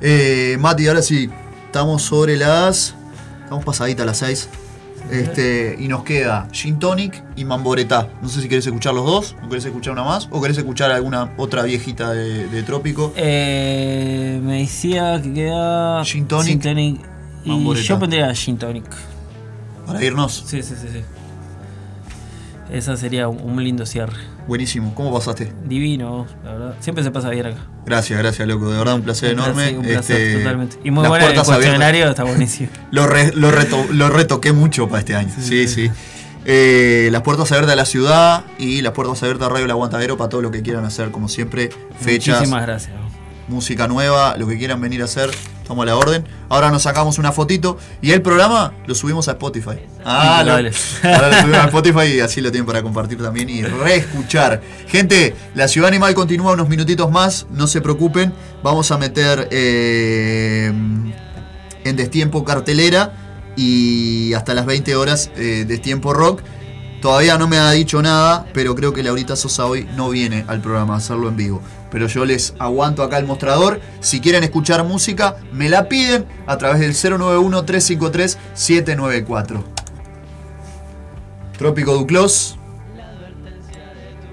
Eh, 0.02 0.58
Mati, 0.60 0.88
ahora 0.88 1.02
sí, 1.02 1.30
estamos 1.66 2.02
sobre 2.04 2.38
las. 2.38 2.96
Estamos 3.44 3.64
pasadita 3.64 4.04
a 4.04 4.06
las 4.06 4.18
6. 4.18 4.50
Este, 5.12 5.76
y 5.80 5.88
nos 5.88 6.04
queda 6.04 6.48
Gin 6.52 6.80
Tonic 6.80 7.24
y 7.36 7.46
Mamboretá. 7.46 8.10
No 8.24 8.30
sé 8.30 8.42
si 8.42 8.50
querés 8.50 8.66
escuchar 8.66 8.96
los 8.96 9.06
dos, 9.06 9.36
o 9.46 9.50
querés 9.50 9.66
escuchar 9.66 9.94
una 9.94 10.04
más, 10.04 10.28
o 10.32 10.42
querés 10.42 10.58
escuchar 10.58 10.92
alguna 10.92 11.32
otra 11.38 11.62
viejita 11.62 12.12
de, 12.12 12.48
de 12.48 12.64
Trópico. 12.64 13.14
Eh, 13.16 14.40
me 14.44 14.60
decía 14.62 15.22
que 15.22 15.32
queda. 15.32 16.04
Gin 16.04 16.26
tonic, 16.28 16.66
y 17.44 17.50
Mamboreta. 17.50 17.86
yo 17.86 18.00
pondría 18.00 18.34
Gin 18.34 18.58
Tonic. 18.58 18.86
Para 19.86 20.04
irnos. 20.04 20.44
Sí, 20.48 20.64
sí, 20.64 20.74
sí, 20.82 20.88
sí. 20.92 21.02
Esa 22.72 22.98
sería 22.98 23.28
un, 23.28 23.64
lindo 23.64 23.86
cierre. 23.86 24.18
Buenísimo, 24.48 24.94
¿cómo 24.96 25.14
pasaste? 25.14 25.54
Divino, 25.66 26.26
la 26.44 26.52
verdad. 26.52 26.76
Siempre 26.80 27.04
se 27.04 27.12
pasa 27.12 27.30
bien 27.30 27.46
acá. 27.46 27.60
Gracias, 27.86 28.18
gracias, 28.20 28.48
loco. 28.48 28.70
De 28.72 28.78
verdad, 28.78 28.96
un 28.96 29.02
placer 29.04 29.32
Un 29.38 29.44
placer, 29.44 29.54
enorme. 29.70 29.78
un 29.80 29.86
placer, 29.94 30.22
Este, 30.22 30.38
totalmente. 30.40 30.78
Y 30.84 30.92
muy 30.92 31.08
bueno 31.08 31.28
el 31.28 31.34
cuestionario, 31.42 32.10
está 32.10 32.24
buenísimo. 32.24 32.70
Lo, 32.92 33.06
re- 33.08 33.32
lo, 33.36 33.52
reto- 33.52 33.88
lo 33.92 34.10
retoqué 34.10 34.52
mucho 34.52 34.88
para 34.88 35.00
este 35.00 35.16
año. 35.16 35.32
Sí, 35.40 35.68
sí. 35.68 35.92
Eh, 36.48 37.10
las 37.12 37.22
puertas 37.24 37.52
abiertas 37.52 37.74
a 37.74 37.76
la 37.76 37.86
ciudad 37.86 38.46
y 38.60 38.82
las 38.82 38.94
puertas 38.94 39.22
abiertas 39.24 39.48
a 39.48 39.50
Radio 39.50 39.66
El 39.66 39.72
Aguantadero 39.72 40.18
para 40.18 40.30
todo 40.30 40.42
lo 40.42 40.52
que 40.52 40.62
quieran 40.62 40.86
hacer, 40.86 41.12
como 41.12 41.28
siempre. 41.28 41.70
Fechas. 42.00 42.38
Muchísimas 42.38 42.62
gracias. 42.64 42.94
Música 43.48 43.88
nueva, 43.88 44.36
lo 44.38 44.48
que 44.48 44.58
quieran 44.58 44.82
venir 44.82 45.02
a 45.02 45.06
hacer, 45.06 45.30
estamos 45.62 45.84
a 45.84 45.86
la 45.86 45.96
orden. 45.96 46.26
Ahora 46.50 46.72
nos 46.72 46.84
sacamos 46.84 47.18
una 47.18 47.32
fotito 47.32 47.78
y 48.02 48.12
el 48.12 48.22
programa 48.22 48.74
lo 48.86 48.96
subimos 48.96 49.28
a 49.28 49.32
Spotify. 49.32 49.80
Ah, 50.04 50.44
lo, 50.46 50.52
ahora 51.10 51.30
lo 51.30 51.42
subimos 51.42 51.60
a 51.60 51.66
Spotify 51.66 52.08
y 52.16 52.20
así 52.20 52.42
lo 52.42 52.52
tienen 52.52 52.66
para 52.66 52.82
compartir 52.84 53.22
también 53.22 53.50
y 53.50 53.64
reescuchar. 53.64 54.62
Gente, 54.88 55.36
la 55.54 55.68
Ciudad 55.68 55.88
Animal 55.88 56.14
continúa 56.14 56.54
unos 56.54 56.70
minutitos 56.70 57.12
más, 57.12 57.48
no 57.52 57.68
se 57.68 57.82
preocupen, 57.82 58.34
vamos 58.64 58.92
a 58.92 58.98
meter 58.98 59.48
eh, 59.52 60.72
en 61.84 61.96
Destiempo 61.96 62.44
cartelera 62.44 63.14
y 63.56 64.34
hasta 64.34 64.54
las 64.54 64.66
20 64.66 64.96
horas 64.96 65.32
eh, 65.36 65.66
Destiempo 65.68 66.14
rock. 66.14 66.42
Todavía 67.02 67.38
no 67.38 67.48
me 67.48 67.58
ha 67.58 67.70
dicho 67.72 68.02
nada, 68.02 68.48
pero 68.54 68.74
creo 68.74 68.92
que 68.92 69.04
Laurita 69.04 69.36
Sosa 69.36 69.68
hoy 69.68 69.88
no 69.96 70.10
viene 70.10 70.44
al 70.48 70.60
programa 70.62 70.96
a 70.96 70.98
hacerlo 70.98 71.30
en 71.30 71.36
vivo. 71.36 71.62
Pero 71.96 72.08
yo 72.08 72.26
les 72.26 72.54
aguanto 72.60 73.04
acá 73.04 73.18
el 73.20 73.26
mostrador. 73.26 73.80
Si 74.02 74.20
quieren 74.20 74.44
escuchar 74.44 74.84
música, 74.84 75.38
me 75.54 75.70
la 75.70 75.88
piden 75.88 76.26
a 76.46 76.58
través 76.58 76.82
del 76.82 76.92
091-353-794. 76.92 79.64
Trópico 81.58 81.94
Duclos. 81.94 82.60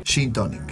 Gin 0.02 0.32
Tonic. 0.32 0.71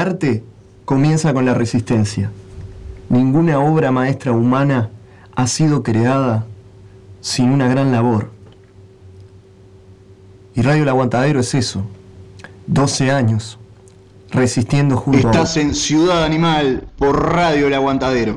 Arte 0.00 0.42
comienza 0.84 1.32
con 1.32 1.44
la 1.44 1.54
resistencia. 1.54 2.30
Ninguna 3.08 3.60
obra 3.60 3.90
maestra 3.90 4.32
humana 4.32 4.90
ha 5.34 5.46
sido 5.46 5.82
creada 5.82 6.46
sin 7.20 7.50
una 7.50 7.68
gran 7.68 7.92
labor. 7.92 8.30
Y 10.54 10.62
Radio 10.62 10.82
El 10.82 10.88
Aguantadero 10.88 11.40
es 11.40 11.54
eso. 11.54 11.82
12 12.66 13.10
años 13.10 13.58
resistiendo 14.30 14.96
junto 14.96 15.28
a 15.28 15.30
Estás 15.32 15.56
en 15.56 15.74
Ciudad 15.74 16.24
Animal 16.24 16.84
por 16.96 17.32
Radio 17.32 17.66
El 17.66 17.74
Aguantadero. 17.74 18.36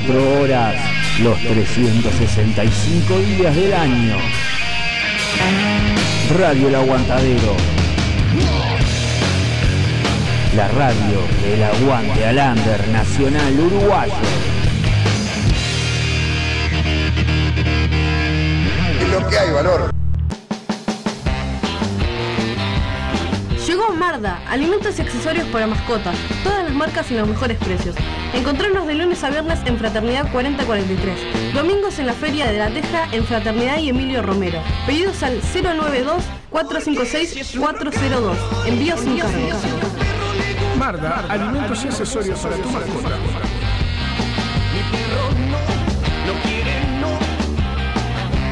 24 0.00 0.40
horas, 0.40 0.76
los 1.20 1.36
365 1.40 3.18
días 3.18 3.54
del 3.54 3.72
año. 3.72 4.16
Radio 6.38 6.68
El 6.68 6.74
Aguantadero. 6.76 7.56
La 10.54 10.68
radio 10.68 11.20
del 11.42 11.62
aguante 11.62 12.26
al 12.26 12.38
under 12.38 12.88
nacional 12.88 13.60
uruguayo. 13.60 14.14
En 19.00 19.10
lo 19.10 19.28
que 19.28 19.38
hay 19.38 19.50
valor. 19.50 19.90
Llegó 23.66 23.92
Marda, 23.94 24.40
alimentos 24.48 24.98
y 24.98 25.02
accesorios 25.02 25.46
para 25.48 25.66
mascotas, 25.66 26.16
todas 26.44 26.64
las 26.64 26.72
marcas 26.72 27.10
y 27.10 27.14
los 27.14 27.28
mejores 27.28 27.58
precios. 27.58 27.96
Encontrarnos 28.34 28.86
de 28.86 28.94
lunes 28.94 29.24
a 29.24 29.30
viernes 29.30 29.58
en 29.64 29.78
Fraternidad 29.78 30.30
4043, 30.30 31.54
domingos 31.54 31.98
en 31.98 32.04
la 32.06 32.12
Feria 32.12 32.46
de 32.46 32.58
la 32.58 32.68
Teja 32.68 33.08
en 33.12 33.24
Fraternidad 33.24 33.78
y 33.78 33.88
Emilio 33.88 34.20
Romero. 34.22 34.60
Pedidos 34.86 35.22
al 35.22 35.40
092-456-402. 35.42 38.36
Envíos 38.66 39.00
sin 39.00 39.18
cargo. 39.18 39.38
Marda, 40.78 41.24
alimentos 41.28 41.82
y 41.84 41.88
accesorios 41.88 42.38
para 42.40 42.56
tu 42.56 42.68
mascota. 42.70 43.08
No 46.26 46.32
quiere 46.42 46.80
no, 47.00 47.18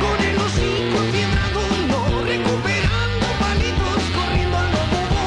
con 0.01 0.19
el 0.25 0.37
hocico 0.37 0.99
no, 1.89 2.01
recuperando 2.25 3.27
palitos, 3.39 4.03
corriendo 4.15 4.57
a 4.57 4.63
lo 4.63 4.83
bobo, 4.91 5.21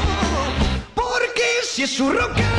porque 0.96 1.46
si 1.64 1.84
es 1.84 1.92
su 1.92 2.10
rock 2.12 2.32
and 2.32 2.40
roll. 2.40 2.59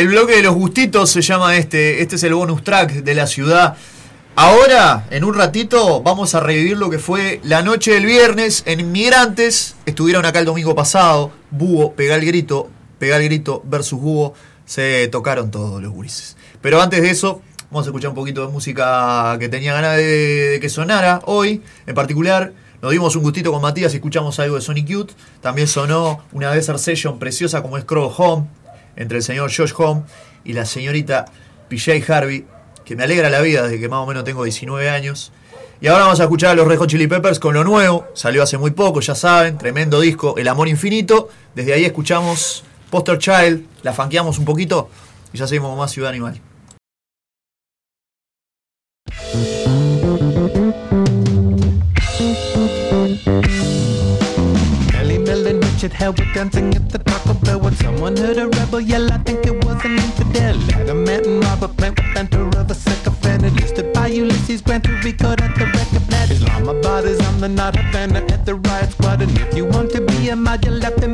El 0.00 0.08
bloque 0.08 0.36
de 0.36 0.42
los 0.42 0.54
gustitos 0.54 1.10
se 1.10 1.20
llama 1.20 1.58
este. 1.58 2.00
Este 2.00 2.16
es 2.16 2.22
el 2.22 2.32
bonus 2.32 2.64
track 2.64 2.90
de 2.90 3.14
la 3.14 3.26
ciudad. 3.26 3.76
Ahora, 4.34 5.04
en 5.10 5.24
un 5.24 5.34
ratito, 5.34 6.02
vamos 6.02 6.34
a 6.34 6.40
revivir 6.40 6.78
lo 6.78 6.88
que 6.88 6.98
fue 6.98 7.38
la 7.44 7.60
noche 7.60 7.92
del 7.92 8.06
viernes 8.06 8.62
en 8.64 8.92
Migrantes. 8.92 9.76
Estuvieron 9.84 10.24
acá 10.24 10.38
el 10.38 10.46
domingo 10.46 10.74
pasado. 10.74 11.32
Búho, 11.50 11.92
pega 11.92 12.14
el 12.14 12.24
grito, 12.24 12.70
pega 12.98 13.18
el 13.18 13.24
grito 13.24 13.62
versus 13.66 14.00
Búho. 14.00 14.32
Se 14.64 15.06
tocaron 15.08 15.50
todos 15.50 15.82
los 15.82 15.92
gurises. 15.92 16.34
Pero 16.62 16.80
antes 16.80 17.02
de 17.02 17.10
eso, 17.10 17.42
vamos 17.70 17.86
a 17.86 17.90
escuchar 17.90 18.08
un 18.08 18.16
poquito 18.16 18.46
de 18.46 18.50
música 18.50 19.36
que 19.38 19.50
tenía 19.50 19.74
ganas 19.74 19.98
de, 19.98 20.60
que 20.62 20.70
sonara 20.70 21.20
hoy. 21.26 21.60
En 21.86 21.94
particular, 21.94 22.54
nos 22.80 22.90
dimos 22.92 23.14
un 23.16 23.22
gustito 23.22 23.52
con 23.52 23.60
Matías 23.60 23.92
y 23.92 23.96
escuchamos 23.96 24.40
algo 24.40 24.54
de 24.54 24.62
Sonic 24.62 24.86
Youth. 24.86 25.10
También 25.42 25.68
sonó 25.68 26.24
una 26.32 26.50
Desert 26.52 26.78
Session 26.78 27.18
preciosa 27.18 27.60
como 27.60 27.76
es 27.76 27.84
Crow 27.84 28.10
Home 28.16 28.59
entre 29.00 29.16
el 29.16 29.24
señor 29.24 29.50
Josh 29.52 29.72
Home 29.78 30.02
y 30.44 30.52
la 30.52 30.66
señorita 30.66 31.24
PJ 31.68 32.04
Harvey, 32.12 32.44
que 32.84 32.94
me 32.94 33.04
alegra 33.04 33.30
la 33.30 33.40
vida 33.40 33.62
desde 33.62 33.80
que 33.80 33.88
más 33.88 34.00
o 34.00 34.06
menos 34.06 34.24
tengo 34.24 34.44
19 34.44 34.90
años. 34.90 35.32
Y 35.80 35.86
ahora 35.86 36.04
vamos 36.04 36.20
a 36.20 36.24
escuchar 36.24 36.50
a 36.50 36.54
los 36.54 36.68
Red 36.68 36.86
Chili 36.86 37.06
Peppers 37.06 37.38
con 37.38 37.54
lo 37.54 37.64
nuevo, 37.64 38.06
salió 38.12 38.42
hace 38.42 38.58
muy 38.58 38.72
poco, 38.72 39.00
ya 39.00 39.14
saben, 39.14 39.56
tremendo 39.56 39.98
disco, 40.00 40.34
El 40.36 40.46
Amor 40.48 40.68
Infinito. 40.68 41.30
Desde 41.54 41.72
ahí 41.72 41.86
escuchamos 41.86 42.62
Poster 42.90 43.16
Child, 43.16 43.64
la 43.82 43.94
fanqueamos 43.94 44.38
un 44.38 44.44
poquito 44.44 44.90
y 45.32 45.38
ya 45.38 45.46
seguimos 45.46 45.76
más 45.78 45.90
Ciudad 45.90 46.10
Animal. 46.10 46.49
should 55.80 55.92
help 55.94 56.18
with 56.18 56.34
dancing 56.34 56.74
at 56.74 56.90
the 56.90 56.98
Taco 56.98 57.32
Bell. 57.32 57.58
When 57.58 57.74
someone 57.74 58.14
heard 58.14 58.36
a 58.36 58.48
rebel 58.48 58.82
yell, 58.82 59.10
I 59.10 59.16
think 59.16 59.46
it 59.46 59.64
was 59.64 59.82
an 59.82 59.92
infidel. 59.92 60.56
Adamant 60.78 61.24
and 61.24 61.42
Robert 61.42 61.74
Plant 61.78 61.98
with 61.98 62.14
banter 62.14 62.48
of 62.60 62.70
a 62.70 62.74
sycophant. 62.74 63.44
It 63.44 63.58
used 63.58 63.76
to 63.76 63.84
buy 63.94 64.08
Ulysses 64.08 64.60
Grant 64.60 64.84
to 64.84 64.92
record 65.02 65.40
at 65.40 65.54
the 65.54 65.64
record 65.64 66.02
plant. 66.06 66.30
Islamabad 66.30 67.06
is 67.06 67.18
on 67.28 67.40
the 67.40 67.48
not 67.48 67.76
Havana 67.76 68.18
at 68.18 68.44
the 68.44 68.56
riot 68.56 68.90
squad. 68.90 69.22
And 69.22 69.32
if 69.38 69.54
you 69.54 69.64
want 69.64 69.90
to 69.92 70.02
be 70.02 70.28
a 70.28 70.36
mod, 70.36 70.66
you'll 70.66 70.82
have 70.82 70.96
to 70.96 71.08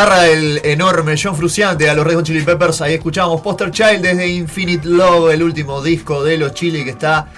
guitarra 0.00 0.22
del 0.22 0.62
enorme 0.64 1.14
John 1.22 1.36
Fruciante 1.36 1.90
a 1.90 1.94
los 1.94 2.06
Red 2.06 2.14
Hot 2.14 2.24
Chili 2.24 2.40
Peppers. 2.40 2.80
Ahí 2.80 2.94
escuchábamos 2.94 3.42
Poster 3.42 3.70
Child 3.70 4.00
desde 4.00 4.28
Infinite 4.28 4.88
Love, 4.88 5.34
el 5.34 5.42
último 5.42 5.82
disco 5.82 6.24
de 6.24 6.38
los 6.38 6.54
Chili 6.54 6.84
que 6.84 6.90
está 6.90 7.28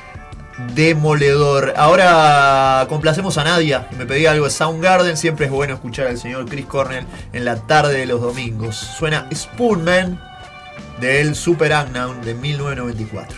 demoledor. 0.73 1.75
Ahora 1.77 2.87
complacemos 2.89 3.37
a 3.37 3.43
Nadia, 3.43 3.89
me 3.99 4.07
pedía 4.07 4.31
algo 4.31 4.45
de 4.45 4.53
Soundgarden. 4.53 5.17
Siempre 5.17 5.47
es 5.47 5.51
bueno 5.51 5.75
escuchar 5.75 6.07
al 6.07 6.19
señor 6.19 6.49
Chris 6.49 6.67
Cornell 6.67 7.05
en 7.33 7.45
la 7.45 7.57
tarde 7.57 7.99
de 7.99 8.07
los 8.07 8.21
domingos. 8.21 8.77
Suena 8.77 9.29
Spoonman 9.35 10.23
del 11.01 11.35
Super 11.35 11.73
Unknown 11.73 12.23
de 12.23 12.35
1994. 12.35 13.32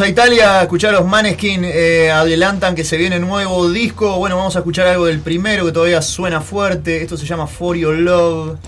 A 0.00 0.08
Italia 0.08 0.60
a 0.60 0.62
escuchar 0.62 0.94
a 0.94 0.98
los 0.98 1.06
Maneskin. 1.06 1.64
eh, 1.64 2.10
adelantan 2.10 2.74
que 2.74 2.84
se 2.84 2.96
viene 2.96 3.18
nuevo 3.18 3.68
disco. 3.70 4.18
Bueno, 4.18 4.36
vamos 4.36 4.56
a 4.56 4.60
escuchar 4.60 4.86
algo 4.86 5.06
del 5.06 5.20
primero 5.20 5.64
que 5.64 5.72
todavía 5.72 6.00
suena 6.02 6.40
fuerte. 6.40 7.02
Esto 7.02 7.16
se 7.16 7.26
llama 7.26 7.46
For 7.46 7.76
Your 7.76 7.96
Love. 7.96 8.58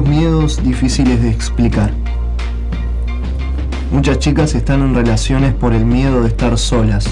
miedos 0.00 0.62
difíciles 0.62 1.20
de 1.20 1.28
explicar. 1.28 1.90
Muchas 3.92 4.18
chicas 4.18 4.54
están 4.54 4.80
en 4.80 4.94
relaciones 4.94 5.52
por 5.52 5.74
el 5.74 5.84
miedo 5.84 6.22
de 6.22 6.28
estar 6.28 6.56
solas. 6.56 7.06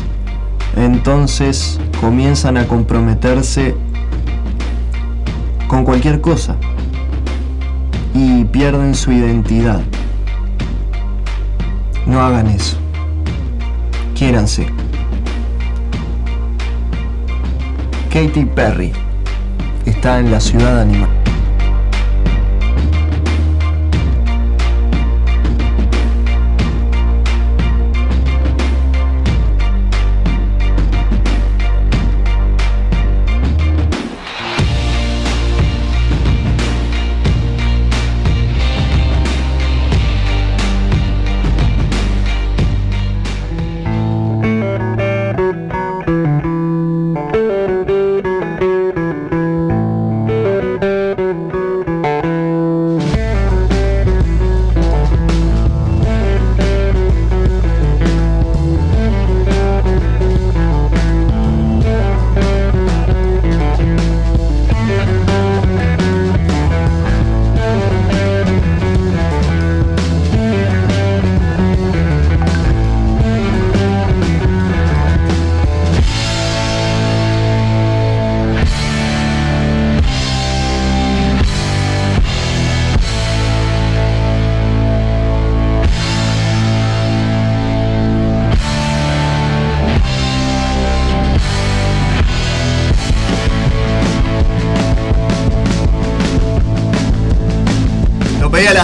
Entonces 0.77 1.79
comienzan 2.01 2.57
a 2.57 2.67
comprometerse 2.67 3.75
con 5.69 5.85
cualquier 5.85 6.23
cosa 6.23 6.57
y 8.15 8.45
pierden 8.45 8.95
su 8.95 9.13
identidad. 9.13 9.83
No 12.07 12.23
hagan 12.23 12.47
eso. 12.47 12.79
Quiéranse. 14.15 14.67
Katy 18.11 18.47
Perry 18.47 18.93
está 19.85 20.19
en 20.19 20.31
la 20.31 20.41
ciudad 20.41 20.81
animal. 20.81 21.20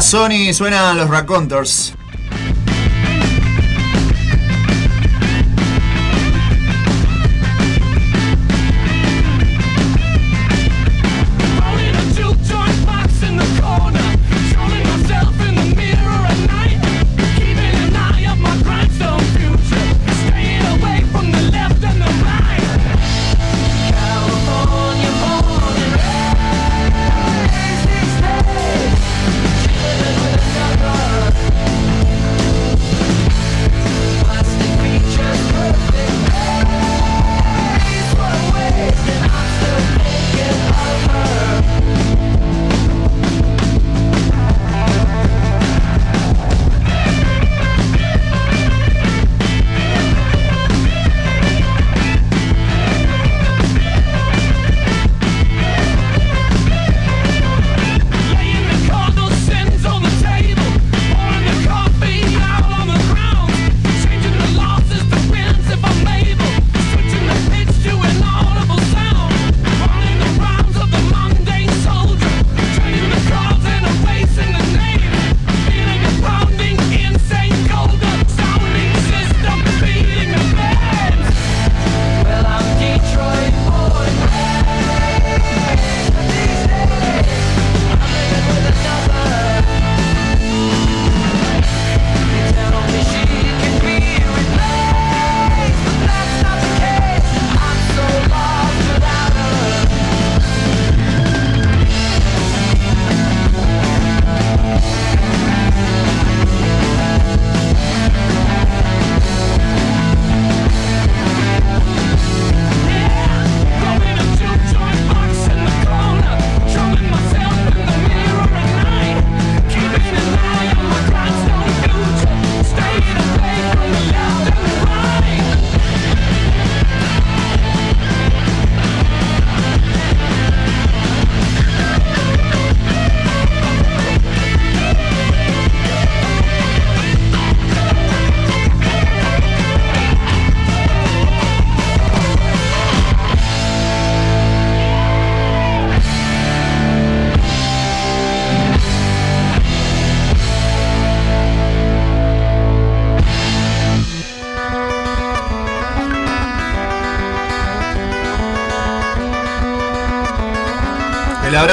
Sony 0.06 0.54
suenan 0.54 0.96
los 0.98 1.10
Racontors. 1.10 1.95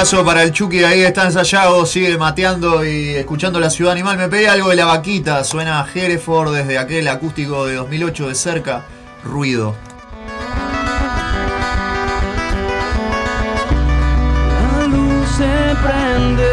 abrazo 0.04 0.26
para 0.26 0.44
el 0.44 0.52
Chucky, 0.52 0.84
ahí 0.84 1.02
está 1.02 1.24
ensayado, 1.24 1.86
sigue 1.86 2.18
mateando 2.18 2.86
y 2.86 3.12
escuchando 3.12 3.58
la 3.62 3.70
ciudad 3.70 3.94
animal. 3.94 4.18
Me 4.18 4.28
pedí 4.28 4.44
algo 4.48 4.70
de 4.70 4.76
la 4.76 4.84
vaquita, 4.84 5.46
suena 5.46 5.80
a 5.80 5.88
Hereford 5.88 6.54
desde 6.54 6.78
aquel 6.78 7.08
acústico 7.08 7.66
de 7.66 7.76
2008 7.76 8.28
de 8.28 8.36
cerca, 8.36 8.86
ruido. 9.24 9.78
La 14.78 14.88
luz 14.88 15.26
se 15.38 15.74
prende. 15.82 16.53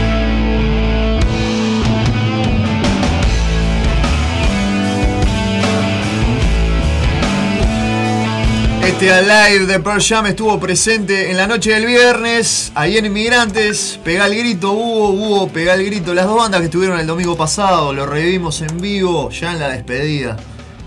Este 9.01 9.11
Alive 9.11 9.65
de 9.65 9.79
Pearl 9.79 9.99
Jam 9.99 10.27
estuvo 10.27 10.59
presente 10.59 11.31
en 11.31 11.37
la 11.37 11.47
noche 11.47 11.71
del 11.71 11.87
viernes, 11.87 12.71
ahí 12.75 12.97
en 12.97 13.07
Inmigrantes. 13.07 13.99
Pegá 14.03 14.27
el 14.27 14.37
grito, 14.37 14.73
Hugo, 14.73 15.09
Hugo, 15.09 15.47
pegá 15.47 15.73
el 15.73 15.83
grito. 15.87 16.13
Las 16.13 16.27
dos 16.27 16.37
bandas 16.37 16.59
que 16.59 16.65
estuvieron 16.65 16.99
el 16.99 17.07
domingo 17.07 17.35
pasado, 17.35 17.93
lo 17.93 18.05
revivimos 18.05 18.61
en 18.61 18.79
vivo, 18.79 19.31
ya 19.31 19.53
en 19.53 19.59
la 19.59 19.69
despedida. 19.69 20.37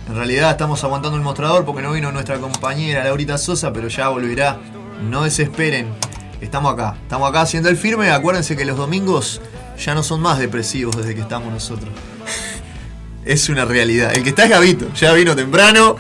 En 0.07 0.15
realidad 0.15 0.53
estamos 0.53 0.85
aguantando 0.85 1.17
el 1.17 1.25
mostrador 1.25 1.65
porque 1.65 1.83
no 1.83 1.91
vino 1.91 2.13
nuestra 2.13 2.39
compañera 2.39 3.03
Laurita 3.03 3.37
Sosa, 3.37 3.73
pero 3.73 3.89
ya 3.89 4.11
volverá. 4.11 4.61
No 5.11 5.25
desesperen, 5.25 5.89
estamos 6.41 6.73
acá. 6.73 6.97
Estamos 7.03 7.29
acá 7.29 7.41
haciendo 7.41 7.69
el 7.69 7.77
firme. 7.77 8.13
Acuérdense 8.13 8.57
que 8.57 8.65
los 8.65 8.77
domingos 8.77 9.41
ya 9.77 9.93
no 9.97 10.05
son 10.05 10.21
más 10.21 10.39
depresivos 10.39 10.97
desde 10.97 11.17
que 11.17 11.23
estamos 11.23 11.53
nosotros. 11.53 11.91
Es 13.25 13.49
una 13.49 13.65
realidad. 13.65 14.15
El 14.15 14.23
que 14.23 14.29
está 14.29 14.45
es 14.45 14.51
Gavito, 14.51 14.93
ya 14.93 15.15
vino 15.15 15.35
temprano. 15.35 15.97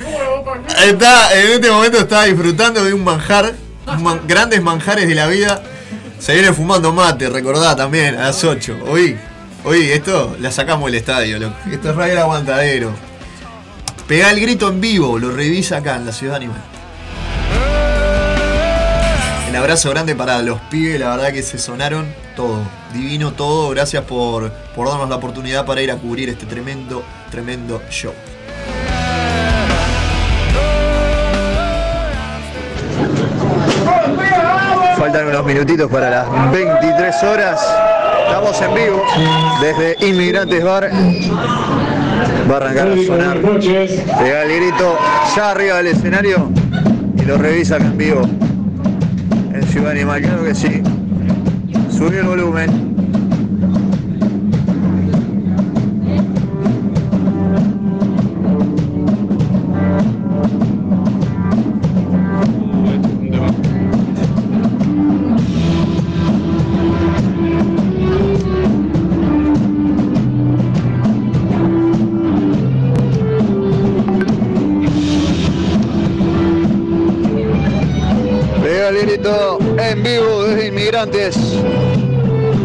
Está, 0.85 1.33
en 1.33 1.53
este 1.53 1.71
momento 1.71 1.97
está 1.97 2.25
disfrutando 2.25 2.85
de 2.85 2.93
un 2.93 3.03
manjar, 3.03 3.55
grandes 4.29 4.63
manjares 4.63 5.09
de 5.09 5.15
la 5.15 5.27
vida. 5.27 5.63
Se 6.19 6.35
viene 6.35 6.53
fumando 6.53 6.93
mate, 6.93 7.31
recordá 7.31 7.75
también, 7.75 8.17
a 8.17 8.25
las 8.25 8.45
8. 8.45 8.81
Hoy, 8.87 9.17
hoy 9.65 9.91
esto 9.93 10.37
la 10.41 10.53
sacamos 10.53 10.85
del 10.87 10.97
estadio, 10.97 11.39
loco. 11.39 11.57
Esto 11.73 11.89
es 11.89 11.97
Radio 11.97 12.21
Aguantadero. 12.21 12.93
Pegá 14.07 14.31
el 14.31 14.41
grito 14.41 14.69
en 14.69 14.83
vivo, 14.83 15.19
lo 15.19 15.31
revisa 15.31 15.79
acá 15.79 15.97
en 15.97 16.05
la 16.05 16.13
ciudad 16.13 16.37
animal. 16.37 16.61
Un 19.49 19.57
abrazo 19.57 19.89
grande 19.89 20.15
para 20.15 20.43
los 20.43 20.61
pibes, 20.71 21.01
la 21.01 21.17
verdad 21.17 21.33
que 21.33 21.43
se 21.43 21.57
sonaron 21.57 22.05
todo, 22.37 22.61
divino 22.93 23.33
todo. 23.33 23.71
Gracias 23.71 24.05
por, 24.05 24.53
por 24.77 24.87
darnos 24.87 25.09
la 25.09 25.17
oportunidad 25.17 25.65
para 25.65 25.81
ir 25.81 25.91
a 25.91 25.97
cubrir 25.97 26.29
este 26.29 26.45
tremendo, 26.45 27.03
tremendo 27.31 27.81
show. 27.89 28.13
Minutitos 35.55 35.89
para 35.89 36.11
las 36.11 36.53
23 36.53 37.23
horas. 37.23 37.65
Estamos 38.27 38.61
en 38.61 38.75
vivo 38.75 39.03
desde 39.61 40.05
Inmigrantes 40.05 40.65
Bar. 40.65 40.91
Va 42.51 42.55
a 42.55 42.57
arrancar 42.57 42.89
a 42.89 43.07
sonar. 43.07 43.39
Pega 43.39 44.43
el 44.43 44.57
grito 44.57 44.99
ya 45.37 45.53
arriba 45.53 45.77
del 45.77 45.87
escenario 45.87 46.51
y 47.17 47.23
lo 47.23 47.39
revisa 47.39 47.77
acá 47.77 47.85
en 47.85 47.97
vivo. 47.97 48.23
En 49.53 49.63
Ciudad 49.69 49.93
Animal, 49.93 50.23
claro 50.23 50.43
que 50.43 50.57
sí. 50.57 50.83
Subí 51.89 52.17
el 52.17 52.25
volumen. 52.25 52.84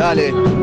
Dale. 0.10 0.59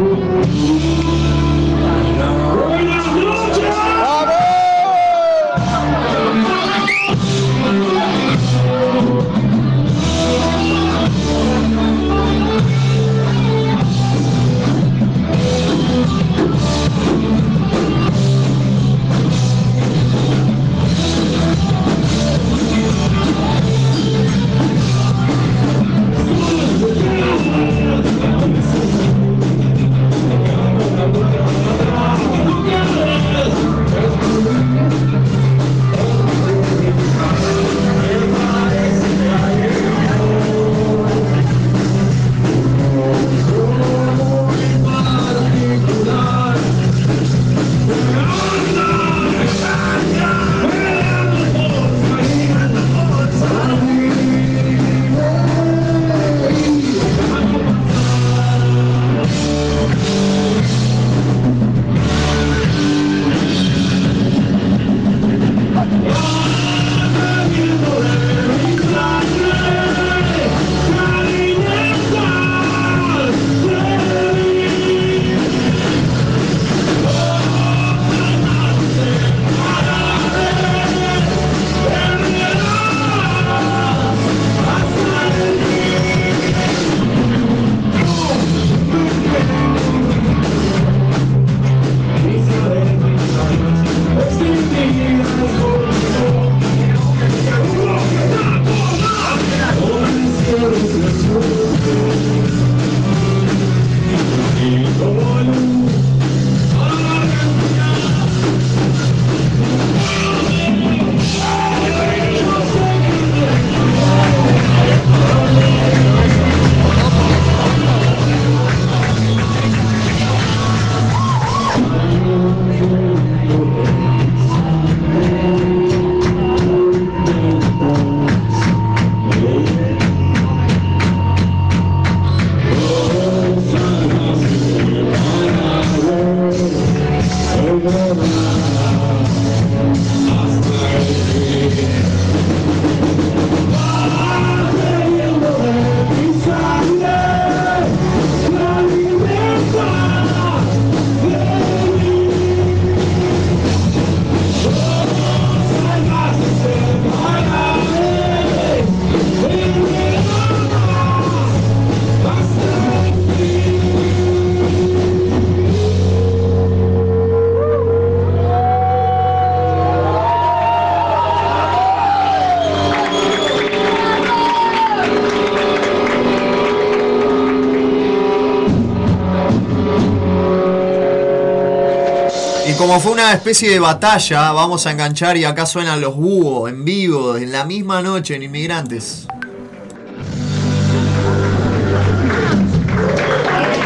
Fue 183.06 183.12
una 183.12 183.32
especie 183.34 183.70
de 183.70 183.78
batalla, 183.78 184.50
vamos 184.50 184.84
a 184.84 184.90
enganchar 184.90 185.36
y 185.36 185.44
acá 185.44 185.64
suenan 185.64 186.00
los 186.00 186.16
búhos 186.16 186.68
en 186.68 186.84
vivo, 186.84 187.36
en 187.36 187.52
la 187.52 187.64
misma 187.64 188.02
noche 188.02 188.34
en 188.34 188.42
Inmigrantes. 188.42 189.28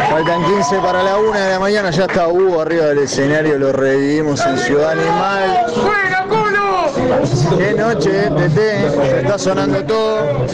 Faltan 0.08 0.42
15 0.42 0.78
para 0.78 1.02
la 1.02 1.18
1 1.18 1.32
de 1.38 1.50
la 1.50 1.58
mañana, 1.60 1.90
ya 1.90 2.06
está 2.06 2.28
Hugo 2.28 2.62
arriba 2.62 2.86
del 2.86 3.00
escenario, 3.00 3.58
lo 3.58 3.72
revivimos 3.72 4.40
en 4.46 4.56
Ciudad 4.56 4.92
Animal. 4.92 5.66
Qué 7.58 7.74
noche, 7.74 8.30
TT, 8.30 8.56
se 8.56 9.20
está 9.20 9.38
sonando 9.38 9.84
todo. 9.84 10.46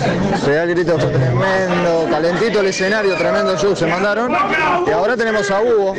Pegá 0.44 0.64
el 0.64 0.70
grito 0.70 0.98
fue 0.98 1.10
tremendo, 1.10 2.08
calentito 2.10 2.58
el 2.58 2.66
escenario, 2.66 3.14
tremendo 3.16 3.56
show 3.56 3.76
se 3.76 3.86
mandaron. 3.86 4.32
Y 4.88 4.90
ahora 4.90 5.16
tenemos 5.16 5.48
a 5.52 5.60
Hugo. 5.60 5.94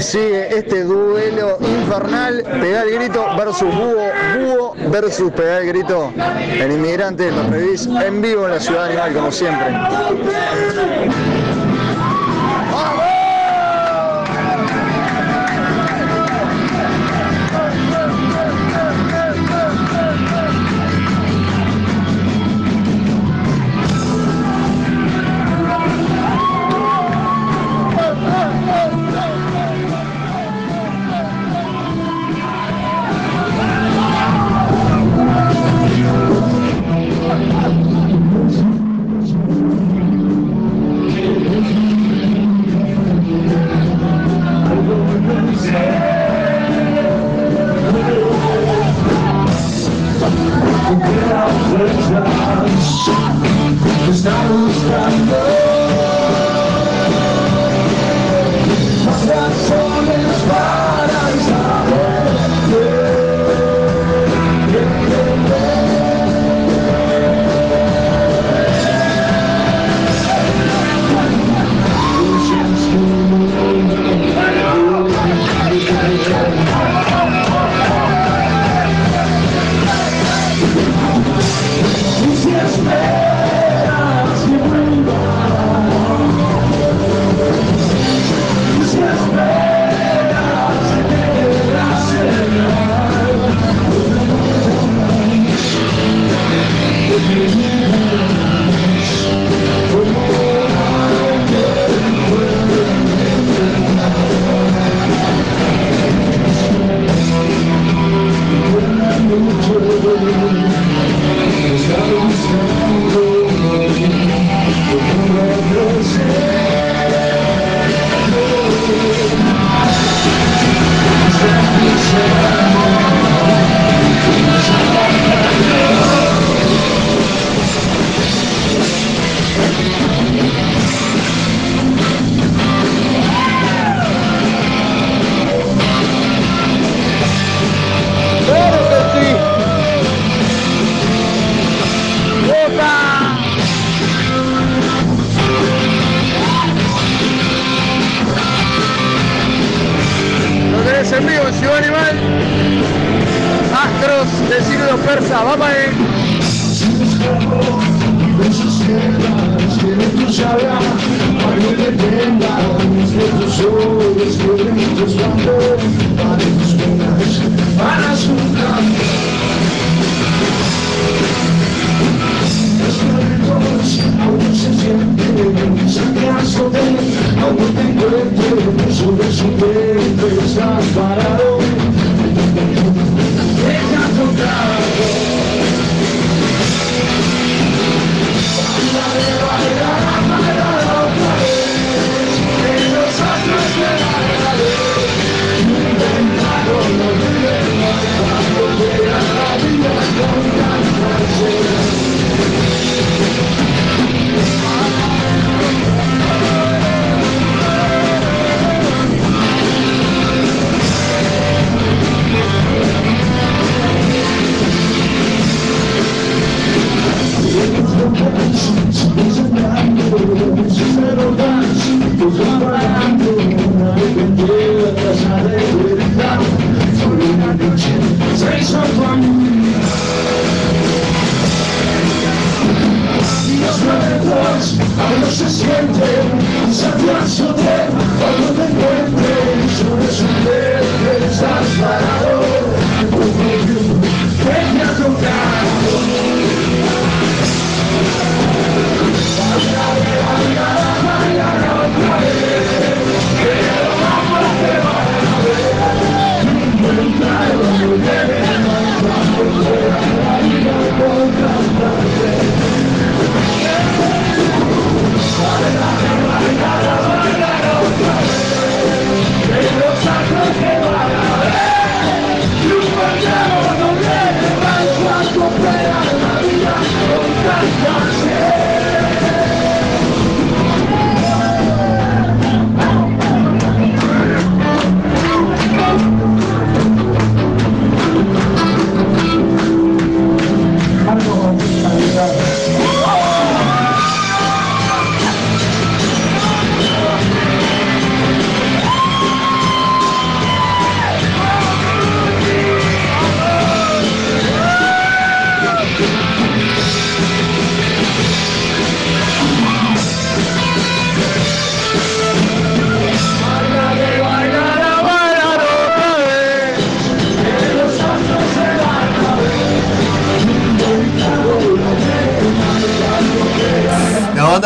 Sigue 0.00 0.56
este 0.56 0.84
duelo 0.84 1.58
infernal, 1.60 2.42
Pegá 2.42 2.82
el 2.82 2.94
grito 2.94 3.26
versus 3.36 3.68
Búho, 3.74 4.08
Búho 4.34 4.74
versus 4.90 5.30
Pegá 5.32 5.58
el 5.58 5.66
grito. 5.66 6.10
El 6.58 6.72
inmigrante, 6.72 7.30
los 7.30 7.50
revís 7.50 7.86
en 7.86 8.22
vivo 8.22 8.46
en 8.46 8.52
la 8.52 8.60
ciudad 8.60 8.86
animal, 8.86 9.12
como 9.12 9.30
siempre. 9.30 9.66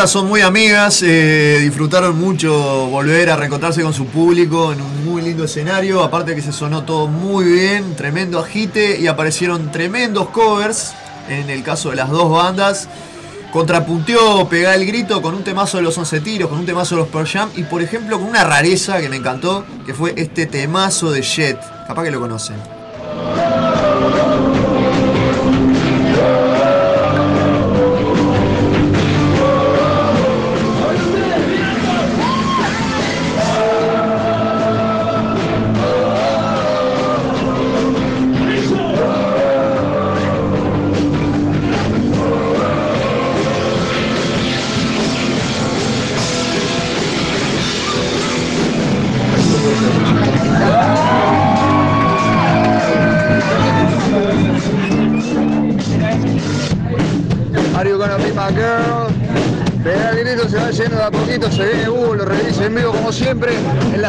Son 0.07 0.27
muy 0.27 0.41
amigas, 0.41 1.01
eh, 1.03 1.59
disfrutaron 1.61 2.19
mucho 2.19 2.87
volver 2.87 3.29
a 3.29 3.35
reencontrarse 3.35 3.81
con 3.81 3.93
su 3.93 4.05
público 4.05 4.71
en 4.71 4.81
un 4.81 5.05
muy 5.05 5.21
lindo 5.21 5.45
escenario, 5.45 6.03
aparte 6.03 6.35
que 6.35 6.41
se 6.41 6.51
sonó 6.51 6.83
todo 6.83 7.07
muy 7.07 7.45
bien, 7.45 7.95
tremendo 7.95 8.39
agite 8.39 8.99
y 8.99 9.07
aparecieron 9.07 9.71
tremendos 9.71 10.29
covers 10.29 10.93
en 11.29 11.49
el 11.49 11.63
caso 11.63 11.89
de 11.89 11.95
las 11.95 12.09
dos 12.09 12.31
bandas. 12.31 12.87
Contrapunteó 13.51 14.47
Pegá 14.49 14.75
el 14.75 14.85
Grito 14.85 15.21
con 15.21 15.33
un 15.33 15.43
temazo 15.43 15.77
de 15.77 15.83
los 15.83 15.97
Once 15.97 16.19
Tiros, 16.19 16.49
con 16.49 16.59
un 16.59 16.65
temazo 16.65 16.95
de 16.95 17.01
los 17.01 17.09
Pearl 17.09 17.27
Jam 17.27 17.49
y 17.55 17.63
por 17.63 17.81
ejemplo 17.81 18.19
con 18.19 18.27
una 18.27 18.43
rareza 18.43 18.99
que 18.99 19.09
me 19.09 19.15
encantó, 19.15 19.65
que 19.85 19.93
fue 19.93 20.13
este 20.17 20.45
temazo 20.45 21.11
de 21.11 21.21
Jet, 21.21 21.59
capaz 21.87 22.03
que 22.03 22.11
lo 22.11 22.19
conocen. 22.19 22.74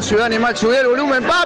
Ciudad 0.07 0.27
animal, 0.27 0.55
el 0.57 0.87
volumen, 0.87 1.25
pape. 1.25 1.46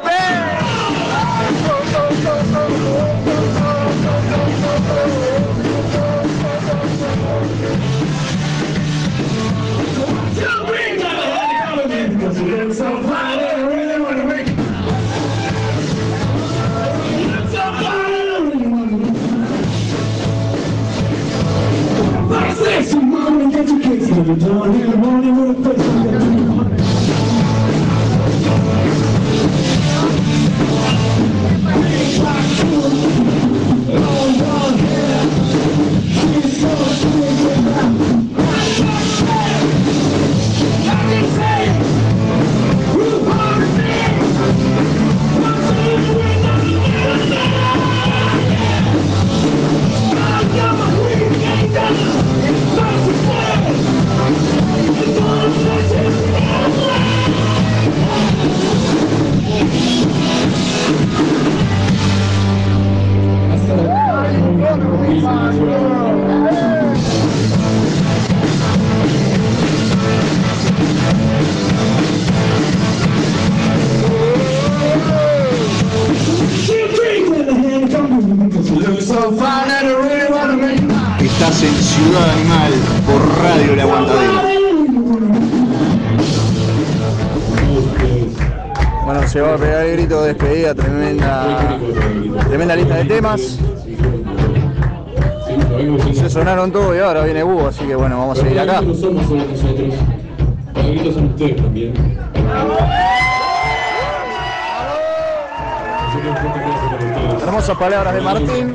Palabras 107.81 108.15
de 108.15 108.21
Martín. 108.21 108.75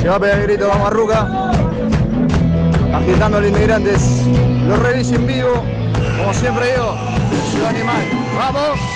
Se 0.00 0.08
va 0.08 0.14
a 0.14 0.18
pegar 0.18 0.42
grito, 0.42 0.68
vamos 0.68 0.86
a 0.86 0.90
Ruca. 0.90 1.28
Agitando 2.94 3.36
a 3.36 3.40
los 3.42 3.50
inmigrantes. 3.50 4.22
Los 4.66 4.78
revisa 4.78 5.16
en 5.16 5.26
vivo. 5.26 5.62
Como 6.16 6.32
siempre 6.32 6.72
digo, 6.72 6.96
Ciudad 7.52 7.68
Animal. 7.68 8.04
¡Vamos! 8.38 8.95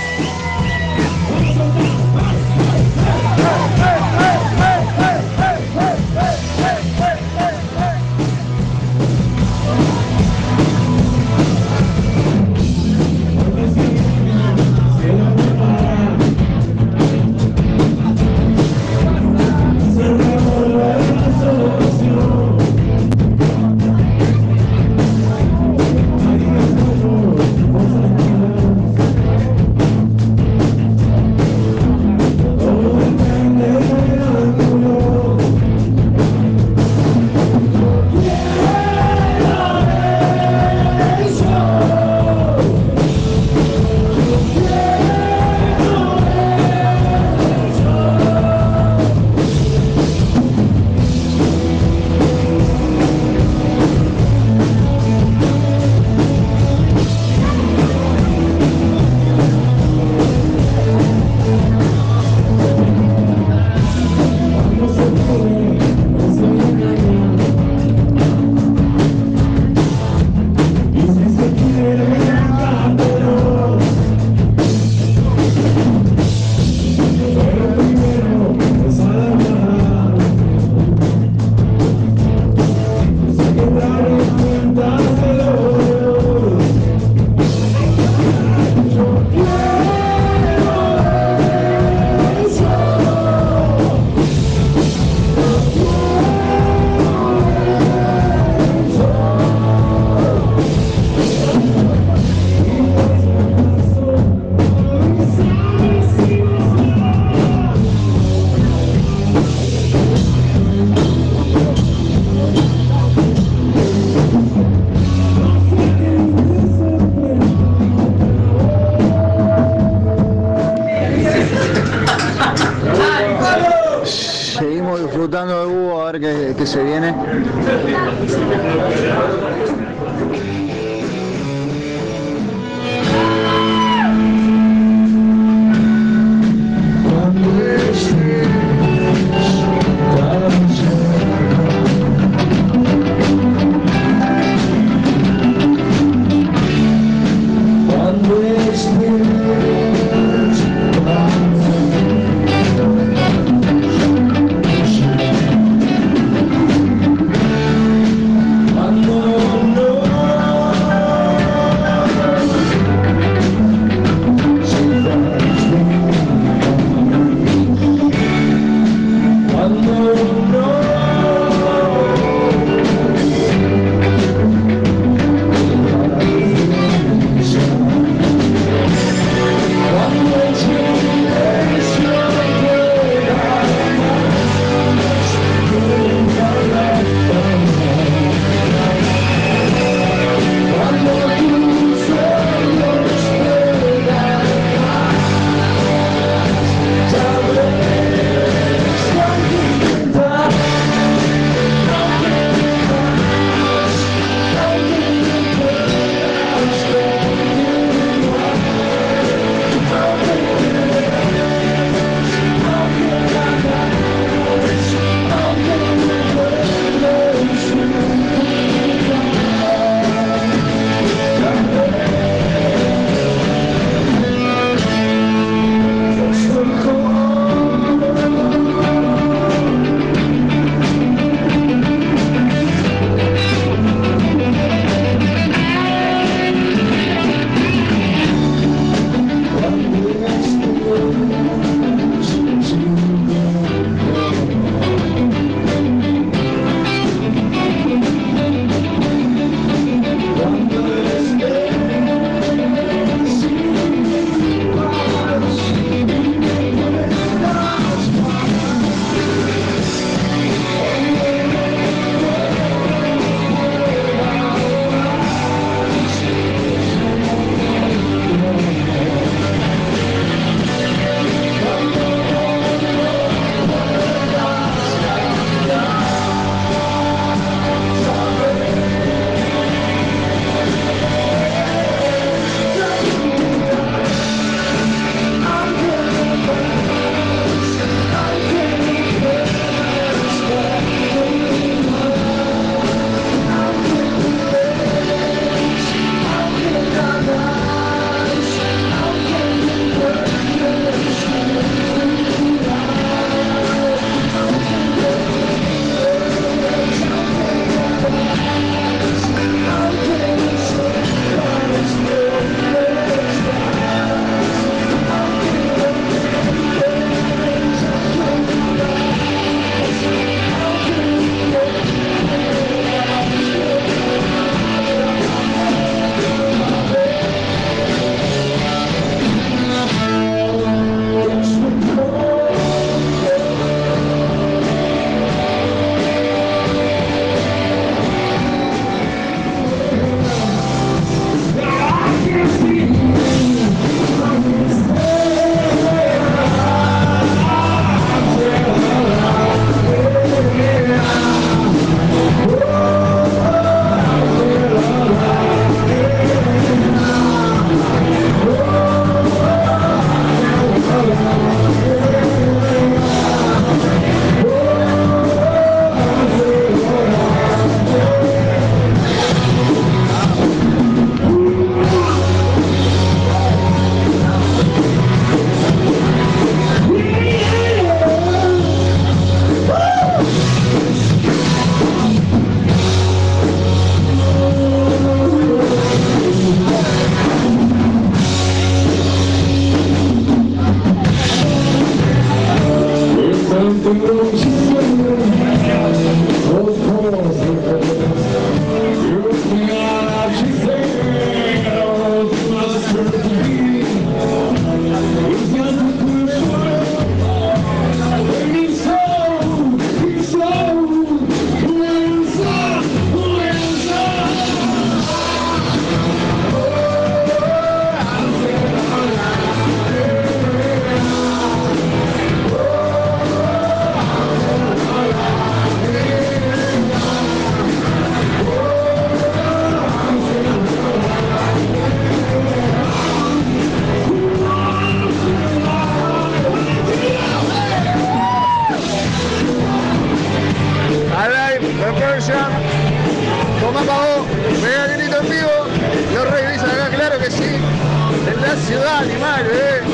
En 448.60 448.66
la 448.66 448.66
ciudad 448.66 448.96
animal, 448.98 449.46
eh. 449.52 449.89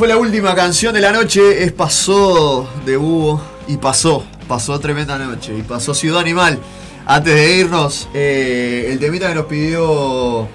Fue 0.00 0.08
la 0.08 0.16
última 0.16 0.54
canción 0.54 0.94
de 0.94 1.02
la 1.02 1.12
noche. 1.12 1.62
Es 1.62 1.72
Pasó 1.72 2.66
de 2.86 2.96
Búho. 2.96 3.38
Y 3.68 3.76
pasó. 3.76 4.24
Pasó 4.48 4.80
tremenda 4.80 5.18
noche. 5.18 5.54
Y 5.54 5.60
pasó 5.60 5.92
Ciudad 5.92 6.20
Animal. 6.20 6.58
Antes 7.04 7.34
de 7.34 7.56
irnos, 7.58 8.08
eh, 8.14 8.88
el 8.90 8.98
temita 8.98 9.28
que 9.28 9.34
nos 9.34 9.44
pidió. 9.44 10.48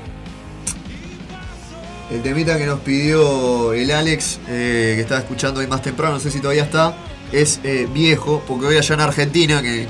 El 2.10 2.24
temita 2.24 2.58
que 2.58 2.66
nos 2.66 2.80
pidió 2.80 3.74
el 3.74 3.92
Alex, 3.92 4.40
eh, 4.48 4.94
que 4.96 5.02
estaba 5.02 5.22
escuchando 5.22 5.60
hoy 5.60 5.68
más 5.68 5.84
temprano, 5.84 6.16
no 6.16 6.20
sé 6.20 6.32
si 6.32 6.40
todavía 6.40 6.64
está, 6.64 6.96
es 7.32 7.60
eh, 7.64 7.88
viejo, 7.94 8.42
porque 8.48 8.66
hoy 8.66 8.78
allá 8.78 8.96
en 8.96 9.02
Argentina, 9.02 9.62
que, 9.62 9.86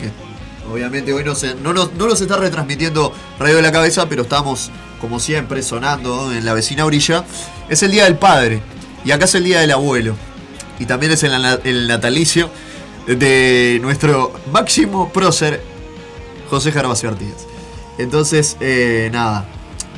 obviamente 0.70 1.14
hoy 1.14 1.24
no, 1.24 1.34
se, 1.34 1.56
no 1.56 1.74
nos 1.74 2.22
está 2.22 2.36
retransmitiendo 2.36 3.14
Radio 3.40 3.56
de 3.56 3.62
la 3.62 3.72
Cabeza, 3.72 4.10
pero 4.10 4.24
estamos, 4.24 4.70
como 5.00 5.22
siempre, 5.22 5.64
sonando 5.64 6.34
en 6.34 6.44
la 6.44 6.54
vecina 6.54 6.84
orilla, 6.84 7.24
es 7.70 7.84
el 7.84 7.92
Día 7.92 8.04
del 8.04 8.18
Padre. 8.18 8.75
Y 9.06 9.12
acá 9.12 9.26
es 9.26 9.36
el 9.36 9.44
Día 9.44 9.60
del 9.60 9.72
Abuelo. 9.72 10.16
Y 10.80 10.86
también 10.86 11.12
es 11.12 11.24
el, 11.24 11.32
na- 11.32 11.60
el 11.64 11.88
natalicio 11.88 12.50
de 13.08 13.80
nuestro 13.82 14.34
máximo 14.52 15.10
prócer, 15.14 15.62
José 16.50 16.72
Gervasio 16.72 17.10
Artigas. 17.10 17.46
Entonces, 17.98 18.58
eh, 18.60 19.10
nada. 19.14 19.46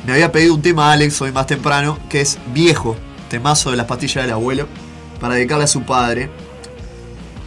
Me 0.06 0.12
había 0.12 0.30
pedido 0.30 0.54
un 0.54 0.62
tema 0.62 0.92
Alex 0.92 1.20
hoy 1.20 1.32
más 1.32 1.46
temprano, 1.46 1.98
que 2.08 2.20
es 2.20 2.38
viejo, 2.54 2.96
temazo 3.28 3.70
de 3.70 3.76
las 3.76 3.86
pastillas 3.86 4.24
del 4.24 4.32
abuelo, 4.34 4.68
para 5.20 5.34
dedicarle 5.34 5.64
a 5.64 5.68
su 5.68 5.82
padre. 5.82 6.30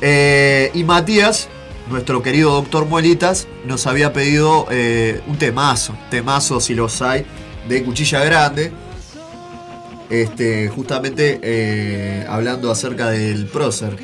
Eh, 0.01 0.71
y 0.73 0.83
Matías, 0.83 1.47
nuestro 1.89 2.21
querido 2.21 2.51
doctor 2.53 2.85
Muelitas, 2.85 3.47
nos 3.65 3.87
había 3.87 4.11
pedido 4.13 4.67
eh, 4.71 5.21
un 5.27 5.37
temazo, 5.37 5.95
temazo 6.09 6.59
si 6.59 6.73
los 6.73 7.01
hay, 7.01 7.25
de 7.69 7.83
Cuchilla 7.83 8.23
Grande. 8.25 8.71
Este, 10.11 10.67
justamente 10.67 11.39
eh, 11.41 12.25
hablando 12.27 12.69
acerca 12.69 13.09
del 13.09 13.45
prócer. 13.47 13.95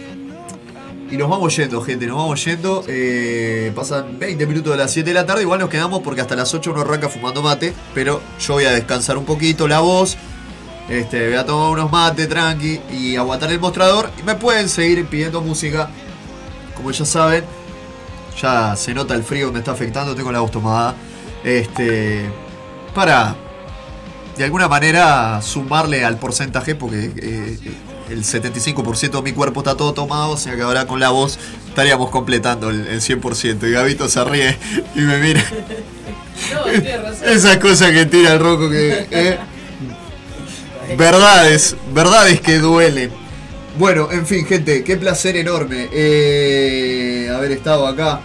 Y 1.11 1.18
nos 1.18 1.30
vamos 1.30 1.53
yendo, 1.56 1.82
gente, 1.82 2.08
nos 2.08 2.16
vamos 2.16 2.44
yendo. 2.45 2.84
Eh, 2.88 3.74
pasan 3.76 4.18
20 4.18 4.45
minutos 4.48 4.72
de 4.72 4.77
las 4.77 4.92
7 4.92 5.10
de 5.10 5.14
la 5.14 5.26
tarde. 5.26 5.42
Igual 5.42 5.60
nos 5.60 5.69
quedamos 5.69 6.02
porque 6.02 6.22
hasta 6.22 6.38
las 6.38 6.53
8 6.53 6.72
uno 6.72 6.82
arranca 6.82 7.10
fumando 7.10 7.42
mate. 7.42 7.74
Pero 7.94 8.22
yo 8.40 8.53
voy 8.53 8.64
a 8.64 8.72
descansar 8.72 9.18
un 9.18 9.26
poquito 9.26 9.68
la 9.68 9.82
voz. 9.82 10.16
Este, 10.88 11.27
voy 11.27 11.38
a 11.38 11.45
tomar 11.45 11.72
unos 11.72 11.92
mates 11.92 12.30
tranqui 12.30 12.80
y 12.90 13.18
aguantar 13.18 13.52
el 13.52 13.60
mostrador. 13.60 14.10
Y 14.18 14.24
me 14.24 14.36
pueden 14.36 14.69
seguir 14.69 15.06
pidiendo 15.08 15.42
música. 15.42 15.90
Como 16.74 16.92
ya 16.92 17.03
saben, 17.03 17.44
ya 18.42 18.77
se 18.77 18.94
nota 18.94 19.14
el 19.14 19.24
frío 19.24 19.52
me 19.52 19.60
está 19.60 19.72
afectando. 19.72 20.16
Tengo 20.16 20.32
la 20.32 20.40
voz 20.40 20.52
tomada. 20.52 20.95
Este, 21.44 22.30
para 22.95 23.36
de 24.38 24.43
alguna 24.43 24.67
manera 24.67 25.41
sumarle 25.41 26.06
al 26.06 26.17
porcentaje 26.17 26.75
porque 26.75 27.11
eh, 27.17 27.57
el 28.09 28.24
75% 28.24 29.11
de 29.11 29.22
mi 29.22 29.33
cuerpo 29.33 29.61
está 29.61 29.75
todo 29.75 29.93
tomado, 29.93 30.32
o 30.32 30.38
sea 30.38 30.56
que 30.56 30.61
ahora 30.61 30.85
con 30.85 30.99
la 30.99 31.09
voz 31.09 31.40
estaríamos 31.67 32.09
completando 32.09 32.69
el, 32.69 32.88
el 32.88 33.01
100%. 33.01 33.67
Y 33.67 33.72
Gabito 33.72 34.07
se 34.07 34.24
ríe 34.24 34.57
y 34.95 34.99
me 34.99 35.17
mira. 35.17 35.43
Esas 37.25 37.57
cosas 37.57 37.91
que 37.91 38.06
tira 38.06 38.33
el 38.33 38.40
roco 38.40 38.69
que... 38.69 39.07
eh. 39.11 39.38
Verdades, 40.98 41.75
verdades 41.93 42.40
que 42.40 42.59
duelen. 42.59 43.11
Bueno, 43.77 44.09
en 44.11 44.25
fin, 44.25 44.45
gente, 44.45 44.83
qué 44.83 44.95
placer 44.95 45.35
enorme 45.35 45.90
eh, 45.91 47.30
haber 47.35 47.51
estado 47.51 47.85
acá. 47.85 48.22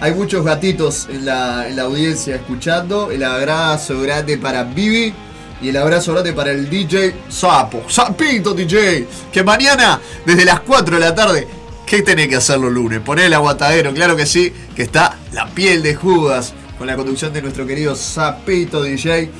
Hay 0.00 0.14
muchos 0.14 0.44
gatitos 0.44 1.08
en 1.10 1.26
la, 1.26 1.68
en 1.68 1.76
la 1.76 1.82
audiencia 1.82 2.36
escuchando. 2.36 3.10
El 3.10 3.24
abrazo 3.24 4.00
grande 4.00 4.38
para 4.38 4.62
Vivi 4.62 5.12
y 5.62 5.68
el 5.68 5.76
abrazo 5.76 6.12
grande 6.12 6.32
para 6.32 6.52
el 6.52 6.68
DJ 6.70 7.14
Sapo. 7.28 7.84
Sapito 7.88 8.54
DJ. 8.54 9.06
Que 9.32 9.42
mañana, 9.42 10.00
desde 10.24 10.44
las 10.44 10.60
4 10.60 10.94
de 10.96 11.00
la 11.00 11.14
tarde, 11.14 11.46
¿qué 11.86 12.02
tenés 12.02 12.28
que 12.28 12.36
hacer 12.36 12.58
los 12.58 12.72
lunes? 12.72 13.00
Poner 13.00 13.26
el 13.26 13.34
aguatadero, 13.34 13.92
claro 13.92 14.16
que 14.16 14.26
sí, 14.26 14.52
que 14.74 14.82
está 14.82 15.18
la 15.32 15.46
piel 15.48 15.82
de 15.82 15.94
Judas 15.94 16.54
con 16.78 16.86
la 16.86 16.96
conducción 16.96 17.32
de 17.32 17.42
nuestro 17.42 17.66
querido 17.66 17.94
Sapito 17.94 18.82
DJ. 18.82 19.30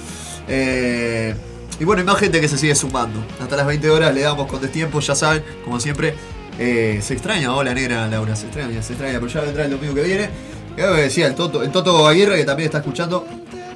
Eh, 0.48 1.34
y 1.78 1.84
bueno, 1.84 2.00
hay 2.00 2.06
más 2.06 2.18
gente 2.18 2.40
que 2.40 2.48
se 2.48 2.58
sigue 2.58 2.74
sumando. 2.74 3.24
Hasta 3.40 3.56
las 3.56 3.66
20 3.66 3.88
horas 3.88 4.14
le 4.14 4.20
damos 4.20 4.46
con 4.46 4.60
destiempo, 4.60 5.00
ya 5.00 5.14
saben, 5.14 5.42
como 5.64 5.80
siempre. 5.80 6.14
eh, 6.58 7.00
se 7.02 7.14
extraña, 7.14 7.54
hola 7.54 7.72
negra 7.72 8.06
Laura, 8.08 8.36
se 8.36 8.44
extraña, 8.44 8.82
se 8.82 8.92
extraña, 8.92 9.18
pero 9.18 9.32
ya 9.32 9.40
vendrá 9.40 9.64
el 9.64 9.70
domingo 9.70 9.94
que 9.94 10.02
viene. 10.02 10.28
Ya 10.76 10.90
me 10.90 11.00
decía 11.02 11.26
el 11.26 11.34
Toto, 11.34 11.62
el 11.62 11.70
Toto 11.70 12.06
Aguirre 12.06 12.36
que 12.36 12.44
también 12.44 12.66
está 12.66 12.78
escuchando. 12.78 13.26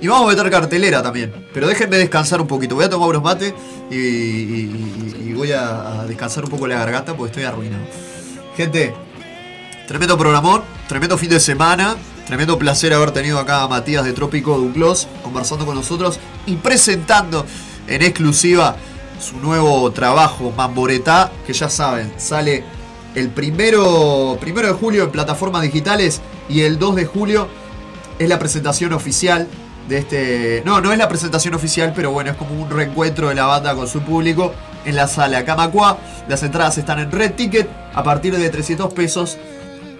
Y 0.05 0.07
vamos 0.07 0.27
a 0.27 0.37
meter 0.37 0.51
cartelera 0.51 1.03
también. 1.03 1.33
Pero 1.55 1.67
déjenme 1.67 1.97
descansar 1.97 2.39
un 2.39 2.47
poquito. 2.47 2.75
Voy 2.75 2.85
a 2.85 2.91
tomar 2.91 3.09
unos 3.09 3.23
mates 3.23 3.55
y, 3.91 5.33
voy 5.33 5.51
a, 5.51 6.03
a 6.03 6.05
descansar 6.05 6.45
un 6.45 6.51
poco 6.51 6.67
la 6.67 6.77
garganta 6.77 7.17
porque 7.17 7.31
estoy 7.31 7.45
arruinado. 7.45 7.85
Gente, 8.55 8.95
tremendo 9.89 10.19
programón, 10.19 10.61
tremendo 10.89 11.17
fin 11.17 11.31
de 11.31 11.41
semana. 11.41 11.97
Tremendo 12.27 12.59
placer 12.59 12.93
haber 12.93 13.13
tenido 13.13 13.39
acá 13.39 13.63
a 13.63 13.69
Matías 13.69 14.05
de 14.05 14.13
Trópico 14.13 14.59
Duclos 14.59 15.09
conversando 15.23 15.65
con 15.65 15.75
nosotros 15.75 16.21
y 16.45 16.57
presentando 16.57 17.47
en 17.89 18.03
exclusiva 18.03 18.77
su 19.19 19.39
nuevo 19.39 19.91
trabajo, 19.93 20.53
Mamboretá, 20.55 21.33
que 21.47 21.55
ya 21.55 21.71
saben, 21.71 22.13
sale 22.19 22.63
el 23.15 23.31
primero, 23.31 24.37
primero 24.39 24.69
de 24.69 24.75
julio 24.75 25.05
en 25.05 25.11
plataformas 25.11 25.63
digitales 25.63 26.21
y 26.51 26.61
el 26.61 26.79
2 26.79 26.97
de 26.97 27.07
julio 27.07 27.49
es 28.19 28.29
la 28.29 28.39
presentación 28.39 28.93
oficial 28.93 29.49
de 29.89 29.99
este. 29.99 30.63
No, 30.65 30.81
no 30.81 30.93
es 30.93 30.99
la 30.99 31.09
presentación 31.09 31.55
oficial, 31.55 31.93
pero 31.95 32.11
bueno, 32.11 32.31
es 32.31 32.37
como 32.37 32.61
un 32.61 32.71
reencuentro 32.71 33.29
de 33.29 33.35
la 33.35 33.47
banda 33.47 33.75
con 33.75 33.89
su 33.89 34.01
público 34.01 34.53
en 34.85 34.97
la 34.97 35.09
sala 35.09 35.45
Camacua. 35.45 35.99
Las 36.29 36.43
entradas 36.43 36.79
están 36.79 36.99
en 36.99 37.11
Red 37.11 37.35
Ticket 37.35 37.69
a 37.95 38.03
partir 38.03 38.37
de 38.37 38.49
300 38.51 38.93
pesos. 38.93 39.39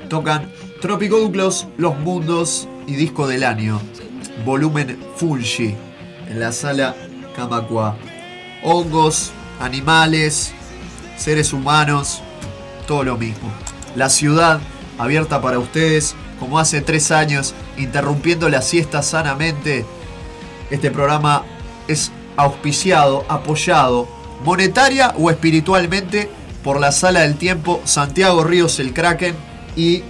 Tocan 0.09 0.51
Trópico 0.81 1.19
Duclos, 1.19 1.67
Los 1.77 1.99
Mundos 1.99 2.69
y 2.87 2.95
Disco 2.95 3.27
del 3.27 3.45
Año. 3.45 3.81
Volumen 4.45 4.99
Fungi 5.17 5.75
en 6.29 6.41
la 6.41 6.53
sala 6.53 6.95
Camacua. 7.37 7.97
Hongos, 8.63 9.33
animales, 9.61 10.53
seres 11.17 11.53
humanos, 11.53 12.23
todo 12.87 13.05
lo 13.05 13.17
mismo. 13.17 13.51
La 13.97 14.09
ciudad 14.09 14.61
abierta 14.99 15.41
para 15.41 15.59
ustedes, 15.59 16.15
como 16.39 16.59
hace 16.59 16.81
tres 16.81 17.11
años, 17.11 17.55
interrumpiendo 17.77 18.49
la 18.49 18.63
siesta 18.63 19.03
sanamente. 19.03 19.85
Este 20.71 20.91
programa 20.91 21.45
es 21.89 22.11
auspiciado, 22.37 23.25
apoyado, 23.29 24.09
monetaria 24.45 25.15
o 25.19 25.31
espiritualmente 25.31 26.31
por 26.63 26.81
la 26.81 26.93
Sala 26.93 27.21
del 27.21 27.37
Tiempo, 27.37 27.81
Santiago 27.85 28.43
Ríos 28.43 28.81
el 28.81 28.93
Kraken 28.95 29.35
y 29.77 30.03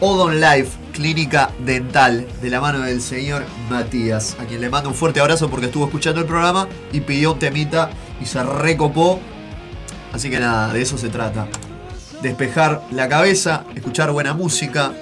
Odon 0.00 0.40
Life, 0.40 0.72
clínica 0.92 1.50
dental, 1.64 2.26
de 2.42 2.50
la 2.50 2.60
mano 2.60 2.80
del 2.80 3.00
señor 3.00 3.44
Matías, 3.70 4.36
a 4.38 4.44
quien 4.44 4.60
le 4.60 4.68
mando 4.68 4.90
un 4.90 4.94
fuerte 4.94 5.20
abrazo 5.20 5.48
porque 5.48 5.66
estuvo 5.66 5.86
escuchando 5.86 6.20
el 6.20 6.26
programa 6.26 6.68
y 6.92 7.00
pidió 7.00 7.32
un 7.32 7.38
temita 7.38 7.90
y 8.20 8.26
se 8.26 8.42
recopó. 8.42 9.18
Así 10.12 10.30
que 10.30 10.38
nada, 10.38 10.72
de 10.72 10.82
eso 10.82 10.98
se 10.98 11.08
trata. 11.08 11.48
Despejar 12.22 12.82
la 12.90 13.08
cabeza, 13.08 13.64
escuchar 13.74 14.12
buena 14.12 14.34
música, 14.34 14.92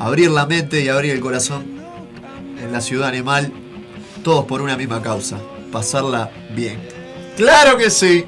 abrir 0.00 0.30
la 0.30 0.46
mente 0.46 0.80
y 0.80 0.88
abrir 0.88 1.12
el 1.12 1.20
corazón 1.20 1.64
en 2.58 2.72
la 2.72 2.80
ciudad 2.80 3.08
animal, 3.08 3.52
todos 4.24 4.46
por 4.46 4.62
una 4.62 4.76
misma 4.76 5.02
causa, 5.02 5.38
pasarla 5.70 6.30
bien. 6.56 6.80
¡Claro 7.36 7.76
que 7.76 7.90
sí! 7.90 8.24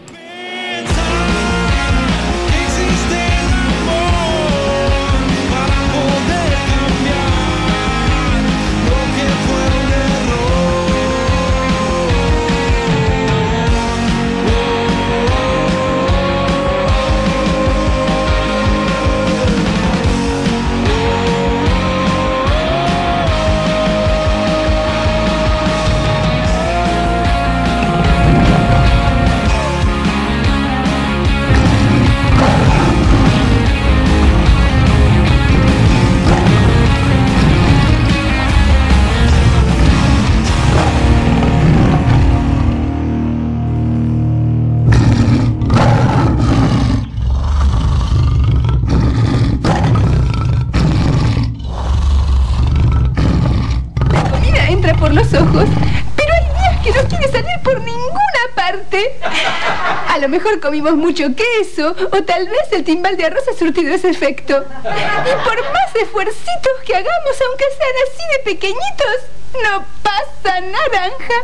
Mucho 60.91 61.35
queso, 61.35 61.95
o 62.13 62.23
tal 62.25 62.49
vez 62.49 62.73
el 62.73 62.85
timbal 62.85 63.17
de 63.17 63.27
arroz 63.27 63.45
ha 63.49 63.55
surtido 63.57 63.95
ese 63.95 64.11
efecto. 64.11 64.65
Y 64.85 65.49
por 65.49 65.63
más 65.73 65.95
esfuercitos 65.95 66.73
que 66.85 66.95
hagamos, 66.95 67.41
aunque 67.49 67.65
sean 67.79 67.97
así 68.07 68.23
de 68.33 68.39
pequeñitos, 68.51 69.17
no 69.63 69.85
pasa 70.03 70.61
naranja. 70.61 71.39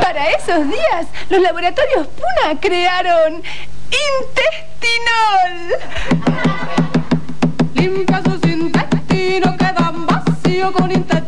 Para 0.00 0.30
esos 0.30 0.68
días, 0.68 1.06
los 1.28 1.40
laboratorios 1.40 2.06
Puna 2.08 2.60
crearon 2.60 3.42
intestinol. 4.30 5.52
Limpia 7.74 8.22
sus 8.22 8.50
intestinos, 8.50 9.56
quedan 9.56 10.06
vacíos 10.06 10.70
con 10.72 10.90
intestino. 10.90 11.19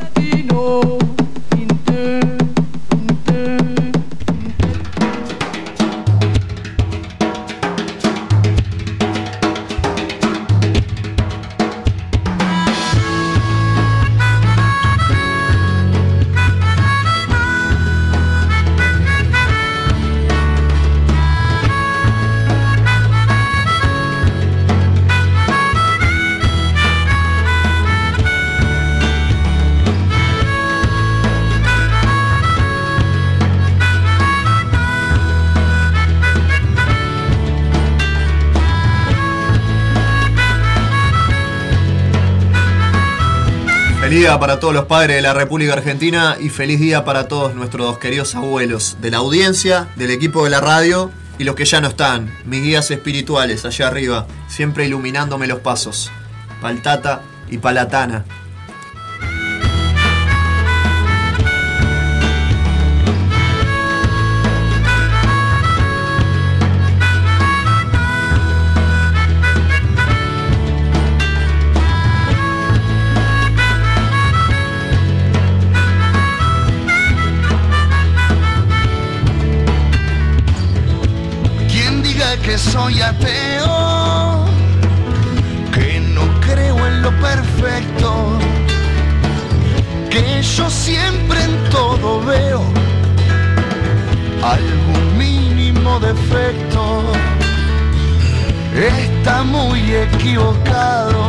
Para 44.39 44.61
todos 44.61 44.73
los 44.73 44.86
padres 44.86 45.17
de 45.17 45.23
la 45.23 45.35
República 45.35 45.75
Argentina 45.75 46.36
y 46.41 46.49
feliz 46.49 46.81
día 46.81 47.05
para 47.05 47.28
todos 47.28 47.55
nuestros 47.55 47.99
queridos 47.99 48.35
abuelos 48.35 48.97
de 49.01 49.11
la 49.11 49.19
audiencia, 49.19 49.89
del 49.97 50.11
equipo 50.11 50.44
de 50.44 50.51
la 50.51 50.61
radio 50.61 51.11
y 51.39 51.44
los 51.44 51.55
que 51.55 51.65
ya 51.65 51.81
no 51.81 51.89
están, 51.89 52.33
mis 52.47 52.62
guías 52.62 52.91
espirituales 52.91 53.65
allá 53.65 53.89
arriba, 53.89 54.27
siempre 54.49 54.86
iluminándome 54.86 55.47
los 55.47 55.61
pasos. 55.61 56.11
Paltata 56.61 57.20
y 57.51 57.59
Palatana. 57.59 58.25
Soy 82.73 83.02
ateo, 83.02 84.47
que 85.75 86.01
no 86.01 86.23
creo 86.41 86.86
en 86.86 87.02
lo 87.02 87.10
perfecto, 87.20 88.39
que 90.09 90.42
yo 90.42 90.70
siempre 90.70 91.44
en 91.44 91.70
todo 91.70 92.23
veo 92.25 92.62
algún 94.42 95.18
mínimo 95.18 96.01
defecto. 96.01 97.02
Está 98.75 99.42
muy 99.42 99.81
equivocado 99.94 101.25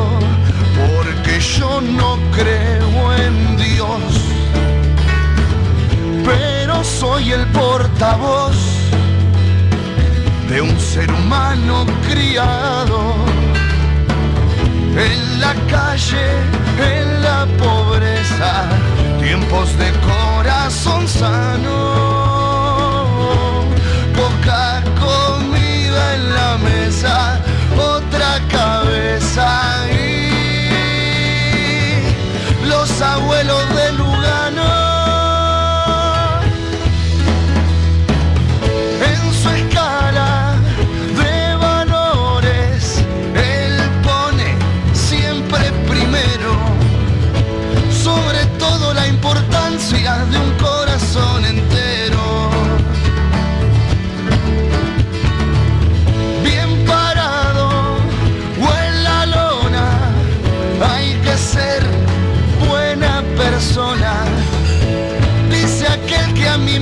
porque 0.80 1.42
yo 1.42 1.82
no 1.82 2.18
creo 2.38 3.14
en 3.26 3.58
Dios, 3.58 4.02
pero 6.24 6.82
soy 6.86 7.34
el 7.34 7.46
portavoz 7.48 8.73
de 10.54 10.62
un 10.62 10.80
ser 10.80 11.12
humano 11.12 11.86
criado 12.08 13.16
en 14.96 15.40
la 15.42 15.56
calle, 15.68 16.28
en 16.80 17.24
la 17.24 17.48
pobreza, 17.58 18.70
tiempos 19.20 19.76
de 19.80 19.92
corazón 20.12 21.08
sano, 21.08 21.74
poca 24.14 24.84
comida 25.00 26.14
en 26.18 26.24
la 26.36 26.58
mesa, 26.60 27.40
otra 27.76 28.40
cabeza 28.52 29.50
y 29.90 30.14
los 32.68 33.02
abuelos 33.02 33.76
de 33.76 33.92
Lugano. 33.94 34.13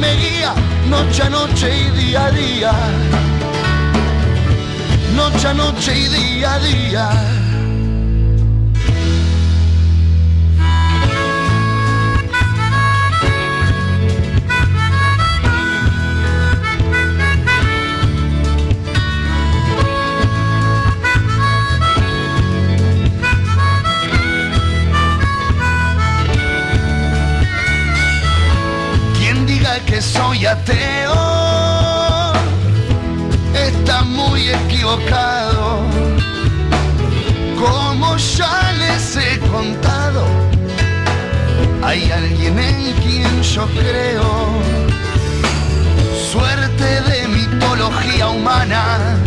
Me 0.02 0.16
guía 0.16 0.54
noche 0.90 1.22
a 1.24 1.30
noche 1.30 1.70
y 1.70 1.92
día 1.92 2.26
a 2.26 2.32
día. 2.32 2.74
Noche 5.16 5.48
a 5.48 5.54
noche 5.54 5.92
y 5.96 6.08
día 6.08 6.54
a 6.54 6.60
día. 6.60 7.41
Que 29.92 30.02
soy 30.02 30.46
ateo 30.46 31.14
está 33.68 34.04
muy 34.04 34.50
equivocado. 34.50 35.82
Como 37.60 38.16
ya 38.16 38.72
les 38.80 39.18
he 39.18 39.38
contado, 39.40 40.24
hay 41.84 42.10
alguien 42.10 42.58
en 42.58 42.94
quien 43.04 43.44
yo 43.44 43.68
creo. 43.80 44.30
Suerte 46.32 46.90
de 47.10 47.28
mitología 47.28 48.30
humana 48.30 49.18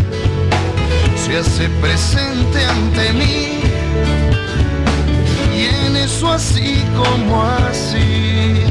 se 1.14 1.40
hace 1.40 1.68
presente 1.82 2.64
ante 2.64 3.12
mí. 3.12 3.60
Y 5.54 5.66
en 5.84 5.96
eso 5.96 6.32
así 6.32 6.82
como 6.96 7.42
así 7.68 8.64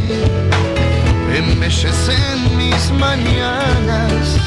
embellecen 1.37 2.57
mis 2.57 2.91
mañanas. 2.91 4.37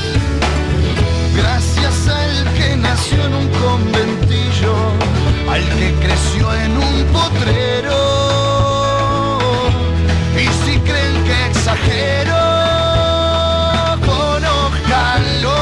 Gracias 1.37 2.09
al 2.09 2.55
que 2.55 2.77
nació 2.77 3.25
en 3.27 3.35
un 3.35 3.49
conventillo, 3.49 4.75
al 5.51 5.63
que 5.79 5.93
creció 6.05 6.55
en 6.55 6.77
un 6.77 7.05
potrero. 7.13 7.99
Y 10.37 10.47
si 10.65 10.79
creen 10.81 11.25
que 11.25 11.47
exagero, 11.51 12.43
conózcanlo. 14.07 15.59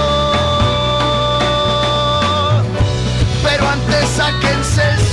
Pero 3.42 3.68
antes 3.68 4.08
sáquense 4.10 4.82
el 4.90 5.03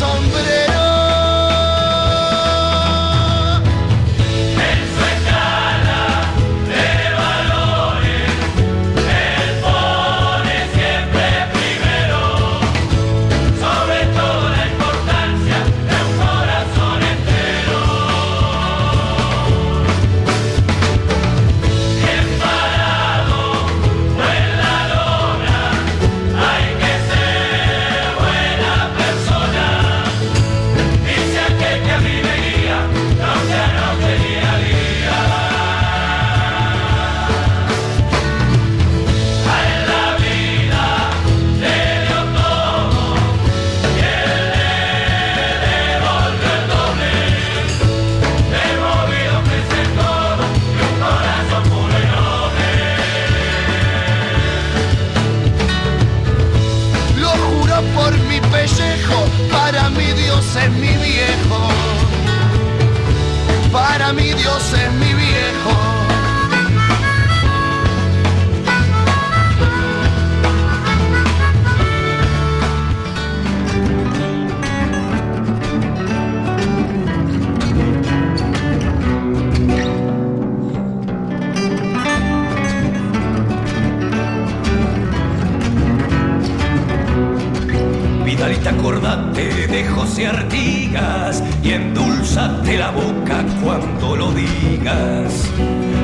José 90.12 90.28
Artigas 90.28 91.42
y 91.64 91.72
endulzate 91.72 92.78
la 92.78 92.92
boca 92.92 93.46
cuando 93.64 94.18
lo 94.18 94.34
digas. 94.34 95.50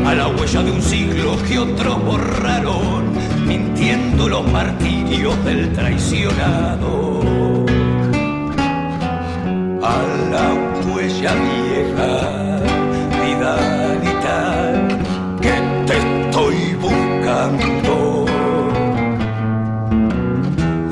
A 0.06 0.16
la 0.16 0.30
huella 0.30 0.64
de 0.64 0.72
un 0.72 0.82
siglo 0.82 1.36
que 1.45 1.60
otros 1.60 2.02
borraron, 2.06 3.11
mintiendo 3.45 4.30
los 4.30 4.50
martirios 4.50 5.44
del 5.44 5.74
traicionado. 5.74 7.19
A 9.84 10.02
la 10.32 10.53
huella 10.90 11.34
vieja, 11.34 12.61
Vidalita, 13.26 14.88
que 15.42 15.56
te 15.86 15.98
estoy 15.98 16.76
buscando. 16.76 18.26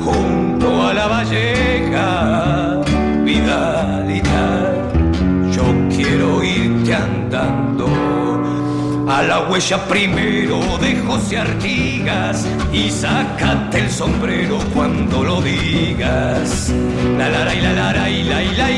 junto 0.04 0.82
a 0.82 0.94
la 0.94 1.06
valleja, 1.08 1.75
huella 9.56 9.88
primero 9.88 10.60
de 10.82 10.96
José 10.96 11.38
Artigas 11.38 12.46
y 12.74 12.90
sácate 12.90 13.78
el 13.78 13.90
sombrero 13.90 14.58
cuando 14.74 15.22
lo 15.22 15.40
digas. 15.40 16.74
La 17.16 17.30
la 17.30 17.44
la 17.46 17.54
la 17.54 17.72
la 17.72 17.92
la 17.92 18.42
la 18.52 18.68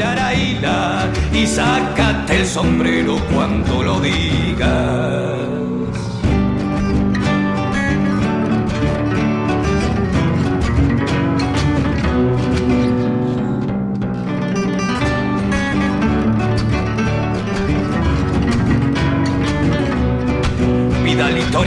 la 0.00 0.14
la 0.14 0.32
la 0.62 1.10
y 1.34 1.46
sácate 1.46 2.40
el 2.40 2.46
sombrero 2.46 3.18
cuando 3.30 3.82
lo 3.82 4.00
digas. 4.00 5.51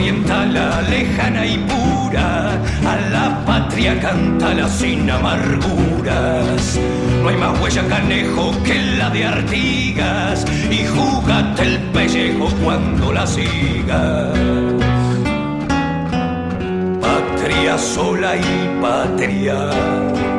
Oriental, 0.06 0.54
la 0.54 0.82
lejana 0.84 1.46
y 1.48 1.58
pura, 1.58 2.52
a 2.86 2.96
la 3.12 3.44
patria 3.44 4.00
cántala 4.00 4.70
sin 4.70 5.10
amarguras. 5.10 6.80
No 7.24 7.30
hay 7.30 7.38
más 7.38 7.60
huella 7.60 7.88
canejo 7.88 8.52
que 8.64 8.76
la 9.00 9.10
de 9.10 9.26
Artigas, 9.26 10.46
y 10.70 10.86
júgate 10.86 11.64
el 11.64 11.80
pellejo 11.92 12.50
cuando 12.64 13.14
la 13.14 13.26
sigas. 13.26 14.38
Patria 17.02 17.78
sola 17.80 18.36
y 18.36 18.80
patria, 18.82 19.58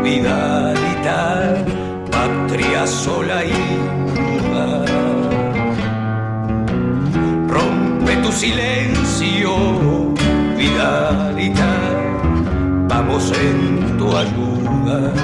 Vidalita, 0.05 1.65
patria 2.13 2.87
sola 2.87 3.45
y 3.45 3.96
silencio, 8.37 10.13
Vidalita, 10.59 11.73
vamos 12.87 13.33
en 13.33 13.97
tu 13.97 14.15
ayuda. 14.15 15.15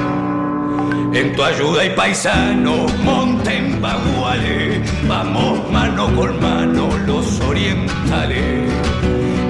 En 1.12 1.36
tu 1.36 1.42
ayuda 1.42 1.84
y 1.84 1.90
paisano, 1.90 2.86
monte 3.04 3.54
en 3.54 3.82
baguale, 3.82 4.82
vamos 5.06 5.70
mano 5.70 6.06
con 6.16 6.40
mano 6.40 6.88
los 7.06 7.38
orientales. 7.40 8.72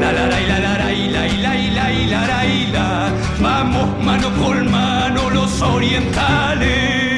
La 0.01 0.11
la 0.11 0.27
la 0.27 0.41
la 0.41 0.59
la 0.59 0.75
la 0.75 0.91
la 1.15 1.25
la 1.45 1.55
la 1.77 1.87
la 2.11 2.27
la 2.27 2.45
la, 2.73 3.13
vamos 3.41 4.05
mano 4.05 4.29
con 4.43 4.71
mano 4.73 5.31
los 5.31 5.63
orientales. 5.63 7.12